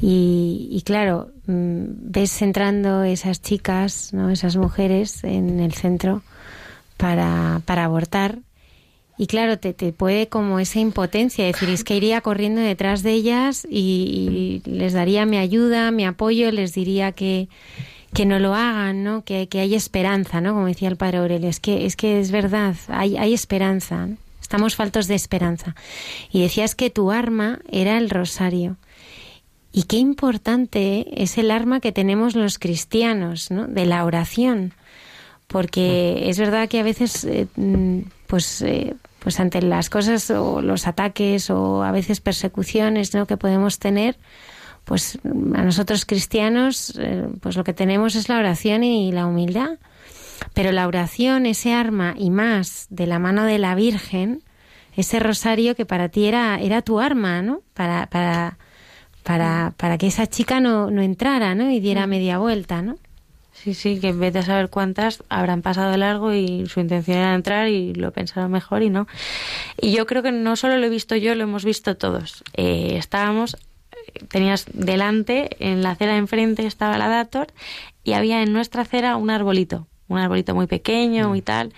y, 0.00 0.82
claro, 0.84 1.30
mm, 1.46 1.84
ves 2.10 2.42
entrando 2.42 3.04
esas 3.04 3.40
chicas, 3.40 4.12
¿no? 4.12 4.30
esas 4.30 4.56
mujeres 4.56 5.22
en 5.24 5.60
el 5.60 5.72
centro 5.72 6.22
para, 6.96 7.62
para 7.64 7.84
abortar 7.84 8.40
y 9.18 9.26
claro, 9.26 9.58
te, 9.58 9.74
te, 9.74 9.92
puede 9.92 10.28
como 10.28 10.60
esa 10.60 10.78
impotencia, 10.78 11.44
decir, 11.44 11.68
es 11.70 11.82
que 11.82 11.96
iría 11.96 12.20
corriendo 12.20 12.60
detrás 12.60 13.02
de 13.02 13.12
ellas 13.12 13.66
y 13.68 14.62
les 14.64 14.92
daría 14.92 15.26
mi 15.26 15.38
ayuda, 15.38 15.90
mi 15.90 16.06
apoyo, 16.06 16.52
les 16.52 16.72
diría 16.72 17.10
que, 17.10 17.48
que 18.12 18.26
no 18.26 18.38
lo 18.38 18.54
hagan, 18.54 19.04
¿no? 19.04 19.24
Que, 19.24 19.48
que 19.48 19.60
hay 19.60 19.74
esperanza, 19.74 20.40
¿no? 20.40 20.54
Como 20.54 20.66
decía 20.66 20.88
el 20.88 20.96
padre 20.96 21.18
Aurelio, 21.18 21.48
es 21.48 21.60
que 21.60 21.86
es, 21.86 21.96
que 21.96 22.20
es 22.20 22.30
verdad, 22.30 22.74
hay, 22.88 23.16
hay 23.16 23.34
esperanza, 23.34 24.08
estamos 24.40 24.76
faltos 24.76 25.06
de 25.08 25.14
esperanza. 25.14 25.74
Y 26.30 26.40
decías 26.40 26.74
que 26.74 26.90
tu 26.90 27.10
arma 27.10 27.60
era 27.70 27.98
el 27.98 28.10
rosario. 28.10 28.76
Y 29.72 29.84
qué 29.84 29.98
importante 29.98 31.22
es 31.22 31.36
el 31.38 31.50
arma 31.50 31.80
que 31.80 31.92
tenemos 31.92 32.34
los 32.34 32.58
cristianos, 32.58 33.50
¿no? 33.50 33.66
De 33.66 33.84
la 33.84 34.04
oración. 34.04 34.72
Porque 35.46 36.28
es 36.28 36.38
verdad 36.38 36.68
que 36.68 36.80
a 36.80 36.82
veces, 36.82 37.24
eh, 37.24 37.46
mm, 37.56 38.00
pues, 38.26 38.62
eh, 38.62 38.94
pues 39.18 39.40
ante 39.40 39.60
las 39.62 39.90
cosas 39.90 40.30
o 40.30 40.62
los 40.62 40.86
ataques 40.86 41.50
o 41.50 41.82
a 41.82 41.92
veces 41.92 42.20
persecuciones, 42.20 43.14
¿no? 43.14 43.26
Que 43.26 43.36
podemos 43.36 43.78
tener, 43.78 44.16
pues 44.88 45.18
a 45.54 45.62
nosotros 45.62 46.06
cristianos, 46.06 46.94
eh, 46.98 47.28
pues 47.42 47.58
lo 47.58 47.62
que 47.62 47.74
tenemos 47.74 48.14
es 48.14 48.30
la 48.30 48.38
oración 48.38 48.82
y 48.82 49.12
la 49.12 49.26
humildad. 49.26 49.78
Pero 50.54 50.72
la 50.72 50.86
oración, 50.86 51.44
ese 51.44 51.74
arma 51.74 52.14
y 52.16 52.30
más 52.30 52.86
de 52.88 53.06
la 53.06 53.18
mano 53.18 53.44
de 53.44 53.58
la 53.58 53.74
Virgen, 53.74 54.42
ese 54.96 55.20
rosario 55.20 55.76
que 55.76 55.84
para 55.84 56.08
ti 56.08 56.24
era, 56.24 56.58
era 56.58 56.80
tu 56.80 57.00
arma, 57.00 57.42
¿no? 57.42 57.60
Para, 57.74 58.06
para, 58.06 58.56
para, 59.24 59.74
para 59.76 59.98
que 59.98 60.06
esa 60.06 60.26
chica 60.26 60.58
no, 60.58 60.90
no 60.90 61.02
entrara, 61.02 61.54
¿no? 61.54 61.70
Y 61.70 61.80
diera 61.80 62.06
media 62.06 62.38
vuelta, 62.38 62.80
¿no? 62.80 62.96
Sí, 63.52 63.74
sí, 63.74 64.00
que 64.00 64.08
en 64.08 64.20
vez 64.20 64.32
de 64.32 64.42
saber 64.42 64.70
cuántas 64.70 65.22
habrán 65.28 65.60
pasado 65.60 65.90
de 65.90 65.98
largo 65.98 66.32
y 66.32 66.64
su 66.66 66.80
intención 66.80 67.18
era 67.18 67.34
entrar 67.34 67.68
y 67.68 67.92
lo 67.92 68.10
pensaron 68.12 68.50
mejor 68.50 68.82
y 68.82 68.88
no. 68.88 69.06
Y 69.78 69.92
yo 69.92 70.06
creo 70.06 70.22
que 70.22 70.32
no 70.32 70.56
solo 70.56 70.78
lo 70.78 70.86
he 70.86 70.88
visto 70.88 71.14
yo, 71.14 71.34
lo 71.34 71.42
hemos 71.42 71.64
visto 71.64 71.96
todos. 71.96 72.42
Eh, 72.54 72.94
estábamos 72.96 73.56
tenías 74.28 74.66
delante, 74.72 75.48
en 75.60 75.82
la 75.82 75.92
acera 75.92 76.12
de 76.12 76.18
enfrente 76.18 76.66
estaba 76.66 76.98
la 76.98 77.08
Dator 77.08 77.48
y 78.04 78.12
había 78.12 78.42
en 78.42 78.52
nuestra 78.52 78.82
acera 78.82 79.16
un 79.16 79.30
arbolito, 79.30 79.86
un 80.08 80.18
arbolito 80.18 80.54
muy 80.54 80.66
pequeño 80.66 81.34
y 81.36 81.42
tal. 81.42 81.72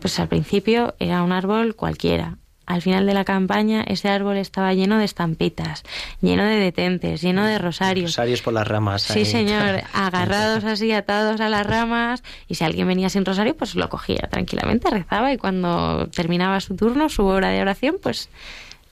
Pues 0.00 0.18
al 0.18 0.28
principio 0.28 0.94
era 0.98 1.22
un 1.22 1.32
árbol 1.32 1.76
cualquiera. 1.76 2.38
Al 2.70 2.82
final 2.82 3.04
de 3.04 3.14
la 3.14 3.24
campaña 3.24 3.82
ese 3.82 4.08
árbol 4.08 4.36
estaba 4.36 4.72
lleno 4.74 4.96
de 4.96 5.04
estampitas, 5.04 5.82
lleno 6.20 6.44
de 6.44 6.54
detentes, 6.54 7.20
lleno 7.20 7.44
de 7.44 7.58
rosarios. 7.58 8.12
Rosarios 8.12 8.42
por 8.42 8.52
las 8.52 8.68
ramas. 8.68 9.02
Sí, 9.02 9.24
señor, 9.24 9.82
agarrados 9.92 10.62
así, 10.62 10.92
atados 10.92 11.40
a 11.40 11.48
las 11.48 11.66
ramas. 11.66 12.22
Y 12.46 12.54
si 12.54 12.62
alguien 12.62 12.86
venía 12.86 13.08
sin 13.08 13.24
rosario, 13.24 13.56
pues 13.56 13.74
lo 13.74 13.88
cogía 13.88 14.28
tranquilamente, 14.30 14.88
rezaba 14.88 15.32
y 15.32 15.36
cuando 15.36 16.06
terminaba 16.14 16.60
su 16.60 16.76
turno, 16.76 17.08
su 17.08 17.24
hora 17.24 17.48
de 17.48 17.60
oración, 17.60 17.96
pues 18.00 18.30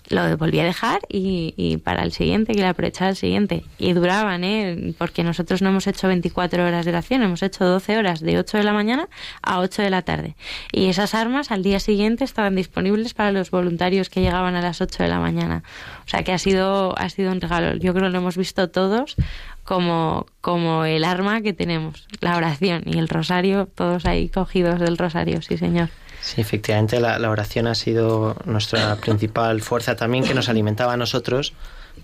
lo 0.09 0.37
volví 0.37 0.59
a 0.61 0.65
dejar 0.65 1.01
y, 1.09 1.79
para 1.85 2.03
el 2.03 2.13
siguiente, 2.13 2.55
que 2.55 2.61
le 2.61 2.67
aprovechaba 2.67 3.11
el 3.11 3.17
siguiente. 3.17 3.65
Y 3.79 3.93
duraban, 3.93 4.45
¿eh? 4.45 4.95
Porque 4.99 5.23
nosotros 5.23 5.63
no 5.63 5.69
hemos 5.69 5.87
hecho 5.87 6.09
24 6.09 6.65
horas 6.65 6.85
de 6.85 6.91
oración, 6.91 7.23
hemos 7.23 7.43
hecho 7.43 7.65
12 7.65 7.99
horas 7.99 8.21
de 8.21 8.39
8 8.39 8.59
de 8.59 8.65
la 8.65 8.73
mañana 8.73 9.09
a 9.43 9.61
8 9.61 9.83
de 9.83 9.91
la 9.91 10.03
tarde. 10.03 10.37
Y 10.73 10.87
esas 10.87 11.15
armas 11.15 11.51
al 11.51 11.63
día 11.63 11.81
siguiente 11.81 12.25
estaban 12.25 12.57
disponibles 12.57 13.15
para 13.15 13.33
los 13.33 13.51
voluntarios 13.51 14.09
que 14.09 14.21
llegaban 14.21 14.55
a 14.55 14.63
las 14.63 14.81
8 14.81 15.03
de 15.03 15.09
la 15.09 15.21
mañana. 15.21 15.63
O 16.07 16.09
sea 16.09 16.23
que 16.23 16.33
ha 16.33 16.39
sido, 16.39 16.99
ha 16.99 17.09
sido 17.11 17.31
un 17.33 17.41
regalo. 17.41 17.77
Yo 17.77 17.93
creo 17.93 18.07
que 18.07 18.11
lo 18.11 18.19
hemos 18.19 18.37
visto 18.37 18.69
todos 18.71 19.17
como, 19.65 20.27
como 20.41 20.87
el 20.87 21.05
arma 21.05 21.43
que 21.43 21.53
tenemos, 21.53 22.09
la 22.21 22.37
oración 22.37 22.83
y 22.87 22.97
el 22.97 23.09
rosario, 23.09 23.69
todos 23.75 24.07
ahí 24.07 24.31
cogidos 24.31 24.81
del 24.81 24.97
rosario, 24.97 25.43
sí 25.43 25.59
señor. 25.59 25.91
Sí, 26.21 26.41
efectivamente 26.41 27.01
la, 27.01 27.31
oración 27.31 27.67
ha 27.67 27.75
sido 27.75 28.37
nuestra 28.45 28.97
principal 28.97 29.61
fuerza 29.61 29.97
también 29.97 30.25
que 30.25 30.35
nos 30.35 30.49
alimentaba 30.49 30.95
a 30.95 30.97
nosotros 30.97 31.55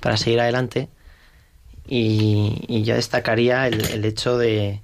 para 0.00 0.16
seguir 0.16 0.40
adelante 0.40 0.88
y, 1.86 2.64
y 2.66 2.82
yo 2.82 2.94
destacaría 2.94 3.66
el, 3.66 4.04
hecho 4.04 4.38
de, 4.38 4.80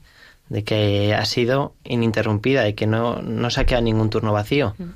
que 0.64 1.14
ha 1.14 1.24
sido 1.24 1.74
ininterrumpida 1.84 2.68
y 2.68 2.74
que 2.74 2.86
no, 2.86 3.22
no 3.22 3.50
se 3.50 3.60
ha 3.60 3.66
quedado 3.66 3.84
ningún 3.84 4.10
turno 4.10 4.32
vacío. 4.32 4.74
Mm. 4.78 4.90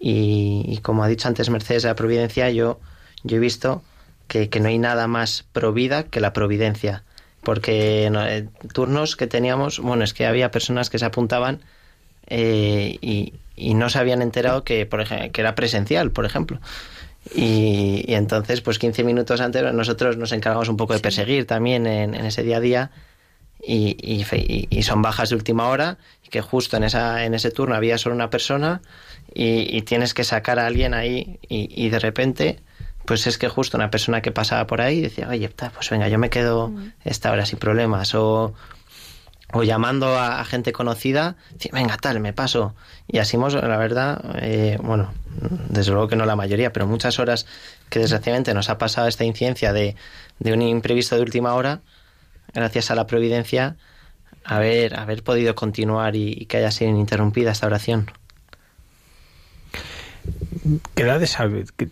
Y, 0.00 0.80
como 0.82 1.02
ha 1.02 1.08
dicho 1.08 1.28
antes 1.28 1.48
Mercedes 1.48 1.82
de 1.82 1.88
la 1.88 1.94
Providencia, 1.94 2.50
yo, 2.50 2.78
yo 3.22 3.36
he 3.38 3.40
visto 3.40 3.82
que, 4.28 4.48
no 4.60 4.68
hay 4.68 4.78
nada 4.78 5.06
más 5.08 5.44
provida 5.52 6.04
que 6.04 6.20
la 6.20 6.32
providencia. 6.32 7.04
Porque 7.42 8.06
eh, 8.06 8.48
turnos 8.72 9.16
que 9.16 9.26
teníamos, 9.26 9.78
bueno, 9.78 10.04
es 10.04 10.14
que 10.14 10.26
había 10.26 10.50
personas 10.50 10.90
que 10.90 10.98
se 10.98 11.04
apuntaban 11.04 11.62
eh, 12.26 12.98
y, 13.00 13.34
y 13.56 13.74
no 13.74 13.88
se 13.88 13.98
habían 13.98 14.22
enterado 14.22 14.64
que, 14.64 14.86
por 14.86 15.00
ejemplo, 15.00 15.32
que 15.32 15.40
era 15.40 15.54
presencial, 15.54 16.10
por 16.10 16.24
ejemplo. 16.24 16.60
Y, 17.34 18.04
entonces, 18.12 18.60
pues 18.60 18.78
15 18.78 19.02
minutos 19.04 19.40
antes 19.40 19.72
nosotros 19.72 20.16
nos 20.16 20.32
encargamos 20.32 20.68
un 20.68 20.76
poco 20.76 20.92
de 20.92 21.00
perseguir 21.00 21.46
también 21.46 21.86
en, 21.86 22.14
ese 22.14 22.42
día 22.42 22.58
a 22.58 22.60
día 22.60 22.90
y, 23.66 23.96
y, 24.70 24.82
son 24.82 25.00
bajas 25.00 25.30
de 25.30 25.36
última 25.36 25.68
hora 25.68 25.96
y 26.22 26.28
que 26.28 26.42
justo 26.42 26.76
en, 26.76 26.84
esa, 26.84 27.24
en 27.24 27.32
ese 27.32 27.50
turno 27.50 27.74
había 27.74 27.96
solo 27.96 28.14
una 28.14 28.28
persona 28.28 28.82
y, 29.32 29.80
tienes 29.82 30.12
que 30.12 30.24
sacar 30.24 30.58
a 30.58 30.66
alguien 30.66 30.92
ahí 30.92 31.38
y, 31.48 31.88
de 31.88 31.98
repente 31.98 32.60
pues 33.06 33.26
es 33.26 33.36
que 33.36 33.48
justo 33.48 33.76
una 33.76 33.90
persona 33.90 34.22
que 34.22 34.32
pasaba 34.32 34.66
por 34.66 34.80
ahí 34.80 35.02
decía, 35.02 35.28
oye, 35.28 35.48
pues 35.48 35.90
venga, 35.90 36.08
yo 36.08 36.18
me 36.18 36.30
quedo 36.30 36.68
mm. 36.68 36.92
esta 37.04 37.30
hora 37.32 37.44
sin 37.44 37.58
problemas 37.58 38.14
o 38.14 38.54
o 39.52 39.62
llamando 39.62 40.18
a, 40.18 40.44
gente 40.44 40.72
conocida, 40.72 41.36
venga, 41.72 41.96
tal, 41.96 42.20
me 42.20 42.32
paso. 42.32 42.74
Y 43.06 43.18
así 43.18 43.36
hemos, 43.36 43.54
la 43.54 43.76
verdad, 43.76 44.20
eh, 44.40 44.78
bueno, 44.82 45.12
desde 45.68 45.92
luego 45.92 46.08
que 46.08 46.16
no 46.16 46.26
la 46.26 46.36
mayoría, 46.36 46.72
pero 46.72 46.86
muchas 46.86 47.18
horas 47.18 47.46
que 47.90 47.98
desgraciadamente 47.98 48.54
nos 48.54 48.70
ha 48.70 48.78
pasado 48.78 49.06
esta 49.06 49.24
incidencia 49.24 49.72
de, 49.72 49.96
de 50.38 50.52
un 50.52 50.62
imprevisto 50.62 51.16
de 51.16 51.22
última 51.22 51.54
hora, 51.54 51.80
gracias 52.52 52.90
a 52.90 52.94
la 52.94 53.06
providencia, 53.06 53.76
haber, 54.44 54.98
haber 54.98 55.22
podido 55.22 55.54
continuar 55.54 56.16
y, 56.16 56.46
que 56.46 56.58
haya 56.58 56.70
sido 56.70 56.90
ininterrumpida 56.90 57.50
esta 57.50 57.66
oración. 57.66 58.10
¿Qué 60.94 61.02
edades, 61.02 61.36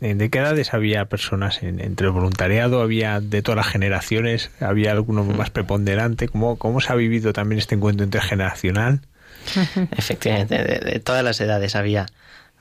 ¿De 0.00 0.30
qué 0.30 0.38
edades 0.38 0.72
había 0.72 1.04
personas 1.04 1.62
entre 1.62 2.06
el 2.06 2.12
voluntariado? 2.12 2.80
¿Había 2.80 3.20
de 3.20 3.42
todas 3.42 3.56
las 3.56 3.66
generaciones? 3.66 4.50
¿Había 4.60 4.92
alguno 4.92 5.24
más 5.24 5.50
preponderante? 5.50 6.28
¿Cómo, 6.28 6.56
cómo 6.56 6.80
se 6.80 6.92
ha 6.92 6.96
vivido 6.96 7.34
también 7.34 7.59
este 7.59 7.74
encuentro 7.74 8.04
intergeneracional? 8.04 9.02
Efectivamente, 9.96 10.56
de, 10.56 11.00
todas 11.00 11.22
las 11.22 11.40
edades 11.40 11.76
había. 11.76 12.06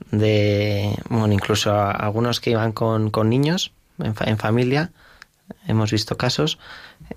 De, 0.10 0.94
bueno, 1.10 1.34
incluso 1.34 1.74
algunos 1.74 2.42
que 2.42 2.52
iban 2.52 2.74
con, 2.74 3.10
con 3.10 3.30
niños 3.30 3.72
en, 4.00 4.38
familia, 4.38 4.92
hemos 5.68 5.92
visto 5.92 6.18
casos, 6.18 6.58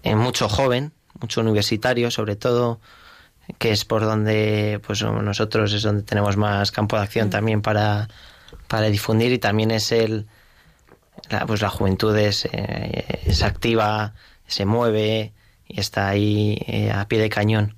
eh, 0.03 0.15
mucho 0.15 0.49
joven, 0.49 0.93
mucho 1.21 1.41
universitario, 1.41 2.11
sobre 2.11 2.37
todo, 2.37 2.79
que 3.59 3.73
es 3.73 3.85
por 3.85 4.03
donde 4.03 4.81
pues 4.87 5.03
nosotros 5.03 5.73
es 5.73 5.83
donde 5.83 6.03
tenemos 6.03 6.37
más 6.37 6.71
campo 6.71 6.97
de 6.97 7.03
acción 7.03 7.29
mm. 7.29 7.31
también 7.31 7.63
para 7.63 8.09
para 8.69 8.87
difundir 8.89 9.33
y 9.33 9.39
también 9.39 9.71
es 9.71 9.93
el 9.93 10.27
la, 11.31 11.47
pues 11.47 11.61
la 11.61 11.71
juventud 11.71 12.17
es, 12.17 12.47
eh, 12.53 13.21
es 13.25 13.43
activa, 13.43 14.15
se 14.47 14.65
mueve 14.65 15.33
y 15.67 15.81
está 15.81 16.09
ahí 16.09 16.59
eh, 16.67 16.91
a 16.91 17.09
pie 17.09 17.19
de 17.19 17.29
cañón. 17.29 17.77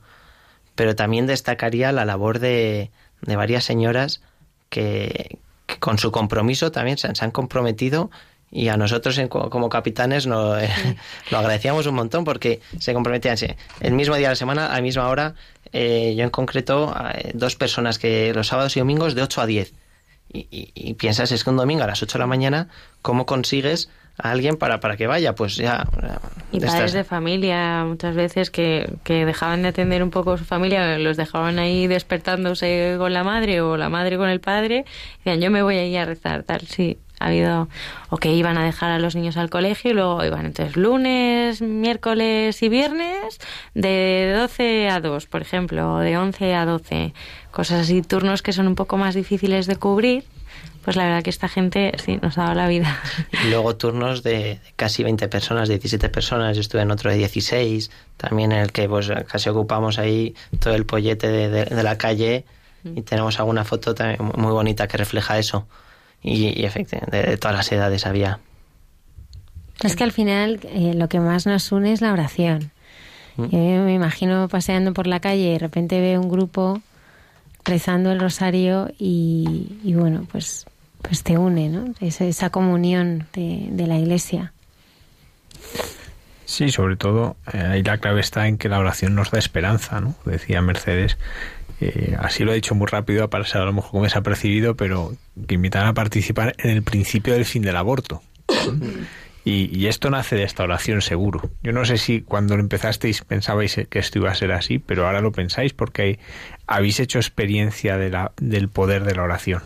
Pero 0.74 0.94
también 0.94 1.26
destacaría 1.26 1.92
la 1.92 2.04
labor 2.04 2.38
de, 2.38 2.90
de 3.22 3.36
varias 3.36 3.64
señoras 3.64 4.20
que, 4.68 5.38
con 5.80 5.98
su 5.98 6.12
compromiso 6.12 6.70
también 6.70 6.98
se, 6.98 7.08
han 7.18 7.30
comprometido 7.30 8.10
y 8.50 8.68
a 8.68 8.76
nosotros 8.76 9.20
como 9.28 9.68
capitanes 9.68 10.26
no, 10.26 10.58
eh, 10.58 10.68
lo 11.30 11.38
agradecíamos 11.38 11.86
un 11.86 11.94
montón 11.94 12.24
porque 12.24 12.60
se 12.78 12.94
comprometían 12.94 13.36
el 13.80 13.92
mismo 13.92 14.16
día 14.16 14.28
de 14.28 14.32
la 14.32 14.36
semana, 14.36 14.66
a 14.66 14.76
la 14.76 14.82
misma 14.82 15.08
hora, 15.08 15.34
yo 15.72 16.22
en 16.22 16.30
concreto, 16.30 16.94
dos 17.34 17.56
personas 17.56 17.98
que 17.98 18.32
los 18.32 18.46
sábados 18.46 18.76
y 18.76 18.80
domingos 18.80 19.14
de 19.14 19.22
8 19.22 19.40
a 19.42 19.46
10 19.46 19.74
y, 20.50 20.94
piensas, 20.94 21.32
es 21.32 21.44
que 21.44 21.50
un 21.50 21.56
domingo 21.56 21.84
a 21.84 21.86
las 21.86 22.02
8 22.02 22.18
de 22.18 22.18
la 22.18 22.26
mañana, 22.26 22.68
¿cómo 23.02 23.26
consigues 23.26 23.88
a 24.18 24.30
alguien 24.30 24.56
para, 24.56 24.80
para 24.80 24.96
que 24.96 25.06
vaya? 25.06 25.34
Pues 25.34 25.56
ya... 25.56 25.86
Y 26.52 26.60
padres 26.60 26.92
de 26.92 27.04
familia, 27.04 27.84
muchas 27.84 28.14
veces 28.14 28.50
que, 28.50 28.90
que 29.04 29.24
dejaban 29.24 29.62
de 29.62 29.68
atender 29.68 30.02
un 30.02 30.10
poco 30.10 30.38
su 30.38 30.44
familia, 30.44 30.98
los 30.98 31.16
dejaban 31.16 31.58
ahí 31.58 31.86
despertándose 31.86 32.96
con 32.98 33.12
la 33.12 33.24
madre 33.24 33.60
o 33.60 33.76
la 33.76 33.88
madre 33.88 34.16
con 34.16 34.28
el 34.28 34.40
padre, 34.40 34.84
y 35.16 35.18
decían, 35.18 35.40
yo 35.40 35.50
me 35.50 35.62
voy 35.62 35.76
a 35.76 35.86
ir 35.86 35.98
a 35.98 36.04
rezar, 36.04 36.42
tal, 36.42 36.62
sí 36.62 36.98
ha 37.18 37.26
habido 37.26 37.68
o 38.10 38.16
que 38.18 38.32
iban 38.32 38.58
a 38.58 38.64
dejar 38.64 38.90
a 38.90 38.98
los 38.98 39.14
niños 39.14 39.36
al 39.36 39.50
colegio 39.50 39.90
y 39.90 39.94
luego 39.94 40.24
iban 40.24 40.46
entonces 40.46 40.76
lunes, 40.76 41.62
miércoles 41.62 42.62
y 42.62 42.68
viernes 42.68 43.38
de 43.74 44.34
12 44.36 44.88
a 44.90 45.00
2, 45.00 45.26
por 45.26 45.42
ejemplo, 45.42 45.94
o 45.94 45.98
de 45.98 46.16
11 46.16 46.54
a 46.54 46.66
12, 46.66 47.14
cosas 47.50 47.82
así, 47.82 48.02
turnos 48.02 48.42
que 48.42 48.52
son 48.52 48.66
un 48.66 48.74
poco 48.74 48.96
más 48.96 49.14
difíciles 49.14 49.66
de 49.66 49.76
cubrir. 49.76 50.24
Pues 50.84 50.94
la 50.94 51.02
verdad 51.02 51.24
que 51.24 51.30
esta 51.30 51.48
gente 51.48 51.92
sí 51.96 52.20
nos 52.22 52.38
ha 52.38 52.42
dado 52.42 52.54
la 52.54 52.68
vida. 52.68 52.96
Y 53.44 53.48
luego 53.50 53.74
turnos 53.74 54.22
de 54.22 54.60
casi 54.76 55.02
20 55.02 55.26
personas, 55.26 55.68
17 55.68 56.08
personas. 56.10 56.54
Yo 56.54 56.60
estuve 56.60 56.82
en 56.82 56.92
otro 56.92 57.10
de 57.10 57.16
16, 57.16 57.90
también 58.16 58.52
en 58.52 58.58
el 58.58 58.70
que 58.70 58.88
pues 58.88 59.10
casi 59.26 59.48
ocupamos 59.48 59.98
ahí 59.98 60.36
todo 60.60 60.76
el 60.76 60.86
pollete 60.86 61.26
de 61.28 61.82
la 61.82 61.98
calle 61.98 62.44
y 62.94 63.02
tenemos 63.02 63.40
alguna 63.40 63.64
foto 63.64 63.96
también 63.96 64.18
muy 64.36 64.52
bonita 64.52 64.86
que 64.86 64.96
refleja 64.96 65.38
eso 65.38 65.66
y, 66.26 66.64
efectivamente 66.64 67.22
de, 67.22 67.36
todas 67.36 67.56
las 67.56 67.70
edades 67.72 68.04
había. 68.06 68.40
Es 69.82 69.94
que 69.94 70.04
al 70.04 70.12
final 70.12 70.60
eh, 70.64 70.94
lo 70.94 71.08
que 71.08 71.20
más 71.20 71.46
nos 71.46 71.70
une 71.70 71.92
es 71.92 72.00
la 72.00 72.12
oración. 72.12 72.72
Mm. 73.36 73.44
Yo 73.44 73.58
me 73.84 73.94
imagino 73.94 74.48
paseando 74.48 74.92
por 74.92 75.06
la 75.06 75.20
calle 75.20 75.42
y 75.42 75.52
de 75.52 75.58
repente 75.58 76.00
veo 76.00 76.20
un 76.20 76.28
grupo 76.28 76.80
rezando 77.64 78.10
el 78.12 78.20
rosario 78.20 78.90
y, 78.98 79.92
bueno, 79.94 80.26
pues, 80.30 80.66
pues 81.02 81.22
te 81.22 81.36
une, 81.36 81.68
¿no? 81.68 81.92
Esa, 82.00 82.24
esa 82.24 82.50
comunión 82.50 83.26
de, 83.32 83.66
de, 83.70 83.86
la 83.86 83.98
iglesia. 83.98 84.52
Sí, 86.44 86.70
sobre 86.70 86.96
todo 86.96 87.36
eh, 87.52 87.58
ahí 87.58 87.82
la 87.82 87.98
clave 87.98 88.20
está 88.20 88.46
en 88.46 88.56
que 88.56 88.68
la 88.68 88.78
oración 88.78 89.16
nos 89.16 89.32
da 89.32 89.38
esperanza, 89.38 90.00
¿no? 90.00 90.14
Decía 90.24 90.62
Mercedes, 90.62 91.18
eh, 91.80 92.16
así 92.18 92.44
lo 92.44 92.52
he 92.52 92.54
dicho 92.54 92.74
muy 92.74 92.86
rápido 92.86 93.28
ser 93.44 93.60
a 93.60 93.64
lo 93.64 93.72
mejor 93.72 93.90
como 93.90 94.04
desapercibido, 94.04 94.76
pero 94.76 95.14
que 95.46 95.54
invitan 95.54 95.86
a 95.86 95.94
participar 95.94 96.54
en 96.58 96.70
el 96.70 96.82
principio 96.82 97.34
del 97.34 97.44
fin 97.44 97.62
del 97.62 97.76
aborto. 97.76 98.22
Y, 99.44 99.86
esto 99.86 100.10
nace 100.10 100.34
de 100.34 100.42
esta 100.42 100.64
oración 100.64 101.02
seguro. 101.02 101.50
Yo 101.62 101.72
no 101.72 101.84
sé 101.84 101.98
si 101.98 102.20
cuando 102.20 102.56
lo 102.56 102.62
empezasteis 102.62 103.22
pensabais 103.22 103.80
que 103.88 103.98
esto 104.00 104.18
iba 104.18 104.28
a 104.28 104.34
ser 104.34 104.50
así, 104.50 104.80
pero 104.80 105.06
ahora 105.06 105.20
lo 105.20 105.30
pensáis 105.30 105.72
porque 105.72 106.18
habéis 106.66 106.98
hecho 106.98 107.18
experiencia 107.18 107.96
de 107.96 108.10
la, 108.10 108.32
del 108.38 108.68
poder 108.68 109.04
de 109.04 109.14
la 109.14 109.22
oración. 109.22 109.62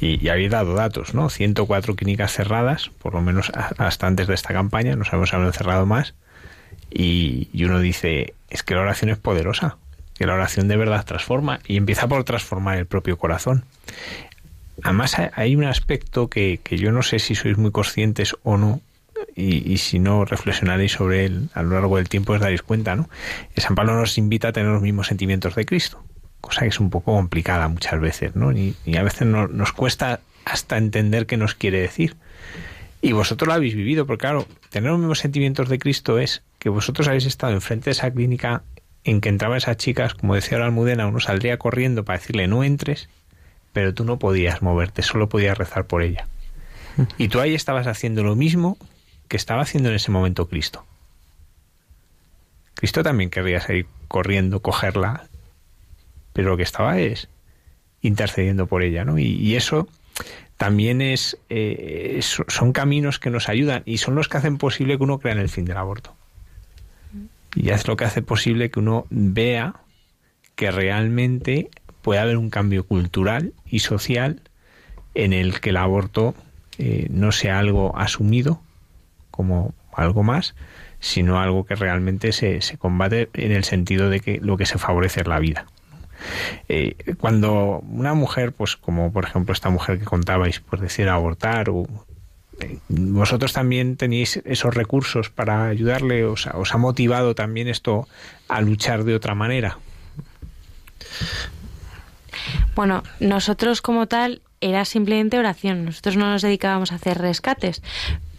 Y, 0.00 0.28
habéis 0.28 0.50
dado 0.50 0.74
datos, 0.74 1.12
¿no? 1.12 1.28
104 1.28 1.94
clínicas 1.94 2.32
cerradas, 2.32 2.90
por 3.02 3.12
lo 3.12 3.20
menos 3.20 3.52
hasta 3.54 4.06
antes 4.06 4.28
de 4.28 4.34
esta 4.34 4.54
campaña, 4.54 4.96
no 4.96 5.04
sabemos 5.04 5.28
si 5.28 5.36
han 5.36 5.52
cerrado 5.52 5.84
más. 5.84 6.14
Y, 6.90 7.48
y 7.52 7.64
uno 7.64 7.80
dice, 7.80 8.32
es 8.48 8.62
que 8.62 8.74
la 8.74 8.80
oración 8.80 9.10
es 9.10 9.18
poderosa 9.18 9.76
que 10.14 10.26
la 10.26 10.34
oración 10.34 10.68
de 10.68 10.76
verdad 10.76 11.04
transforma 11.04 11.60
y 11.66 11.76
empieza 11.76 12.08
por 12.08 12.24
transformar 12.24 12.78
el 12.78 12.86
propio 12.86 13.18
corazón. 13.18 13.64
Además 14.82 15.16
hay 15.34 15.56
un 15.56 15.64
aspecto 15.64 16.28
que, 16.28 16.60
yo 16.70 16.92
no 16.92 17.02
sé 17.02 17.18
si 17.18 17.34
sois 17.34 17.56
muy 17.56 17.70
conscientes 17.70 18.36
o 18.42 18.56
no, 18.56 18.80
y, 19.36 19.78
si 19.78 19.98
no 19.98 20.24
reflexionaréis 20.24 20.92
sobre 20.92 21.24
él 21.24 21.48
a 21.54 21.62
lo 21.62 21.70
largo 21.70 21.96
del 21.96 22.08
tiempo 22.08 22.34
os 22.34 22.40
daréis 22.40 22.62
cuenta, 22.62 22.94
¿no? 22.94 23.08
San 23.56 23.74
Pablo 23.74 23.94
nos 23.94 24.18
invita 24.18 24.48
a 24.48 24.52
tener 24.52 24.70
los 24.70 24.82
mismos 24.82 25.08
sentimientos 25.08 25.54
de 25.54 25.64
Cristo, 25.64 26.02
cosa 26.40 26.62
que 26.62 26.68
es 26.68 26.80
un 26.80 26.90
poco 26.90 27.14
complicada 27.14 27.66
muchas 27.68 28.00
veces, 28.00 28.36
¿no? 28.36 28.52
Y, 28.52 28.76
a 28.96 29.02
veces 29.02 29.26
nos 29.26 29.72
cuesta 29.72 30.20
hasta 30.44 30.76
entender 30.76 31.26
qué 31.26 31.36
nos 31.36 31.54
quiere 31.54 31.80
decir. 31.80 32.16
Y 33.00 33.12
vosotros 33.12 33.48
lo 33.48 33.54
habéis 33.54 33.74
vivido, 33.74 34.06
porque 34.06 34.22
claro, 34.22 34.46
tener 34.70 34.90
los 34.90 34.98
mismos 34.98 35.18
sentimientos 35.18 35.68
de 35.68 35.78
Cristo 35.78 36.18
es 36.18 36.42
que 36.58 36.68
vosotros 36.68 37.06
habéis 37.08 37.26
estado 37.26 37.52
enfrente 37.52 37.86
de 37.86 37.92
esa 37.92 38.10
clínica 38.10 38.62
en 39.04 39.20
que 39.20 39.28
entraban 39.28 39.58
esas 39.58 39.76
chicas, 39.76 40.14
como 40.14 40.34
decía 40.34 40.58
la 40.58 40.66
Almudena, 40.66 41.06
uno 41.06 41.20
saldría 41.20 41.58
corriendo 41.58 42.04
para 42.04 42.18
decirle 42.18 42.48
no 42.48 42.64
entres, 42.64 43.08
pero 43.72 43.92
tú 43.92 44.04
no 44.04 44.18
podías 44.18 44.62
moverte, 44.62 45.02
solo 45.02 45.28
podías 45.28 45.58
rezar 45.58 45.86
por 45.86 46.02
ella. 46.02 46.26
Y 47.18 47.28
tú 47.28 47.40
ahí 47.40 47.54
estabas 47.54 47.86
haciendo 47.86 48.22
lo 48.22 48.36
mismo 48.36 48.78
que 49.28 49.36
estaba 49.36 49.62
haciendo 49.62 49.90
en 49.90 49.96
ese 49.96 50.10
momento 50.10 50.48
Cristo. 50.48 50.84
Cristo 52.74 53.02
también 53.02 53.30
querría 53.30 53.60
salir 53.60 53.86
corriendo, 54.08 54.60
cogerla, 54.60 55.28
pero 56.32 56.50
lo 56.50 56.56
que 56.56 56.62
estaba 56.62 56.98
es 56.98 57.28
intercediendo 58.00 58.66
por 58.66 58.82
ella, 58.82 59.04
¿no? 59.04 59.18
Y, 59.18 59.56
eso 59.56 59.88
también 60.56 61.00
es 61.00 61.38
eh, 61.48 62.20
son 62.22 62.72
caminos 62.72 63.18
que 63.18 63.30
nos 63.30 63.48
ayudan 63.48 63.82
y 63.86 63.98
son 63.98 64.14
los 64.14 64.28
que 64.28 64.36
hacen 64.36 64.58
posible 64.58 64.96
que 64.96 65.04
uno 65.04 65.18
crea 65.18 65.32
en 65.32 65.40
el 65.40 65.48
fin 65.48 65.64
del 65.64 65.76
aborto. 65.76 66.14
Y 67.54 67.70
es 67.70 67.86
lo 67.86 67.96
que 67.96 68.04
hace 68.04 68.22
posible 68.22 68.70
que 68.70 68.80
uno 68.80 69.06
vea 69.10 69.76
que 70.56 70.70
realmente 70.70 71.70
puede 72.02 72.20
haber 72.20 72.36
un 72.36 72.50
cambio 72.50 72.84
cultural 72.84 73.52
y 73.66 73.80
social 73.80 74.40
en 75.14 75.32
el 75.32 75.60
que 75.60 75.70
el 75.70 75.76
aborto 75.76 76.34
eh, 76.78 77.06
no 77.10 77.32
sea 77.32 77.58
algo 77.58 77.96
asumido 77.96 78.60
como 79.30 79.74
algo 79.92 80.22
más, 80.22 80.54
sino 81.00 81.40
algo 81.40 81.64
que 81.64 81.74
realmente 81.74 82.32
se, 82.32 82.60
se, 82.60 82.78
combate 82.78 83.28
en 83.34 83.52
el 83.52 83.64
sentido 83.64 84.10
de 84.10 84.20
que 84.20 84.40
lo 84.40 84.56
que 84.56 84.66
se 84.66 84.78
favorece 84.78 85.20
es 85.20 85.26
la 85.26 85.38
vida. 85.38 85.66
Eh, 86.68 86.96
cuando 87.18 87.80
una 87.80 88.14
mujer, 88.14 88.52
pues 88.52 88.76
como 88.76 89.12
por 89.12 89.24
ejemplo 89.24 89.52
esta 89.52 89.70
mujer 89.70 89.98
que 89.98 90.04
contabais, 90.04 90.60
pues 90.60 90.80
decida 90.80 91.14
abortar 91.14 91.68
o 91.70 91.86
¿Vosotros 92.88 93.52
también 93.52 93.96
tenéis 93.96 94.40
esos 94.44 94.74
recursos 94.74 95.30
para 95.30 95.66
ayudarle? 95.66 96.24
¿Os, 96.24 96.46
ha 96.46 96.78
motivado 96.78 97.34
también 97.34 97.68
esto 97.68 98.08
a 98.48 98.60
luchar 98.60 99.04
de 99.04 99.14
otra 99.14 99.34
manera? 99.34 99.78
Bueno, 102.74 103.02
nosotros 103.20 103.82
como 103.82 104.06
tal 104.06 104.42
era 104.60 104.84
simplemente 104.84 105.38
oración. 105.38 105.84
Nosotros 105.84 106.16
no 106.16 106.30
nos 106.30 106.42
dedicábamos 106.42 106.92
a 106.92 106.96
hacer 106.96 107.18
rescates, 107.18 107.82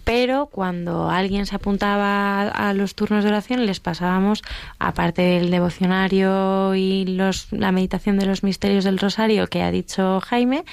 pero 0.05 0.45
cuando 0.45 1.09
alguien 1.09 1.47
se 1.47 1.55
apuntaba 1.55 2.47
a 2.47 2.73
los 2.73 2.93
turnos 2.95 3.23
de 3.23 3.31
oración 3.31 3.65
les 3.65 3.79
pasábamos, 3.79 4.43
aparte 4.79 5.23
del 5.23 5.49
devocionario 5.49 6.75
y 6.75 7.05
los, 7.05 7.51
la 7.51 7.71
meditación 7.71 8.17
de 8.19 8.27
los 8.27 8.43
misterios 8.43 8.83
del 8.83 8.99
rosario 8.99 9.47
que 9.47 9.63
ha 9.63 9.71
dicho 9.71 10.21
Jaime, 10.21 10.63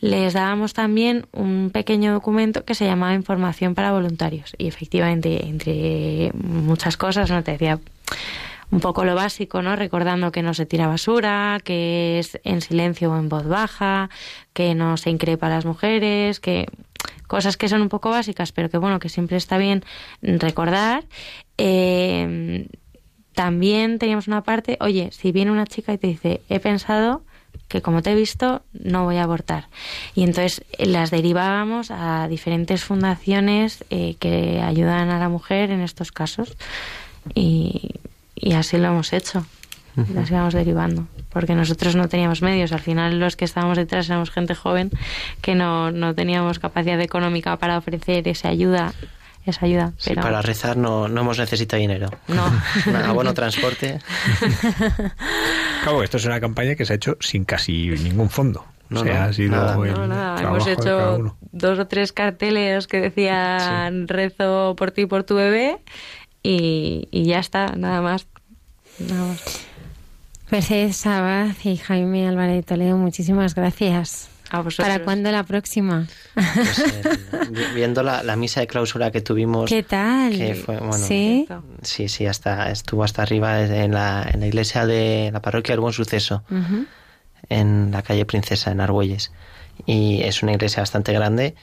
les 0.00 0.32
dábamos 0.32 0.72
también 0.74 1.26
un 1.32 1.70
pequeño 1.70 2.12
documento 2.12 2.64
que 2.64 2.76
se 2.76 2.86
llamaba 2.86 3.14
Información 3.14 3.74
para 3.74 3.92
Voluntarios. 3.92 4.54
Y 4.58 4.68
efectivamente, 4.68 5.44
entre 5.46 6.30
muchas 6.34 6.96
cosas, 6.96 7.30
no 7.30 7.42
te 7.42 7.52
decía 7.52 7.80
un 8.70 8.80
poco 8.80 9.04
lo 9.04 9.14
básico, 9.14 9.62
¿no? 9.62 9.76
Recordando 9.76 10.30
que 10.30 10.42
no 10.42 10.52
se 10.54 10.66
tira 10.66 10.86
basura, 10.86 11.58
que 11.64 12.18
es 12.18 12.38
en 12.44 12.60
silencio 12.60 13.10
o 13.10 13.16
en 13.16 13.28
voz 13.28 13.46
baja, 13.46 14.10
que 14.52 14.74
no 14.74 14.96
se 14.96 15.10
increpa 15.10 15.46
a 15.46 15.50
las 15.50 15.64
mujeres, 15.64 16.38
que 16.38 16.66
cosas 17.26 17.56
que 17.56 17.68
son 17.68 17.82
un 17.82 17.88
poco 17.88 18.10
básicas, 18.10 18.52
pero 18.52 18.70
que 18.70 18.78
bueno, 18.78 18.98
que 18.98 19.08
siempre 19.08 19.36
está 19.36 19.58
bien 19.58 19.84
recordar. 20.22 21.04
Eh, 21.58 22.68
también 23.34 24.00
teníamos 24.00 24.26
una 24.26 24.42
parte, 24.42 24.78
oye, 24.80 25.10
si 25.12 25.30
viene 25.30 25.52
una 25.52 25.66
chica 25.66 25.92
y 25.92 25.98
te 25.98 26.08
dice, 26.08 26.40
he 26.48 26.58
pensado 26.58 27.22
que 27.68 27.82
como 27.82 28.02
te 28.02 28.10
he 28.10 28.14
visto, 28.14 28.62
no 28.72 29.04
voy 29.04 29.18
a 29.18 29.22
abortar. 29.22 29.68
Y 30.14 30.24
entonces 30.24 30.64
las 30.78 31.10
derivábamos 31.10 31.90
a 31.90 32.26
diferentes 32.28 32.82
fundaciones 32.82 33.84
eh, 33.90 34.16
que 34.18 34.60
ayudan 34.60 35.10
a 35.10 35.18
la 35.18 35.28
mujer 35.28 35.70
en 35.70 35.82
estos 35.82 36.10
casos. 36.10 36.56
Y, 37.34 37.92
y 38.34 38.54
así 38.54 38.78
lo 38.78 38.88
hemos 38.88 39.12
hecho. 39.12 39.44
Las 40.14 40.30
íbamos 40.30 40.54
derivando 40.54 41.06
porque 41.30 41.54
nosotros 41.54 41.94
no 41.94 42.08
teníamos 42.08 42.42
medios. 42.42 42.72
Al 42.72 42.80
final 42.80 43.18
los 43.18 43.36
que 43.36 43.44
estábamos 43.44 43.76
detrás 43.76 44.08
éramos 44.08 44.30
gente 44.30 44.54
joven 44.54 44.90
que 45.40 45.54
no, 45.54 45.90
no 45.90 46.14
teníamos 46.14 46.58
capacidad 46.58 47.00
económica 47.00 47.56
para 47.58 47.78
ofrecer 47.78 48.26
esa 48.28 48.48
ayuda. 48.48 48.92
Esa 49.46 49.64
ayuda 49.64 49.92
pero... 50.04 50.20
para 50.20 50.42
rezar 50.42 50.76
no, 50.76 51.08
no 51.08 51.22
hemos 51.22 51.38
necesitado 51.38 51.80
dinero. 51.80 52.10
No. 52.26 52.44
Nada, 52.92 53.12
bueno, 53.12 53.32
transporte. 53.32 53.98
Claro, 55.82 56.02
esto 56.02 56.18
es 56.18 56.24
una 56.26 56.40
campaña 56.40 56.74
que 56.74 56.84
se 56.84 56.92
ha 56.92 56.96
hecho 56.96 57.16
sin 57.20 57.44
casi 57.44 57.88
ningún 57.90 58.28
fondo. 58.28 58.64
No, 58.90 59.00
ha 59.00 59.32
sido 59.32 59.52
nada. 59.52 60.40
Hemos 60.40 60.66
hecho 60.66 61.36
dos 61.52 61.78
o 61.78 61.86
tres 61.86 62.12
carteles 62.12 62.86
que 62.86 63.00
decían 63.00 64.08
rezo 64.08 64.74
por 64.76 64.90
ti 64.90 65.02
y 65.02 65.06
por 65.06 65.24
tu 65.24 65.36
bebé 65.36 65.78
y, 66.42 67.08
y 67.10 67.24
ya 67.24 67.38
está, 67.38 67.74
nada 67.76 68.02
más. 68.02 68.26
Nada 68.98 69.28
más. 69.28 69.67
Mercedes 70.50 70.96
Sabaz 70.96 71.66
y 71.66 71.76
Jaime 71.76 72.26
Álvarez 72.26 72.56
de 72.56 72.62
Toledo, 72.62 72.96
muchísimas 72.96 73.54
gracias. 73.54 74.30
A 74.50 74.64
¿Para 74.64 75.04
cuándo 75.04 75.30
la 75.30 75.42
próxima? 75.42 76.06
Pues, 76.32 76.78
eh, 76.78 77.18
viendo 77.74 78.02
la, 78.02 78.36
misa 78.36 78.60
de 78.60 78.66
clausura 78.66 79.10
que 79.10 79.20
tuvimos. 79.20 79.68
¿Qué 79.68 79.82
tal? 79.82 80.32
¿Sí? 80.94 81.46
sí, 81.82 82.08
sí, 82.08 82.24
hasta, 82.24 82.70
estuvo 82.70 83.04
hasta 83.04 83.20
arriba 83.20 83.60
en 83.60 83.92
la, 83.92 84.26
en 84.32 84.40
la 84.40 84.46
iglesia 84.46 84.86
de 84.86 85.28
la 85.32 85.42
parroquia 85.42 85.74
del 85.74 85.80
Buen 85.80 85.92
Suceso, 85.92 86.44
en 87.50 87.90
la 87.90 88.00
calle 88.00 88.24
Princesa, 88.24 88.70
en 88.70 88.80
Argüelles. 88.80 89.32
y 89.84 90.22
es 90.22 90.42
una 90.42 90.52
iglesia 90.52 90.80
bastante 90.80 91.12
grande 91.12 91.54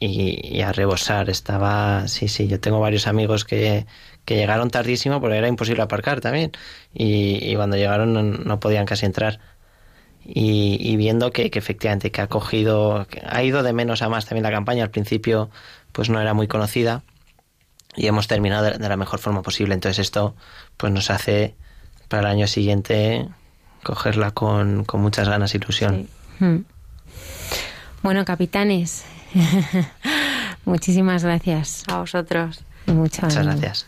y, 0.00 0.60
a 0.60 0.72
rebosar. 0.72 1.30
Estaba, 1.30 2.06
sí, 2.08 2.28
sí, 2.28 2.46
yo 2.46 2.60
tengo 2.60 2.80
varios 2.80 3.06
amigos 3.06 3.44
que, 3.44 3.86
que 4.28 4.36
llegaron 4.36 4.68
tardísimo 4.68 5.22
porque 5.22 5.38
era 5.38 5.48
imposible 5.48 5.80
aparcar 5.80 6.20
también 6.20 6.52
y, 6.92 7.56
cuando 7.56 7.78
llegaron 7.78 8.44
no, 8.44 8.60
podían 8.60 8.84
casi 8.84 9.06
entrar. 9.06 9.40
Y, 10.22 10.94
viendo 10.96 11.30
que, 11.30 11.50
efectivamente 11.50 12.12
que 12.12 12.20
ha 12.20 12.26
cogido, 12.26 13.06
ha 13.26 13.42
ido 13.42 13.62
de 13.62 13.72
menos 13.72 14.02
a 14.02 14.10
más 14.10 14.26
también 14.26 14.42
la 14.42 14.50
campaña. 14.50 14.84
Al 14.84 14.90
principio 14.90 15.48
pues 15.92 16.10
no 16.10 16.20
era 16.20 16.34
muy 16.34 16.46
conocida 16.46 17.02
y 17.96 18.06
hemos 18.06 18.28
terminado 18.28 18.66
de, 18.66 18.78
la 18.78 18.98
mejor 18.98 19.18
forma 19.18 19.40
posible. 19.40 19.72
Entonces 19.72 19.98
esto 19.98 20.36
pues 20.76 20.92
nos 20.92 21.10
hace 21.10 21.54
para 22.08 22.28
el 22.28 22.36
año 22.36 22.46
siguiente 22.48 23.26
cogerla 23.82 24.32
con, 24.32 24.84
con 24.84 25.00
muchas 25.00 25.26
ganas 25.26 25.54
e 25.54 25.56
ilusión. 25.56 26.06
Hmm. 26.38 26.58
Bueno, 28.02 28.26
capitanes, 28.26 29.06
muchísimas 30.66 31.24
gracias. 31.24 31.84
A 31.88 32.00
vosotros. 32.00 32.62
muchas 32.84 33.34
gracias. 33.34 33.86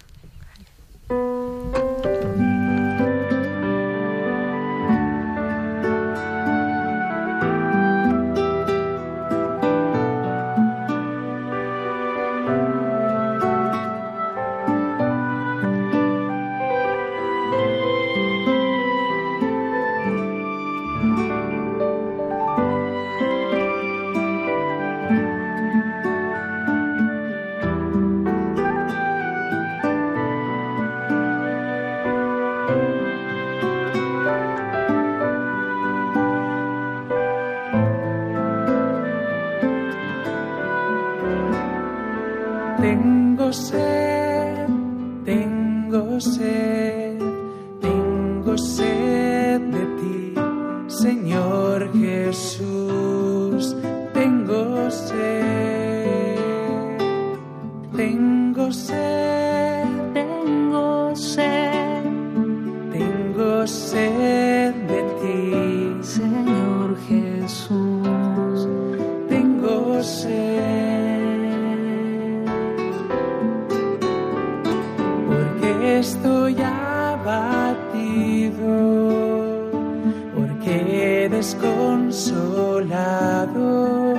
consolador. 82.10 84.18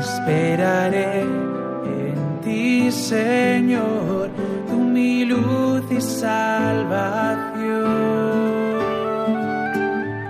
Esperaré 0.00 1.20
en 1.20 2.40
ti, 2.42 2.90
Señor, 2.90 4.30
tú 4.68 4.78
mi 4.78 5.24
luz 5.26 5.82
y 5.90 6.00
salvación. 6.00 6.24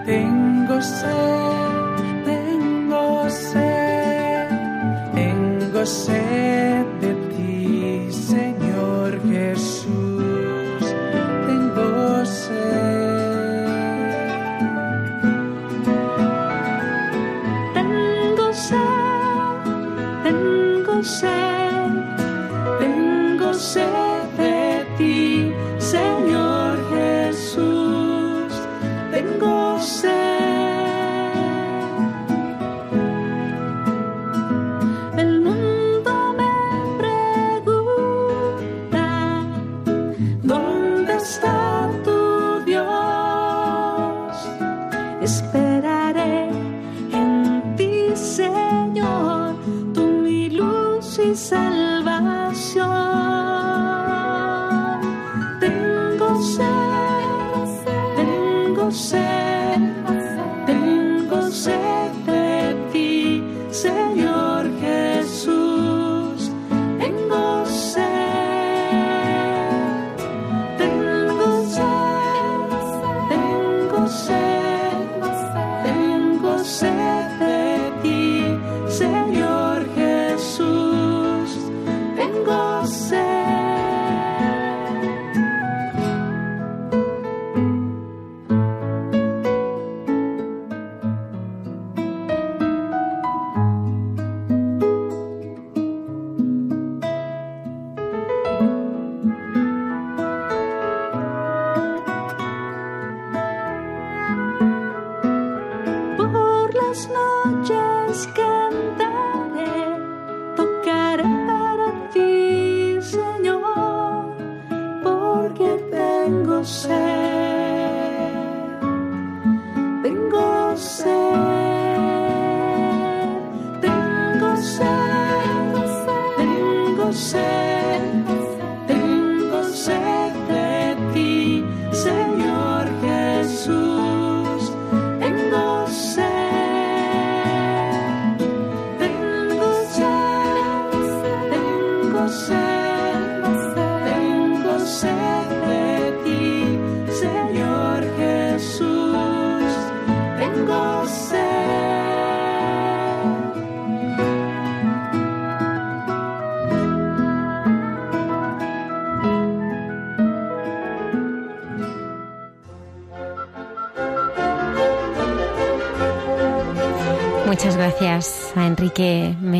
Tengo 0.06 0.82
sed, 0.82 1.69
tengo 2.24 3.31
sed, 3.31 4.48
tengo 5.15 5.86
sed. 5.86 6.34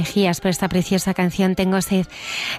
Por 0.05 0.51
esta 0.51 0.69
preciosa 0.69 1.15
canción 1.15 1.55
Tengo 1.55 1.81
sed. 1.81 2.07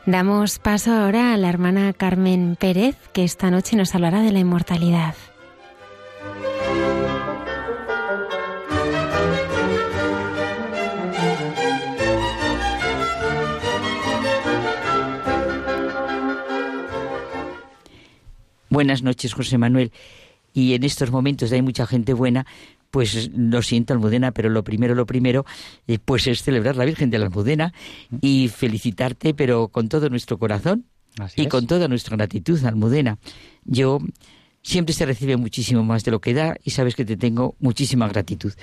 Damos 0.06 0.58
paso 0.58 0.92
ahora 0.92 1.34
a 1.34 1.38
la 1.38 1.48
hermana 1.48 1.94
Carmen 1.94 2.58
Pérez, 2.60 2.98
que 3.14 3.24
esta 3.24 3.52
noche 3.52 3.76
nos 3.76 3.94
hablará 3.94 4.22
de 4.22 4.32
la 4.32 4.40
inmortalidad. 4.40 5.14
Buenas 18.70 19.04
noches, 19.04 19.34
José 19.34 19.58
Manuel. 19.58 19.92
Y 20.52 20.74
en 20.74 20.84
estos 20.84 21.12
momentos 21.12 21.52
hay 21.52 21.62
mucha 21.62 21.86
gente 21.86 22.14
buena, 22.14 22.48
pues 22.96 23.30
lo 23.36 23.62
siento, 23.62 23.92
Almudena, 23.92 24.32
pero 24.32 24.48
lo 24.48 24.64
primero, 24.64 24.96
lo 24.96 25.06
primero, 25.06 25.46
eh, 25.86 26.00
pues 26.00 26.28
es 26.28 26.44
celebrar 26.44 26.78
la 26.78 26.86
Virgen 26.86 27.10
de 27.10 27.20
la 27.20 27.26
Almudena 27.26 27.74
y 28.22 28.48
felicitarte, 28.48 29.34
pero 29.34 29.68
con 29.68 29.90
todo 29.90 30.10
nuestro 30.10 30.40
corazón 30.40 30.86
y 31.36 31.48
con 31.48 31.68
toda 31.68 31.90
nuestra 31.90 32.16
gratitud, 32.16 32.64
Almudena. 32.64 33.18
Yo 33.66 34.00
siempre 34.62 34.94
se 34.94 35.06
recibe 35.06 35.36
muchísimo 35.36 35.84
más 35.84 36.06
de 36.06 36.12
lo 36.12 36.22
que 36.22 36.34
da 36.34 36.56
y 36.64 36.70
sabes 36.70 36.96
que 36.96 37.04
te 37.04 37.18
tengo 37.18 37.58
muchísima 37.60 38.08
gratitud. 38.08 38.54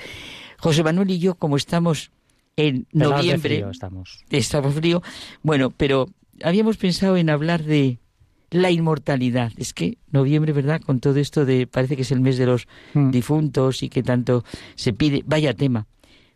José 0.57 0.83
Manuel 0.83 1.11
y 1.11 1.19
yo, 1.19 1.35
como 1.35 1.59
estamos 1.59 2.11
en 2.57 2.87
noviembre, 2.91 3.67
estamos. 3.71 4.25
estamos 4.31 4.75
frío, 4.75 5.03
bueno, 5.43 5.69
pero 5.77 6.09
habíamos 6.43 6.79
pensado 6.79 7.19
en 7.19 7.29
hablar 7.29 7.65
de 7.65 7.99
la 8.53 8.71
inmortalidad. 8.71 9.53
Es 9.57 9.73
que 9.75 9.99
noviembre, 10.11 10.53
¿verdad? 10.53 10.81
Con 10.81 11.01
todo 11.01 11.17
esto 11.19 11.45
de, 11.45 11.67
parece 11.67 11.97
que 11.97 12.03
es 12.03 12.13
el 12.13 12.21
mes 12.21 12.39
de 12.39 12.47
los 12.47 12.69
Mm. 12.95 13.11
difuntos 13.11 13.83
y 13.83 13.89
que 13.89 14.03
tanto 14.03 14.45
se 14.75 14.93
pide, 14.93 15.23
vaya 15.27 15.55
tema. 15.55 15.87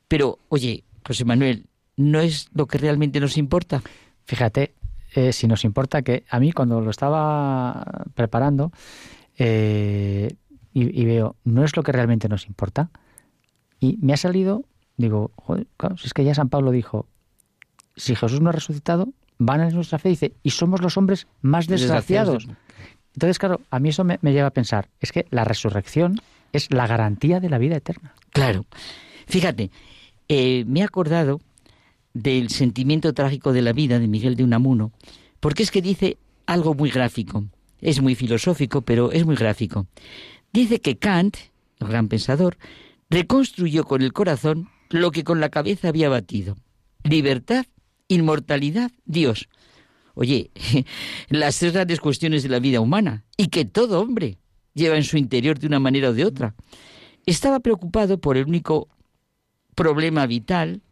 Pero, 0.08 0.38
oye, 0.48 0.84
José 1.06 1.24
Manuel, 1.24 1.66
¿no 1.96 2.20
es 2.20 2.48
lo 2.54 2.66
que 2.66 2.78
realmente 2.78 3.20
nos 3.20 3.36
importa? 3.36 3.82
Fíjate, 4.24 4.74
eh, 5.14 5.32
si 5.32 5.46
nos 5.46 5.64
importa 5.64 6.02
que 6.02 6.24
a 6.28 6.40
mí 6.40 6.52
cuando 6.52 6.80
lo 6.80 6.90
estaba 6.90 8.04
preparando 8.14 8.72
eh, 9.38 10.34
y, 10.72 11.00
y 11.00 11.04
veo, 11.04 11.36
no 11.44 11.64
es 11.64 11.76
lo 11.76 11.82
que 11.82 11.92
realmente 11.92 12.28
nos 12.28 12.46
importa. 12.46 12.90
Y 13.80 13.98
me 14.00 14.12
ha 14.12 14.16
salido, 14.16 14.64
digo, 14.96 15.32
joder, 15.36 15.66
claro, 15.76 15.96
si 15.96 16.06
es 16.06 16.14
que 16.14 16.24
ya 16.24 16.34
San 16.34 16.48
Pablo 16.48 16.70
dijo, 16.70 17.06
si 17.96 18.14
Jesús 18.14 18.40
no 18.40 18.48
ha 18.50 18.52
resucitado, 18.52 19.08
van 19.38 19.60
en 19.60 19.74
nuestra 19.74 19.98
fe, 19.98 20.10
dice, 20.10 20.32
y 20.42 20.50
somos 20.50 20.80
los 20.80 20.96
hombres 20.96 21.26
más 21.42 21.66
desgraciados. 21.66 22.48
Entonces, 23.14 23.38
claro, 23.38 23.60
a 23.70 23.78
mí 23.78 23.90
eso 23.90 24.04
me, 24.04 24.18
me 24.22 24.32
lleva 24.32 24.48
a 24.48 24.52
pensar, 24.52 24.88
es 25.00 25.12
que 25.12 25.26
la 25.30 25.44
resurrección 25.44 26.20
es 26.52 26.72
la 26.72 26.86
garantía 26.86 27.40
de 27.40 27.50
la 27.50 27.58
vida 27.58 27.76
eterna. 27.76 28.14
Claro. 28.30 28.66
Fíjate, 29.26 29.70
eh, 30.28 30.64
me 30.66 30.80
he 30.80 30.82
acordado 30.82 31.40
del 32.14 32.50
sentimiento 32.50 33.12
trágico 33.12 33.52
de 33.52 33.62
la 33.62 33.72
vida 33.72 33.98
de 33.98 34.08
Miguel 34.08 34.36
de 34.36 34.44
Unamuno, 34.44 34.92
porque 35.40 35.62
es 35.62 35.70
que 35.70 35.82
dice 35.82 36.16
algo 36.46 36.74
muy 36.74 36.90
gráfico. 36.90 37.44
Es 37.80 38.00
muy 38.00 38.14
filosófico, 38.14 38.80
pero 38.82 39.12
es 39.12 39.26
muy 39.26 39.36
gráfico. 39.36 39.86
Dice 40.52 40.80
que 40.80 40.96
Kant, 40.96 41.36
el 41.78 41.88
gran 41.88 42.08
pensador, 42.08 42.56
reconstruyó 43.10 43.84
con 43.84 44.02
el 44.02 44.12
corazón 44.12 44.70
lo 44.88 45.10
que 45.10 45.24
con 45.24 45.40
la 45.40 45.50
cabeza 45.50 45.88
había 45.88 46.08
batido. 46.08 46.56
Libertad, 47.04 47.66
inmortalidad, 48.08 48.90
Dios. 49.04 49.48
Oye, 50.14 50.50
las 51.28 51.58
tres 51.58 51.72
grandes 51.72 52.00
cuestiones 52.00 52.42
de 52.42 52.48
la 52.48 52.58
vida 52.58 52.80
humana, 52.80 53.24
y 53.36 53.48
que 53.48 53.64
todo 53.64 54.00
hombre 54.00 54.38
lleva 54.74 54.96
en 54.96 55.04
su 55.04 55.16
interior 55.16 55.58
de 55.58 55.66
una 55.66 55.80
manera 55.80 56.10
o 56.10 56.12
de 56.12 56.24
otra. 56.24 56.54
Estaba 57.26 57.60
preocupado 57.60 58.18
por 58.18 58.36
el 58.36 58.46
único 58.46 58.88
problema 59.74 60.26
vital, 60.26 60.82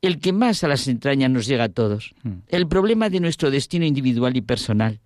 el 0.00 0.20
que 0.20 0.32
más 0.32 0.62
a 0.62 0.68
las 0.68 0.86
entrañas 0.86 1.30
nos 1.30 1.46
llega 1.46 1.64
a 1.64 1.68
todos, 1.68 2.14
el 2.48 2.68
problema 2.68 3.10
de 3.10 3.20
nuestro 3.20 3.50
destino 3.50 3.84
individual 3.84 4.36
y 4.36 4.42
personal. 4.42 5.00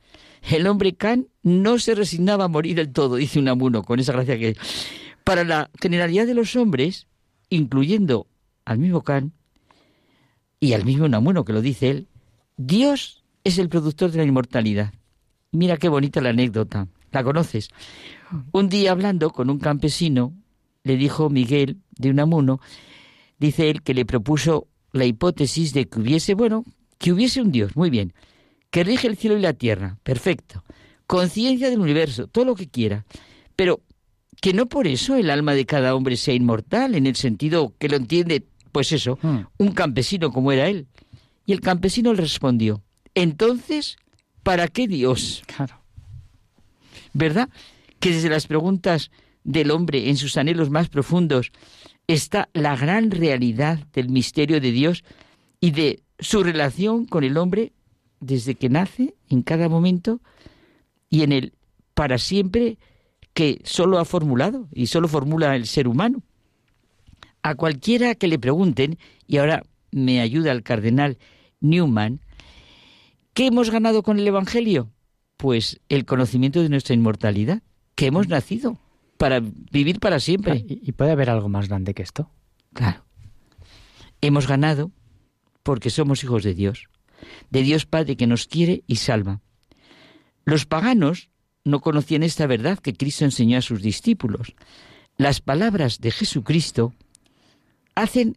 El 0.51 0.67
hombre 0.67 0.95
Kant 0.95 1.29
no 1.43 1.79
se 1.79 1.95
resignaba 1.95 2.45
a 2.45 2.49
morir 2.49 2.77
del 2.77 2.93
todo, 2.93 3.17
dice 3.17 3.39
Unamuno, 3.39 3.85
con 3.85 4.01
esa 4.01 4.13
gracia 4.13 4.39
que... 4.39 4.57
Para 5.25 5.45
la 5.45 5.71
generalidad 5.81 6.27
de 6.27 6.35
los 6.35 6.57
hombres, 6.57 7.07
incluyendo 7.49 8.27
al 8.65 8.79
mismo 8.79 9.03
Kant 9.03 9.33
y 10.63 10.75
al 10.75 10.85
mismo 10.85 11.07
Unamuno, 11.07 11.45
que 11.45 11.53
lo 11.53 11.61
dice 11.61 11.91
él, 11.91 12.07
Dios 12.57 13.25
es 13.43 13.59
el 13.59 13.69
productor 13.69 14.13
de 14.13 14.19
la 14.19 14.25
inmortalidad. 14.25 14.95
Mira 15.51 15.77
qué 15.77 15.89
bonita 15.89 16.21
la 16.21 16.29
anécdota. 16.29 16.87
¿La 17.11 17.25
conoces? 17.25 17.71
Un 18.53 18.69
día 18.69 18.93
hablando 18.93 19.31
con 19.31 19.51
un 19.51 19.59
campesino, 19.59 20.33
le 20.85 20.97
dijo 20.97 21.31
Miguel 21.31 21.79
de 21.99 22.11
Unamuno, 22.11 22.61
dice 23.41 23.71
él 23.71 23.83
que 23.83 23.93
le 23.93 24.07
propuso 24.07 24.69
la 24.93 25.05
hipótesis 25.05 25.75
de 25.75 25.89
que 25.89 25.99
hubiese, 25.99 26.35
bueno, 26.35 26.65
que 26.99 27.13
hubiese 27.13 27.43
un 27.43 27.51
Dios, 27.51 27.75
muy 27.75 27.91
bien, 27.91 28.13
que 28.71 28.85
rige 28.85 29.09
el 29.09 29.17
cielo 29.17 29.37
y 29.37 29.41
la 29.41 29.55
tierra, 29.55 29.99
perfecto, 30.05 30.63
conciencia 31.09 31.71
del 31.71 31.81
universo, 31.81 32.29
todo 32.29 32.45
lo 32.45 32.55
que 32.55 32.69
quiera, 32.69 33.05
pero 33.57 33.81
que 34.41 34.55
no 34.55 34.67
por 34.67 34.87
eso 34.87 35.17
el 35.17 35.29
alma 35.29 35.55
de 35.55 35.67
cada 35.67 35.97
hombre 35.97 36.17
sea 36.17 36.35
inmortal, 36.35 36.95
en 36.95 37.09
el 37.09 37.17
sentido 37.17 37.75
que 37.81 37.89
lo 37.89 37.97
entiende, 37.97 38.47
pues 38.73 38.93
eso, 38.93 39.19
un 39.59 39.73
campesino 39.73 40.33
como 40.33 40.51
era 40.51 40.69
él. 40.69 40.89
Y 41.45 41.53
el 41.53 41.61
campesino 41.61 42.13
le 42.13 42.23
respondió, 42.23 42.83
entonces, 43.15 43.97
¿para 44.43 44.69
qué 44.69 44.89
Dios? 44.89 45.43
Claro. 45.47 45.81
¿Verdad? 47.13 47.49
Que 48.01 48.11
desde 48.11 48.31
las 48.31 48.47
preguntas 48.47 49.11
del 49.45 49.71
hombre 49.71 50.09
en 50.09 50.17
sus 50.17 50.37
anhelos 50.37 50.71
más 50.71 50.89
profundos 50.89 51.53
está 52.07 52.49
la 52.53 52.77
gran 52.77 53.11
realidad 53.11 53.87
del 53.93 54.09
misterio 54.09 54.61
de 54.61 54.73
Dios 54.73 55.05
y 55.61 55.73
de 55.73 56.03
su 56.19 56.43
relación 56.43 57.07
con 57.07 57.25
el 57.25 57.37
hombre 57.37 57.73
desde 58.21 58.55
que 58.55 58.69
nace, 58.69 59.15
en 59.29 59.43
cada 59.43 59.69
momento, 59.69 60.21
y 61.11 61.23
en 61.23 61.33
el 61.33 61.53
para 61.95 62.19
siempre 62.19 62.79
que 63.35 63.61
solo 63.65 63.99
ha 63.99 64.05
formulado 64.05 64.69
y 64.73 64.87
solo 64.87 65.09
formula 65.09 65.57
el 65.57 65.67
ser 65.67 65.89
humano. 65.89 66.23
A 67.43 67.55
cualquiera 67.55 68.15
que 68.15 68.29
le 68.29 68.39
pregunten, 68.39 68.99
y 69.27 69.39
ahora 69.39 69.63
me 69.91 70.21
ayuda 70.21 70.53
el 70.53 70.63
cardenal 70.63 71.19
Newman, 71.61 72.21
¿qué 73.35 73.47
hemos 73.47 73.71
ganado 73.71 74.03
con 74.03 74.19
el 74.19 74.27
Evangelio? 74.27 74.91
Pues 75.37 75.81
el 75.89 76.05
conocimiento 76.05 76.63
de 76.63 76.69
nuestra 76.69 76.95
inmortalidad, 76.95 77.63
que 77.95 78.07
hemos 78.07 78.29
nacido 78.29 78.79
para 79.19 79.41
vivir 79.41 80.01
para 80.01 80.21
siempre. 80.21 80.65
¿Y 80.67 80.81
y 80.83 80.93
puede 80.93 81.13
haber 81.13 81.31
algo 81.31 81.49
más 81.49 81.69
grande 81.69 81.95
que 81.95 82.03
esto? 82.03 82.31
Claro. 82.73 83.05
Hemos 84.21 84.47
ganado 84.47 84.93
porque 85.63 85.91
somos 85.91 86.23
hijos 86.25 86.43
de 86.43 86.55
Dios, 86.55 86.89
de 87.51 87.63
Dios 87.63 87.87
Padre 87.87 88.17
que 88.17 88.27
nos 88.27 88.47
quiere 88.47 88.85
y 88.87 88.97
salva. 88.97 89.41
Los 90.45 90.67
paganos 90.67 91.29
no 91.65 91.81
conocían 91.81 92.23
esta 92.23 92.47
verdad 92.47 92.79
que 92.79 92.95
Cristo 92.95 93.25
enseñó 93.25 93.59
a 93.59 93.63
sus 93.63 93.83
discípulos. 93.83 94.55
Las 95.17 95.41
palabras 95.41 96.01
de 96.01 96.11
Jesucristo 96.11 96.95
hacen 97.95 98.37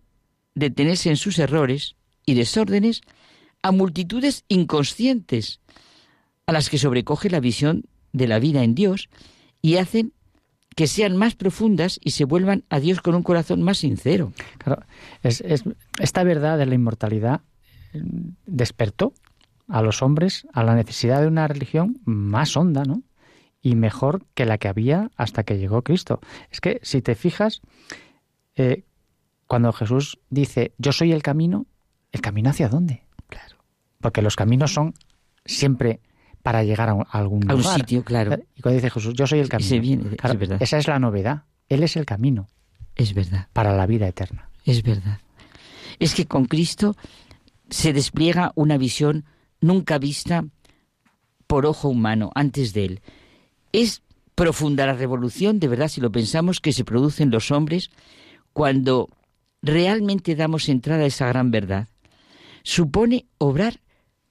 detenerse 0.53 1.10
en 1.10 1.18
sus 1.18 1.40
errores 1.40 1.95
y 2.26 2.34
desórdenes 2.34 3.02
a 3.61 3.72
multitudes 3.72 4.45
inconscientes, 4.48 5.60
a 6.45 6.52
las 6.52 6.69
que 6.69 6.77
sobrecoge 6.77 7.30
la 7.30 7.40
visión 7.40 7.86
de 8.14 8.27
la 8.27 8.40
vida 8.40 8.64
en 8.64 8.76
Dios 8.76 9.10
y 9.61 9.77
hacen 9.77 10.14
que 10.76 10.88
sean 10.88 11.15
más 11.15 11.36
profundas 11.36 11.99
y 12.03 12.11
se 12.11 12.26
vuelvan 12.26 12.64
a 12.69 12.80
Dios 12.80 13.02
con 13.02 13.15
un 13.15 13.23
corazón 13.23 13.61
más 13.61 13.77
sincero. 13.80 14.34
Claro, 14.57 14.84
es, 15.23 15.41
es- 15.41 15.64
esta 15.99 16.23
verdad 16.23 16.57
de 16.57 16.65
la 16.65 16.76
inmortalidad 16.76 17.41
eh, 17.94 18.02
despertó 18.45 19.14
a 19.68 19.82
los 19.82 20.02
hombres 20.02 20.45
a 20.53 20.64
la 20.64 20.76
necesidad 20.76 21.22
de 21.22 21.27
una 21.27 21.48
religión 21.48 21.99
más 22.06 22.56
honda, 22.57 22.84
¿no? 22.84 23.02
Y 23.61 23.76
mejor 23.76 24.26
que 24.36 24.45
la 24.45 24.57
que 24.60 24.68
había 24.68 25.10
hasta 25.15 25.44
que 25.44 25.57
llegó 25.57 25.82
Cristo. 25.82 26.19
Es 26.52 26.61
que 26.61 26.80
si 26.84 27.02
te 27.02 27.15
fijas, 27.15 27.61
eh, 28.56 28.84
cuando 29.47 29.72
Jesús 29.73 30.17
dice, 30.30 30.73
yo 30.77 30.91
soy 30.91 31.11
el 31.11 31.22
camino, 31.23 31.65
¿el 32.11 32.22
camino 32.22 32.49
hacia 32.49 32.69
dónde? 32.69 33.03
Claro. 33.30 33.57
Porque 34.01 34.22
los 34.22 34.35
caminos 34.35 34.73
son 34.73 34.93
siempre 35.45 36.01
para 36.41 36.63
llegar 36.63 36.89
a, 36.89 36.93
un- 36.93 37.05
a 37.09 37.17
algún 37.19 37.49
A 37.49 37.55
un 37.55 37.61
lugar. 37.61 37.80
sitio, 37.80 38.03
claro. 38.03 38.38
Y 38.55 38.61
cuando 38.61 38.76
dice 38.77 38.89
Jesús, 38.91 39.13
yo 39.13 39.26
soy 39.27 39.39
el 39.39 39.49
camino. 39.49 39.69
se 39.69 39.80
viene, 39.80 40.09
es 40.11 40.15
claro, 40.17 40.39
verdad. 40.39 40.57
Esa 40.61 40.77
es 40.77 40.88
la 40.88 40.99
novedad. 40.99 41.43
Él 41.69 41.81
es 41.84 41.95
el 41.95 42.05
camino 42.05 42.47
Es 42.95 43.13
verdad. 43.13 43.47
para 43.53 43.76
la 43.76 43.85
vida 43.88 44.07
eterna. 44.07 44.49
Es 44.65 44.84
verdad. 44.84 45.19
Es 45.99 46.13
que 46.13 46.26
con 46.26 46.45
Cristo 46.45 46.95
se 47.69 47.93
despliega 47.93 48.51
una 48.55 48.77
visión 48.77 49.26
nunca 49.61 49.97
vista 49.97 50.45
por 51.47 51.65
ojo 51.65 51.89
humano 51.89 52.31
antes 52.35 52.73
de 52.73 52.85
él. 52.85 53.01
Es 53.72 54.01
profunda 54.35 54.85
la 54.85 54.93
revolución, 54.93 55.59
de 55.59 55.67
verdad, 55.67 55.88
si 55.88 56.01
lo 56.01 56.11
pensamos, 56.11 56.59
que 56.59 56.73
se 56.73 56.84
produce 56.84 57.23
en 57.23 57.31
los 57.31 57.49
hombres 57.51 57.89
cuando 58.53 59.09
realmente 59.65 60.35
damos 60.35 60.69
entrada 60.69 61.03
a 61.03 61.07
esa 61.07 61.27
gran 61.27 61.51
verdad. 61.51 61.87
Supone 62.63 63.25
obrar 63.37 63.81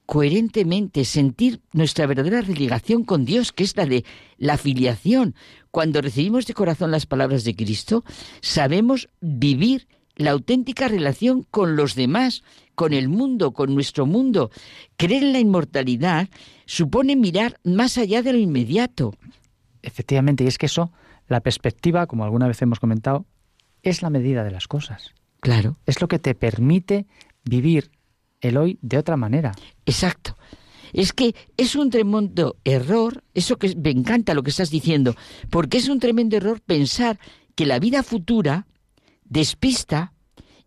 coherentemente, 0.06 1.04
sentir 1.04 1.60
nuestra 1.72 2.06
verdadera 2.06 2.42
religación 2.42 3.04
con 3.04 3.24
Dios, 3.24 3.52
que 3.52 3.64
es 3.64 3.76
la 3.76 3.86
de 3.86 4.04
la 4.38 4.56
filiación. 4.58 5.34
Cuando 5.70 6.00
recibimos 6.00 6.46
de 6.46 6.54
corazón 6.54 6.90
las 6.90 7.06
palabras 7.06 7.44
de 7.44 7.56
Cristo, 7.56 8.04
sabemos 8.40 9.08
vivir 9.20 9.88
la 10.16 10.30
auténtica 10.30 10.88
relación 10.88 11.42
con 11.42 11.74
los 11.74 11.94
demás, 11.94 12.44
con 12.74 12.92
el 12.92 13.08
mundo, 13.08 13.52
con 13.52 13.74
nuestro 13.74 14.06
mundo. 14.06 14.50
Creer 14.96 15.24
en 15.24 15.32
la 15.32 15.40
inmortalidad 15.40 16.28
supone 16.66 17.16
mirar 17.16 17.58
más 17.64 17.98
allá 17.98 18.22
de 18.22 18.32
lo 18.32 18.38
inmediato. 18.38 19.14
Efectivamente, 19.82 20.44
y 20.44 20.46
es 20.46 20.58
que 20.58 20.66
eso, 20.66 20.92
la 21.28 21.40
perspectiva, 21.40 22.06
como 22.06 22.24
alguna 22.24 22.46
vez 22.46 22.60
hemos 22.62 22.78
comentado, 22.78 23.26
es 23.82 24.02
la 24.02 24.10
medida 24.10 24.44
de 24.44 24.50
las 24.50 24.68
cosas. 24.68 25.12
Claro. 25.44 25.76
Es 25.84 26.00
lo 26.00 26.08
que 26.08 26.18
te 26.18 26.34
permite 26.34 27.06
vivir 27.44 27.90
el 28.40 28.56
hoy 28.56 28.78
de 28.80 28.96
otra 28.96 29.18
manera. 29.18 29.52
Exacto. 29.84 30.38
Es 30.94 31.12
que 31.12 31.34
es 31.58 31.76
un 31.76 31.90
tremendo 31.90 32.56
error, 32.64 33.22
eso 33.34 33.58
que 33.58 33.76
me 33.76 33.90
encanta 33.90 34.32
lo 34.32 34.42
que 34.42 34.48
estás 34.48 34.70
diciendo, 34.70 35.14
porque 35.50 35.76
es 35.76 35.90
un 35.90 36.00
tremendo 36.00 36.38
error 36.38 36.62
pensar 36.62 37.18
que 37.54 37.66
la 37.66 37.78
vida 37.78 38.02
futura 38.02 38.66
despista 39.26 40.14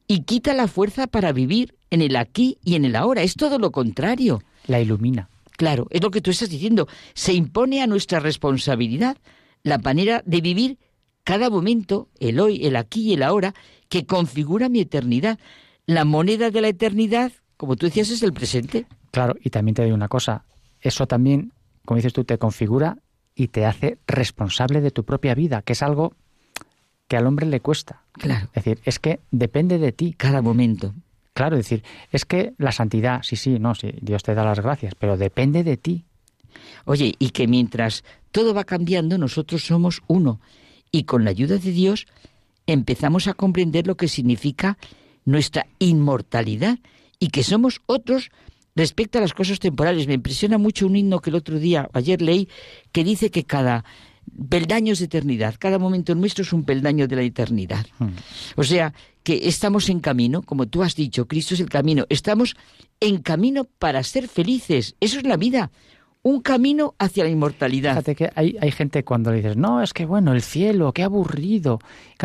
y 0.07 0.25
quita 0.25 0.53
la 0.53 0.67
fuerza 0.67 1.07
para 1.07 1.31
vivir 1.31 1.75
en 1.89 2.03
el 2.03 2.15
aquí 2.15 2.59
y 2.63 2.75
en 2.75 2.85
el 2.85 2.95
ahora. 2.95 3.23
Es 3.23 3.33
todo 3.33 3.57
lo 3.57 3.71
contrario. 3.71 4.43
La 4.67 4.79
ilumina. 4.79 5.27
Claro, 5.53 5.87
es 5.89 6.03
lo 6.03 6.11
que 6.11 6.21
tú 6.21 6.29
estás 6.29 6.51
diciendo. 6.51 6.87
Se 7.15 7.33
impone 7.33 7.81
a 7.81 7.87
nuestra 7.87 8.19
responsabilidad 8.19 9.17
la 9.63 9.79
manera 9.79 10.21
de 10.23 10.39
vivir 10.41 10.77
cada 11.23 11.49
momento, 11.49 12.09
el 12.19 12.39
hoy, 12.39 12.63
el 12.67 12.75
aquí 12.75 13.09
y 13.09 13.13
el 13.13 13.23
ahora, 13.23 13.55
que 13.89 14.05
configura 14.05 14.69
mi 14.69 14.81
eternidad. 14.81 15.39
La 15.85 16.05
moneda 16.05 16.51
de 16.51 16.61
la 16.61 16.67
eternidad, 16.67 17.31
como 17.55 17.75
tú 17.75 17.85
decías, 17.85 18.09
es 18.09 18.23
el 18.23 18.33
presente. 18.33 18.85
Claro, 19.11 19.35
y 19.41 19.49
también 19.49 19.75
te 19.75 19.83
digo 19.83 19.95
una 19.95 20.09
cosa, 20.09 20.43
eso 20.81 21.07
también, 21.07 21.53
como 21.85 21.97
dices 21.97 22.13
tú, 22.13 22.23
te 22.23 22.37
configura 22.37 22.97
y 23.35 23.47
te 23.49 23.65
hace 23.65 23.97
responsable 24.07 24.81
de 24.81 24.91
tu 24.91 25.05
propia 25.05 25.35
vida, 25.35 25.61
que 25.61 25.73
es 25.73 25.81
algo 25.81 26.13
que 27.07 27.17
al 27.17 27.25
hombre 27.25 27.45
le 27.45 27.61
cuesta. 27.61 28.03
Claro. 28.13 28.47
Es 28.53 28.65
decir, 28.65 28.81
es 28.83 28.99
que 28.99 29.19
depende 29.31 29.77
de 29.77 29.91
ti. 29.91 30.13
Cada 30.17 30.41
momento. 30.41 30.93
Claro, 31.33 31.55
es 31.55 31.65
decir, 31.65 31.83
es 32.11 32.25
que 32.25 32.53
la 32.57 32.71
santidad, 32.71 33.21
sí, 33.23 33.35
sí, 33.35 33.59
no, 33.59 33.75
sí, 33.75 33.93
Dios 34.01 34.23
te 34.23 34.33
da 34.33 34.43
las 34.43 34.59
gracias, 34.59 34.95
pero 34.95 35.17
depende 35.17 35.63
de 35.63 35.77
ti. 35.77 36.05
Oye, 36.85 37.13
y 37.19 37.29
que 37.29 37.47
mientras 37.47 38.03
todo 38.31 38.53
va 38.53 38.63
cambiando, 38.63 39.17
nosotros 39.17 39.63
somos 39.63 40.01
uno. 40.07 40.41
Y 40.91 41.03
con 41.03 41.23
la 41.23 41.29
ayuda 41.29 41.57
de 41.57 41.71
Dios 41.71 42.07
empezamos 42.67 43.27
a 43.27 43.33
comprender 43.33 43.87
lo 43.87 43.97
que 43.97 44.07
significa 44.07 44.77
nuestra 45.25 45.65
inmortalidad 45.79 46.79
y 47.19 47.29
que 47.29 47.43
somos 47.43 47.81
otros 47.85 48.29
respecto 48.75 49.17
a 49.17 49.21
las 49.21 49.33
cosas 49.33 49.59
temporales. 49.59 50.07
Me 50.07 50.13
impresiona 50.13 50.57
mucho 50.57 50.85
un 50.85 50.95
himno 50.95 51.19
que 51.19 51.31
el 51.31 51.35
otro 51.35 51.59
día, 51.59 51.89
ayer 51.93 52.21
leí, 52.21 52.47
que 52.91 53.03
dice 53.03 53.31
que 53.31 53.43
cada 53.43 53.83
peldaños 54.49 54.99
de 54.99 55.05
eternidad. 55.05 55.55
Cada 55.57 55.79
momento 55.79 56.13
nuestro 56.15 56.43
es 56.43 56.53
un 56.53 56.63
peldaño 56.63 57.07
de 57.07 57.15
la 57.15 57.23
eternidad. 57.23 57.85
Hmm. 57.97 58.09
O 58.55 58.63
sea, 58.63 58.93
que 59.23 59.47
estamos 59.47 59.89
en 59.89 59.99
camino, 59.99 60.41
como 60.41 60.67
tú 60.67 60.83
has 60.83 60.95
dicho, 60.95 61.27
Cristo 61.27 61.53
es 61.53 61.59
el 61.59 61.69
camino. 61.69 62.05
Estamos 62.09 62.55
en 62.99 63.21
camino 63.21 63.65
para 63.65 64.03
ser 64.03 64.27
felices. 64.27 64.95
Eso 64.99 65.17
es 65.17 65.25
la 65.25 65.37
vida. 65.37 65.71
Un 66.27 66.41
camino 66.41 66.93
hacia 66.99 67.23
la 67.23 67.29
inmortalidad. 67.29 67.91
Fíjate 67.91 68.15
que 68.15 68.29
hay, 68.35 68.57
hay 68.59 68.71
gente 68.71 69.05
cuando 69.05 69.31
le 69.31 69.37
dices, 69.37 69.55
no, 69.55 69.81
es 69.81 69.93
que 69.93 70.05
bueno, 70.05 70.33
el 70.33 70.41
cielo, 70.41 70.91
qué 70.91 71.03
aburrido. 71.03 71.79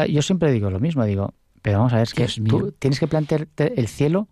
Yo 0.08 0.22
siempre 0.22 0.50
digo 0.50 0.70
lo 0.70 0.80
mismo, 0.80 1.04
digo, 1.04 1.34
pero 1.62 1.78
vamos 1.78 1.92
a 1.92 1.96
ver, 1.96 2.02
es 2.02 2.12
que 2.12 2.26
tú 2.42 2.74
tienes 2.80 2.98
que 2.98 3.06
plantearte 3.06 3.78
el 3.78 3.86
cielo 3.86 4.26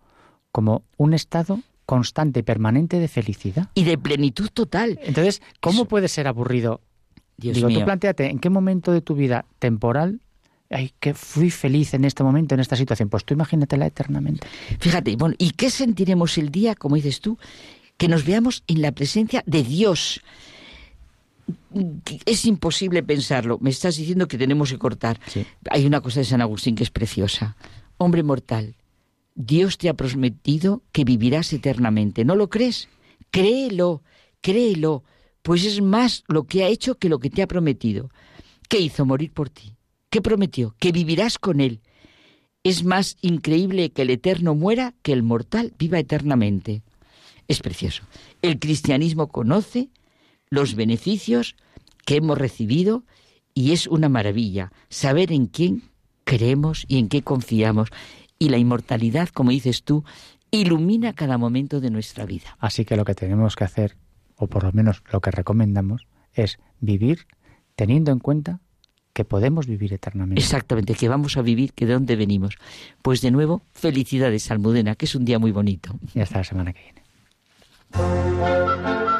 como 0.51 0.83
un 0.97 1.13
estado 1.13 1.61
constante 1.85 2.41
y 2.41 2.43
permanente 2.43 2.99
de 2.99 3.07
felicidad. 3.07 3.69
Y 3.73 3.85
de 3.85 3.97
plenitud 3.97 4.49
total. 4.53 4.99
Entonces, 5.03 5.41
¿cómo 5.61 5.83
Eso. 5.83 5.87
puede 5.87 6.09
ser 6.09 6.27
aburrido? 6.27 6.81
Dios 7.37 7.55
Digo, 7.55 7.69
mío. 7.69 7.79
tú 7.79 7.85
planteate, 7.85 8.29
¿en 8.29 8.39
qué 8.39 8.49
momento 8.49 8.91
de 8.91 8.99
tu 8.99 9.15
vida 9.15 9.45
temporal, 9.59 10.19
ay, 10.69 10.91
que 10.99 11.13
fui 11.13 11.49
feliz 11.49 11.93
en 11.93 12.03
este 12.03 12.23
momento, 12.23 12.55
en 12.55 12.59
esta 12.59 12.75
situación? 12.75 13.07
Pues 13.07 13.23
tú 13.23 13.33
imagínatela 13.33 13.87
eternamente. 13.87 14.45
Fíjate, 14.79 15.15
bueno, 15.15 15.35
¿y 15.37 15.51
qué 15.51 15.69
sentiremos 15.69 16.37
el 16.37 16.49
día, 16.49 16.75
como 16.75 16.95
dices 16.95 17.21
tú, 17.21 17.37
que 18.01 18.07
nos 18.07 18.25
veamos 18.25 18.63
en 18.65 18.81
la 18.81 18.93
presencia 18.93 19.43
de 19.45 19.61
Dios? 19.61 20.21
Es 22.25 22.45
imposible 22.47 23.03
pensarlo. 23.03 23.59
Me 23.61 23.69
estás 23.69 23.95
diciendo 23.95 24.27
que 24.27 24.39
tenemos 24.39 24.71
que 24.71 24.79
cortar. 24.79 25.19
Sí. 25.27 25.45
Hay 25.69 25.85
una 25.85 26.01
cosa 26.01 26.21
de 26.21 26.25
San 26.25 26.41
Agustín 26.41 26.73
que 26.73 26.81
es 26.81 26.89
preciosa. 26.89 27.55
Hombre 27.97 28.23
mortal, 28.23 28.75
Dios 29.35 29.77
te 29.77 29.87
ha 29.87 29.93
prometido 29.93 30.81
que 30.91 31.03
vivirás 31.03 31.53
eternamente. 31.53 32.25
¿No 32.25 32.35
lo 32.35 32.49
crees? 32.49 32.89
Créelo, 33.29 34.01
créelo, 34.41 35.03
pues 35.43 35.63
es 35.63 35.79
más 35.79 36.23
lo 36.27 36.45
que 36.45 36.63
ha 36.63 36.69
hecho 36.69 36.97
que 36.97 37.07
lo 37.07 37.19
que 37.19 37.29
te 37.29 37.43
ha 37.43 37.47
prometido. 37.47 38.09
¿Qué 38.67 38.79
hizo 38.79 39.05
morir 39.05 39.31
por 39.31 39.51
ti? 39.51 39.75
¿Qué 40.09 40.23
prometió? 40.23 40.73
Que 40.79 40.91
vivirás 40.91 41.37
con 41.37 41.61
Él. 41.61 41.81
Es 42.63 42.83
más 42.83 43.17
increíble 43.21 43.91
que 43.91 44.01
el 44.01 44.09
eterno 44.09 44.55
muera 44.55 44.95
que 45.03 45.13
el 45.13 45.21
mortal 45.21 45.75
viva 45.77 45.99
eternamente. 45.99 46.81
Es 47.51 47.59
precioso. 47.59 48.03
El 48.41 48.59
cristianismo 48.59 49.27
conoce 49.27 49.89
los 50.49 50.75
beneficios 50.75 51.57
que 52.05 52.15
hemos 52.15 52.37
recibido 52.37 53.03
y 53.53 53.73
es 53.73 53.87
una 53.87 54.07
maravilla 54.07 54.71
saber 54.87 55.33
en 55.33 55.47
quién 55.47 55.83
creemos 56.23 56.85
y 56.87 56.97
en 56.97 57.09
qué 57.09 57.23
confiamos. 57.23 57.89
Y 58.39 58.47
la 58.47 58.57
inmortalidad, 58.57 59.27
como 59.27 59.51
dices 59.51 59.83
tú, 59.83 60.05
ilumina 60.49 61.11
cada 61.11 61.37
momento 61.37 61.81
de 61.81 61.89
nuestra 61.89 62.25
vida. 62.25 62.55
Así 62.57 62.85
que 62.85 62.95
lo 62.95 63.03
que 63.03 63.15
tenemos 63.15 63.57
que 63.57 63.65
hacer, 63.65 63.97
o 64.37 64.47
por 64.47 64.63
lo 64.63 64.71
menos 64.71 65.03
lo 65.11 65.19
que 65.19 65.31
recomendamos, 65.31 66.07
es 66.31 66.57
vivir 66.79 67.27
teniendo 67.75 68.13
en 68.13 68.19
cuenta 68.19 68.61
que 69.11 69.25
podemos 69.25 69.67
vivir 69.67 69.91
eternamente. 69.91 70.41
Exactamente, 70.41 70.95
que 70.95 71.09
vamos 71.09 71.35
a 71.35 71.41
vivir, 71.41 71.73
que 71.73 71.85
de 71.85 71.95
dónde 71.95 72.15
venimos. 72.15 72.57
Pues 73.01 73.19
de 73.19 73.29
nuevo, 73.29 73.61
felicidades, 73.73 74.49
Almudena, 74.51 74.95
que 74.95 75.03
es 75.03 75.15
un 75.15 75.25
día 75.25 75.37
muy 75.37 75.51
bonito. 75.51 75.99
Y 76.15 76.21
hasta 76.21 76.37
la 76.37 76.43
semana 76.45 76.71
que 76.71 76.81
viene. 76.81 77.00
Música 77.93 79.10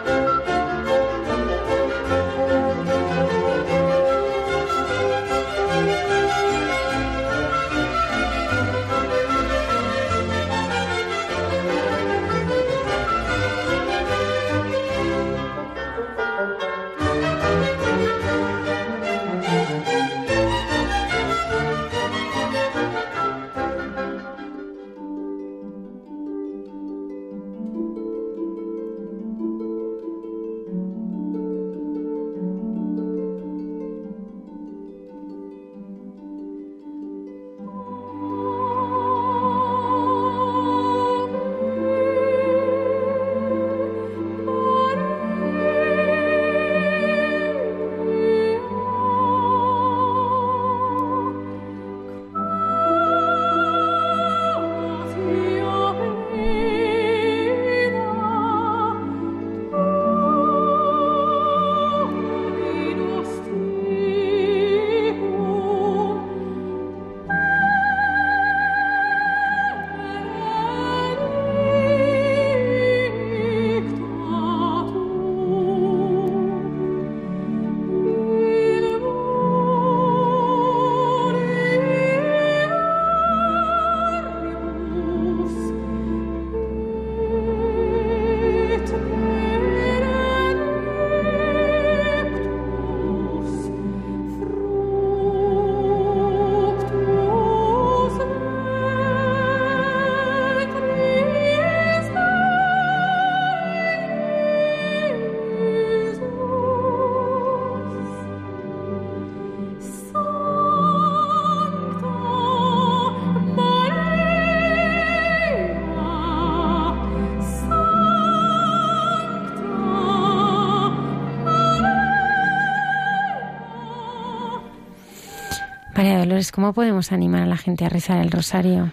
María 126.01 126.17
Dolores, 126.17 126.51
¿cómo 126.51 126.73
podemos 126.73 127.11
animar 127.11 127.43
a 127.43 127.45
la 127.45 127.57
gente 127.57 127.85
a 127.85 127.89
rezar 127.89 128.17
el 128.17 128.31
rosario? 128.31 128.91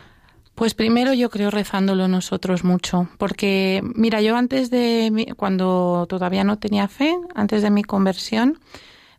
Pues 0.54 0.74
primero 0.74 1.14
yo 1.14 1.30
creo 1.30 1.50
rezándolo 1.50 2.06
nosotros 2.06 2.64
mucho, 2.64 3.08
porque 3.16 3.80
mira, 3.94 4.20
yo 4.20 4.36
antes 4.36 4.68
de, 4.68 5.32
cuando 5.38 6.04
todavía 6.06 6.44
no 6.44 6.58
tenía 6.58 6.86
fe, 6.86 7.16
antes 7.34 7.62
de 7.62 7.70
mi 7.70 7.82
conversión, 7.82 8.58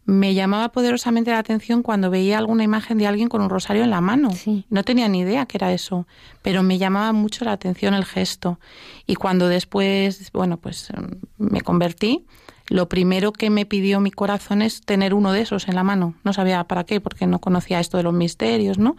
me 0.06 0.36
llamaba 0.36 0.70
poderosamente 0.70 1.32
la 1.32 1.40
atención 1.40 1.82
cuando 1.82 2.11
veía 2.11 2.38
alguna 2.38 2.64
imagen 2.64 2.99
de 2.99 3.07
alguien 3.07 3.28
con 3.28 3.41
un 3.41 3.49
rosario 3.49 3.84
en 3.84 3.90
la 3.90 4.02
mano. 4.02 4.30
No 4.70 4.84
tenía 4.84 5.07
ni 5.07 5.22
idea 5.22 5.48
que 5.48 5.57
era 5.57 5.74
eso, 5.74 6.06
pero 6.44 6.61
me 6.61 6.78
llamaba 6.78 7.11
mucho 7.11 7.44
la 7.44 7.53
atención 7.53 7.95
el 7.95 8.06
gesto. 8.06 8.60
Y 9.07 9.16
cuando 9.16 9.48
después, 9.48 10.32
bueno, 10.32 10.57
pues 10.57 10.91
em, 10.91 11.22
me 11.40 11.61
convertí, 11.61 12.28
lo 12.70 12.88
primero 12.88 13.34
que 13.34 13.50
me 13.50 13.66
pidió 13.66 14.00
mi 14.00 14.12
corazón 14.12 14.62
es 14.62 14.82
tener 14.82 15.14
uno 15.14 15.32
de 15.32 15.41
esos 15.41 15.68
en 15.68 15.76
la 15.76 15.84
mano. 15.84 16.14
No 16.24 16.34
sabía 16.34 16.64
para 16.66 16.84
qué, 16.84 17.02
porque 17.02 17.26
no 17.26 17.40
conocía 17.40 17.80
esto 17.80 17.98
de 17.98 18.04
los 18.04 18.14
misterios, 18.14 18.78
¿no? 18.78 18.96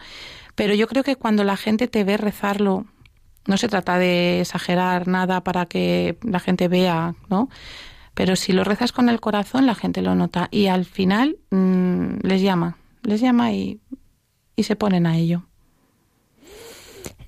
Pero 0.57 0.75
yo 0.75 0.89
creo 0.89 1.05
que 1.05 1.17
cuando 1.17 1.45
la 1.45 1.57
gente 1.57 1.87
te 1.87 2.03
ve 2.03 2.17
rezarlo, 2.17 2.87
no 3.47 3.57
se 3.57 3.69
trata 3.69 3.99
de 3.99 4.41
exagerar 4.41 5.07
nada 5.07 5.43
para 5.43 5.67
que 5.67 6.19
la 6.23 6.41
gente 6.41 6.67
vea, 6.69 7.15
¿no? 7.29 7.49
Pero 8.15 8.37
si 8.37 8.53
lo 8.53 8.65
rezas 8.65 8.93
con 8.93 9.09
el 9.09 9.21
corazón, 9.21 9.67
la 9.67 9.77
gente 9.77 10.03
lo 10.03 10.15
nota 10.17 10.49
y 10.51 10.67
al 10.67 10.85
final 10.85 11.39
mm, 11.51 12.19
les 12.23 12.43
llama, 12.43 12.77
les 13.03 13.21
llama 13.21 13.53
y, 13.53 13.81
y, 14.57 14.65
se 14.65 14.77
ponen 14.77 15.07
a 15.07 15.17
ello. 15.17 15.45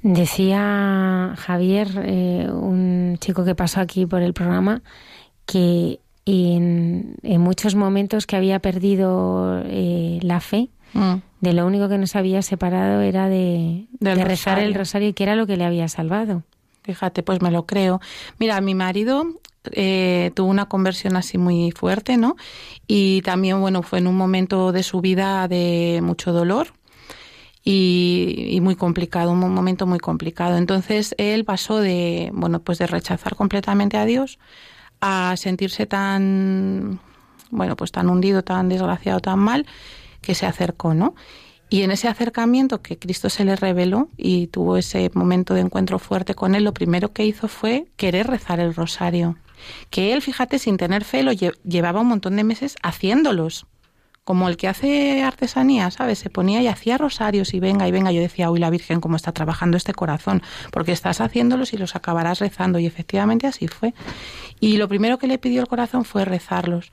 Decía 0.03 1.35
Javier, 1.39 1.89
eh, 2.05 2.49
un 2.53 3.17
chico 3.21 3.45
que 3.45 3.55
pasó 3.55 3.81
aquí 3.81 4.05
por 4.05 4.21
el 4.21 4.35
programa, 4.35 4.83
que 5.47 6.02
en, 6.27 7.17
en 7.23 7.41
muchos 7.41 7.75
momentos 7.75 8.27
que 8.27 8.37
había 8.37 8.61
perdido 8.61 9.63
eh, 9.65 10.19
la 10.23 10.41
fe, 10.41 10.71
mm. 10.93 11.15
de 11.41 11.53
lo 11.53 11.67
único 11.67 11.89
que 11.89 11.99
nos 11.99 12.15
había 12.17 12.43
separado 12.43 13.01
era 13.01 13.29
de, 13.29 13.87
de 13.99 14.25
rezar 14.25 14.59
el 14.59 14.75
rosario 14.75 15.09
y 15.09 15.13
que 15.13 15.25
era 15.25 15.37
lo 15.37 15.47
que 15.47 15.57
le 15.57 15.65
había 15.65 15.89
salvado. 15.89 16.45
Fíjate, 16.83 17.23
pues 17.23 17.41
me 17.41 17.51
lo 17.51 17.67
creo. 17.67 18.01
Mira, 18.39 18.61
mi 18.61 18.75
marido 18.75 19.25
eh, 19.71 20.33
tuvo 20.35 20.51
una 20.51 20.67
conversión 20.67 21.17
así 21.17 21.39
muy 21.39 21.71
fuerte, 21.71 22.17
¿no? 22.17 22.37
Y 22.87 23.23
también, 23.23 23.61
bueno, 23.61 23.83
fue 23.83 24.01
en 24.01 24.09
un 24.09 24.17
momento 24.17 24.73
de 24.73 24.83
su 24.83 25.01
vida 25.01 25.47
de 25.47 26.01
mucho 26.03 26.33
dolor 26.33 26.73
y, 27.65 28.49
y, 28.51 28.61
muy 28.61 28.75
complicado, 28.75 29.31
un 29.31 29.39
momento 29.39 29.87
muy 29.87 30.01
complicado. 30.01 30.57
Entonces 30.57 31.15
él 31.19 31.45
pasó 31.45 31.79
de, 31.79 32.31
bueno, 32.33 32.61
pues 32.61 32.79
de 32.79 32.89
rechazar 32.89 33.37
completamente 33.37 33.97
a 33.97 34.05
Dios 34.05 34.41
a 35.03 35.37
sentirse 35.37 35.85
tan, 35.85 36.99
bueno, 37.51 37.77
pues 37.77 37.93
tan 37.93 38.09
hundido, 38.09 38.43
tan 38.43 38.71
desgraciado, 38.71 39.21
tan 39.21 39.39
mal, 39.39 39.67
que 40.23 40.35
se 40.35 40.47
acercó, 40.47 40.95
¿no? 40.95 41.15
Y 41.69 41.83
en 41.83 41.91
ese 41.91 42.09
acercamiento 42.09 42.81
que 42.81 42.99
Cristo 42.99 43.29
se 43.29 43.45
le 43.45 43.57
reveló 43.57 44.09
y 44.17 44.47
tuvo 44.47 44.79
ese 44.79 45.11
momento 45.13 45.53
de 45.53 45.61
encuentro 45.61 45.99
fuerte 45.99 46.35
con 46.35 46.55
él, 46.55 46.65
lo 46.65 46.73
primero 46.73 47.13
que 47.13 47.27
hizo 47.27 47.49
fue 47.49 47.87
querer 47.97 48.29
rezar 48.29 48.61
el 48.61 48.75
rosario 48.75 49.37
que 49.91 50.13
él, 50.13 50.23
fíjate, 50.23 50.59
sin 50.59 50.77
tener 50.77 51.05
fe, 51.05 51.23
lo 51.23 51.33
llevaba 51.33 52.01
un 52.01 52.09
montón 52.09 52.37
de 52.37 52.45
meses 52.45 52.77
haciéndolos. 52.83 53.67
Como 54.25 54.49
el 54.49 54.57
que 54.57 54.69
hace 54.69 55.23
artesanía, 55.23 55.91
¿sabes? 55.91 56.21
Se 56.21 56.31
ponía 56.31 56.63
y 56.63 56.69
hacía 56.69 56.97
rosarios 56.97 57.55
y 57.55 57.61
venga 57.61 57.89
y 57.89 57.91
venga. 57.91 58.13
Yo 58.13 58.21
decía, 58.21 58.51
uy, 58.51 58.61
la 58.61 58.71
Virgen, 58.71 59.01
cómo 59.01 59.17
está 59.17 59.33
trabajando 59.33 59.77
este 59.77 59.95
corazón, 59.95 60.43
porque 60.71 60.93
estás 60.93 61.21
haciéndolos 61.21 61.73
y 61.73 61.77
los 61.77 61.97
acabarás 61.97 62.39
rezando. 62.39 62.79
Y 62.79 62.87
efectivamente 62.87 63.47
así 63.47 63.67
fue. 63.69 63.95
Y 64.61 64.77
lo 64.77 64.89
primero 64.89 65.19
que 65.19 65.27
le 65.27 65.39
pidió 65.39 65.61
el 65.61 65.69
corazón 65.69 66.05
fue 66.05 66.25
rezarlos. 66.25 66.93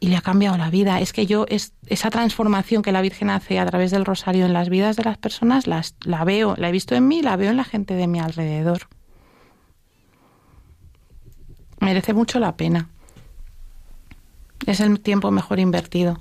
Y 0.00 0.08
le 0.08 0.16
ha 0.16 0.20
cambiado 0.20 0.56
la 0.56 0.70
vida. 0.70 1.00
Es 1.00 1.12
que 1.12 1.26
yo, 1.26 1.44
es, 1.48 1.72
esa 1.86 2.10
transformación 2.10 2.82
que 2.82 2.92
la 2.92 3.00
Virgen 3.02 3.30
hace 3.30 3.58
a 3.58 3.66
través 3.66 3.90
del 3.90 4.04
rosario 4.04 4.46
en 4.46 4.52
las 4.52 4.68
vidas 4.68 4.96
de 4.96 5.02
las 5.02 5.18
personas, 5.18 5.66
las, 5.66 5.96
la 6.04 6.22
veo, 6.24 6.54
la 6.56 6.68
he 6.68 6.72
visto 6.72 6.94
en 6.94 7.08
mí, 7.08 7.20
la 7.20 7.36
veo 7.36 7.50
en 7.50 7.56
la 7.56 7.64
gente 7.64 7.94
de 7.94 8.06
mi 8.06 8.20
alrededor 8.20 8.88
merece 11.80 12.14
mucho 12.14 12.38
la 12.38 12.56
pena. 12.56 12.88
Es 14.66 14.80
el 14.80 15.00
tiempo 15.00 15.30
mejor 15.30 15.58
invertido. 15.60 16.20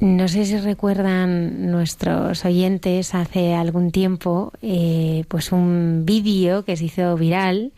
No 0.00 0.28
sé 0.28 0.46
si 0.46 0.58
recuerdan 0.58 1.70
nuestros 1.70 2.44
oyentes 2.46 3.14
hace 3.14 3.54
algún 3.54 3.90
tiempo, 3.90 4.52
eh, 4.62 5.24
pues 5.28 5.52
un 5.52 6.04
vídeo 6.06 6.64
que 6.64 6.76
se 6.78 6.86
hizo 6.86 7.14
viral 7.16 7.72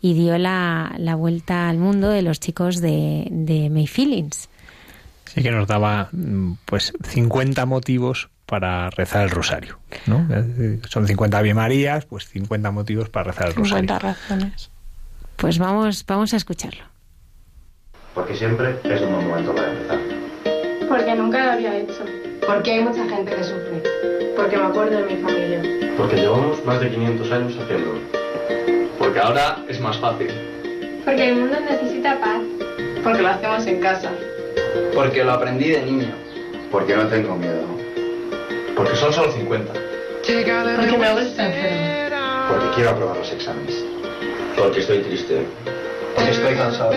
y 0.00 0.14
dio 0.14 0.38
la, 0.38 0.94
la, 0.98 1.16
vuelta 1.16 1.68
al 1.68 1.78
mundo 1.78 2.10
de 2.10 2.22
los 2.22 2.38
chicos 2.38 2.80
de, 2.80 3.26
de 3.30 3.70
May 3.70 3.88
Feelings. 3.88 4.48
Sí, 5.24 5.42
que 5.42 5.50
nos 5.50 5.66
daba 5.66 6.10
pues 6.64 6.92
50 7.02 7.66
motivos 7.66 8.28
para 8.46 8.90
rezar 8.90 9.24
el 9.24 9.30
rosario, 9.30 9.80
¿no? 10.06 10.28
Son 10.88 11.08
50 11.08 11.38
Ave 11.38 11.54
Marías, 11.54 12.04
pues 12.04 12.28
50 12.28 12.70
motivos 12.70 13.08
para 13.08 13.32
rezar 13.32 13.48
el 13.48 13.54
rosario. 13.54 13.88
50 13.88 13.98
razones. 13.98 14.70
Pues 15.36 15.58
vamos, 15.58 16.04
vamos 16.06 16.32
a 16.34 16.36
escucharlo. 16.36 16.84
Porque 18.14 18.36
siempre 18.36 18.78
es 18.84 19.02
un 19.02 19.12
buen 19.12 19.28
momento 19.28 19.54
para 19.54 19.72
empezar. 19.72 19.93
Porque 20.94 21.12
nunca 21.16 21.44
lo 21.44 21.50
había 21.50 21.76
hecho. 21.76 22.04
Porque 22.46 22.70
hay 22.70 22.80
mucha 22.84 23.04
gente 23.08 23.34
que 23.34 23.42
sufre. 23.42 23.82
Porque 24.36 24.56
me 24.56 24.66
acuerdo 24.66 24.96
de 24.98 25.02
mi 25.02 25.16
familia. 25.20 25.60
Porque 25.96 26.14
llevamos 26.14 26.64
más 26.64 26.80
de 26.80 26.88
500 26.88 27.32
años 27.32 27.58
haciéndolo. 27.60 27.98
Porque 28.96 29.18
ahora 29.18 29.58
es 29.68 29.80
más 29.80 29.96
fácil. 29.96 30.28
Porque 31.04 31.30
el 31.30 31.34
mundo 31.34 31.56
necesita 31.68 32.20
paz. 32.20 32.40
Porque 33.02 33.22
lo 33.22 33.28
hacemos 33.28 33.66
en 33.66 33.80
casa. 33.80 34.12
Porque 34.94 35.24
lo 35.24 35.32
aprendí 35.32 35.70
de 35.70 35.82
niño. 35.82 36.14
Porque 36.70 36.94
no 36.94 37.08
tengo 37.08 37.34
miedo. 37.34 37.66
Porque 38.76 38.94
son 38.94 39.12
solo 39.12 39.32
50. 39.32 39.72
Porque 39.72 40.96
me 40.96 41.12
gusta 41.12 41.46
enfermo. 41.46 42.44
Porque 42.50 42.66
quiero 42.76 42.90
aprobar 42.90 43.16
los 43.16 43.32
exámenes. 43.32 43.84
Porque 44.56 44.78
estoy 44.78 44.98
triste. 44.98 45.44
Porque 46.14 46.30
estoy 46.30 46.54
cansado. 46.54 46.92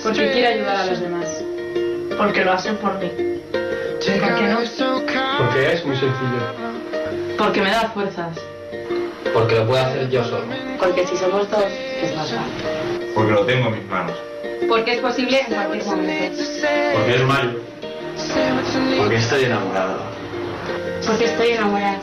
Porque 0.00 0.30
quiero 0.30 0.48
ayudar 0.48 0.76
a 0.76 0.86
los 0.86 1.00
demás. 1.00 1.42
Porque 2.16 2.44
lo 2.44 2.52
hacen 2.52 2.76
por 2.76 2.98
mí. 2.98 3.10
¿Por 3.10 4.34
qué 4.34 4.46
no? 4.46 4.58
Porque 5.38 5.72
es 5.72 5.84
muy 5.84 5.96
sencillo. 5.96 6.40
Porque 7.36 7.60
me 7.62 7.70
da 7.70 7.90
fuerzas. 7.90 8.36
Porque 9.32 9.54
lo 9.56 9.66
puedo 9.66 9.84
hacer 9.84 10.10
yo 10.10 10.24
solo. 10.24 10.44
Porque 10.78 11.06
si 11.06 11.16
somos 11.16 11.50
dos, 11.50 11.64
es 11.64 12.16
más 12.16 12.30
fácil. 12.30 13.10
Porque 13.14 13.32
lo 13.32 13.44
tengo 13.44 13.68
en 13.68 13.74
mis 13.74 13.84
manos. 13.86 14.16
Porque 14.68 14.94
es 14.94 15.00
posible 15.00 15.40
en 15.40 15.54
cualquier 15.54 15.84
momento. 15.84 16.42
Porque 16.94 17.14
es 17.14 17.22
mayo. 17.22 17.60
Porque 18.98 19.16
estoy 19.16 19.44
enamorado. 19.44 19.98
Porque 21.06 21.24
estoy 21.24 21.50
enamorada. 21.50 22.00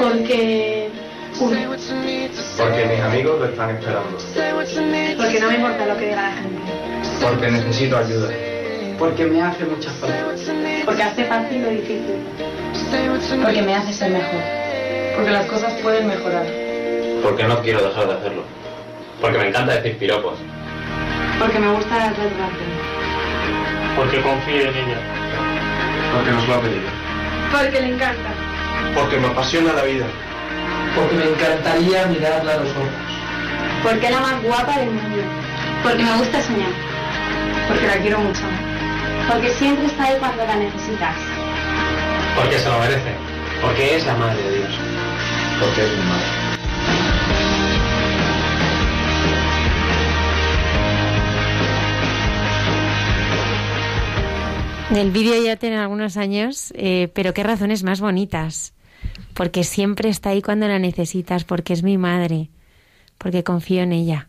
Porque 0.00 0.90
uno. 1.40 1.58
Porque 2.58 2.86
mis 2.86 3.00
amigos 3.00 3.40
lo 3.40 3.46
están 3.46 3.70
esperando. 3.70 4.18
Porque 5.16 5.40
no 5.40 5.48
me 5.48 5.54
importa 5.54 5.86
lo 5.86 5.96
que 5.96 6.04
diga 6.06 6.22
la 6.22 6.32
gente. 6.32 6.58
Porque 7.20 7.50
necesito 7.50 7.98
ayuda. 7.98 8.28
Porque 9.02 9.24
me 9.24 9.42
hace 9.42 9.64
muchas 9.64 9.92
falta. 9.94 10.26
Porque 10.84 11.02
hace 11.02 11.24
fácil 11.24 11.60
lo 11.60 11.70
difícil. 11.70 12.22
Porque 13.42 13.60
me 13.60 13.74
hace 13.74 13.92
ser 13.92 14.12
mejor. 14.12 14.40
Porque 15.16 15.30
las 15.32 15.46
cosas 15.46 15.72
pueden 15.82 16.06
mejorar. 16.06 16.46
Porque 17.20 17.42
no 17.42 17.60
quiero 17.62 17.82
dejar 17.82 18.06
de 18.06 18.14
hacerlo. 18.14 18.44
Porque 19.20 19.38
me 19.38 19.48
encanta 19.48 19.74
decir 19.74 19.98
piropos. 19.98 20.38
Porque 21.40 21.58
me 21.58 21.72
gusta 21.72 21.98
la 21.98 22.06
educación. 22.06 22.70
Porque 23.96 24.22
confío 24.22 24.68
en 24.68 24.76
ella. 24.76 25.00
Porque 26.14 26.30
nos 26.30 26.46
lo 26.46 26.54
ha 26.54 26.60
pedido. 26.60 26.88
Porque 27.50 27.80
le 27.80 27.94
encanta. 27.94 28.30
Porque 28.94 29.16
me 29.18 29.26
apasiona 29.26 29.72
la 29.72 29.82
vida 29.82 30.06
porque 30.94 31.16
me 31.16 31.24
encantaría 31.24 32.06
mirarla 32.06 32.52
a 32.52 32.56
los 32.58 32.70
ojos. 32.70 32.88
Porque 33.82 34.06
es 34.06 34.12
la 34.12 34.20
más 34.20 34.42
guapa 34.42 34.78
del 34.78 34.90
mundo. 34.90 35.22
Porque 35.82 36.02
me 36.04 36.16
gusta 36.18 36.40
soñar. 36.40 36.70
Porque 37.66 37.86
la 37.88 37.96
quiero 37.96 38.20
mucho. 38.20 38.42
Porque 39.28 39.50
siempre 39.50 39.86
está 39.86 40.04
ahí 40.04 40.16
cuando 40.18 40.44
la 40.44 40.56
necesitas. 40.56 41.16
Porque 42.36 42.58
se 42.58 42.68
lo 42.68 42.78
merece. 42.78 43.14
Porque 43.60 43.96
es 43.96 44.06
la 44.06 44.16
madre 44.16 44.42
de 44.42 44.58
Dios. 44.58 44.70
Porque 45.60 45.84
es 45.84 45.90
mi 45.90 46.04
madre. 46.04 46.26
El 55.00 55.10
vídeo 55.10 55.42
ya 55.42 55.56
tiene 55.56 55.78
algunos 55.78 56.16
años, 56.18 56.72
eh, 56.76 57.10
pero 57.14 57.32
qué 57.32 57.42
razones 57.42 57.82
más 57.82 58.00
bonitas 58.00 58.74
porque 59.34 59.64
siempre 59.64 60.08
está 60.08 60.30
ahí 60.30 60.42
cuando 60.42 60.68
la 60.68 60.78
necesitas, 60.78 61.44
porque 61.44 61.72
es 61.72 61.82
mi 61.82 61.98
madre, 61.98 62.50
porque 63.18 63.44
confío 63.44 63.82
en 63.82 63.92
ella. 63.92 64.28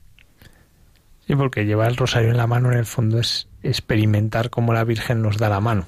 Sí, 1.28 1.36
porque 1.36 1.66
llevar 1.66 1.90
el 1.90 1.98
rosario 1.98 2.30
en 2.30 2.38
la 2.38 2.48
mano 2.48 2.72
en 2.72 2.80
el 2.80 2.86
fondo 2.86 3.20
es 3.20 3.48
experimentar 3.64 4.50
cómo 4.50 4.74
la 4.74 4.84
Virgen 4.84 5.22
nos 5.22 5.38
da 5.38 5.50
la 5.50 5.60
mano. 5.60 5.88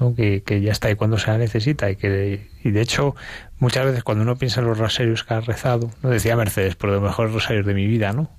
¿no? 0.00 0.14
Que, 0.14 0.42
ya 0.62 0.72
está 0.72 0.88
ahí 0.88 0.94
cuando 0.94 1.18
se 1.18 1.28
la 1.28 1.38
necesita 1.38 1.90
y 1.90 1.96
que 1.96 2.48
y 2.62 2.70
de 2.70 2.80
hecho 2.80 3.16
muchas 3.58 3.84
veces 3.84 4.04
cuando 4.04 4.22
uno 4.22 4.36
piensa 4.36 4.60
en 4.60 4.68
los 4.68 4.78
rosarios 4.78 5.24
que 5.24 5.34
ha 5.34 5.40
rezado 5.40 5.90
no 6.04 6.10
decía 6.10 6.36
Mercedes 6.36 6.76
por 6.76 6.90
los 6.90 7.02
mejores 7.02 7.32
rosarios 7.32 7.66
de 7.66 7.74
mi 7.74 7.88
vida 7.88 8.12
no 8.12 8.30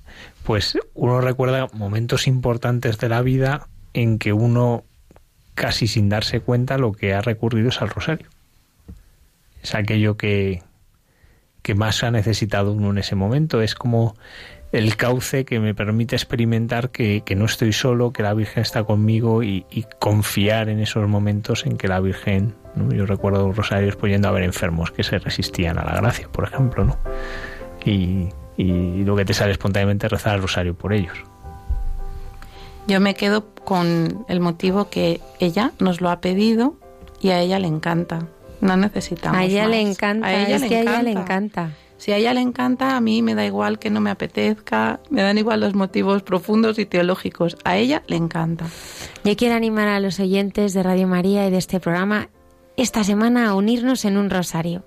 pues 0.42 0.78
uno 0.94 1.20
recuerda 1.20 1.68
momentos 1.74 2.26
importantes 2.26 2.98
de 2.98 3.10
la 3.10 3.20
vida 3.20 3.68
en 3.92 4.18
que 4.18 4.32
uno 4.32 4.84
casi 5.54 5.86
sin 5.86 6.08
darse 6.08 6.40
cuenta 6.40 6.78
lo 6.78 6.92
que 6.92 7.14
ha 7.14 7.20
recurrido 7.20 7.68
es 7.68 7.82
al 7.82 7.90
rosario. 7.90 8.26
Es 9.62 9.74
aquello 9.74 10.16
que, 10.16 10.62
que 11.62 11.74
más 11.74 12.02
ha 12.02 12.10
necesitado 12.10 12.72
uno 12.72 12.90
en 12.90 12.98
ese 12.98 13.14
momento. 13.14 13.60
Es 13.60 13.74
como 13.74 14.16
el 14.72 14.96
cauce 14.96 15.44
que 15.44 15.58
me 15.58 15.74
permite 15.74 16.16
experimentar 16.16 16.90
que, 16.90 17.22
no 17.36 17.44
estoy 17.44 17.72
solo, 17.72 18.12
que 18.12 18.22
la 18.22 18.34
Virgen 18.34 18.62
está 18.62 18.84
conmigo 18.84 19.42
y, 19.42 19.64
confiar 19.98 20.68
en 20.68 20.80
esos 20.80 21.08
momentos 21.08 21.66
en 21.66 21.76
que 21.76 21.88
la 21.88 22.00
Virgen, 22.00 22.54
yo 22.90 23.06
recuerdo 23.06 23.52
rosarios 23.52 23.96
pues 23.96 24.12
yendo 24.12 24.28
a 24.28 24.32
ver 24.32 24.44
enfermos 24.44 24.90
que 24.90 25.02
se 25.02 25.18
resistían 25.18 25.78
a 25.78 25.84
la 25.84 25.96
gracia, 25.96 26.28
por 26.28 26.44
ejemplo, 26.44 26.84
¿no? 26.84 26.98
y, 27.84 28.28
y 28.56 29.04
lo 29.04 29.16
que 29.16 29.24
te 29.24 29.34
sale 29.34 29.52
espontáneamente 29.52 30.06
es 30.06 30.12
rezar 30.12 30.36
el 30.36 30.42
rosario 30.42 30.74
por 30.74 30.92
ellos. 30.92 31.18
Yo 32.86 33.00
me 33.00 33.14
quedo 33.14 33.46
con 33.64 34.24
el 34.28 34.40
motivo 34.40 34.90
que 34.90 35.20
ella 35.38 35.72
nos 35.78 36.00
lo 36.00 36.10
ha 36.10 36.20
pedido 36.20 36.74
y 37.20 37.30
a 37.30 37.40
ella 37.40 37.58
le 37.58 37.68
encanta. 37.68 38.26
No 38.60 38.76
necesitamos. 38.76 39.38
A 39.38 39.44
ella 39.44 39.66
le 39.66 39.80
encanta, 39.80 40.26
a 40.26 40.34
ella 40.34 40.56
es 40.56 40.62
que 40.64 40.76
a 40.76 40.80
ella 40.82 41.02
le 41.02 41.12
encanta. 41.12 41.70
Si 42.00 42.12
a 42.12 42.16
ella 42.16 42.32
le 42.32 42.40
encanta, 42.40 42.96
a 42.96 43.00
mí 43.02 43.20
me 43.20 43.34
da 43.34 43.44
igual 43.44 43.78
que 43.78 43.90
no 43.90 44.00
me 44.00 44.08
apetezca, 44.08 45.00
me 45.10 45.20
dan 45.20 45.36
igual 45.36 45.60
los 45.60 45.74
motivos 45.74 46.22
profundos 46.22 46.78
y 46.78 46.86
teológicos. 46.86 47.58
A 47.62 47.76
ella 47.76 48.02
le 48.06 48.16
encanta. 48.16 48.64
Yo 49.22 49.36
quiero 49.36 49.54
animar 49.54 49.86
a 49.88 50.00
los 50.00 50.18
oyentes 50.18 50.72
de 50.72 50.82
Radio 50.82 51.06
María 51.06 51.46
y 51.46 51.50
de 51.50 51.58
este 51.58 51.78
programa 51.78 52.30
esta 52.78 53.04
semana 53.04 53.50
a 53.50 53.54
unirnos 53.54 54.06
en 54.06 54.16
un 54.16 54.30
rosario. 54.30 54.82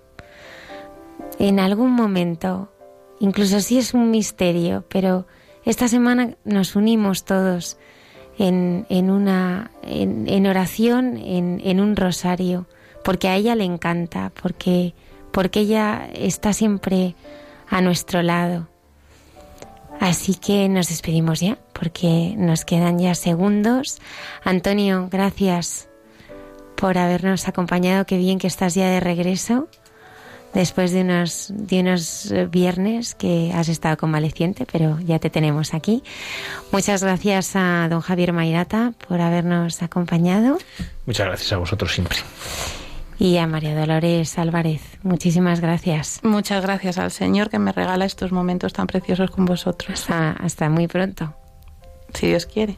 En 1.38 1.60
algún 1.60 1.92
momento, 1.92 2.74
incluso 3.20 3.60
si 3.60 3.78
es 3.78 3.94
un 3.94 4.10
misterio, 4.10 4.84
pero 4.90 5.28
esta 5.66 5.88
semana 5.88 6.36
nos 6.46 6.76
unimos 6.76 7.26
todos 7.26 7.78
en, 8.40 8.88
en 8.90 9.12
una 9.12 9.70
en, 9.84 10.28
en 10.28 10.48
oración, 10.48 11.18
en, 11.18 11.62
en 11.64 11.80
un 11.80 11.96
rosario, 11.96 12.66
porque 13.04 13.28
a 13.28 13.36
ella 13.36 13.54
le 13.54 13.66
encanta, 13.66 14.32
porque 14.42 14.96
porque 15.34 15.62
ella 15.62 16.08
está 16.14 16.54
siempre 16.54 17.16
a 17.68 17.82
nuestro 17.82 18.22
lado. 18.22 18.70
Así 20.00 20.36
que 20.36 20.70
nos 20.70 20.90
despedimos 20.90 21.40
ya, 21.40 21.58
porque 21.74 22.36
nos 22.38 22.66
quedan 22.66 23.00
ya 23.00 23.16
segundos. 23.16 24.00
Antonio, 24.44 25.10
gracias 25.12 25.90
por 26.76 26.98
habernos 26.98 27.48
acompañado. 27.48 28.06
Qué 28.06 28.18
bien 28.18 28.40
que 28.40 28.48
estás 28.48 28.76
ya 28.76 28.90
de 28.90 29.00
regreso 29.00 29.68
después 30.54 30.92
de 30.92 31.02
unos, 31.02 31.48
de 31.50 31.80
unos 31.80 32.32
viernes 32.52 33.16
que 33.16 33.52
has 33.56 33.70
estado 33.70 33.98
convaleciente, 33.98 34.68
pero 34.72 35.00
ya 35.00 35.18
te 35.18 35.32
tenemos 35.32 35.74
aquí. 35.74 36.04
Muchas 36.72 37.02
gracias 37.02 37.56
a 37.56 37.88
don 37.90 38.02
Javier 38.02 38.34
Mairata 38.34 38.94
por 39.08 39.20
habernos 39.20 39.82
acompañado. 39.82 40.58
Muchas 41.06 41.28
gracias 41.28 41.54
a 41.54 41.58
vosotros 41.58 41.92
siempre 41.92 42.18
y 43.24 43.38
a 43.38 43.48
María 43.48 43.74
Dolores 43.74 44.38
Álvarez. 44.38 44.82
Muchísimas 45.02 45.62
gracias. 45.62 46.20
Muchas 46.24 46.62
gracias 46.62 46.98
al 46.98 47.10
Señor 47.10 47.50
que 47.50 47.58
me 47.58 47.72
regala 47.72 48.04
estos 48.04 48.34
momentos 48.34 48.74
tan 48.74 48.86
preciosos 48.86 49.32
con 49.32 49.46
vosotros. 49.46 50.08
hasta 50.10 50.70
muy 50.70 50.88
pronto. 50.90 51.34
Si 52.14 52.28
Dios 52.28 52.46
quiere. 52.46 52.78